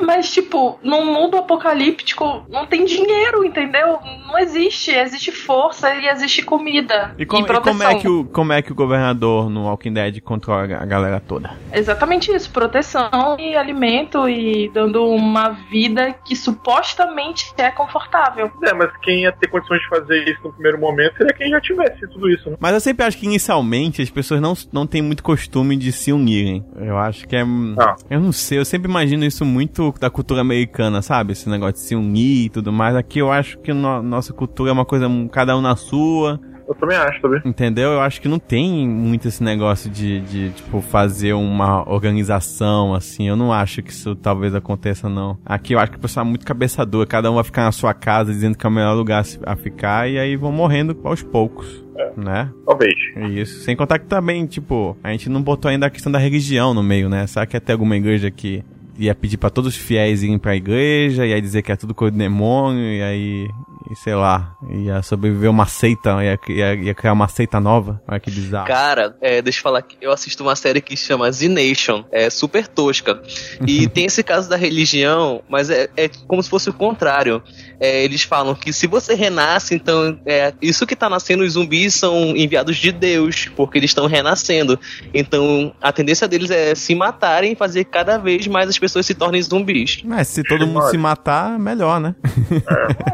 Mas, 0.00 0.30
tipo, 0.32 0.78
num 0.82 1.04
mundo 1.04 1.36
apocalíptico 1.36 2.44
não 2.48 2.66
tem 2.66 2.84
dinheiro, 2.84 3.44
entendeu? 3.44 3.98
Não 4.26 4.38
existe. 4.38 4.90
Existe 4.90 5.30
força 5.32 5.94
e 5.94 6.06
existe 6.08 6.42
comida. 6.42 7.14
E, 7.18 7.26
como- 7.26 7.44
e 7.44 7.46
proteção. 7.46 7.78
como, 7.78 7.82
é 7.90 8.00
que 8.00 8.08
o, 8.08 8.24
como 8.24 8.52
é 8.52 8.62
que 8.62 8.72
o 8.72 8.74
governador 8.74 9.50
no 9.50 9.64
Walking 9.64 9.92
Dead 9.92 10.20
controla 10.22 10.62
a 10.76 10.86
galera 10.86 11.17
galera 11.18 11.20
toda. 11.20 11.50
Exatamente 11.72 12.30
isso, 12.32 12.50
proteção 12.50 13.36
e 13.38 13.56
alimento 13.56 14.28
e 14.28 14.70
dando 14.72 15.04
uma 15.06 15.50
vida 15.70 16.12
que 16.24 16.34
supostamente 16.34 17.52
é 17.58 17.70
confortável. 17.70 18.50
É, 18.64 18.72
mas 18.72 18.90
quem 19.02 19.22
ia 19.22 19.32
ter 19.32 19.48
condições 19.48 19.80
de 19.80 19.88
fazer 19.88 20.24
isso 20.28 20.40
no 20.44 20.52
primeiro 20.52 20.78
momento 20.78 21.16
seria 21.16 21.32
quem 21.34 21.50
já 21.50 21.60
tivesse 21.60 22.06
tudo 22.08 22.30
isso, 22.30 22.50
né? 22.50 22.56
Mas 22.60 22.72
eu 22.74 22.80
sempre 22.80 23.04
acho 23.04 23.18
que 23.18 23.26
inicialmente 23.26 24.00
as 24.02 24.10
pessoas 24.10 24.40
não, 24.40 24.54
não 24.72 24.86
têm 24.86 25.02
muito 25.02 25.22
costume 25.22 25.76
de 25.76 25.92
se 25.92 26.12
unirem. 26.12 26.64
Eu 26.76 26.96
acho 26.98 27.26
que 27.26 27.36
é. 27.36 27.42
Ah. 27.78 27.96
Eu 28.08 28.20
não 28.20 28.32
sei, 28.32 28.58
eu 28.58 28.64
sempre 28.64 28.88
imagino 28.90 29.24
isso 29.24 29.44
muito 29.44 29.92
da 30.00 30.10
cultura 30.10 30.40
americana, 30.40 31.02
sabe? 31.02 31.32
Esse 31.32 31.48
negócio 31.48 31.74
de 31.74 31.80
se 31.80 31.94
unir 31.94 32.46
e 32.46 32.48
tudo 32.50 32.72
mais. 32.72 32.94
Aqui 32.96 33.18
eu 33.18 33.30
acho 33.32 33.58
que 33.58 33.72
no- 33.72 34.02
nossa 34.02 34.32
cultura 34.32 34.70
é 34.70 34.72
uma 34.72 34.84
coisa, 34.84 35.06
cada 35.32 35.56
um 35.56 35.60
na 35.60 35.76
sua. 35.76 36.40
Eu 36.68 36.74
também 36.74 36.96
acho, 36.98 37.20
também. 37.22 37.40
Entendeu? 37.46 37.92
Eu 37.92 38.00
acho 38.00 38.20
que 38.20 38.28
não 38.28 38.38
tem 38.38 38.86
muito 38.86 39.26
esse 39.26 39.42
negócio 39.42 39.88
de, 39.88 40.20
de, 40.20 40.50
tipo, 40.50 40.82
fazer 40.82 41.32
uma 41.32 41.88
organização, 41.90 42.94
assim. 42.94 43.26
Eu 43.26 43.36
não 43.36 43.52
acho 43.52 43.82
que 43.82 43.90
isso 43.90 44.14
talvez 44.14 44.54
aconteça, 44.54 45.08
não. 45.08 45.38
Aqui 45.46 45.72
eu 45.72 45.78
acho 45.78 45.92
que 45.92 45.96
o 45.98 46.00
pessoal 46.00 46.26
é 46.26 46.28
muito 46.28 46.44
cabeça 46.44 46.84
dura. 46.84 47.06
Cada 47.06 47.30
um 47.30 47.36
vai 47.36 47.44
ficar 47.44 47.64
na 47.64 47.72
sua 47.72 47.94
casa 47.94 48.32
dizendo 48.32 48.56
que 48.56 48.66
é 48.66 48.68
o 48.68 48.72
melhor 48.72 48.94
lugar 48.94 49.24
a 49.46 49.56
ficar 49.56 50.10
e 50.10 50.18
aí 50.18 50.36
vão 50.36 50.52
morrendo 50.52 50.96
aos 51.04 51.22
poucos. 51.22 51.82
Né? 52.16 52.50
Talvez. 52.66 52.94
Isso. 53.32 53.60
Sem 53.60 53.74
contar 53.74 53.98
que 53.98 54.06
também, 54.06 54.46
tipo, 54.46 54.96
a 55.02 55.10
gente 55.10 55.28
não 55.28 55.42
botou 55.42 55.70
ainda 55.70 55.86
a 55.86 55.90
questão 55.90 56.12
da 56.12 56.18
religião 56.18 56.74
no 56.74 56.82
meio, 56.82 57.08
né? 57.08 57.26
Será 57.26 57.46
que 57.46 57.56
ia 57.56 57.60
ter 57.60 57.72
alguma 57.72 57.96
igreja 57.96 58.30
que 58.30 58.62
ia 58.98 59.14
pedir 59.14 59.36
pra 59.36 59.48
todos 59.48 59.74
os 59.74 59.80
fiéis 59.80 60.22
irem 60.22 60.38
pra 60.38 60.56
igreja, 60.56 61.24
ia 61.24 61.40
dizer 61.40 61.62
que 61.62 61.70
é 61.70 61.76
tudo 61.76 61.94
coisa 61.94 62.12
do 62.12 62.18
demônio, 62.18 62.82
e 62.82 63.02
aí, 63.02 63.48
e 63.90 63.96
sei 63.96 64.14
lá, 64.14 64.54
ia 64.68 65.02
sobreviver 65.02 65.50
uma 65.50 65.66
seita, 65.66 66.22
ia, 66.22 66.38
ia, 66.48 66.74
ia 66.74 66.94
criar 66.94 67.14
uma 67.14 67.26
seita 67.26 67.58
nova? 67.58 68.00
Olha 68.06 68.20
que 68.20 68.30
bizarro. 68.30 68.66
Cara, 68.66 69.16
é, 69.20 69.40
deixa 69.40 69.58
eu 69.60 69.62
falar 69.62 69.80
que 69.80 69.96
eu 70.00 70.12
assisto 70.12 70.42
uma 70.42 70.54
série 70.54 70.80
que 70.80 70.96
chama 70.96 71.30
Z 71.32 71.48
Nation, 71.48 72.04
é 72.12 72.28
super 72.28 72.66
tosca. 72.66 73.22
E 73.66 73.88
tem 73.88 74.04
esse 74.04 74.22
caso 74.22 74.48
da 74.48 74.56
religião, 74.56 75.42
mas 75.48 75.70
é, 75.70 75.88
é 75.96 76.08
como 76.26 76.42
se 76.42 76.50
fosse 76.50 76.68
o 76.68 76.72
contrário. 76.72 77.42
É, 77.80 78.04
eles 78.04 78.22
falam 78.22 78.54
que 78.54 78.72
se 78.72 78.86
você 78.86 79.14
renasce, 79.14 79.74
então 79.74 80.18
é, 80.26 80.52
isso 80.60 80.86
que 80.86 80.96
tá 80.96 81.08
nascendo, 81.08 81.42
os 81.44 81.52
zumbis 81.52 81.94
são 81.94 82.36
enviados 82.36 82.76
de 82.76 82.92
Deus, 82.92 83.48
porque 83.56 83.78
eles 83.78 83.90
estão 83.90 84.06
renascendo. 84.06 84.78
Então 85.14 85.74
a 85.80 85.92
tendência 85.92 86.28
deles 86.28 86.50
é 86.50 86.74
se 86.74 86.94
matarem 86.94 87.52
e 87.52 87.56
fazer 87.56 87.84
cada 87.84 88.18
vez 88.18 88.46
mais 88.46 88.68
as 88.68 88.78
pessoas 88.78 89.06
se 89.06 89.14
tornem 89.14 89.40
zumbis. 89.40 90.02
Mas 90.04 90.28
se 90.28 90.42
todo 90.42 90.66
mundo 90.66 90.90
se 90.90 90.98
matar, 90.98 91.58
melhor, 91.58 92.00
né? 92.00 92.14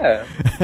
É. 0.00 0.24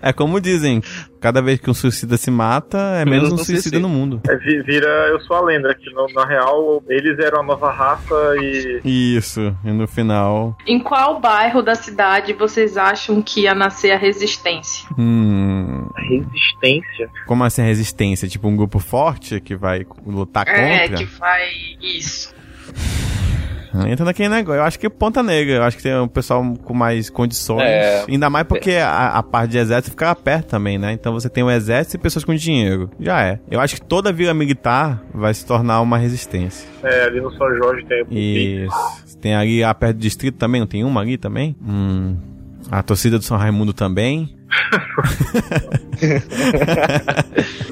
É 0.00 0.12
como 0.12 0.40
dizem, 0.40 0.82
cada 1.20 1.40
vez 1.40 1.58
que 1.60 1.70
um 1.70 1.74
suicida 1.74 2.16
se 2.16 2.30
mata, 2.30 2.78
é 2.96 3.04
menos 3.04 3.32
um 3.32 3.36
suicida 3.36 3.60
suicídio. 3.60 3.80
no 3.80 3.88
mundo. 3.88 4.20
É, 4.28 4.36
vi- 4.36 4.62
vira 4.62 4.88
Eu 5.10 5.20
Sou 5.20 5.36
a 5.36 5.42
Lenda, 5.44 5.74
que 5.74 5.88
no- 5.92 6.06
na 6.14 6.26
real 6.26 6.82
eles 6.88 7.18
eram 7.18 7.40
a 7.40 7.42
nova 7.42 7.70
raça 7.72 8.14
e. 8.40 8.80
Isso, 9.16 9.56
e 9.64 9.70
no 9.70 9.86
final. 9.86 10.56
Em 10.66 10.78
qual 10.80 11.20
bairro 11.20 11.62
da 11.62 11.74
cidade 11.74 12.32
vocês 12.32 12.76
acham 12.76 13.22
que 13.22 13.42
ia 13.42 13.54
nascer 13.54 13.92
a 13.92 13.96
resistência? 13.98 14.88
Hum. 14.98 15.88
Resistência. 15.96 17.08
Como 17.26 17.44
assim 17.44 17.62
a 17.62 17.64
resistência? 17.66 18.28
Tipo 18.28 18.48
um 18.48 18.56
grupo 18.56 18.78
forte 18.78 19.40
que 19.40 19.54
vai 19.54 19.86
lutar 20.06 20.46
É, 20.48 20.80
contra? 20.88 20.96
que 20.98 21.04
vai. 21.04 21.48
Isso. 21.80 22.34
Entra 23.88 24.04
naquele 24.04 24.28
negócio. 24.28 24.60
Eu 24.60 24.64
acho 24.64 24.78
que 24.78 24.88
Ponta 24.90 25.22
Negra. 25.22 25.54
Eu 25.56 25.62
acho 25.62 25.76
que 25.76 25.82
tem 25.82 25.96
um 25.96 26.08
pessoal 26.08 26.44
com 26.62 26.74
mais 26.74 27.08
condições. 27.08 27.62
É. 27.62 28.04
Ainda 28.08 28.28
mais 28.28 28.46
porque 28.46 28.72
a, 28.72 29.18
a 29.18 29.22
parte 29.22 29.52
de 29.52 29.58
exército 29.58 29.90
fica 29.90 30.14
perto 30.14 30.48
também, 30.48 30.78
né? 30.78 30.92
Então 30.92 31.12
você 31.12 31.28
tem 31.28 31.42
o 31.42 31.50
exército 31.50 31.96
e 31.96 31.98
pessoas 31.98 32.24
com 32.24 32.34
dinheiro. 32.34 32.90
Já 33.00 33.22
é. 33.22 33.40
Eu 33.50 33.60
acho 33.60 33.76
que 33.76 33.82
toda 33.82 34.12
vila 34.12 34.34
militar 34.34 35.02
vai 35.14 35.32
se 35.32 35.46
tornar 35.46 35.80
uma 35.80 35.96
resistência. 35.96 36.68
É, 36.82 37.04
ali 37.04 37.20
no 37.20 37.30
São 37.36 37.48
Jorge 37.56 37.86
tem 37.86 38.04
Isso. 38.10 39.18
Tem 39.20 39.34
ali 39.34 39.62
a 39.62 39.72
perto 39.74 39.96
do 39.96 40.00
distrito 40.00 40.36
também, 40.36 40.60
não 40.60 40.66
tem 40.66 40.84
uma 40.84 41.00
ali 41.00 41.16
também? 41.16 41.56
Hum. 41.64 42.16
A 42.70 42.82
torcida 42.82 43.18
do 43.18 43.24
São 43.24 43.36
Raimundo 43.36 43.72
também. 43.72 44.36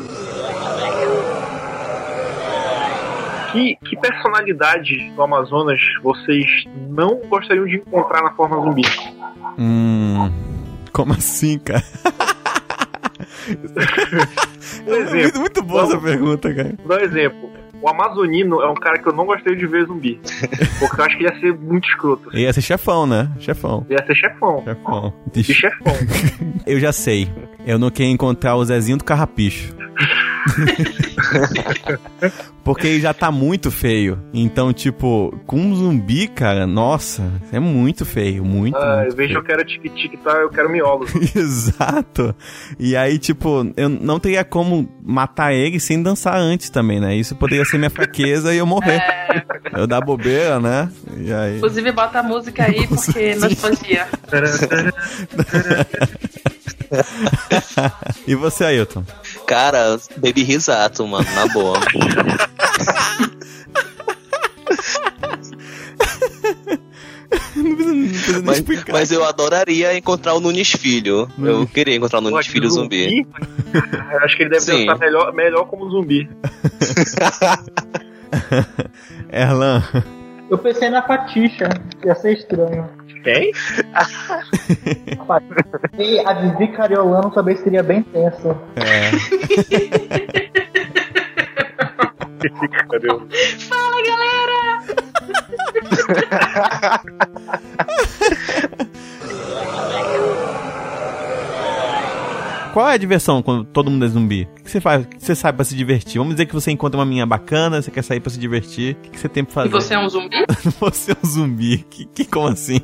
Que, 3.52 3.76
que 3.84 3.96
personalidade 3.96 5.10
do 5.14 5.22
Amazonas 5.22 5.80
vocês 6.02 6.46
não 6.88 7.20
gostariam 7.28 7.64
de 7.66 7.76
encontrar 7.76 8.22
na 8.22 8.30
forma 8.32 8.56
zumbi? 8.56 8.82
Hum. 9.58 10.30
Como 10.92 11.12
assim, 11.12 11.58
cara? 11.58 11.82
Por 14.84 14.94
exemplo, 14.94 15.40
muito, 15.40 15.62
boa 15.62 15.82
essa 15.82 15.96
vamos- 15.96 16.10
pergunta, 16.10 16.54
cara. 16.54 16.74
Dar 16.86 16.96
um 16.98 17.00
exemplo. 17.00 17.50
O 17.82 17.88
Amazonino 17.88 18.60
é 18.60 18.68
um 18.68 18.74
cara 18.74 18.98
que 18.98 19.08
eu 19.08 19.12
não 19.14 19.24
gostaria 19.24 19.56
de 19.56 19.66
ver 19.66 19.86
zumbi. 19.86 20.20
Porque 20.78 21.00
eu 21.00 21.04
acho 21.04 21.16
que 21.16 21.24
ia 21.24 21.40
ser 21.40 21.54
muito 21.54 21.88
escroto. 21.88 22.28
Ele 22.32 22.42
ia 22.42 22.52
ser 22.52 22.60
chefão, 22.60 23.06
né? 23.06 23.30
Chefão. 23.38 23.86
Ia 23.88 24.04
ser 24.04 24.14
chefão. 24.14 24.62
Chefão. 24.64 25.14
De 25.32 25.42
chefão. 25.42 25.92
Eu 26.66 26.78
já 26.78 26.92
sei. 26.92 27.26
Eu 27.66 27.78
não 27.78 27.90
quero 27.90 28.10
encontrar 28.10 28.54
o 28.56 28.64
Zezinho 28.64 28.98
do 28.98 29.04
Carrapicho. 29.04 29.74
Porque 32.62 33.00
já 33.00 33.12
tá 33.14 33.30
muito 33.30 33.70
feio. 33.70 34.18
Então, 34.34 34.72
tipo, 34.72 35.34
com 35.46 35.56
um 35.58 35.74
zumbi, 35.74 36.28
cara, 36.28 36.66
nossa, 36.66 37.30
é 37.50 37.58
muito 37.58 38.04
feio. 38.04 38.44
Muito, 38.44 38.76
Ah, 38.76 38.98
muito 39.02 39.16
vez 39.16 39.28
de 39.28 39.34
feio. 39.34 39.38
eu 39.38 39.42
quero 39.42 39.64
tique-tique, 39.64 40.16
tá? 40.18 40.32
Eu 40.32 40.50
quero 40.50 40.70
miolo. 40.70 41.06
Exato. 41.34 42.34
E 42.78 42.94
aí, 42.96 43.18
tipo, 43.18 43.72
eu 43.76 43.88
não 43.88 44.20
teria 44.20 44.44
como 44.44 44.88
matar 45.02 45.52
ele 45.54 45.80
sem 45.80 46.02
dançar 46.02 46.36
antes 46.36 46.68
também, 46.70 47.00
né? 47.00 47.16
Isso 47.16 47.34
poderia 47.34 47.64
ser 47.64 47.78
minha 47.78 47.90
fraqueza 47.90 48.54
e 48.54 48.58
eu 48.58 48.66
morrer. 48.66 49.02
Eu 49.72 49.86
dar 49.86 50.00
bobeira, 50.02 50.60
né? 50.60 50.90
E 51.16 51.32
aí. 51.32 51.56
Inclusive, 51.56 51.92
bota 51.92 52.20
a 52.20 52.22
música 52.22 52.64
aí, 52.64 52.86
porque 52.86 53.34
nostalgia. 53.36 54.06
e 58.26 58.34
você, 58.34 58.64
Ailton? 58.64 59.04
Cara, 59.50 59.98
Baby 60.16 60.44
Risato, 60.44 61.04
mano, 61.08 61.26
na 61.34 61.48
boa. 61.48 61.76
Não 67.56 67.76
precisa, 67.76 67.94
não 67.94 68.08
precisa 68.08 68.42
nem 68.42 68.44
mas, 68.44 68.84
mas 68.88 69.12
eu 69.12 69.24
adoraria 69.24 69.96
encontrar 69.96 70.34
o 70.34 70.40
Nunes 70.40 70.70
Filho. 70.70 71.28
Eu 71.38 71.66
queria 71.66 71.96
encontrar 71.96 72.20
o 72.20 72.22
Nunes 72.22 72.46
Pô, 72.46 72.52
Filho 72.52 72.70
zumbi. 72.70 73.26
Eu 74.12 74.18
acho 74.20 74.36
que 74.36 74.44
ele 74.44 74.50
deve 74.50 74.62
Sim. 74.62 74.86
dançar 74.86 74.98
melhor, 74.98 75.32
melhor 75.32 75.64
como 75.66 75.90
zumbi. 75.90 76.30
Erlan. 79.30 79.82
Eu 80.50 80.58
pensei 80.58 80.90
na 80.90 81.00
Patixa, 81.00 81.68
ia 82.04 82.14
ser 82.16 82.32
estranho. 82.32 82.90
Quem? 83.22 83.52
E 85.96 86.18
a 86.20 86.32
Vivi 86.32 86.68
Cariolano 86.72 87.30
também 87.30 87.56
seria 87.58 87.82
bem 87.82 88.02
tenso. 88.02 88.56
É. 88.76 89.10
Fala, 93.68 94.02
galera! 94.02 94.82
Qual 102.72 102.88
é 102.88 102.94
a 102.94 102.96
diversão 102.96 103.42
quando 103.42 103.64
todo 103.64 103.90
mundo 103.90 104.04
é 104.04 104.08
zumbi? 104.08 104.48
O 104.60 104.62
que 104.62 104.70
você 104.70 104.80
faz? 104.80 105.04
O 105.04 105.08
que 105.08 105.24
você 105.24 105.34
sabe 105.34 105.56
pra 105.56 105.64
se 105.64 105.74
divertir? 105.74 106.18
Vamos 106.18 106.34
dizer 106.34 106.46
que 106.46 106.54
você 106.54 106.70
encontra 106.70 106.98
uma 106.98 107.04
menina 107.04 107.26
bacana, 107.26 107.82
você 107.82 107.90
quer 107.90 108.02
sair 108.02 108.20
pra 108.20 108.30
se 108.30 108.38
divertir. 108.38 108.96
O 109.06 109.10
que 109.10 109.18
você 109.18 109.28
tem 109.28 109.44
pra 109.44 109.52
fazer? 109.54 109.68
E 109.68 109.72
você 109.72 109.94
é 109.94 109.98
um 109.98 110.08
zumbi? 110.08 110.36
Você 110.78 111.12
é 111.12 111.16
um 111.22 111.28
zumbi. 111.28 111.78
Que, 111.90 112.04
que 112.04 112.24
como 112.24 112.46
assim? 112.46 112.80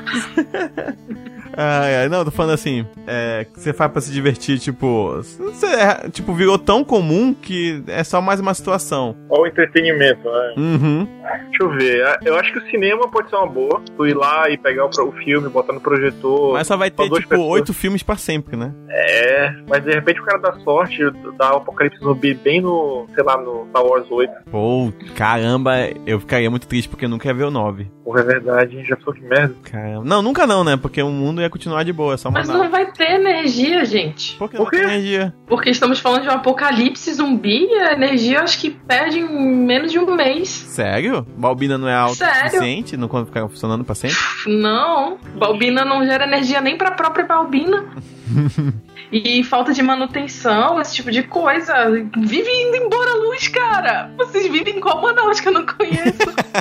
Ai, 1.56 1.96
ai, 1.96 2.08
não, 2.08 2.24
tô 2.24 2.30
falando 2.30 2.54
assim, 2.54 2.86
é, 3.06 3.44
que 3.44 3.60
você 3.60 3.72
faz 3.72 3.90
pra 3.90 4.00
se 4.00 4.12
divertir, 4.12 4.58
tipo, 4.58 5.16
você, 5.16 5.66
é, 5.66 6.08
tipo, 6.08 6.32
virou 6.32 6.58
tão 6.58 6.84
comum 6.84 7.34
que 7.34 7.82
é 7.86 8.04
só 8.04 8.20
mais 8.20 8.40
uma 8.40 8.54
situação. 8.54 9.16
Olha 9.28 9.42
o 9.42 9.46
entretenimento, 9.46 10.30
né? 10.30 10.54
Uhum. 10.56 11.08
Deixa 11.48 11.62
eu 11.62 11.70
ver. 11.70 12.18
Eu 12.24 12.36
acho 12.36 12.52
que 12.52 12.58
o 12.58 12.70
cinema 12.70 13.08
pode 13.10 13.28
ser 13.28 13.36
uma 13.36 13.46
boa. 13.46 13.82
Tu 13.96 14.06
ir 14.06 14.16
lá 14.16 14.48
e 14.48 14.56
pegar 14.56 14.86
o, 14.86 14.88
o 14.88 15.12
filme, 15.12 15.48
botar 15.48 15.72
no 15.72 15.80
projetor. 15.80 16.52
Mas 16.52 16.66
só 16.66 16.76
vai 16.76 16.90
ter, 16.90 17.08
tipo, 17.10 17.38
oito 17.38 17.74
filmes 17.74 18.02
pra 18.02 18.16
sempre, 18.16 18.56
né? 18.56 18.72
É, 18.88 19.52
mas 19.68 19.84
de 19.84 19.92
repente 19.92 20.20
o 20.20 20.24
cara 20.24 20.38
dá 20.38 20.52
sorte, 20.60 20.98
dá 21.36 21.54
o 21.54 21.58
Apocalipse 21.58 22.00
Zumbi 22.00 22.34
bem 22.34 22.60
no, 22.60 23.06
sei 23.14 23.24
lá, 23.24 23.36
no 23.36 23.66
Star 23.70 23.84
Wars 23.84 24.10
8. 24.10 24.32
Pô, 24.50 24.92
caramba, 25.14 25.74
eu 26.06 26.20
ficaria 26.20 26.50
muito 26.50 26.66
triste 26.66 26.88
porque 26.88 27.04
eu 27.04 27.08
nunca 27.08 27.28
ia 27.28 27.34
ver 27.34 27.44
o 27.44 27.50
9. 27.50 27.90
Porra, 28.04 28.20
é 28.20 28.24
verdade, 28.24 28.76
hein? 28.76 28.84
já 28.84 28.96
pensou 28.96 29.12
que 29.12 29.22
merda. 29.22 29.54
Caramba. 29.62 29.89
Não, 30.04 30.22
nunca 30.22 30.46
não, 30.46 30.62
né? 30.64 30.76
Porque 30.76 31.02
o 31.02 31.10
mundo 31.10 31.40
ia 31.40 31.50
continuar 31.50 31.82
de 31.84 31.92
boa, 31.92 32.14
é 32.14 32.16
só 32.16 32.30
Mas 32.30 32.48
nave. 32.48 32.60
não 32.62 32.70
vai 32.70 32.90
ter 32.92 33.12
energia, 33.12 33.84
gente. 33.84 34.36
Por 34.36 34.48
que 34.50 34.56
Por 34.56 34.64
não 34.64 34.70
tem 34.70 34.80
quê? 34.80 34.86
energia? 34.86 35.34
Porque 35.46 35.70
estamos 35.70 35.98
falando 35.98 36.22
de 36.22 36.28
um 36.28 36.32
apocalipse 36.32 37.12
zumbi 37.14 37.66
e 37.66 37.74
a 37.78 37.92
energia 37.92 38.40
acho 38.42 38.58
que 38.60 38.70
perde 38.70 39.18
em 39.18 39.28
menos 39.66 39.90
de 39.92 39.98
um 39.98 40.14
mês. 40.14 40.48
Sério? 40.48 41.26
Balbina 41.36 41.76
não 41.78 41.88
é 41.88 41.94
alto 41.94 42.12
o 42.12 42.16
Sério? 42.16 42.50
suficiente? 42.50 42.96
Não 42.96 43.08
quando 43.08 43.26
ficar 43.26 43.48
funcionando 43.48 43.84
pra 43.84 43.94
sempre? 43.94 44.16
Não, 44.46 45.18
Balbina 45.36 45.84
não 45.84 46.04
gera 46.04 46.24
energia 46.24 46.60
nem 46.60 46.76
pra 46.76 46.90
própria 46.92 47.24
Balbina. 47.26 47.84
E 49.12 49.42
falta 49.42 49.72
de 49.72 49.82
manutenção, 49.82 50.80
esse 50.80 50.94
tipo 50.94 51.10
de 51.10 51.24
coisa. 51.24 51.74
Vive 52.16 52.48
indo 52.48 52.76
embora 52.76 53.10
a 53.10 53.14
luz, 53.16 53.48
cara. 53.48 54.08
Vocês 54.16 54.46
vivem 54.46 54.76
em 54.76 54.80
qual 54.80 55.02
Manaus 55.02 55.40
que 55.40 55.48
eu 55.48 55.52
não 55.52 55.66
conheço? 55.66 56.16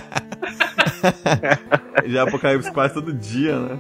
Já 2.06 2.24
Apocalipse 2.24 2.72
quase 2.72 2.93
todo 2.93 3.12
dia, 3.14 3.58
né? 3.58 3.80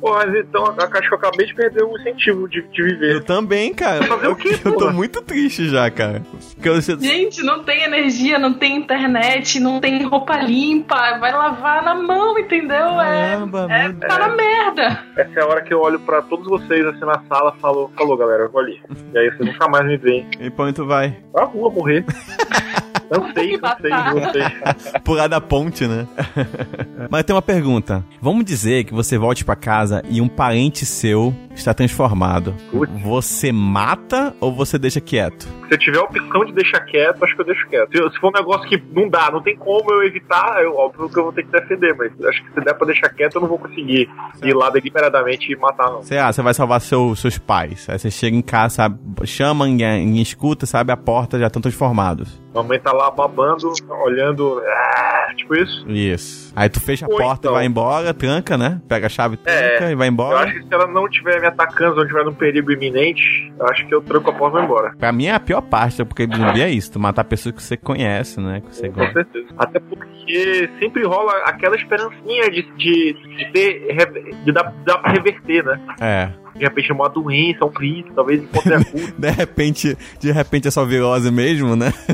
Pô, 0.00 0.14
mas 0.14 0.34
então 0.34 0.64
a 0.66 0.86
caixa 0.88 1.08
que 1.08 1.14
eu 1.14 1.18
acabei 1.18 1.46
de 1.46 1.54
perder 1.54 1.84
o 1.84 1.96
incentivo 1.98 2.48
de, 2.48 2.62
de 2.62 2.80
Eu 2.82 2.86
viver. 2.86 3.24
também, 3.24 3.74
cara. 3.74 4.02
Fazer 4.04 4.26
Eu, 4.26 4.32
o 4.32 4.36
quê, 4.36 4.58
eu 4.64 4.76
tô 4.76 4.90
muito 4.90 5.20
triste 5.22 5.68
já, 5.68 5.90
cara. 5.90 6.22
Porque 6.54 6.68
eu, 6.68 6.80
Gente, 6.80 7.42
não 7.42 7.62
tem 7.62 7.82
energia, 7.84 8.38
não 8.38 8.54
tem 8.54 8.76
internet, 8.76 9.60
não 9.60 9.80
tem 9.80 10.02
roupa 10.04 10.36
limpa. 10.38 11.18
Vai 11.18 11.32
lavar 11.32 11.82
na 11.82 11.94
mão, 11.94 12.38
entendeu? 12.38 13.00
É, 13.00 13.30
Caramba, 13.32 13.66
é 13.70 13.88
meu 13.88 14.00
tá 14.00 14.18
na 14.18 14.28
merda. 14.34 15.04
Essa 15.16 15.40
é 15.40 15.42
a 15.42 15.46
hora 15.46 15.62
que 15.62 15.72
eu 15.74 15.80
olho 15.80 16.00
pra 16.00 16.22
todos 16.22 16.46
vocês 16.46 16.84
assim 16.86 17.04
na 17.04 17.20
sala 17.28 17.54
e 17.56 17.60
falo, 17.60 17.90
falou 17.96 18.16
galera, 18.16 18.44
eu 18.44 18.50
vou 18.50 18.60
ali. 18.60 18.80
E 19.12 19.18
aí 19.18 19.30
vocês 19.30 19.48
nunca 19.52 19.68
mais 19.68 19.86
me 19.86 19.96
veem. 19.96 20.26
E 20.40 20.50
pra 20.50 20.64
onde 20.64 20.74
tu 20.74 20.86
vai? 20.86 21.16
Pra 21.32 21.44
rua 21.44 21.70
morrer. 21.70 22.04
Cansei, 23.10 23.58
cansei 23.58 23.90
vocês. 24.12 24.92
Pular 25.04 25.28
da 25.28 25.40
ponte, 25.40 25.86
né? 25.86 26.06
Mas 27.10 27.24
tem 27.24 27.34
uma 27.34 27.42
pergunta. 27.42 28.04
Vamos 28.20 28.44
dizer 28.44 28.84
que 28.84 28.92
você 28.94 29.16
volte 29.18 29.44
pra 29.44 29.56
casa 29.56 30.02
e 30.08 30.20
um 30.20 30.28
parente 30.28 30.84
seu 30.84 31.34
está 31.58 31.72
transformado. 31.74 32.54
Você 33.02 33.50
mata 33.52 34.34
ou 34.40 34.52
você 34.54 34.78
deixa 34.78 35.00
quieto? 35.00 35.42
Se 35.68 35.74
eu 35.74 35.78
tiver 35.78 35.98
a 35.98 36.02
opção 36.02 36.44
de 36.44 36.52
deixar 36.52 36.80
quieto, 36.80 37.24
acho 37.24 37.34
que 37.34 37.40
eu 37.40 37.46
deixo 37.46 37.66
quieto. 37.68 37.90
Se, 37.90 38.14
se 38.14 38.20
for 38.20 38.28
um 38.28 38.38
negócio 38.38 38.68
que 38.68 38.80
não 38.92 39.08
dá, 39.08 39.30
não 39.30 39.42
tem 39.42 39.56
como 39.56 39.90
eu 39.92 40.04
evitar, 40.04 40.62
eu, 40.62 40.76
óbvio 40.76 41.08
que 41.08 41.18
eu 41.18 41.24
vou 41.24 41.32
ter 41.32 41.42
que 41.44 41.50
defender, 41.50 41.94
mas 41.96 42.12
acho 42.26 42.44
que 42.44 42.52
se 42.52 42.60
der 42.60 42.74
pra 42.74 42.86
deixar 42.86 43.08
quieto, 43.08 43.36
eu 43.36 43.40
não 43.40 43.48
vou 43.48 43.58
conseguir 43.58 44.08
ir 44.44 44.54
lá 44.54 44.70
deliberadamente 44.70 45.50
e 45.52 45.56
matar, 45.56 45.90
não. 45.90 46.02
Você, 46.02 46.16
ah, 46.16 46.32
você 46.32 46.40
vai 46.42 46.54
salvar 46.54 46.80
seu- 46.80 47.14
seus 47.16 47.36
pais. 47.38 47.88
Aí 47.88 47.98
você 47.98 48.10
chega 48.10 48.36
em 48.36 48.42
casa, 48.42 48.76
sabe? 48.76 48.98
Chama, 49.24 49.66
escuta, 50.20 50.66
sabe? 50.66 50.92
A 50.92 50.96
porta 50.96 51.38
já 51.38 51.46
estão 51.48 51.60
transformados. 51.60 52.40
Mamãe 52.54 52.78
tá 52.80 52.92
lá 52.92 53.10
babando, 53.10 53.70
olhando, 54.04 54.62
ah, 54.66 55.34
tipo 55.36 55.54
isso. 55.56 55.84
Isso. 55.90 56.52
Aí 56.56 56.68
tu 56.70 56.80
fecha 56.80 57.04
a 57.04 57.08
Ou 57.10 57.16
porta 57.18 57.40
então- 57.48 57.52
e 57.52 57.54
vai 57.54 57.66
embora, 57.66 58.14
tranca, 58.14 58.56
né? 58.56 58.80
Pega 58.88 59.06
a 59.06 59.10
chave, 59.10 59.36
tranca 59.36 59.84
É, 59.84 59.90
e 59.92 59.94
vai 59.94 60.08
Eu 60.08 60.12
embora. 60.12 60.46
acho 60.48 60.54
que 60.54 60.66
se 60.66 60.72
ela 60.74 60.86
não 60.86 61.06
estiver 61.06 61.36
me 61.46 61.52
atacando, 61.52 61.90
se 61.92 61.96
não 61.96 62.02
estiver 62.04 62.24
num 62.24 62.34
perigo 62.34 62.72
iminente, 62.72 63.52
eu 63.58 63.66
acho 63.68 63.86
que 63.86 63.94
eu 63.94 64.00
tranco 64.02 64.30
a 64.30 64.32
porta 64.32 64.58
e 64.58 64.60
vou 64.60 64.64
embora. 64.64 64.94
Pra 64.98 65.12
mim 65.12 65.26
é 65.26 65.34
a 65.34 65.40
pior 65.40 65.60
parte, 65.62 66.04
porque 66.04 66.24
zumbi 66.26 66.60
é 66.62 66.70
isso, 66.70 66.92
tu 66.92 66.98
matar 66.98 67.24
pessoas 67.24 67.54
que 67.54 67.62
você 67.62 67.76
conhece, 67.76 68.40
né? 68.40 68.60
Que 68.60 68.74
você 68.74 68.88
Com 68.88 69.00
gosta. 69.00 69.12
certeza. 69.14 69.46
Até 69.56 69.78
porque 69.80 70.68
sempre 70.80 71.04
rola 71.04 71.32
aquela 71.44 71.76
esperancinha 71.76 72.50
de, 72.50 72.62
de, 72.76 73.12
de 73.36 73.52
ter. 73.52 73.96
de 74.44 74.52
dar, 74.52 74.72
dar 74.84 74.98
pra 74.98 75.12
reverter, 75.12 75.64
né? 75.64 75.80
É. 76.00 76.28
De 76.56 76.64
repente 76.64 76.90
é 76.90 76.94
uma 76.94 77.08
doença, 77.08 77.66
um 77.66 77.70
vírus, 77.70 78.10
talvez 78.14 78.42
encontre 78.42 78.74
a 78.74 78.82
cura. 78.84 79.12
De 79.18 79.30
repente, 79.30 79.96
de 80.18 80.32
repente 80.32 80.68
é 80.68 80.70
só 80.70 80.86
virose 80.86 81.30
mesmo, 81.30 81.76
né? 81.76 81.92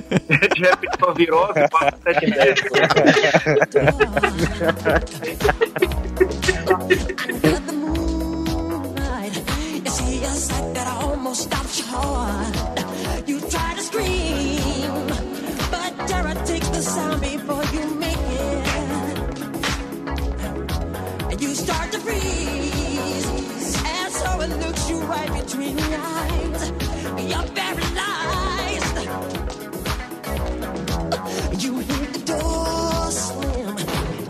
de 0.52 0.60
repente 0.62 0.98
uma 1.00 1.14
virose 1.14 1.52
passa 1.70 1.96
sete 2.02 2.26
meses. 2.28 2.62
At 6.72 7.68
the 7.68 7.81
sight 10.42 10.74
that 10.74 10.86
almost 11.02 11.42
stops 11.42 11.78
your 11.78 11.88
heart. 11.88 12.56
You 13.28 13.38
try 13.54 13.74
to 13.74 13.82
scream, 13.82 15.06
but 15.70 15.90
terror 16.08 16.34
takes 16.44 16.68
the 16.76 16.82
sound 16.82 17.20
before 17.20 17.64
you 17.76 17.84
make 18.04 18.24
it. 18.44 18.66
And 21.30 21.38
you 21.40 21.54
start 21.54 21.92
to 21.92 21.98
freeze, 22.00 23.74
and 23.96 24.12
so 24.20 24.28
it 24.44 24.50
looks 24.64 24.90
you 24.90 24.98
right 25.14 25.32
between 25.40 25.76
the 25.76 25.90
eyes. 26.18 26.60
You're 27.30 27.48
paralyzed. 27.60 28.96
You 31.64 31.72
hear 31.88 32.06
the 32.16 32.22
door 32.32 33.10
slam 33.22 33.76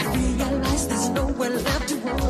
and 0.01 0.09
realize 0.17 0.85
there's 0.89 1.09
nowhere 1.09 1.51
left 1.51 1.89
to 1.89 1.97
run. 1.97 2.22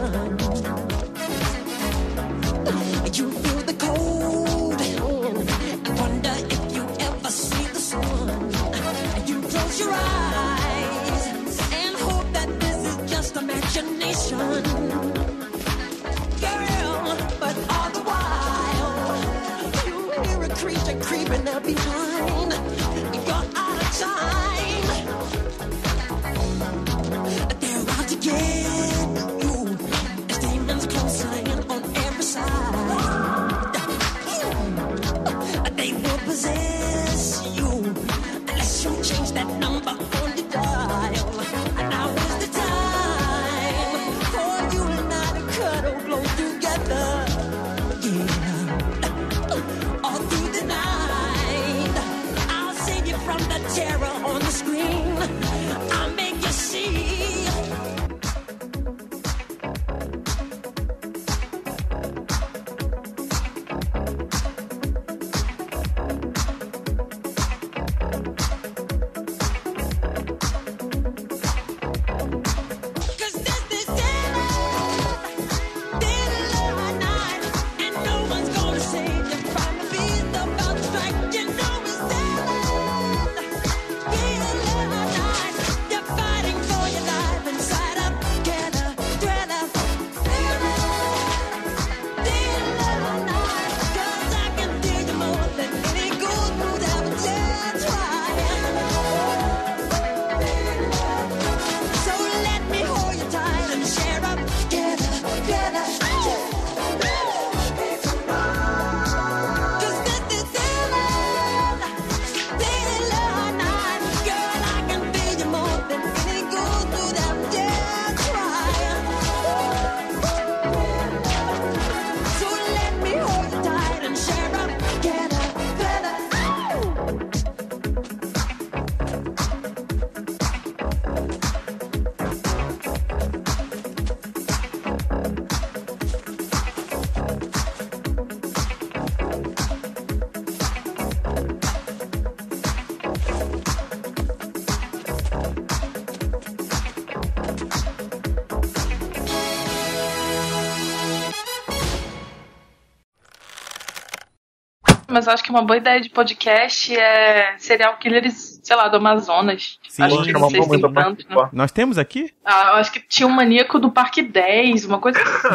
Mas 155.12 155.26
eu 155.26 155.32
acho 155.34 155.44
que 155.44 155.50
uma 155.50 155.62
boa 155.62 155.76
ideia 155.76 156.00
de 156.00 156.08
podcast 156.08 156.96
é 156.96 157.54
serial 157.58 157.98
killers, 157.98 158.58
sei 158.62 158.74
lá, 158.74 158.88
do 158.88 158.96
Amazonas. 158.96 159.78
Sim, 159.86 160.04
acho 160.04 160.22
que 160.22 160.32
vocês 160.32 160.66
têm 160.66 160.80
pra 160.80 161.04
tanto, 161.04 161.28
né? 161.28 161.48
Nós 161.52 161.70
temos 161.70 161.98
aqui? 161.98 162.32
Ah, 162.42 162.68
eu 162.68 162.74
acho 162.76 162.90
que 162.92 163.00
tinha 163.00 163.26
um 163.26 163.30
maníaco 163.30 163.78
do 163.78 163.90
Parque 163.92 164.22
10, 164.22 164.86
uma 164.86 164.98
coisa 164.98 165.18
assim. 165.20 165.48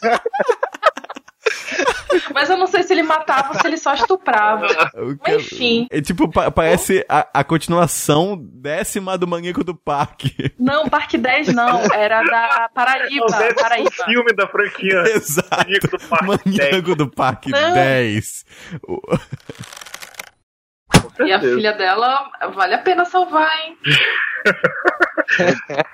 Mas 2.34 2.48
eu 2.50 2.56
não 2.56 2.66
sei 2.66 2.82
se 2.82 2.92
ele 2.92 3.02
matava 3.02 3.54
ou 3.54 3.60
se 3.60 3.66
ele 3.66 3.76
só 3.76 3.94
estuprava. 3.94 4.66
Mas 5.26 5.34
enfim. 5.36 5.86
É 5.90 6.00
tipo, 6.00 6.30
pa- 6.30 6.50
parece 6.50 7.04
a, 7.08 7.26
a 7.34 7.44
continuação 7.44 8.38
décima 8.40 9.16
do 9.18 9.26
Maníaco 9.26 9.64
do 9.64 9.74
Parque. 9.74 10.52
Não, 10.58 10.88
Parque 10.88 11.16
10 11.18 11.48
não. 11.54 11.80
Era 11.92 12.22
da 12.22 12.70
Paraíba. 12.74 13.26
É 13.44 13.50
o 13.50 13.54
Paraíba. 13.54 13.90
filme 14.04 14.32
da 14.34 14.46
franquia. 14.46 15.02
Exato. 15.14 15.48
Maníaco 15.56 15.88
do 15.88 15.98
Parque 15.98 16.26
Maníaco 16.26 16.94
do 16.96 17.10
Parque 17.10 17.50
Não. 17.50 17.74
10. 17.74 18.44
E 21.26 21.32
a 21.32 21.40
filha 21.40 21.72
dela, 21.72 22.30
vale 22.54 22.74
a 22.74 22.78
pena 22.78 23.04
salvar, 23.04 23.50
hein? 23.60 23.76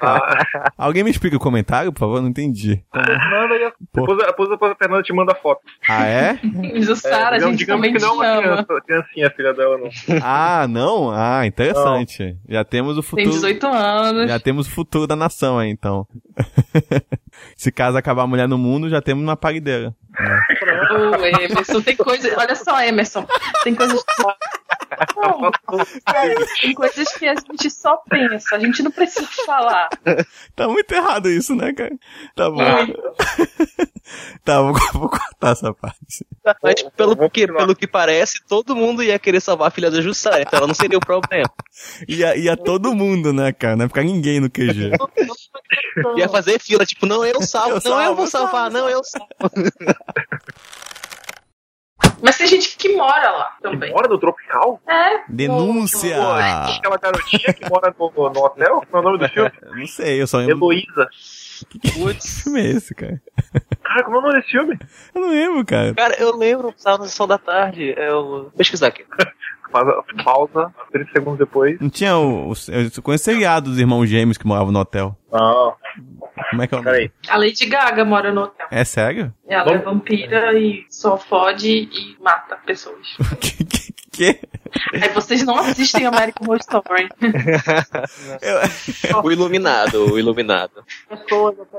Ah, 0.01 0.71
Alguém 0.79 1.05
me 1.05 1.11
explica 1.11 1.37
o 1.37 1.41
comentário, 1.41 1.93
por 1.93 2.01
favor? 2.01 2.23
Não 2.23 2.29
entendi. 2.29 2.83
manda 2.95 3.55
aí. 3.55 3.71
Depois, 3.95 4.19
a- 4.23 4.27
depois, 4.29 4.49
depois 4.49 4.73
a 4.73 4.75
Fernanda 4.75 5.03
te 5.03 5.13
manda 5.13 5.35
foto. 5.35 5.61
Ah, 5.87 6.07
é? 6.07 6.39
Diz 6.73 6.89
o 6.89 6.97
Sara, 6.97 7.37
a 7.37 7.39
digamos, 7.39 7.59
gente 7.59 7.67
também 7.67 7.93
que 7.93 7.99
não 8.01 8.25
é 8.25 8.33
uma 8.33 8.43
criança, 8.65 8.81
criancinha, 8.87 9.31
filha 9.37 9.53
dela, 9.53 9.77
não. 9.77 9.91
Ah, 10.23 10.67
não? 10.67 11.11
Ah, 11.13 11.47
interessante. 11.47 12.35
Já 12.49 12.65
temos 12.65 12.97
o 12.97 13.03
Tem 13.03 13.11
futuro. 13.27 13.31
18 13.31 13.67
anos. 13.67 14.31
Já 14.31 14.41
temos 14.41 14.67
o 14.69 14.71
futuro 14.71 15.07
da 15.07 15.17
nação 15.17 15.59
aí, 15.59 15.69
então. 15.71 16.07
Se 17.57 17.71
caso 17.71 17.99
acabar 17.99 18.23
a 18.23 18.27
mulher 18.27 18.49
no 18.49 18.57
mundo, 18.57 18.89
já 18.89 19.03
temos 19.03 19.23
uma 19.23 19.37
parideira. 19.37 19.95
Ô, 20.19 21.27
Emerson, 21.43 21.83
tem 21.83 21.95
coisa. 21.95 22.35
Olha 22.39 22.55
só, 22.55 22.81
Emerson. 22.81 23.27
Tem 23.63 23.75
coisas. 23.75 24.03
Não, 25.17 25.51
tem 26.61 26.75
coisas 26.75 27.13
que 27.13 27.27
a 27.27 27.35
gente 27.35 27.71
só 27.71 27.97
pensa, 28.09 28.57
a 28.57 28.59
gente 28.59 28.83
não 28.83 28.91
precisa 28.91 29.27
falar. 29.45 29.89
Tá 30.55 30.69
muito 30.69 30.93
errado 30.93 31.29
isso, 31.29 31.55
né, 31.55 31.73
cara? 31.73 31.97
Tá 32.35 32.51
bom. 32.51 32.63
Muito. 32.63 32.99
tá, 34.45 34.63
vou, 34.63 34.75
vou 34.93 35.09
cortar 35.09 35.53
essa 35.53 35.73
parte. 35.73 36.27
Mas 36.63 36.83
pelo 36.97 37.31
que, 37.31 37.47
pelo 37.47 37.75
que 37.75 37.87
parece, 37.87 38.41
todo 38.47 38.77
mundo 38.77 39.03
ia 39.03 39.19
querer 39.19 39.41
salvar 39.41 39.69
a 39.69 39.71
filha 39.71 39.91
da 39.91 40.01
Jussara, 40.01 40.43
então 40.43 40.59
ela 40.59 40.67
não 40.67 40.75
seria 40.75 40.99
o 40.99 41.05
problema. 41.05 41.51
Ia, 42.09 42.35
ia 42.37 42.57
todo 42.57 42.95
mundo, 42.95 43.35
né, 43.35 43.53
cara? 43.53 43.77
Não 43.77 43.85
ia 43.85 43.89
ficar 43.89 44.03
ninguém 44.03 44.41
no 44.41 44.49
QG. 44.49 44.93
Ia 46.17 46.29
fazer 46.29 46.59
fila, 46.59 46.87
tipo, 46.87 47.05
não, 47.05 47.25
eu 47.25 47.41
salvo, 47.45 47.69
Eu 47.69 47.75
não, 47.75 47.81
salvo, 47.81 48.03
eu 48.03 48.15
vou 48.15 48.25
eu 48.25 48.31
salvo, 48.31 48.51
salvar, 48.51 48.71
não, 48.71 48.89
eu 48.89 49.03
salvo. 49.05 49.29
Mas 52.23 52.39
tem 52.39 52.47
gente 52.47 52.77
que 52.77 52.95
mora 52.95 53.31
lá 53.31 53.57
também. 53.61 53.93
Mora 53.93 54.09
no 54.09 54.19
Tropical? 54.19 54.81
É, 54.87 55.25
Denúncia! 55.29 56.17
Pô, 56.17 56.33
aquela 56.33 56.97
garotinha 56.97 57.53
que 57.53 57.69
mora 57.69 57.95
no, 57.99 58.11
no 58.11 58.45
hotel? 58.45 58.83
Qual 58.91 59.03
é 59.03 59.07
o 59.07 59.11
nome 59.11 59.19
do 59.19 59.29
filme? 59.29 59.53
Não 59.77 59.87
sei, 59.87 60.23
eu 60.23 60.27
só 60.27 60.39
lembro. 60.39 60.57
Heloísa. 60.57 61.09
Que 61.69 61.91
filme 62.21 62.61
é 62.61 62.67
esse, 62.67 62.95
cara? 62.95 63.21
Cara, 63.83 64.05
como 64.05 64.17
é 64.17 64.19
o 64.19 64.23
nome 64.23 64.35
desse 64.35 64.51
filme? 64.51 64.79
Eu 65.15 65.21
não 65.23 65.31
lembro, 65.31 65.65
cara. 65.65 65.95
Cara, 65.95 66.15
eu 66.19 66.37
lembro, 66.37 66.69
estava 66.77 66.99
na 66.99 67.05
sessão 67.05 67.27
da 67.27 67.39
tarde, 67.39 67.95
eu 67.97 68.25
vou 68.27 68.51
pesquisar 68.51 68.89
aqui. 68.89 69.05
Faz 69.73 69.89
a 69.89 70.23
pausa, 70.23 70.73
30 70.93 71.11
segundos 71.13 71.39
depois. 71.39 71.81
Não 71.81 71.91
tinha 71.91 72.17
o. 72.17 72.53
o 72.53 72.55
eu 72.69 73.03
conheço 73.03 73.25
seriado 73.25 73.71
dos 73.71 73.81
irmãos 73.81 74.07
gêmeos 74.07 74.39
que 74.39 74.47
moravam 74.47 74.71
no 74.71 74.79
hotel. 74.79 75.17
Ah, 75.33 75.73
Como 76.57 76.63
é 76.63 76.67
que 76.67 76.75
é 76.75 76.79
o 76.79 76.83
nome? 76.83 76.93
peraí. 76.93 77.11
a 77.29 77.37
Lady 77.37 77.67
Gaga 77.67 78.05
mora 78.05 78.33
no 78.33 78.43
hotel. 78.43 78.67
É 78.71 78.85
sério? 78.85 79.33
Ela 79.47 79.73
é 79.73 79.79
vampira 79.79 80.59
e 80.59 80.85
só 80.91 81.17
fode 81.17 81.89
e 81.93 82.17
mata 82.23 82.57
pessoas. 82.57 83.07
que, 83.41 83.65
que, 83.65 83.93
que? 84.11 84.41
Aí 85.03 85.09
vocês 85.11 85.43
não 85.45 85.57
assistem 85.57 86.07
American 86.07 86.47
Horror 86.47 86.61
Story. 86.61 87.09
Eu- 88.43 89.23
O 89.27 89.31
Iluminado, 89.33 90.13
o 90.13 90.19
Iluminado. 90.19 90.85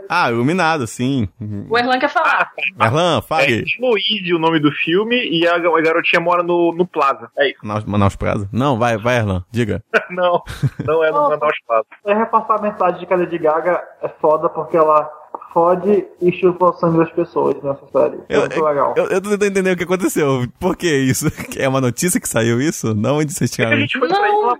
Ah, 0.10 0.30
Iluminado, 0.32 0.88
sim. 0.88 1.28
O 1.70 1.78
Erlan 1.78 2.00
quer 2.00 2.10
falar. 2.10 2.52
Erlan, 2.80 3.20
É 3.20 3.22
fale. 3.22 3.66
Heloísa 3.78 4.36
o 4.36 4.40
nome 4.40 4.60
do 4.60 4.72
filme 4.72 5.16
e 5.30 5.48
a, 5.48 5.58
garotinha 5.58 6.20
mora 6.22 6.44
no, 6.44 6.74
no 6.74 6.86
Plaza. 6.86 7.30
É 7.38 7.50
isso. 7.50 7.60
Manaus, 7.64 7.86
Manaus 7.86 8.16
Praza? 8.16 8.50
Não, 8.52 8.78
vai, 8.78 8.98
vai, 8.98 9.18
Erlan, 9.18 9.44
diga. 9.52 9.84
Não, 10.10 10.42
não 10.86 11.04
é 11.04 11.12
no 11.12 11.30
Manaus 11.30 11.58
Plaza. 11.66 11.86
É 12.06 12.14
reforçar 12.14 12.56
a 12.56 12.62
mensagem 12.62 13.00
de 13.00 13.06
que 13.06 13.14
a 13.14 13.18
Lady 13.18 13.38
Gaga 13.38 13.82
é 14.02 14.10
foda 14.22 14.50
porque 14.50 14.76
ela 14.78 15.10
fode 15.58 16.06
e 16.22 16.32
chupa 16.34 16.66
o 16.70 16.74
sangue 16.74 17.00
das 17.00 17.12
pessoas 17.14 17.56
nessa 17.64 17.88
série. 17.92 18.20
É 18.30 18.36
Eu, 18.36 18.42
muito 18.42 18.64
legal. 18.64 18.94
eu, 18.96 19.06
eu 19.06 19.20
tô 19.22 19.30
tentando 19.32 19.46
entender 19.46 19.72
o 19.72 19.76
que 19.78 19.84
aconteceu. 19.86 20.46
Por 20.60 20.78
que 20.78 20.88
isso? 20.88 21.26
É 21.58 21.68
uma 21.68 21.82
notícia 21.82 22.20
que 22.22 22.30
saiu 22.30 22.62
isso? 22.62 22.94
Da 22.94 23.12
onde 23.12 23.34
vocês 23.34 23.50
É 23.60 23.64
a 23.64 23.88
tiraram? 23.88 23.88
Não, 24.08 24.58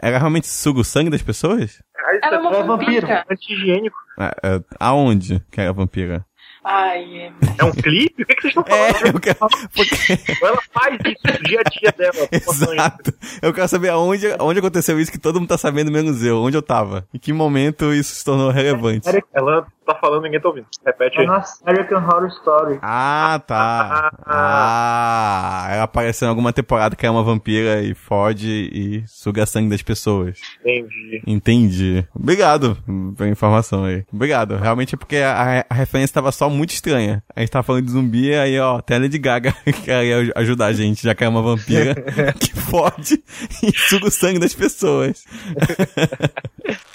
Ela 0.00 0.18
realmente 0.18 0.48
suga 0.48 0.80
o 0.80 0.84
sangue 0.84 1.10
das 1.10 1.20
pessoas? 1.20 1.64
Isso 1.72 1.80
ela 2.22 2.36
é 2.36 2.38
uma 2.38 2.50
é 2.56 2.62
vampiro. 2.62 3.06
vampira. 3.06 3.26
anti-higiênico. 3.30 3.96
Ah, 4.18 4.32
é, 4.42 4.60
aonde 4.80 5.42
que 5.50 5.60
era 5.60 5.72
vampira? 5.72 6.24
Ai, 6.64 7.02
é. 7.16 7.32
É 7.58 7.64
um 7.64 7.72
clipe? 7.72 8.22
O 8.22 8.26
que, 8.26 8.34
que 8.36 8.42
vocês 8.42 8.54
estão 8.56 8.64
É, 8.66 8.92
falando? 8.94 9.14
eu 9.16 9.20
quero, 9.20 9.36
porque, 9.74 10.44
Ela 10.46 10.58
faz 10.72 10.96
isso 11.04 11.20
no 11.26 11.42
dia 11.48 11.60
a 11.60 11.68
dia 11.68 11.92
dela. 11.98 12.28
exato. 12.30 13.12
Eu 13.42 13.52
quero 13.52 13.66
saber 13.68 13.88
aonde, 13.88 14.26
aonde 14.38 14.60
aconteceu 14.60 14.98
isso 15.00 15.10
que 15.10 15.18
todo 15.18 15.40
mundo 15.40 15.48
tá 15.48 15.58
sabendo, 15.58 15.90
menos 15.90 16.22
eu. 16.24 16.38
Onde 16.40 16.56
eu 16.56 16.62
tava? 16.62 17.04
Em 17.12 17.18
que 17.18 17.32
momento 17.32 17.92
isso 17.92 18.14
se 18.14 18.24
tornou 18.24 18.50
relevante? 18.50 19.08
Ela 19.34 19.66
tá 19.84 19.94
falando, 19.94 20.22
ninguém 20.22 20.40
tá 20.40 20.48
ouvindo. 20.48 20.66
Repete 20.84 21.18
É 21.18 21.20
aí. 21.22 21.26
na 21.26 21.42
American 21.66 21.98
Horror 22.04 22.28
Story. 22.28 22.78
Ah, 22.82 23.40
tá. 23.46 24.10
Ah, 24.26 25.66
ela 25.70 25.82
apareceu 25.84 26.26
em 26.26 26.28
alguma 26.28 26.52
temporada 26.52 26.94
que 26.96 27.06
é 27.06 27.10
uma 27.10 27.22
vampira 27.22 27.80
e 27.82 27.94
fode 27.94 28.48
e 28.72 29.04
suga 29.06 29.46
sangue 29.46 29.70
das 29.70 29.82
pessoas. 29.82 30.38
Entendi. 30.60 31.22
Entendi. 31.26 32.06
Obrigado 32.14 32.76
pela 33.16 33.28
informação 33.30 33.84
aí. 33.84 34.04
Obrigado. 34.12 34.56
Realmente 34.56 34.94
é 34.94 34.98
porque 34.98 35.16
a, 35.16 35.64
a 35.68 35.74
referência 35.74 36.14
tava 36.14 36.32
só 36.32 36.48
muito 36.48 36.70
estranha. 36.70 37.22
A 37.34 37.40
gente 37.40 37.50
tava 37.50 37.62
falando 37.62 37.84
de 37.84 37.90
zumbi, 37.92 38.34
aí 38.34 38.58
ó, 38.60 38.78
até 38.78 38.96
a 38.96 38.98
Lady 38.98 39.18
Gaga 39.18 39.52
que 39.84 39.90
ia 39.90 40.32
ajudar 40.36 40.66
a 40.66 40.72
gente, 40.72 41.02
já 41.02 41.14
que 41.14 41.24
é 41.24 41.28
uma 41.28 41.42
vampira 41.42 41.94
que 42.38 42.52
fode 42.54 43.22
e 43.62 43.72
suga 43.76 44.06
o 44.06 44.10
sangue 44.10 44.38
das 44.38 44.54
pessoas. 44.54 45.24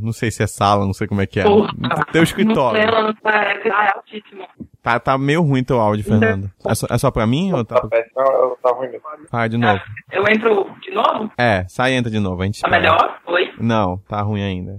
Não 0.00 0.12
sei 0.12 0.30
se 0.30 0.42
é 0.42 0.46
sala, 0.46 0.84
não 0.84 0.92
sei 0.92 1.06
como 1.06 1.20
é 1.20 1.26
que 1.26 1.40
é. 1.40 1.44
Porra. 1.44 1.72
Teu 2.12 2.22
escritório. 2.22 2.80
Ela 2.80 3.14
tá, 3.14 3.30
é 3.44 3.92
altíssimo. 3.94 4.46
Tá, 4.82 4.98
tá 4.98 5.18
meio 5.18 5.42
ruim 5.42 5.62
teu 5.62 5.80
áudio, 5.80 6.04
Fernando. 6.04 6.50
É 6.66 6.74
só, 6.74 6.86
é 6.90 6.98
só 6.98 7.10
pra 7.10 7.26
mim 7.26 7.52
ou 7.52 7.64
tá... 7.64 7.76
Tá. 7.80 7.88
Não, 8.16 8.56
tá 8.62 8.70
ruim 8.70 8.88
mesmo. 8.90 9.02
Ah, 9.30 9.46
de 9.46 9.56
novo. 9.58 9.80
Eu 10.10 10.22
entro 10.28 10.70
de 10.80 10.90
novo? 10.92 11.30
É, 11.36 11.64
sai 11.68 11.92
e 11.92 11.96
entra 11.96 12.10
de 12.10 12.18
novo. 12.18 12.40
A 12.42 12.46
gente 12.46 12.60
Tá 12.60 12.68
espera. 12.68 12.82
melhor? 12.82 13.20
Oi? 13.26 13.52
Não, 13.60 13.98
tá 14.08 14.20
ruim 14.22 14.42
ainda. 14.42 14.78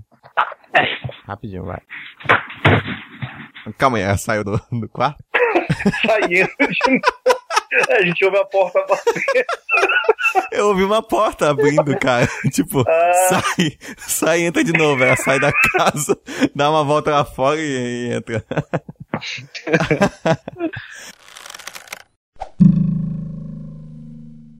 É. 0.73 0.83
Rapidinho, 1.27 1.65
vai. 1.65 1.79
Calma 3.77 3.97
aí, 3.97 4.03
ela 4.03 4.17
saiu 4.17 4.43
do, 4.43 4.59
do 4.71 4.89
quarto? 4.89 5.23
Saindo 6.05 6.27
de 6.27 6.41
novo. 6.41 7.38
A 7.89 8.01
gente 8.03 8.25
ouve 8.25 8.37
a 8.37 8.45
porta 8.45 8.85
batendo. 8.87 9.45
Eu 10.51 10.67
ouvi 10.67 10.83
uma 10.83 11.01
porta 11.01 11.49
abrindo, 11.49 11.97
cara. 11.99 12.27
Tipo, 12.51 12.83
ah. 12.87 13.13
sai, 13.29 13.77
sai, 13.97 14.41
entra 14.41 14.63
de 14.63 14.73
novo. 14.73 15.03
Ela 15.03 15.15
sai 15.15 15.39
da 15.39 15.51
casa, 15.51 16.17
dá 16.55 16.69
uma 16.69 16.83
volta 16.83 17.11
lá 17.11 17.25
fora 17.25 17.59
e, 17.59 18.09
e 18.09 18.13
entra. 18.13 18.43